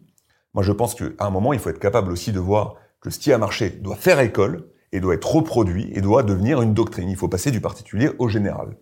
moi 0.53 0.63
je 0.63 0.71
pense 0.71 0.95
qu'à 0.95 1.05
un 1.19 1.29
moment, 1.29 1.53
il 1.53 1.59
faut 1.59 1.69
être 1.69 1.79
capable 1.79 2.11
aussi 2.11 2.31
de 2.31 2.39
voir 2.39 2.75
que 3.01 3.09
ce 3.09 3.19
qui 3.19 3.31
a 3.31 3.37
marché 3.37 3.69
doit 3.69 3.95
faire 3.95 4.19
école 4.19 4.67
et 4.91 4.99
doit 4.99 5.13
être 5.13 5.31
reproduit 5.31 5.91
et 5.93 6.01
doit 6.01 6.23
devenir 6.23 6.61
une 6.61 6.73
doctrine. 6.73 7.09
Il 7.09 7.15
faut 7.15 7.27
passer 7.27 7.51
du 7.51 7.61
particulier 7.61 8.09
au 8.19 8.27
général. 8.27 8.75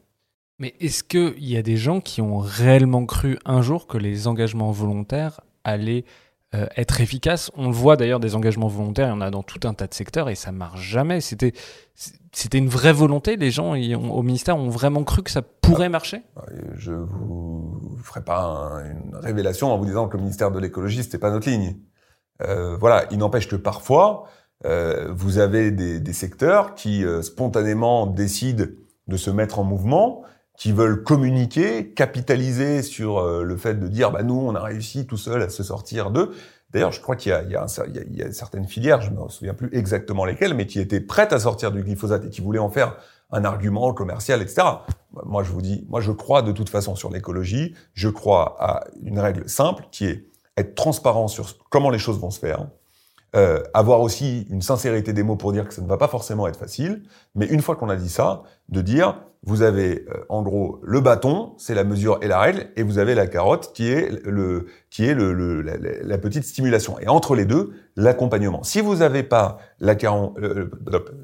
Mais 0.60 0.74
est-ce 0.80 1.04
qu'il 1.04 1.48
y 1.48 1.56
a 1.58 1.62
des 1.62 1.78
gens 1.78 2.02
qui 2.02 2.22
ont 2.22 2.40
réellement 2.40 3.06
cru 3.06 3.38
un 3.46 3.62
jour 3.62 3.86
que 3.86 3.98
les 3.98 4.28
engagements 4.28 4.72
volontaires 4.72 5.42
allaient 5.64 6.06
euh, 6.56 6.66
être 6.76 7.00
efficaces? 7.00 7.52
On 7.56 7.68
le 7.68 7.74
voit 7.74 7.96
d'ailleurs, 7.96 8.20
des 8.20 8.34
engagements 8.36 8.68
volontaires, 8.68 9.08
il 9.08 9.12
y 9.12 9.14
en 9.14 9.22
a 9.22 9.30
dans 9.30 9.44
tout 9.44 9.68
un 9.68 9.76
tas 9.76 9.86
de 9.86 9.94
secteurs 9.94 10.30
et 10.30 10.36
ça 10.36 10.52
marche 10.52 10.82
jamais. 10.82 11.22
C'était, 11.22 11.54
c'était 12.38 12.60
une 12.60 12.70
vraie 12.70 12.94
volonté 12.94 13.36
Les 13.36 13.50
gens 13.50 13.72
au 13.72 14.22
ministère 14.22 14.58
ont 14.58 14.70
vraiment 14.70 15.04
cru 15.04 15.24
que 15.24 15.32
ça 15.32 15.42
pourrait 15.42 15.90
marcher? 15.90 16.22
Je 16.76 16.94
vous 16.94 17.98
ferai 18.04 18.24
pas 18.24 18.84
une 18.86 19.16
révélation 19.16 19.72
en 19.72 19.78
vous 19.78 19.86
disant 19.86 20.08
que 20.08 20.18
le 20.18 20.22
ministère 20.24 20.52
de 20.52 20.60
l'écologie, 20.60 21.02
c'était 21.02 21.18
pas 21.18 21.32
notre 21.32 21.50
ligne. 21.50 21.78
Euh, 22.44 22.78
voilà, 22.78 23.06
il 23.10 23.18
n'empêche 23.18 23.48
que 23.48 23.56
parfois, 23.56 24.26
euh, 24.66 25.12
vous 25.12 25.40
avez 25.40 25.72
des, 25.72 26.00
des 26.00 26.14
secteurs 26.14 26.76
qui 26.76 27.04
spontanément 27.24 28.06
décident 28.06 28.66
de 29.08 29.18
se 29.18 29.32
mettre 29.32 29.58
en 29.58 29.64
mouvement 29.64 30.24
qui 30.58 30.72
veulent 30.72 31.04
communiquer, 31.04 31.94
capitaliser 31.94 32.82
sur 32.82 33.20
euh, 33.20 33.44
le 33.44 33.56
fait 33.58 33.76
de 33.76 33.88
dire 33.88 34.12
bah 34.12 34.24
nous 34.24 34.34
on 34.34 34.56
a 34.56 34.62
réussi 34.62 35.06
tout 35.06 35.18
seul 35.18 35.42
à 35.44 35.50
se 35.50 35.64
sortir 35.64 36.12
d'eux. 36.12 36.34
D'ailleurs, 36.72 36.92
je 36.92 37.02
crois 37.02 37.16
qu'il 37.16 37.32
y 37.32 37.54
y, 37.54 38.18
y 38.18 38.24
a 38.24 38.32
certaines 38.32 38.68
filières, 38.68 39.02
je 39.02 39.12
me 39.12 39.30
souviens 39.30 39.54
plus 39.54 39.70
exactement 39.72 40.26
lesquelles, 40.26 40.54
mais 40.54 40.68
qui 40.68 40.80
étaient 40.80 41.00
prêtes 41.00 41.34
à 41.34 41.40
sortir 41.40 41.72
du 41.72 41.82
glyphosate 41.82 42.26
et 42.26 42.30
qui 42.30 42.42
voulaient 42.42 42.60
en 42.60 42.70
faire 42.70 42.98
un 43.32 43.44
argument 43.46 43.94
commercial, 43.94 44.42
etc. 44.42 44.64
Moi, 45.26 45.44
je 45.44 45.52
vous 45.52 45.62
dis, 45.62 45.86
moi, 45.90 46.02
je 46.02 46.12
crois 46.12 46.42
de 46.42 46.52
toute 46.52 46.70
façon 46.70 46.96
sur 46.96 47.12
l'écologie. 47.12 47.76
Je 47.94 48.10
crois 48.10 48.56
à 48.60 48.84
une 49.04 49.20
règle 49.20 49.50
simple 49.50 49.86
qui 49.92 50.06
est 50.06 50.26
être 50.58 50.76
transparent 50.76 51.28
sur 51.28 51.58
comment 51.70 51.90
les 51.90 52.00
choses 52.00 52.20
vont 52.20 52.32
se 52.32 52.40
faire, 52.40 52.68
euh, 53.36 53.62
avoir 53.74 54.02
aussi 54.02 54.48
une 54.50 54.62
sincérité 54.62 55.12
des 55.14 55.24
mots 55.24 55.36
pour 55.36 55.52
dire 55.52 55.68
que 55.68 55.74
ça 55.74 55.82
ne 55.82 55.88
va 55.88 55.98
pas 55.98 56.08
forcément 56.08 56.48
être 56.48 56.58
facile, 56.58 57.04
mais 57.36 57.46
une 57.48 57.62
fois 57.62 57.76
qu'on 57.76 57.90
a 57.90 57.96
dit 57.96 58.10
ça, 58.10 58.44
de 58.70 58.82
dire 58.82 59.20
vous 59.44 59.62
avez 59.62 60.06
euh, 60.10 60.26
en 60.30 60.42
gros 60.42 60.80
le 60.84 61.00
bâton, 61.00 61.54
c'est 61.58 61.76
la 61.76 61.84
mesure 61.84 62.20
et 62.22 62.28
la 62.28 62.40
règle, 62.40 62.68
et 62.76 62.84
vous 62.84 62.98
avez 62.98 63.16
la 63.16 63.28
carotte 63.28 63.72
qui 63.74 63.90
est 63.90 64.10
le 64.26 64.66
qui 64.90 65.06
est 65.06 65.14
le, 65.14 65.62
la, 65.62 66.18
petite 66.18 66.44
stimulation. 66.44 66.98
Et 67.00 67.08
entre 67.08 67.36
les 67.36 67.46
deux, 67.46 67.74
l'accompagnement. 67.96 68.64
Si 68.64 68.82
vous 68.82 68.98
n'avez 68.98 69.22
pas 69.22 69.60
la, 69.80 69.96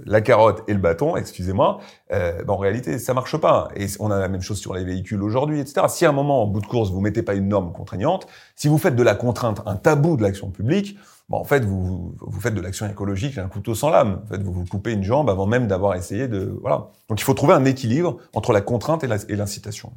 la, 0.06 0.22
carotte 0.22 0.64
et 0.68 0.74
le 0.74 0.80
bâton, 0.80 1.16
excusez-moi, 1.16 1.80
euh, 2.12 2.44
ben 2.44 2.54
en 2.54 2.58
réalité 2.58 3.00
ça 3.00 3.14
marche 3.14 3.38
pas. 3.38 3.70
Et 3.76 3.88
on 4.00 4.12
a 4.12 4.20
la 4.20 4.28
même 4.28 4.42
chose 4.42 4.60
sur 4.60 4.74
les 4.74 4.84
véhicules 4.84 5.24
aujourd'hui, 5.24 5.60
etc. 5.60 5.88
Si 5.90 6.06
à 6.06 6.10
un 6.10 6.14
moment 6.14 6.44
en 6.44 6.48
bout 6.48 6.62
de 6.62 6.68
course 6.68 6.92
vous 6.92 7.02
mettez 7.02 7.24
pas 7.24 7.34
une 7.34 7.48
norme 7.48 7.72
contraignante, 7.74 8.28
si 8.56 8.68
vous 8.68 8.78
faites 8.78 8.96
de 8.96 9.04
la 9.04 9.16
contrainte 9.16 9.62
un 9.66 9.76
tabou 9.76 10.18
de 10.18 10.24
l'action 10.24 10.50
publique, 10.50 10.98
En 11.32 11.44
fait, 11.46 11.66
vous, 11.66 12.16
vous 12.20 12.40
faites 12.40 12.54
de 12.54 12.62
l'action 12.62 12.88
écologique 12.88 13.38
un 13.38 13.48
couteau 13.48 13.74
sans 13.74 13.90
lame. 13.90 14.22
En 14.24 14.28
fait, 14.28 14.42
vous 14.44 14.54
vous 14.54 14.66
coupez 14.66 14.92
une 14.92 15.04
jambe 15.04 15.30
avant 15.30 15.48
même 15.48 15.68
d'avoir 15.68 15.96
essayé 15.96 16.28
de... 16.28 16.58
Voilà. 16.62 16.90
Donc 17.10 17.20
il 17.20 17.24
faut 17.24 17.34
trouver 17.34 17.54
un 17.54 17.66
équilibre 17.66 18.18
entre 18.34 18.54
la 18.54 18.62
contrainte 18.62 19.04
et 19.04 19.36
l'incitation. 19.36 19.94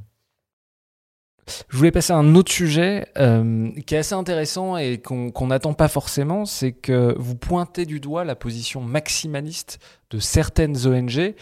Je 1.69 1.77
voulais 1.77 1.93
passer 1.93 2.13
à 2.13 2.17
un 2.17 2.35
autre 2.35 2.51
sujet 2.51 3.07
euh, 3.19 3.71
qui 3.87 3.95
est 3.95 3.99
assez 3.99 4.15
intéressant 4.15 4.77
et 4.77 4.99
qu'on 4.99 5.47
n'attend 5.47 5.75
pas 5.75 5.89
forcément, 5.89 6.45
c'est 6.45 6.73
que 6.73 7.15
vous 7.19 7.37
pointez 7.37 7.87
du 7.87 8.01
doigt 8.01 8.25
la 8.25 8.35
position 8.35 8.81
maximaliste 8.81 9.79
de 10.11 10.19
certaines 10.19 10.87
ONG 10.87 11.35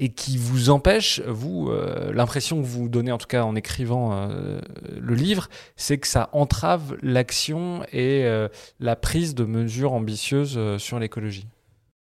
et 0.00 0.08
qui 0.08 0.38
vous 0.38 0.70
empêche, 0.70 1.20
vous, 1.26 1.68
euh, 1.68 2.10
l'impression 2.14 2.60
que 2.60 2.66
vous 2.66 2.88
donnez 2.88 3.12
en 3.12 3.18
tout 3.18 3.26
cas 3.26 3.44
en 3.44 3.54
écrivant 3.54 4.12
euh, 4.14 4.60
le 4.98 5.14
livre, 5.14 5.50
c'est 5.76 5.98
que 5.98 6.08
ça 6.08 6.30
entrave 6.32 6.96
l'action 7.02 7.84
et 7.92 8.24
euh, 8.24 8.48
la 8.80 8.96
prise 8.96 9.34
de 9.34 9.44
mesures 9.44 9.92
ambitieuses 9.92 10.58
sur 10.78 10.98
l'écologie. 10.98 11.46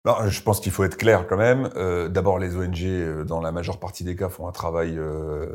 Bah, 0.07 0.28
je 0.28 0.40
pense 0.40 0.61
qu'il 0.61 0.70
faut 0.70 0.84
être 0.84 0.96
clair 0.96 1.26
quand 1.26 1.36
même. 1.36 1.68
Euh, 1.74 2.09
D'abord, 2.09 2.38
les 2.38 2.54
ONG, 2.54 2.84
euh, 2.84 3.24
dans 3.24 3.40
la 3.40 3.50
majeure 3.50 3.80
partie 3.80 4.04
des 4.04 4.14
cas, 4.14 4.28
font 4.28 4.46
un 4.46 4.52
travail 4.52 4.96
euh, 4.96 5.48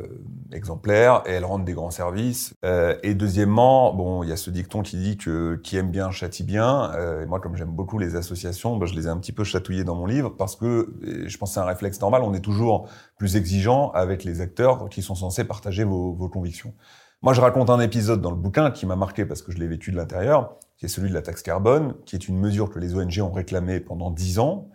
exemplaire 0.51 1.23
et 1.25 1.31
elles 1.31 1.45
rendent 1.45 1.63
des 1.63 1.71
grands 1.71 1.89
services. 1.89 2.53
Euh, 2.65 2.97
et 3.01 3.13
deuxièmement, 3.13 3.93
bon, 3.93 4.23
il 4.23 4.29
y 4.29 4.33
a 4.33 4.35
ce 4.35 4.49
dicton 4.49 4.81
qui 4.81 4.97
dit 4.97 5.15
que 5.15 5.55
qui 5.63 5.77
aime 5.77 5.89
bien 5.89 6.11
châtie 6.11 6.43
bien. 6.43 6.91
et 7.21 7.25
moi, 7.27 7.39
comme 7.39 7.55
j'aime 7.55 7.71
beaucoup 7.71 7.97
les 7.97 8.17
associations, 8.17 8.75
bah, 8.75 8.87
je 8.87 8.93
les 8.93 9.05
ai 9.05 9.09
un 9.09 9.19
petit 9.19 9.31
peu 9.31 9.45
chatouillés 9.45 9.85
dans 9.85 9.95
mon 9.95 10.05
livre 10.05 10.31
parce 10.31 10.57
que 10.57 10.93
je 11.01 11.37
pense 11.37 11.51
que 11.51 11.53
c'est 11.53 11.61
un 11.61 11.65
réflexe 11.65 12.01
normal. 12.01 12.21
On 12.25 12.33
est 12.33 12.41
toujours 12.41 12.89
plus 13.17 13.37
exigeant 13.37 13.91
avec 13.91 14.25
les 14.25 14.41
acteurs 14.41 14.89
qui 14.89 15.01
sont 15.01 15.15
censés 15.15 15.45
partager 15.45 15.85
vos, 15.85 16.11
vos 16.11 16.27
convictions. 16.27 16.73
Moi, 17.21 17.31
je 17.33 17.39
raconte 17.39 17.69
un 17.69 17.79
épisode 17.79 18.19
dans 18.19 18.31
le 18.31 18.37
bouquin 18.37 18.69
qui 18.69 18.85
m'a 18.85 18.97
marqué 18.97 19.23
parce 19.23 19.41
que 19.41 19.53
je 19.53 19.59
l'ai 19.59 19.67
vécu 19.67 19.91
de 19.91 19.95
l'intérieur 19.95 20.57
qui 20.81 20.85
est 20.85 20.89
celui 20.89 21.09
de 21.09 21.13
la 21.13 21.21
taxe 21.21 21.43
carbone, 21.43 21.93
qui 22.05 22.15
est 22.15 22.27
une 22.27 22.39
mesure 22.39 22.71
que 22.71 22.79
les 22.79 22.95
ONG 22.95 23.19
ont 23.21 23.31
réclamée 23.31 23.79
pendant 23.79 24.09
dix 24.09 24.39
ans, 24.39 24.67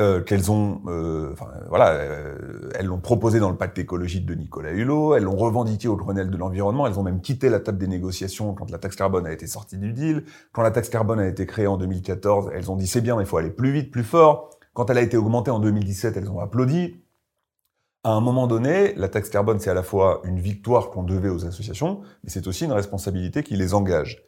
euh, 0.00 0.22
qu'elles 0.22 0.50
ont, 0.50 0.80
euh, 0.86 1.30
enfin, 1.34 1.48
voilà, 1.68 1.90
euh, 1.90 2.70
elles 2.74 2.86
l'ont 2.86 3.02
dans 3.02 3.50
le 3.50 3.56
pacte 3.58 3.76
écologique 3.76 4.24
de 4.24 4.34
Nicolas 4.34 4.72
Hulot, 4.72 5.14
elles 5.14 5.24
l'ont 5.24 5.36
revendiqué 5.36 5.88
au 5.88 5.96
Grenelle 5.96 6.30
de 6.30 6.36
l'environnement, 6.38 6.86
elles 6.86 6.98
ont 6.98 7.02
même 7.02 7.20
quitté 7.20 7.50
la 7.50 7.60
table 7.60 7.76
des 7.76 7.86
négociations 7.86 8.54
quand 8.54 8.70
la 8.70 8.78
taxe 8.78 8.96
carbone 8.96 9.26
a 9.26 9.32
été 9.32 9.46
sortie 9.46 9.76
du 9.76 9.92
deal. 9.92 10.24
Quand 10.52 10.62
la 10.62 10.70
taxe 10.70 10.88
carbone 10.88 11.20
a 11.20 11.26
été 11.26 11.44
créée 11.44 11.66
en 11.66 11.76
2014, 11.76 12.52
elles 12.54 12.70
ont 12.70 12.76
dit 12.76 12.86
c'est 12.86 13.02
bien, 13.02 13.14
mais 13.16 13.24
il 13.24 13.26
faut 13.26 13.36
aller 13.36 13.50
plus 13.50 13.72
vite, 13.72 13.90
plus 13.90 14.04
fort. 14.04 14.48
Quand 14.72 14.88
elle 14.88 14.96
a 14.96 15.02
été 15.02 15.18
augmentée 15.18 15.50
en 15.50 15.58
2017, 15.58 16.16
elles 16.16 16.30
ont 16.30 16.40
applaudi. 16.40 16.96
À 18.04 18.12
un 18.12 18.20
moment 18.22 18.46
donné, 18.46 18.94
la 18.94 19.10
taxe 19.10 19.28
carbone, 19.28 19.60
c'est 19.60 19.70
à 19.70 19.74
la 19.74 19.82
fois 19.82 20.22
une 20.24 20.40
victoire 20.40 20.88
qu'on 20.88 21.02
devait 21.02 21.28
aux 21.28 21.44
associations, 21.44 22.00
mais 22.24 22.30
c'est 22.30 22.46
aussi 22.46 22.64
une 22.64 22.72
responsabilité 22.72 23.42
qui 23.42 23.56
les 23.56 23.74
engage. 23.74 24.24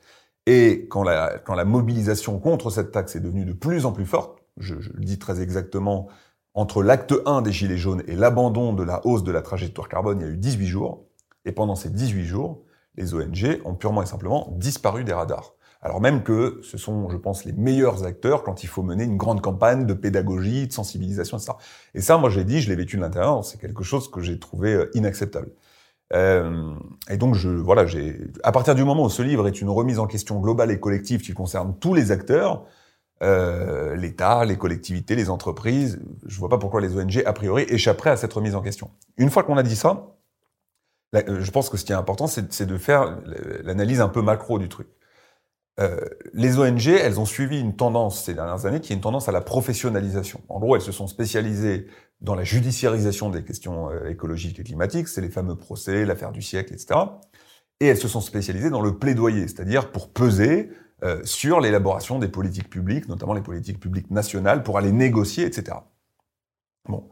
Et 0.50 0.86
quand 0.88 1.02
la, 1.02 1.64
mobilisation 1.66 2.38
contre 2.38 2.70
cette 2.70 2.90
taxe 2.90 3.14
est 3.14 3.20
devenue 3.20 3.44
de 3.44 3.52
plus 3.52 3.84
en 3.84 3.92
plus 3.92 4.06
forte, 4.06 4.42
je, 4.56 4.76
le 4.76 5.04
dis 5.04 5.18
très 5.18 5.42
exactement, 5.42 6.08
entre 6.54 6.82
l'acte 6.82 7.12
1 7.26 7.42
des 7.42 7.52
Gilets 7.52 7.76
jaunes 7.76 8.02
et 8.06 8.16
l'abandon 8.16 8.72
de 8.72 8.82
la 8.82 9.06
hausse 9.06 9.24
de 9.24 9.30
la 9.30 9.42
trajectoire 9.42 9.90
carbone, 9.90 10.20
il 10.20 10.26
y 10.26 10.26
a 10.26 10.32
eu 10.32 10.38
18 10.38 10.66
jours. 10.66 11.04
Et 11.44 11.52
pendant 11.52 11.74
ces 11.74 11.90
18 11.90 12.24
jours, 12.24 12.62
les 12.96 13.12
ONG 13.12 13.60
ont 13.66 13.74
purement 13.74 14.02
et 14.02 14.06
simplement 14.06 14.48
disparu 14.56 15.04
des 15.04 15.12
radars. 15.12 15.52
Alors 15.82 16.00
même 16.00 16.22
que 16.22 16.60
ce 16.62 16.78
sont, 16.78 17.10
je 17.10 17.18
pense, 17.18 17.44
les 17.44 17.52
meilleurs 17.52 18.04
acteurs 18.04 18.42
quand 18.42 18.62
il 18.62 18.68
faut 18.68 18.82
mener 18.82 19.04
une 19.04 19.18
grande 19.18 19.42
campagne 19.42 19.84
de 19.84 19.92
pédagogie, 19.92 20.66
de 20.66 20.72
sensibilisation, 20.72 21.36
etc. 21.36 21.52
Et 21.92 22.00
ça, 22.00 22.16
moi, 22.16 22.30
j'ai 22.30 22.44
dit, 22.44 22.62
je 22.62 22.70
l'ai 22.70 22.76
vécu 22.76 22.96
de 22.96 23.02
l'intérieur, 23.02 23.44
c'est 23.44 23.60
quelque 23.60 23.84
chose 23.84 24.10
que 24.10 24.22
j'ai 24.22 24.38
trouvé 24.38 24.72
euh, 24.72 24.90
inacceptable. 24.94 25.50
Euh, 26.14 26.74
et 27.10 27.16
donc, 27.16 27.34
je, 27.34 27.48
voilà, 27.48 27.86
j'ai, 27.86 28.18
à 28.42 28.52
partir 28.52 28.74
du 28.74 28.84
moment 28.84 29.04
où 29.04 29.10
ce 29.10 29.22
livre 29.22 29.46
est 29.46 29.60
une 29.60 29.70
remise 29.70 29.98
en 29.98 30.06
question 30.06 30.40
globale 30.40 30.70
et 30.70 30.80
collective 30.80 31.20
qui 31.20 31.34
concerne 31.34 31.76
tous 31.78 31.94
les 31.94 32.12
acteurs, 32.12 32.64
euh, 33.22 33.96
l'État, 33.96 34.44
les 34.44 34.56
collectivités, 34.56 35.16
les 35.16 35.28
entreprises, 35.28 36.00
je 36.26 36.38
vois 36.38 36.48
pas 36.48 36.58
pourquoi 36.58 36.80
les 36.80 36.96
ONG, 36.96 37.22
a 37.26 37.32
priori, 37.32 37.64
échapperaient 37.68 38.10
à 38.10 38.16
cette 38.16 38.32
remise 38.32 38.54
en 38.54 38.62
question. 38.62 38.90
Une 39.16 39.30
fois 39.30 39.42
qu'on 39.42 39.56
a 39.56 39.62
dit 39.62 39.76
ça, 39.76 40.14
euh, 41.14 41.40
je 41.40 41.50
pense 41.50 41.68
que 41.68 41.76
ce 41.76 41.84
qui 41.84 41.92
est 41.92 41.96
important, 41.96 42.26
c'est 42.26 42.66
de 42.66 42.78
faire 42.78 43.18
l'analyse 43.64 44.00
un 44.00 44.08
peu 44.08 44.22
macro 44.22 44.58
du 44.58 44.68
truc. 44.68 44.88
Euh, 45.78 46.00
les 46.34 46.58
ONG, 46.58 46.88
elles 46.88 47.20
ont 47.20 47.24
suivi 47.24 47.60
une 47.60 47.76
tendance 47.76 48.24
ces 48.24 48.34
dernières 48.34 48.66
années 48.66 48.80
qui 48.80 48.92
est 48.92 48.96
une 48.96 49.02
tendance 49.02 49.28
à 49.28 49.32
la 49.32 49.40
professionnalisation. 49.40 50.40
En 50.48 50.58
gros, 50.58 50.74
elles 50.74 50.82
se 50.82 50.92
sont 50.92 51.06
spécialisées 51.06 51.86
dans 52.20 52.34
la 52.34 52.42
judiciarisation 52.42 53.30
des 53.30 53.44
questions 53.44 53.90
euh, 53.90 54.10
écologiques 54.10 54.58
et 54.58 54.64
climatiques, 54.64 55.06
c'est 55.06 55.20
les 55.20 55.30
fameux 55.30 55.54
procès, 55.54 56.04
l'affaire 56.04 56.32
du 56.32 56.42
siècle, 56.42 56.74
etc. 56.74 56.98
Et 57.80 57.86
elles 57.86 57.96
se 57.96 58.08
sont 58.08 58.20
spécialisées 58.20 58.70
dans 58.70 58.80
le 58.80 58.98
plaidoyer, 58.98 59.42
c'est-à-dire 59.46 59.92
pour 59.92 60.12
peser 60.12 60.70
euh, 61.04 61.22
sur 61.22 61.60
l'élaboration 61.60 62.18
des 62.18 62.26
politiques 62.26 62.68
publiques, 62.68 63.08
notamment 63.08 63.34
les 63.34 63.40
politiques 63.40 63.78
publiques 63.78 64.10
nationales, 64.10 64.64
pour 64.64 64.78
aller 64.78 64.90
négocier, 64.90 65.44
etc. 65.44 65.76
Bon. 66.88 67.08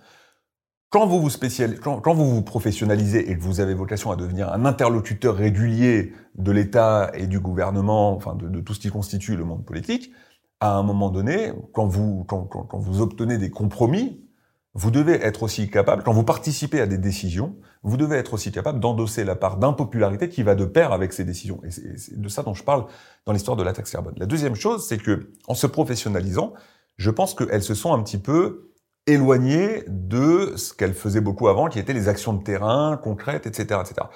Quand 0.91 1.07
vous 1.07 1.21
vous, 1.21 1.31
spécialisez, 1.31 1.81
quand, 1.81 2.15
vous 2.15 2.31
vous 2.31 2.43
professionnalisez 2.43 3.31
et 3.31 3.37
que 3.37 3.43
vous 3.43 3.61
avez 3.61 3.75
vocation 3.75 4.13
à 4.13 4.17
devenir 4.17 4.53
un 4.53 4.65
interlocuteur 4.65 5.35
régulier 5.35 6.13
de 6.37 6.53
l'État 6.53 7.11
et 7.15 7.27
du 7.27 7.41
gouvernement, 7.41 8.15
enfin 8.15 8.35
de, 8.37 8.61
tout 8.61 8.73
ce 8.73 8.81
qui 8.81 8.91
constitue 8.91 9.37
le 9.37 9.45
monde 9.45 9.65
politique, 9.65 10.13
à 10.61 10.77
un 10.77 10.83
moment 10.83 11.11
donné, 11.11 11.53
quand 11.73 11.87
vous, 11.87 12.25
quand, 12.25 12.45
quand 12.45 12.79
vous 12.79 13.01
obtenez 13.01 13.37
des 13.37 13.51
compromis, 13.51 14.27
vous 14.75 14.91
devez 14.91 15.15
être 15.15 15.43
aussi 15.43 15.71
capable, 15.71 16.03
quand 16.03 16.13
vous 16.13 16.23
participez 16.23 16.81
à 16.83 16.87
des 16.87 16.99
décisions, 16.99 17.57
vous 17.83 17.97
devez 17.97 18.17
être 18.17 18.35
aussi 18.35 18.53
capable 18.53 18.79
d'endosser 18.79 19.25
la 19.25 19.35
part 19.35 19.57
d'impopularité 19.57 20.29
qui 20.29 20.43
va 20.43 20.55
de 20.55 20.67
pair 20.67 20.93
avec 20.93 21.15
ces 21.15 21.25
décisions. 21.25 21.61
Et 21.65 21.71
c'est 21.71 22.21
de 22.21 22.29
ça 22.29 22.43
dont 22.43 22.53
je 22.53 22.63
parle 22.63 22.85
dans 23.25 23.33
l'histoire 23.33 23.57
de 23.57 23.63
la 23.63 23.73
taxe 23.73 23.91
carbone. 23.91 24.15
La 24.19 24.27
deuxième 24.27 24.55
chose, 24.55 24.87
c'est 24.87 24.99
que 24.99 25.31
en 25.49 25.55
se 25.55 25.67
professionnalisant, 25.67 26.53
je 26.99 27.11
pense 27.11 27.35
qu'elles 27.35 27.63
se 27.63 27.75
sont 27.75 27.95
un 27.95 28.03
petit 28.03 28.19
peu 28.19 28.75
éloignées 29.07 29.85
de 29.87 30.55
ce 30.57 30.75
qu'elles 30.75 30.95
faisaient 30.95 31.21
beaucoup 31.21 31.49
avant, 31.49 31.69
qui 31.69 31.79
étaient 31.79 31.93
les 31.93 32.09
actions 32.09 32.33
de 32.33 32.43
terrain 32.43 32.97
concrètes, 32.97 33.47
etc., 33.47 33.81
etc. 33.81 34.09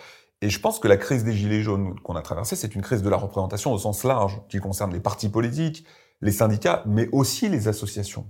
Et 0.43 0.49
je 0.49 0.59
pense 0.61 0.78
que 0.78 0.88
la 0.88 0.97
crise 0.97 1.22
des 1.22 1.32
gilets 1.32 1.62
jaunes 1.62 1.99
qu'on 2.01 2.16
a 2.16 2.22
traversée, 2.22 2.57
c'est 2.57 2.74
une 2.74 2.82
crise 2.82 3.03
de 3.03 3.09
la 3.09 3.16
représentation 3.16 3.72
au 3.72 3.78
sens 3.78 4.05
large, 4.05 4.41
qui 4.49 4.59
concerne 4.59 4.93
les 4.93 5.01
partis 5.01 5.28
politiques, 5.28 5.84
les 6.22 6.32
syndicats, 6.32 6.82
mais 6.86 7.09
aussi 7.12 7.49
les 7.49 7.68
associations. 7.68 8.26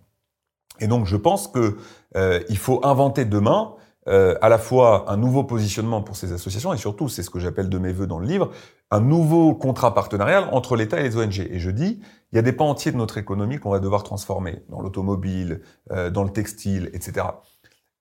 Et 0.80 0.86
donc 0.86 1.06
je 1.06 1.16
pense 1.16 1.48
que 1.48 1.76
euh, 2.16 2.42
il 2.48 2.58
faut 2.58 2.84
inventer 2.84 3.24
demain 3.24 3.74
euh, 4.11 4.34
à 4.40 4.48
la 4.48 4.58
fois 4.58 5.11
un 5.11 5.16
nouveau 5.16 5.44
positionnement 5.44 6.02
pour 6.02 6.16
ces 6.16 6.32
associations 6.32 6.72
et 6.72 6.76
surtout, 6.76 7.08
c'est 7.08 7.22
ce 7.22 7.30
que 7.30 7.38
j'appelle 7.38 7.68
de 7.68 7.78
mes 7.78 7.92
voeux 7.92 8.06
dans 8.06 8.18
le 8.18 8.26
livre, 8.26 8.50
un 8.90 9.00
nouveau 9.00 9.54
contrat 9.54 9.94
partenarial 9.94 10.48
entre 10.52 10.76
l'État 10.76 10.98
et 11.00 11.04
les 11.04 11.16
ONG. 11.16 11.38
Et 11.38 11.58
je 11.58 11.70
dis, 11.70 12.00
il 12.32 12.36
y 12.36 12.38
a 12.38 12.42
des 12.42 12.52
pans 12.52 12.68
entiers 12.68 12.92
de 12.92 12.96
notre 12.96 13.18
économie 13.18 13.58
qu'on 13.58 13.70
va 13.70 13.78
devoir 13.78 14.02
transformer, 14.02 14.64
dans 14.68 14.80
l'automobile, 14.80 15.61
euh, 15.92 16.11
dans 16.11 16.24
le 16.24 16.30
textile, 16.30 16.90
etc. 16.92 17.26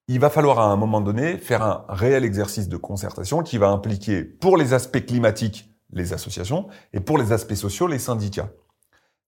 Il 0.08 0.20
va 0.20 0.32
falloir 0.32 0.60
à 0.60 0.66
un 0.66 0.76
moment 0.76 1.02
donné 1.02 1.38
faire 1.38 1.62
un 1.62 1.86
réel 1.88 2.26
exercice 2.26 2.68
de 2.68 2.78
concertation 2.78 3.44
qui 3.44 3.60
va 3.60 3.70
impliquer 3.70 4.24
pour 4.24 4.58
les 4.58 4.74
aspects 4.74 5.06
climatiques 5.06 5.70
les 5.92 6.14
associations 6.14 6.68
et 6.94 7.00
pour 7.00 7.18
les 7.18 7.32
aspects 7.32 7.56
sociaux 7.56 7.88
les 7.88 8.00
syndicats. 8.00 8.50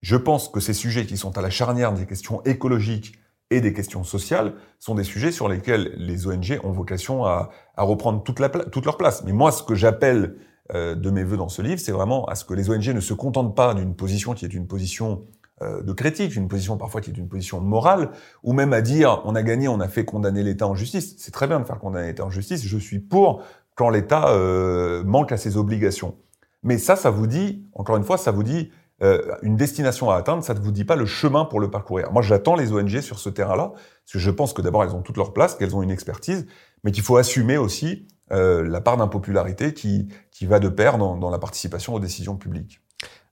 Je 0.01 0.15
pense 0.15 0.49
que 0.49 0.59
ces 0.59 0.73
sujets 0.73 1.05
qui 1.05 1.17
sont 1.17 1.37
à 1.37 1.41
la 1.41 1.49
charnière 1.49 1.93
des 1.93 2.05
questions 2.05 2.41
écologiques 2.43 3.13
et 3.51 3.61
des 3.61 3.73
questions 3.73 4.03
sociales 4.03 4.53
sont 4.79 4.95
des 4.95 5.03
sujets 5.03 5.31
sur 5.31 5.47
lesquels 5.47 5.93
les 5.97 6.25
ONG 6.25 6.59
ont 6.63 6.71
vocation 6.71 7.25
à, 7.25 7.49
reprendre 7.77 8.23
toute, 8.23 8.39
la, 8.39 8.49
toute 8.49 8.85
leur 8.85 8.97
place. 8.97 9.23
Mais 9.23 9.33
moi, 9.33 9.51
ce 9.51 9.61
que 9.61 9.75
j'appelle 9.75 10.37
euh, 10.73 10.95
de 10.95 11.09
mes 11.11 11.23
voeux 11.23 11.37
dans 11.37 11.49
ce 11.49 11.61
livre, 11.61 11.79
c'est 11.79 11.91
vraiment 11.91 12.25
à 12.25 12.35
ce 12.35 12.45
que 12.45 12.53
les 12.53 12.69
ONG 12.69 12.87
ne 12.87 13.01
se 13.01 13.13
contentent 13.13 13.55
pas 13.55 13.73
d'une 13.73 13.95
position 13.95 14.33
qui 14.33 14.45
est 14.45 14.53
une 14.53 14.67
position 14.67 15.25
euh, 15.61 15.83
de 15.83 15.93
critique, 15.93 16.35
une 16.35 16.47
position 16.47 16.77
parfois 16.77 17.01
qui 17.01 17.11
est 17.11 17.17
une 17.17 17.27
position 17.27 17.59
morale, 17.59 18.11
ou 18.43 18.53
même 18.53 18.73
à 18.73 18.81
dire 18.81 19.21
on 19.25 19.35
a 19.35 19.43
gagné, 19.43 19.67
on 19.67 19.79
a 19.79 19.87
fait 19.87 20.05
condamner 20.05 20.43
l'État 20.43 20.67
en 20.67 20.73
justice. 20.73 21.15
C'est 21.17 21.31
très 21.31 21.47
bien 21.47 21.59
de 21.59 21.65
faire 21.65 21.77
condamner 21.77 22.07
l'État 22.07 22.25
en 22.25 22.29
justice. 22.29 22.65
Je 22.65 22.77
suis 22.77 22.99
pour 22.99 23.43
quand 23.75 23.89
l'État 23.89 24.29
euh, 24.29 25.03
manque 25.03 25.31
à 25.31 25.37
ses 25.37 25.57
obligations. 25.57 26.15
Mais 26.63 26.77
ça, 26.77 26.95
ça 26.95 27.09
vous 27.09 27.27
dit, 27.27 27.65
encore 27.73 27.97
une 27.97 28.03
fois, 28.03 28.17
ça 28.17 28.31
vous 28.31 28.43
dit 28.43 28.71
euh, 29.01 29.35
une 29.41 29.55
destination 29.55 30.09
à 30.11 30.17
atteindre, 30.17 30.43
ça 30.43 30.53
ne 30.53 30.59
vous 30.59 30.71
dit 30.71 30.85
pas 30.85 30.95
le 30.95 31.05
chemin 31.05 31.45
pour 31.45 31.59
le 31.59 31.71
parcourir. 31.71 32.11
Moi, 32.11 32.21
j'attends 32.21 32.55
les 32.55 32.71
ONG 32.71 33.01
sur 33.01 33.19
ce 33.19 33.29
terrain-là, 33.29 33.71
parce 33.73 34.13
que 34.13 34.19
je 34.19 34.29
pense 34.29 34.53
que 34.53 34.61
d'abord, 34.61 34.83
elles 34.83 34.95
ont 34.95 35.01
toute 35.01 35.17
leur 35.17 35.33
place, 35.33 35.55
qu'elles 35.55 35.75
ont 35.75 35.81
une 35.81 35.91
expertise, 35.91 36.45
mais 36.83 36.91
qu'il 36.91 37.03
faut 37.03 37.17
assumer 37.17 37.57
aussi 37.57 38.07
euh, 38.31 38.63
la 38.67 38.79
part 38.79 38.97
d'impopularité 38.97 39.73
qui, 39.73 40.07
qui 40.31 40.45
va 40.45 40.59
de 40.59 40.69
pair 40.69 40.97
dans, 40.97 41.17
dans 41.17 41.29
la 41.29 41.39
participation 41.39 41.93
aux 41.95 41.99
décisions 41.99 42.35
publiques. 42.35 42.81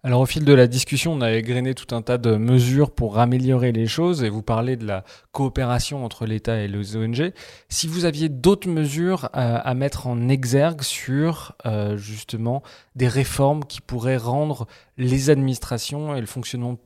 Alors 0.01 0.21
au 0.21 0.25
fil 0.25 0.45
de 0.45 0.53
la 0.53 0.67
discussion, 0.67 1.11
on 1.11 1.21
a 1.21 1.33
égrené 1.33 1.73
tout 1.73 1.93
un 1.93 2.01
tas 2.01 2.17
de 2.17 2.37
mesures 2.37 2.91
pour 2.91 3.19
améliorer 3.19 3.73
les 3.73 3.85
choses 3.85 4.23
et 4.23 4.29
vous 4.29 4.41
parlez 4.41 4.77
de 4.77 4.85
la 4.85 5.03
coopération 5.33 6.05
entre 6.05 6.25
l'État 6.25 6.57
et 6.57 6.69
les 6.69 6.95
ONG. 6.95 7.33
Si 7.67 7.87
vous 7.87 8.05
aviez 8.05 8.29
d'autres 8.29 8.69
mesures 8.69 9.29
à, 9.33 9.73
mettre 9.73 10.07
en 10.07 10.29
exergue 10.29 10.83
sur 10.83 11.53
euh, 11.65 11.97
justement 11.97 12.63
des 12.95 13.09
réformes 13.09 13.65
qui 13.65 13.81
pourraient 13.81 14.15
rendre 14.15 14.67
les 14.97 15.29
administrations 15.29 16.15
et 16.15 16.21
le 16.21 16.27
fonctionnement 16.27 16.77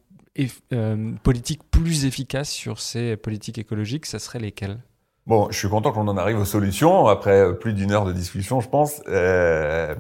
euh, 0.73 1.11
politique 1.21 1.61
plus 1.69 2.05
efficace 2.05 2.49
sur 2.49 2.79
ces 2.79 3.15
politiques 3.15 3.59
écologiques, 3.59 4.07
ça 4.07 4.17
serait 4.17 4.39
lesquelles? 4.39 4.79
Bon, 5.27 5.47
je 5.51 5.57
suis 5.57 5.69
content 5.69 5.91
qu'on 5.91 6.07
en 6.07 6.17
arrive 6.17 6.39
aux 6.39 6.45
solutions 6.45 7.05
après 7.05 7.57
plus 7.59 7.73
d'une 7.73 7.91
heure 7.91 8.05
de 8.05 8.11
discussion, 8.11 8.59
je 8.59 8.69
pense. 8.69 9.01
Euh, 9.07 9.93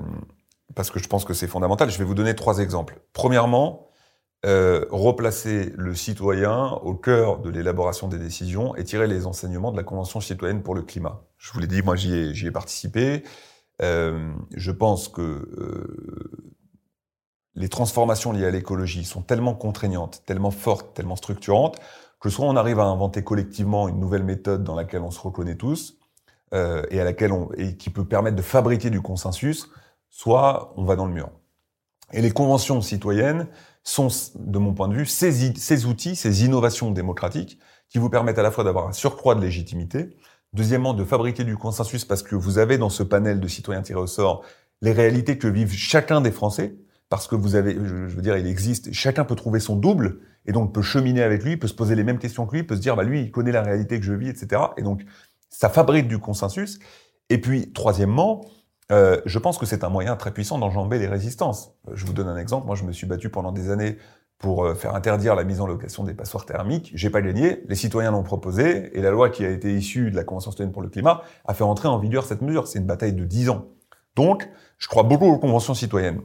parce 0.75 0.91
que 0.91 0.99
je 0.99 1.07
pense 1.07 1.25
que 1.25 1.33
c'est 1.33 1.47
fondamental. 1.47 1.89
Je 1.89 1.97
vais 1.97 2.03
vous 2.03 2.15
donner 2.15 2.35
trois 2.35 2.59
exemples. 2.59 2.99
Premièrement, 3.13 3.87
euh, 4.45 4.85
replacer 4.89 5.71
le 5.77 5.95
citoyen 5.95 6.71
au 6.83 6.95
cœur 6.95 7.39
de 7.39 7.49
l'élaboration 7.49 8.09
des 8.09 8.19
décisions 8.19 8.75
et 8.75 8.83
tirer 8.83 9.07
les 9.07 9.25
enseignements 9.25 9.71
de 9.71 9.77
la 9.77 9.83
Convention 9.83 10.19
citoyenne 10.19 10.61
pour 10.63 10.75
le 10.75 10.81
climat. 10.81 11.21
Je 11.37 11.53
vous 11.53 11.59
l'ai 11.59 11.67
dit, 11.67 11.81
moi 11.81 11.95
j'y 11.95 12.45
ai, 12.45 12.51
participé. 12.51 13.23
Euh, 13.81 14.33
je 14.53 14.71
pense 14.71 15.07
que 15.07 15.21
euh, 15.21 16.29
les 17.55 17.69
transformations 17.69 18.33
liées 18.33 18.45
à 18.45 18.51
l'écologie 18.51 19.05
sont 19.05 19.21
tellement 19.21 19.55
contraignantes, 19.55 20.23
tellement 20.25 20.51
fortes, 20.51 20.93
tellement 20.93 21.15
structurantes, 21.15 21.79
que 22.19 22.29
soit 22.29 22.45
on 22.45 22.57
arrive 22.57 22.81
à 22.81 22.85
inventer 22.85 23.23
collectivement 23.23 23.87
une 23.87 23.99
nouvelle 24.01 24.23
méthode 24.23 24.65
dans 24.65 24.75
laquelle 24.75 25.03
on 25.03 25.11
se 25.11 25.21
reconnaît 25.21 25.55
tous, 25.55 25.99
et 26.53 26.99
à 26.99 27.03
laquelle 27.03 27.31
on, 27.31 27.49
et 27.57 27.77
qui 27.77 27.89
peut 27.89 28.05
permettre 28.05 28.35
de 28.35 28.43
fabriquer 28.43 28.91
du 28.91 29.01
consensus, 29.01 29.69
soit 30.13 30.73
on 30.77 30.85
va 30.85 30.95
dans 30.95 31.07
le 31.07 31.11
mur. 31.11 31.31
Et 32.13 32.21
les 32.21 32.29
conventions 32.29 32.79
citoyennes 32.81 33.47
sont, 33.83 34.09
de 34.35 34.59
mon 34.59 34.73
point 34.73 34.87
de 34.87 34.93
vue, 34.93 35.07
ces, 35.07 35.85
outils, 35.85 36.15
ces 36.15 36.45
innovations 36.45 36.91
démocratiques 36.91 37.57
qui 37.89 37.97
vous 37.97 38.11
permettent 38.11 38.37
à 38.37 38.43
la 38.43 38.51
fois 38.51 38.63
d'avoir 38.63 38.87
un 38.87 38.93
surcroît 38.93 39.33
de 39.33 39.41
légitimité, 39.41 40.15
deuxièmement 40.53 40.93
de 40.93 41.03
fabriquer 41.03 41.43
du 41.43 41.57
consensus 41.57 42.05
parce 42.05 42.21
que 42.21 42.35
vous 42.35 42.59
avez 42.59 42.77
dans 42.77 42.91
ce 42.91 43.01
panel 43.01 43.39
de 43.39 43.47
citoyens 43.47 43.81
tirés 43.81 43.99
au 43.99 44.07
sort 44.07 44.43
les 44.81 44.91
réalités 44.91 45.39
que 45.39 45.47
vivent 45.47 45.73
chacun 45.73 46.21
des 46.21 46.31
Français, 46.31 46.75
parce 47.09 47.27
que 47.27 47.35
vous 47.35 47.55
avez, 47.55 47.73
je 47.73 48.15
veux 48.15 48.21
dire, 48.21 48.37
il 48.37 48.45
existe, 48.45 48.93
chacun 48.93 49.25
peut 49.25 49.35
trouver 49.35 49.59
son 49.59 49.75
double, 49.75 50.19
et 50.45 50.51
donc 50.51 50.73
peut 50.73 50.81
cheminer 50.81 51.23
avec 51.23 51.43
lui, 51.43 51.57
peut 51.57 51.67
se 51.67 51.73
poser 51.73 51.95
les 51.95 52.03
mêmes 52.03 52.19
questions 52.19 52.45
que 52.45 52.55
lui, 52.55 52.63
peut 52.63 52.75
se 52.75 52.81
dire, 52.81 52.95
bah 52.95 53.03
lui, 53.03 53.21
il 53.21 53.31
connaît 53.31 53.51
la 53.51 53.63
réalité 53.63 53.99
que 53.99 54.05
je 54.05 54.13
vis, 54.13 54.29
etc. 54.29 54.61
Et 54.77 54.83
donc, 54.83 55.03
ça 55.49 55.69
fabrique 55.69 56.07
du 56.07 56.19
consensus. 56.19 56.79
Et 57.29 57.39
puis, 57.39 57.71
troisièmement, 57.71 58.41
euh, 58.91 59.21
je 59.25 59.39
pense 59.39 59.57
que 59.57 59.65
c'est 59.65 59.83
un 59.83 59.89
moyen 59.89 60.15
très 60.15 60.31
puissant 60.31 60.57
d'enjamber 60.57 60.99
les 60.99 61.07
résistances. 61.07 61.73
Euh, 61.87 61.91
je 61.95 62.05
vous 62.05 62.13
donne 62.13 62.27
un 62.27 62.37
exemple. 62.37 62.65
Moi, 62.65 62.75
je 62.75 62.83
me 62.83 62.91
suis 62.91 63.07
battu 63.07 63.29
pendant 63.29 63.51
des 63.51 63.71
années 63.71 63.97
pour 64.37 64.65
euh, 64.65 64.75
faire 64.75 64.93
interdire 64.93 65.35
la 65.35 65.43
mise 65.43 65.61
en 65.61 65.67
location 65.67 66.03
des 66.03 66.13
passoires 66.13 66.45
thermiques. 66.45 66.91
J'ai 66.93 67.09
pas 67.09 67.21
gagné. 67.21 67.63
Les 67.67 67.75
citoyens 67.75 68.11
l'ont 68.11 68.23
proposé 68.23 68.97
et 68.97 69.01
la 69.01 69.11
loi 69.11 69.29
qui 69.29 69.45
a 69.45 69.49
été 69.49 69.73
issue 69.73 70.11
de 70.11 70.15
la 70.15 70.23
Convention 70.23 70.51
citoyenne 70.51 70.73
pour 70.73 70.81
le 70.81 70.89
climat 70.89 71.21
a 71.45 71.53
fait 71.53 71.63
entrer 71.63 71.87
en 71.87 71.97
vigueur 71.97 72.25
cette 72.25 72.41
mesure. 72.41 72.67
C'est 72.67 72.79
une 72.79 72.85
bataille 72.85 73.13
de 73.13 73.25
10 73.25 73.49
ans. 73.49 73.67
Donc, 74.15 74.49
je 74.77 74.87
crois 74.87 75.03
beaucoup 75.03 75.25
aux 75.25 75.39
conventions 75.39 75.73
citoyennes. 75.73 76.21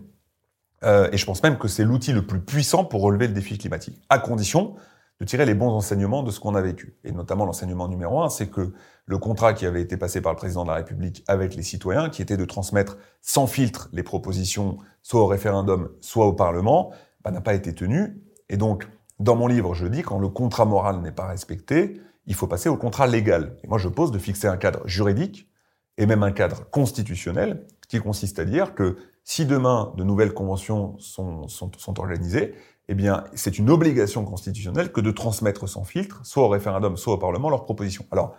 Et 0.84 1.16
je 1.16 1.24
pense 1.24 1.42
même 1.42 1.59
que 1.59 1.66
c'est 1.66 1.82
l'outil 1.82 2.12
le 2.12 2.24
plus 2.24 2.40
puissant 2.40 2.84
pour 2.84 3.00
relever 3.02 3.26
le 3.26 3.32
défi 3.32 3.59
climatique, 3.59 4.00
à 4.11 4.20
condition 4.20 4.76
de 5.21 5.25
tirer 5.25 5.47
les 5.47 5.55
bons 5.55 5.71
enseignements 5.71 6.23
de 6.23 6.31
ce 6.31 6.39
qu'on 6.39 6.55
a 6.55 6.61
vécu. 6.61 6.97
Et 7.05 7.11
notamment 7.11 7.45
l'enseignement 7.45 7.89
numéro 7.89 8.23
un, 8.23 8.29
c'est 8.29 8.49
que 8.49 8.73
le 9.05 9.19
contrat 9.19 9.53
qui 9.53 9.66
avait 9.66 9.83
été 9.83 9.97
passé 9.97 10.21
par 10.21 10.33
le 10.33 10.37
président 10.37 10.62
de 10.62 10.69
la 10.69 10.77
République 10.77 11.25
avec 11.27 11.57
les 11.57 11.62
citoyens, 11.62 12.09
qui 12.09 12.23
était 12.23 12.37
de 12.37 12.45
transmettre 12.45 12.99
sans 13.21 13.47
filtre 13.47 13.89
les 13.93 14.03
propositions, 14.03 14.77
soit 15.03 15.21
au 15.21 15.27
référendum, 15.27 15.91
soit 16.01 16.27
au 16.27 16.35
Parlement, 16.35 16.93
bah, 17.25 17.33
n'a 17.33 17.41
pas 17.41 17.55
été 17.55 17.75
tenu. 17.75 18.23
Et 18.49 18.57
donc, 18.57 18.89
dans 19.19 19.35
mon 19.35 19.49
livre, 19.49 19.75
je 19.75 19.87
dis 19.87 20.03
quand 20.03 20.19
le 20.19 20.29
contrat 20.29 20.64
moral 20.64 21.01
n'est 21.01 21.12
pas 21.12 21.27
respecté, 21.27 22.01
il 22.27 22.35
faut 22.35 22.47
passer 22.47 22.69
au 22.69 22.77
contrat 22.77 23.07
légal. 23.07 23.57
Et 23.64 23.66
moi, 23.66 23.79
je 23.79 23.89
pose 23.89 24.12
de 24.12 24.19
fixer 24.19 24.47
un 24.47 24.57
cadre 24.57 24.87
juridique 24.87 25.49
et 25.97 26.07
même 26.07 26.23
un 26.23 26.31
cadre 26.31 26.69
constitutionnel 26.71 27.66
qui 27.89 27.99
consiste 27.99 28.39
à 28.39 28.45
dire 28.45 28.75
que 28.75 28.97
si 29.25 29.47
demain 29.47 29.93
de 29.97 30.05
nouvelles 30.05 30.33
conventions 30.33 30.97
sont, 30.99 31.49
sont, 31.49 31.71
sont 31.77 31.99
organisées, 31.99 32.55
eh 32.89 32.95
bien, 32.95 33.24
c'est 33.34 33.59
une 33.59 33.68
obligation 33.68 34.24
constitutionnelle 34.24 34.93
que 34.93 35.01
de 35.01 35.11
transmettre 35.11 35.68
sans 35.68 35.84
filtre, 35.84 36.20
soit 36.24 36.43
au 36.45 36.49
référendum, 36.49 36.97
soit 36.97 37.14
au 37.14 37.18
Parlement, 37.18 37.51
leurs 37.51 37.64
propositions. 37.64 38.07
Alors, 38.11 38.34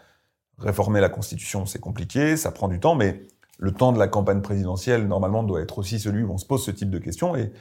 réformer 0.57 1.01
la 1.01 1.09
Constitution, 1.09 1.67
c'est 1.67 1.79
compliqué, 1.79 2.35
ça 2.35 2.51
prend 2.51 2.67
du 2.67 2.79
temps, 2.79 2.95
mais 2.95 3.27
le 3.59 3.71
temps 3.71 3.91
de 3.91 3.99
la 3.99 4.07
campagne 4.07 4.41
présidentielle, 4.41 5.07
normalement, 5.07 5.43
doit 5.43 5.61
être 5.61 5.77
aussi 5.77 5.99
celui 5.99 6.23
où 6.23 6.31
on 6.31 6.37
se 6.37 6.45
pose 6.45 6.63
ce 6.63 6.71
type 6.71 6.89
de 6.89 6.97
questions. 6.97 7.35
Et, 7.35 7.51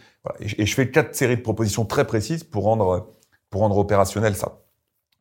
je 0.40 0.74
fais 0.74 0.90
quatre 0.90 1.14
séries 1.14 1.36
de 1.36 1.42
propositions 1.42 1.84
très 1.84 2.06
précises 2.06 2.44
pour 2.44 2.64
rendre, 2.64 3.14
pour 3.50 3.60
rendre 3.60 3.76
opérationnel 3.76 4.34
ça. 4.34 4.60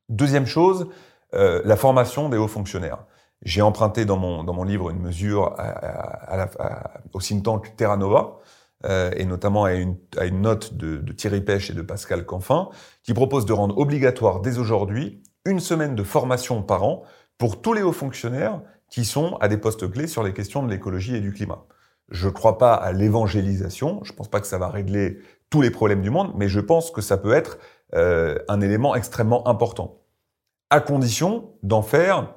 Deuxième 0.08 0.46
chose, 0.46 0.88
euh, 1.34 1.62
la 1.66 1.76
formation 1.76 2.30
des 2.30 2.38
hauts 2.38 2.48
fonctionnaires. 2.48 3.06
J'ai 3.42 3.62
emprunté 3.62 4.06
dans 4.06 4.18
mon, 4.18 4.44
dans 4.44 4.54
mon 4.54 4.64
livre 4.64 4.90
une 4.90 5.00
mesure 5.00 5.54
à, 5.58 5.64
à, 5.64 6.44
à, 6.60 7.02
au 7.14 7.20
think 7.20 7.44
tank 7.44 7.76
Terra 7.76 7.98
Nova, 7.98 8.40
euh, 8.86 9.12
et 9.16 9.26
notamment 9.26 9.64
à 9.66 9.74
une, 9.74 9.98
note 10.42 10.76
de, 10.76 10.98
de, 10.98 11.14
Thierry 11.14 11.42
Pêche 11.42 11.70
et 11.70 11.74
de 11.74 11.82
Pascal 11.82 12.26
Canfin, 12.26 12.70
qui 13.04 13.14
propose 13.14 13.46
de 13.46 13.54
rendre 13.54 13.78
obligatoire 13.78 14.42
dès 14.42 14.60
aujourd'hui 14.60 15.24
une 15.46 15.60
semaine 15.60 15.96
de 15.96 16.04
formation 16.04 16.62
par 16.62 16.84
an 16.84 17.04
pour 17.38 17.62
tous 17.62 17.74
les 17.74 17.82
hauts 17.82 17.92
fonctionnaires 17.92 18.62
qui 18.90 19.06
sont 19.06 19.36
à 19.38 19.48
des 19.48 19.58
postes 19.58 19.90
clés 19.90 20.08
sur 20.08 20.24
les 20.24 20.34
questions 20.34 20.64
de 20.64 20.70
l'écologie 20.70 21.16
et 21.16 21.22
du 21.22 21.34
climat. 21.34 21.66
Je 22.10 22.28
ne 22.28 22.34
crois 22.34 22.58
pas 22.58 22.74
à 22.74 22.92
l'évangélisation, 22.92 24.02
je 24.04 24.12
ne 24.12 24.18
pense 24.18 24.30
pas 24.30 24.40
que 24.40 24.48
ça 24.48 24.58
va 24.58 24.70
régler 24.70 25.20
tous 25.50 25.62
les 25.62 25.72
problèmes 25.72 26.02
du 26.02 26.10
monde, 26.10 26.34
mais 26.36 26.48
je 26.48 26.60
pense 26.60 26.92
que 26.92 27.02
ça 27.02 27.18
peut 27.18 27.34
être 27.34 27.58
euh, 27.96 28.38
un 28.48 28.62
élément 28.62 28.96
extrêmement 28.96 29.48
important, 29.48 30.02
à 30.70 30.80
condition 30.80 31.52
d'en 31.64 31.82
faire 31.82 32.34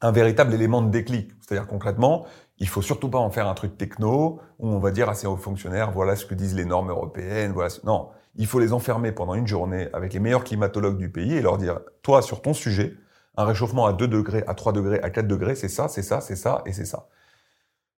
un 0.00 0.12
véritable 0.12 0.54
élément 0.54 0.82
de 0.82 0.90
déclic. 0.90 1.30
C'est-à-dire 1.40 1.66
concrètement, 1.66 2.26
il 2.58 2.68
faut 2.68 2.82
surtout 2.82 3.08
pas 3.08 3.18
en 3.18 3.30
faire 3.30 3.48
un 3.48 3.54
truc 3.54 3.76
techno 3.76 4.40
où 4.58 4.68
on 4.68 4.78
va 4.78 4.90
dire 4.90 5.08
à 5.08 5.14
ces 5.14 5.26
hauts 5.26 5.36
fonctionnaires 5.36 5.90
voilà 5.90 6.16
ce 6.16 6.24
que 6.24 6.34
disent 6.34 6.54
les 6.54 6.64
normes 6.64 6.90
européennes. 6.90 7.52
Voilà. 7.52 7.72
Non, 7.84 8.08
il 8.36 8.46
faut 8.46 8.58
les 8.58 8.72
enfermer 8.72 9.12
pendant 9.12 9.34
une 9.34 9.46
journée 9.46 9.88
avec 9.92 10.12
les 10.12 10.20
meilleurs 10.20 10.44
climatologues 10.44 10.98
du 10.98 11.10
pays 11.10 11.34
et 11.34 11.42
leur 11.42 11.58
dire 11.58 11.80
toi 12.02 12.22
sur 12.22 12.42
ton 12.42 12.54
sujet, 12.54 12.94
un 13.36 13.44
réchauffement 13.44 13.86
à 13.86 13.92
2 13.92 14.08
degrés, 14.08 14.44
à 14.46 14.54
3 14.54 14.72
degrés, 14.72 15.00
à 15.00 15.10
4 15.10 15.26
degrés, 15.26 15.54
c'est 15.54 15.68
ça, 15.68 15.88
c'est 15.88 16.02
ça, 16.02 16.20
c'est 16.20 16.36
ça 16.36 16.62
et 16.66 16.72
c'est 16.72 16.84
ça. 16.84 17.08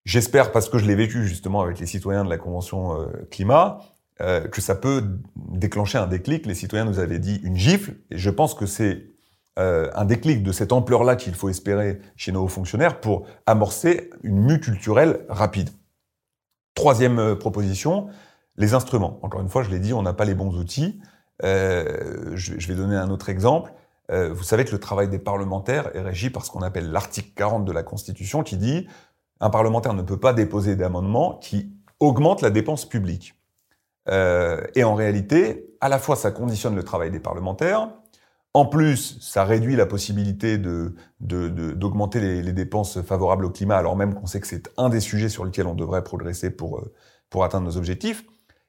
J'espère 0.05 0.53
parce 0.53 0.69
que 0.69 0.79
je 0.79 0.87
l'ai 0.87 0.95
vécu 0.95 1.27
justement 1.27 1.63
avec 1.63 1.79
les 1.79 1.87
citoyens 1.87 2.25
de 2.25 2.31
la 2.31 2.39
convention 2.39 3.01
euh, 3.01 3.07
climat 3.31 3.81
euh, 4.21 4.47
que 4.47 4.61
ça 4.61 4.75
peut 4.75 5.03
déclencher 5.35 5.99
un 5.99 6.07
déclic. 6.07 6.47
Les 6.47 6.55
citoyens 6.55 6.85
nous 6.85 7.01
avaient 7.01 7.19
dit 7.19 7.41
une 7.43 7.57
gifle 7.57 7.97
et 8.11 8.17
je 8.17 8.31
pense 8.31 8.55
que 8.55 8.67
c'est 8.67 9.16
euh, 9.59 9.91
un 9.95 10.05
déclic 10.05 10.43
de 10.43 10.53
cette 10.53 10.71
ampleur-là 10.71 11.17
qu'il 11.17 11.35
faut 11.35 11.49
espérer 11.49 11.99
chez 12.15 12.31
nos 12.31 12.45
hauts 12.45 12.49
fonctionnaires 12.49 13.01
pour 13.01 13.27
amorcer 13.47 14.11
une 14.23 14.43
mue 14.43 14.61
culturelle 14.61 15.25
rapide. 15.31 15.71
Troisième 16.75 17.19
euh, 17.19 17.35
proposition, 17.37 18.09
les 18.59 18.75
instruments. 18.75 19.19
Encore 19.23 19.41
une 19.41 19.49
fois, 19.49 19.63
je 19.63 19.71
l'ai 19.71 19.79
dit, 19.79 19.95
on 19.95 20.03
n'a 20.03 20.13
pas 20.13 20.27
les 20.27 20.35
bons 20.35 20.55
outils. 20.59 21.01
Euh, 21.43 22.33
je, 22.35 22.69
vais 22.69 22.75
donner 22.75 22.97
un 22.97 23.09
autre 23.11 23.29
exemple. 23.29 23.73
Vous 24.09 24.45
savez 24.45 24.65
que 24.65 24.71
le 24.71 24.79
travail 24.79 25.09
des 25.09 25.19
parlementaires 25.19 25.91
est 25.97 26.01
régi 26.01 26.31
par 26.31 26.45
ce 26.45 26.53
qu'on 26.53 26.63
appelle 26.63 26.93
l'article 26.93 27.31
40 27.35 27.65
de 27.65 27.73
la 27.73 27.83
Constitution 27.83 28.45
qui 28.45 28.57
dit 28.57 28.87
un 29.41 29.51
parlementaire 29.51 29.95
ne 29.95 30.03
peut 30.03 30.21
pas 30.21 30.33
déposer 30.33 30.77
d'amendements 30.77 31.41
qui 31.43 31.73
augmentent 31.99 32.41
la 32.41 32.51
dépense 32.51 32.89
publique. 32.89 33.35
Et 34.09 34.85
en 34.85 34.95
réalité, 34.95 35.75
à 35.81 35.89
la 35.89 35.99
fois 35.99 36.15
ça 36.15 36.31
conditionne 36.31 36.77
le 36.77 36.85
travail 36.85 37.11
des 37.11 37.19
parlementaires, 37.19 37.89
en 38.57 38.65
plus, 38.65 39.19
ça 39.21 39.45
réduit 39.45 39.77
la 39.77 39.85
possibilité 39.85 40.57
d'augmenter 41.21 42.21
les, 42.41 42.53
dépenses 42.55 43.03
favorables 43.03 43.45
au 43.45 43.51
climat, 43.51 43.77
alors 43.77 43.97
même 43.97 44.15
qu'on 44.15 44.25
sait 44.25 44.41
que 44.41 44.47
c'est 44.47 44.71
un 44.79 44.89
des 44.89 45.01
sujets 45.01 45.29
sur 45.29 45.45
lesquels 45.45 45.67
on 45.67 45.75
devrait 45.75 46.03
progresser 46.03 46.49
pour, 46.49 46.79
euh, 46.79 46.95
pour 47.29 47.45
atteindre 47.45 47.67
nos 47.67 47.77
objectifs. 47.77 48.25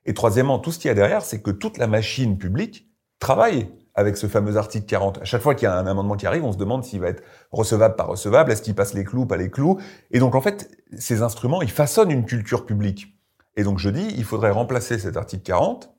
Et 0.06 0.14
troisièmement, 0.14 0.60
tout 0.60 0.74
ce 0.74 0.80
qu'il 0.80 0.90
y 0.90 0.92
a 0.92 0.94
derrière, 0.94 1.22
c'est 1.22 1.42
que 1.42 1.52
toute 1.52 1.78
la 1.78 1.88
machine 1.88 2.38
publique 2.38 2.92
travaille 3.20 3.70
avec 3.96 4.18
ce 4.18 4.28
fameux 4.28 4.58
article 4.58 4.88
40. 4.88 5.20
À 5.22 5.24
chaque 5.24 5.42
fois 5.42 5.56
qu'il 5.56 5.70
y 5.70 5.72
a 5.72 5.80
un 5.80 5.88
amendement 5.88 6.18
qui 6.18 6.28
arrive, 6.28 6.44
on 6.44 6.52
se 6.52 6.58
demande 6.58 6.84
s'il 6.84 7.00
va 7.00 7.08
être 7.08 7.24
recevable, 7.52 7.96
pas 7.96 8.04
recevable, 8.04 8.52
est-ce 8.52 8.64
qu'il 8.64 8.76
passe 8.76 8.94
les 8.94 9.06
clous, 9.06 9.26
pas 9.26 9.38
les 9.38 9.50
clous. 9.50 9.80
Et 10.12 10.20
donc, 10.20 10.36
en 10.36 10.42
fait, 10.42 10.70
ces 10.98 11.22
instruments, 11.22 11.62
ils 11.62 11.72
façonnent 11.72 12.12
une 12.12 12.26
culture 12.26 12.66
publique. 12.66 13.18
Et 13.56 13.64
donc, 13.64 13.80
je 13.80 13.90
dis, 13.90 14.14
il 14.18 14.26
faudrait 14.26 14.52
remplacer 14.52 15.00
cet 15.00 15.16
article 15.16 15.44
40 15.44 15.96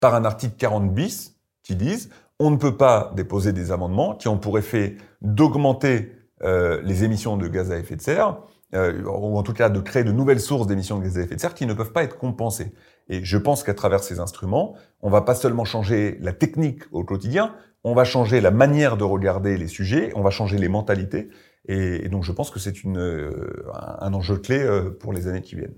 par 0.00 0.14
un 0.14 0.24
article 0.24 0.56
40 0.56 0.94
bis 0.94 1.36
qui 1.62 1.76
dise, 1.76 2.10
on 2.42 2.50
ne 2.50 2.56
peut 2.56 2.76
pas 2.76 3.12
déposer 3.14 3.52
des 3.52 3.70
amendements 3.70 4.16
qui 4.16 4.26
ont 4.26 4.36
pour 4.36 4.58
effet 4.58 4.96
d'augmenter 5.20 6.10
euh, 6.42 6.82
les 6.82 7.04
émissions 7.04 7.36
de 7.36 7.46
gaz 7.46 7.70
à 7.70 7.78
effet 7.78 7.94
de 7.94 8.02
serre, 8.02 8.40
euh, 8.74 9.00
ou 9.04 9.38
en 9.38 9.44
tout 9.44 9.52
cas 9.52 9.68
de 9.68 9.78
créer 9.78 10.02
de 10.02 10.10
nouvelles 10.10 10.40
sources 10.40 10.66
d'émissions 10.66 10.98
de 10.98 11.04
gaz 11.04 11.18
à 11.18 11.20
effet 11.20 11.36
de 11.36 11.40
serre 11.40 11.54
qui 11.54 11.66
ne 11.66 11.72
peuvent 11.72 11.92
pas 11.92 12.02
être 12.02 12.18
compensées. 12.18 12.72
Et 13.08 13.24
je 13.24 13.38
pense 13.38 13.62
qu'à 13.62 13.74
travers 13.74 14.02
ces 14.02 14.18
instruments, 14.18 14.74
on 15.02 15.08
va 15.08 15.20
pas 15.20 15.36
seulement 15.36 15.64
changer 15.64 16.18
la 16.20 16.32
technique 16.32 16.82
au 16.90 17.04
quotidien, 17.04 17.54
on 17.84 17.94
va 17.94 18.02
changer 18.02 18.40
la 18.40 18.50
manière 18.50 18.96
de 18.96 19.04
regarder 19.04 19.56
les 19.56 19.68
sujets, 19.68 20.10
on 20.16 20.22
va 20.22 20.30
changer 20.30 20.58
les 20.58 20.68
mentalités. 20.68 21.28
Et, 21.68 22.08
donc 22.08 22.24
je 22.24 22.32
pense 22.32 22.50
que 22.50 22.58
c'est 22.58 22.74
euh, 22.86 23.62
un 24.00 24.12
enjeu 24.14 24.36
clé 24.36 24.68
pour 24.98 25.12
les 25.12 25.28
années 25.28 25.42
qui 25.42 25.54
viennent. 25.54 25.76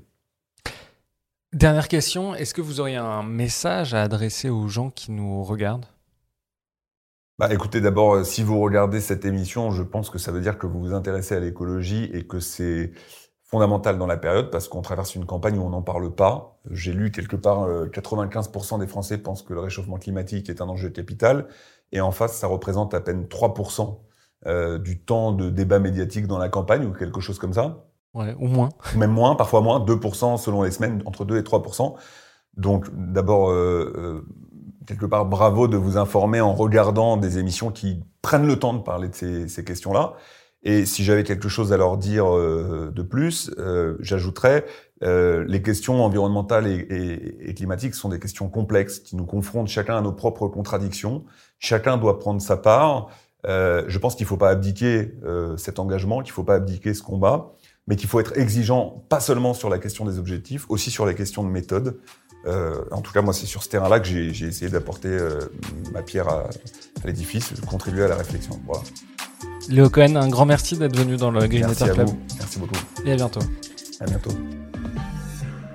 Dernière 1.53 1.89
question, 1.89 2.35
est-ce 2.35 2.55
que 2.55 2.63
vous 2.63 2.81
auriez 2.81 2.97
un 2.97 3.23
message 3.23 3.93
à 3.93 4.03
adresser 4.03 4.49
aux 4.49 4.67
gens 4.69 4.89
qui 4.89 5.13
nous 5.13 5.45
regardent? 5.45 5.94
Bah, 7.39 7.53
écoutez, 7.53 7.81
d'abord, 7.81 8.15
euh, 8.15 8.25
si 8.25 8.43
vous 8.43 8.61
regardez 8.61 9.01
cette 9.01 9.25
émission, 9.25 9.71
je 9.71 9.83
pense 9.83 10.11
que 10.11 10.19
ça 10.19 10.33
veut 10.33 10.41
dire 10.41 10.59
que 10.59 10.67
vous 10.67 10.81
vous 10.81 10.93
intéressez 10.95 11.35
à 11.35 11.41
l'écologie 11.41 12.11
et 12.13 12.27
que 12.27 12.41
c'est 12.41 12.93
fondamental 13.43 13.99
dans 13.99 14.07
la 14.07 14.17
période 14.17 14.51
parce 14.51 14.69
qu'on 14.69 14.83
traverse 14.83 15.15
une 15.15 15.27
campagne 15.27 15.59
où 15.59 15.63
on 15.63 15.71
n'en 15.71 15.83
parle 15.83 16.13
pas. 16.15 16.59
J'ai 16.71 16.93
lu 16.93 17.13
quelque 17.13 17.37
part 17.37 17.69
95% 17.69 18.75
euh, 18.75 18.79
des 18.79 18.87
Français 18.87 19.19
pensent 19.19 19.43
que 19.43 19.55
le 19.55 19.61
réchauffement 19.61 19.97
climatique 19.97 20.49
est 20.49 20.61
un 20.61 20.69
enjeu 20.69 20.91
capital 20.91 21.47
et 21.93 22.01
en 22.01 22.11
face 22.11 22.37
ça 22.37 22.49
représente 22.49 22.95
à 22.95 23.01
peine 23.01 23.27
3% 23.27 24.01
euh, 24.47 24.79
du 24.79 25.01
temps 25.01 25.33
de 25.33 25.51
débat 25.51 25.79
médiatique 25.79 26.27
dans 26.27 26.39
la 26.39 26.49
campagne 26.49 26.85
ou 26.85 26.93
quelque 26.93 27.21
chose 27.21 27.39
comme 27.39 27.53
ça. 27.53 27.87
Ouais, 28.13 28.35
ou 28.39 28.47
moins. 28.47 28.71
Même 28.97 29.11
moins, 29.11 29.37
parfois 29.37 29.61
moins, 29.61 29.79
2% 29.81 30.37
selon 30.37 30.63
les 30.63 30.71
semaines, 30.71 31.03
entre 31.07 31.25
2 31.25 31.39
et 31.39 31.43
3%. 31.43 31.95
Donc 32.57 32.87
d'abord, 32.93 33.51
euh, 33.51 34.27
quelque 34.87 35.07
part, 35.07 35.27
bravo 35.27 35.69
de 35.69 35.77
vous 35.77 35.97
informer 35.97 36.41
en 36.41 36.55
regardant 36.55 37.17
des 37.17 37.39
émissions 37.39 37.71
qui 37.71 38.03
prennent 38.23 38.47
le 38.47 38.59
temps 38.59 38.75
de 38.75 38.83
parler 38.83 39.09
de 39.09 39.15
ces, 39.15 39.49
ces 39.49 39.65
questions-là. 39.65 40.15
Et 40.65 40.87
si 40.87 41.05
j'avais 41.05 41.25
quelque 41.25 41.49
chose 41.49 41.73
à 41.73 41.77
leur 41.77 41.99
dire 41.99 42.35
euh, 42.35 42.91
de 42.95 43.03
plus, 43.03 43.51
euh, 43.59 43.97
j'ajouterais 44.01 44.65
euh, 45.03 45.45
les 45.47 45.61
questions 45.61 46.03
environnementales 46.03 46.67
et, 46.67 46.77
et, 46.77 47.51
et, 47.51 47.55
climatiques 47.55 47.95
sont 47.95 48.09
des 48.09 48.19
questions 48.19 48.49
complexes 48.49 48.99
qui 48.99 49.15
nous 49.17 49.27
confrontent 49.27 49.69
chacun 49.69 49.99
à 49.99 50.01
nos 50.01 50.13
propres 50.13 50.49
contradictions. 50.49 51.25
Chacun 51.59 51.99
doit 51.99 52.19
prendre 52.19 52.41
sa 52.41 52.57
part. 52.57 53.09
je 53.45 53.99
pense 53.99 54.15
qu'il 54.15 54.25
ne 54.25 54.29
faut 54.29 54.39
pas 54.39 54.49
abdiquer 54.49 55.13
cet 55.59 55.79
engagement, 55.79 56.23
qu'il 56.23 56.31
ne 56.31 56.35
faut 56.35 56.45
pas 56.45 56.55
abdiquer 56.55 56.95
ce 56.95 57.03
combat, 57.03 57.53
mais 57.87 57.97
qu'il 57.97 58.09
faut 58.09 58.21
être 58.21 58.39
exigeant, 58.39 59.05
pas 59.11 59.21
seulement 59.21 59.53
sur 59.53 59.69
la 59.69 59.79
question 59.79 60.07
des 60.07 60.19
objectifs, 60.19 60.65
aussi 60.71 60.91
sur 60.91 61.05
les 61.05 61.15
questions 61.15 61.45
de 61.45 61.51
méthode. 61.51 61.99
En 62.47 63.01
tout 63.01 63.13
cas, 63.13 63.23
moi, 63.23 63.33
c'est 63.33 63.47
sur 63.47 63.63
ce 63.63 63.69
terrain-là 63.69 64.01
que 64.01 64.07
j'ai 64.07 64.47
essayé 64.47 64.71
d'apporter 64.71 65.17
ma 65.93 66.03
pierre 66.03 66.29
à, 66.29 66.49
à 67.03 67.07
l'édifice, 67.07 67.53
contribuer 67.67 68.05
à 68.05 68.09
la 68.09 68.17
réflexion. 68.17 68.61
Voilà. 68.67 68.83
Léo 69.69 69.89
Cohen, 69.89 70.17
un 70.17 70.29
grand 70.29 70.47
merci 70.47 70.77
d'être 70.77 70.97
venu 70.97 71.17
dans 71.17 71.31
le 71.31 71.47
Green 71.47 71.67
Letter 71.67 71.93
Club. 71.93 72.09
Merci 72.39 72.59
beaucoup. 72.59 72.75
Et 73.05 73.13
à 73.13 73.17
bientôt. 73.17 73.41
À 74.01 74.05
bientôt. 74.05 74.31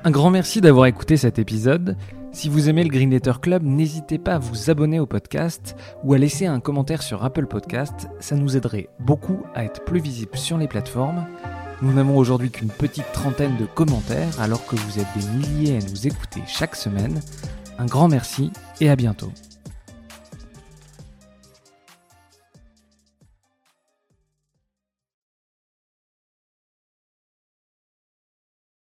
Un 0.04 0.12
grand 0.12 0.30
merci 0.30 0.62
d'avoir 0.62 0.86
écouté 0.86 1.18
cet 1.18 1.40
épisode. 1.40 1.98
Si 2.32 2.48
vous 2.48 2.70
aimez 2.70 2.84
le 2.84 2.90
Green 2.90 3.10
Letter 3.10 3.34
Club, 3.42 3.64
n'hésitez 3.64 4.20
pas 4.20 4.36
à 4.36 4.38
vous 4.40 4.70
abonner 4.70 5.00
au 5.00 5.08
podcast 5.08 5.76
ou 6.04 6.14
à 6.14 6.18
laisser 6.18 6.46
un 6.46 6.60
commentaire 6.60 7.02
sur 7.02 7.24
Apple 7.24 7.48
Podcast. 7.48 8.08
Ça 8.20 8.36
nous 8.36 8.56
aiderait 8.56 8.90
beaucoup 9.00 9.42
à 9.56 9.66
être 9.66 9.84
plus 9.84 10.00
visible 10.00 10.38
sur 10.38 10.58
les 10.58 10.68
plateformes. 10.68 11.26
Nous 11.82 11.94
n'avons 11.94 12.18
aujourd'hui 12.18 12.52
qu'une 12.52 12.70
petite 12.70 13.12
trentaine 13.14 13.56
de 13.58 13.66
commentaires 13.66 14.40
alors 14.42 14.66
que 14.66 14.76
vous 14.76 15.00
êtes 15.00 15.08
des 15.16 15.26
milliers 15.28 15.78
à 15.78 15.90
nous 15.90 16.08
écouter 16.08 16.42
chaque 16.46 16.76
semaine. 16.76 17.22
Un 17.78 17.86
grand 17.86 18.10
merci 18.10 18.52
et 18.82 18.90
à 18.90 18.98
bientôt. 18.98 19.32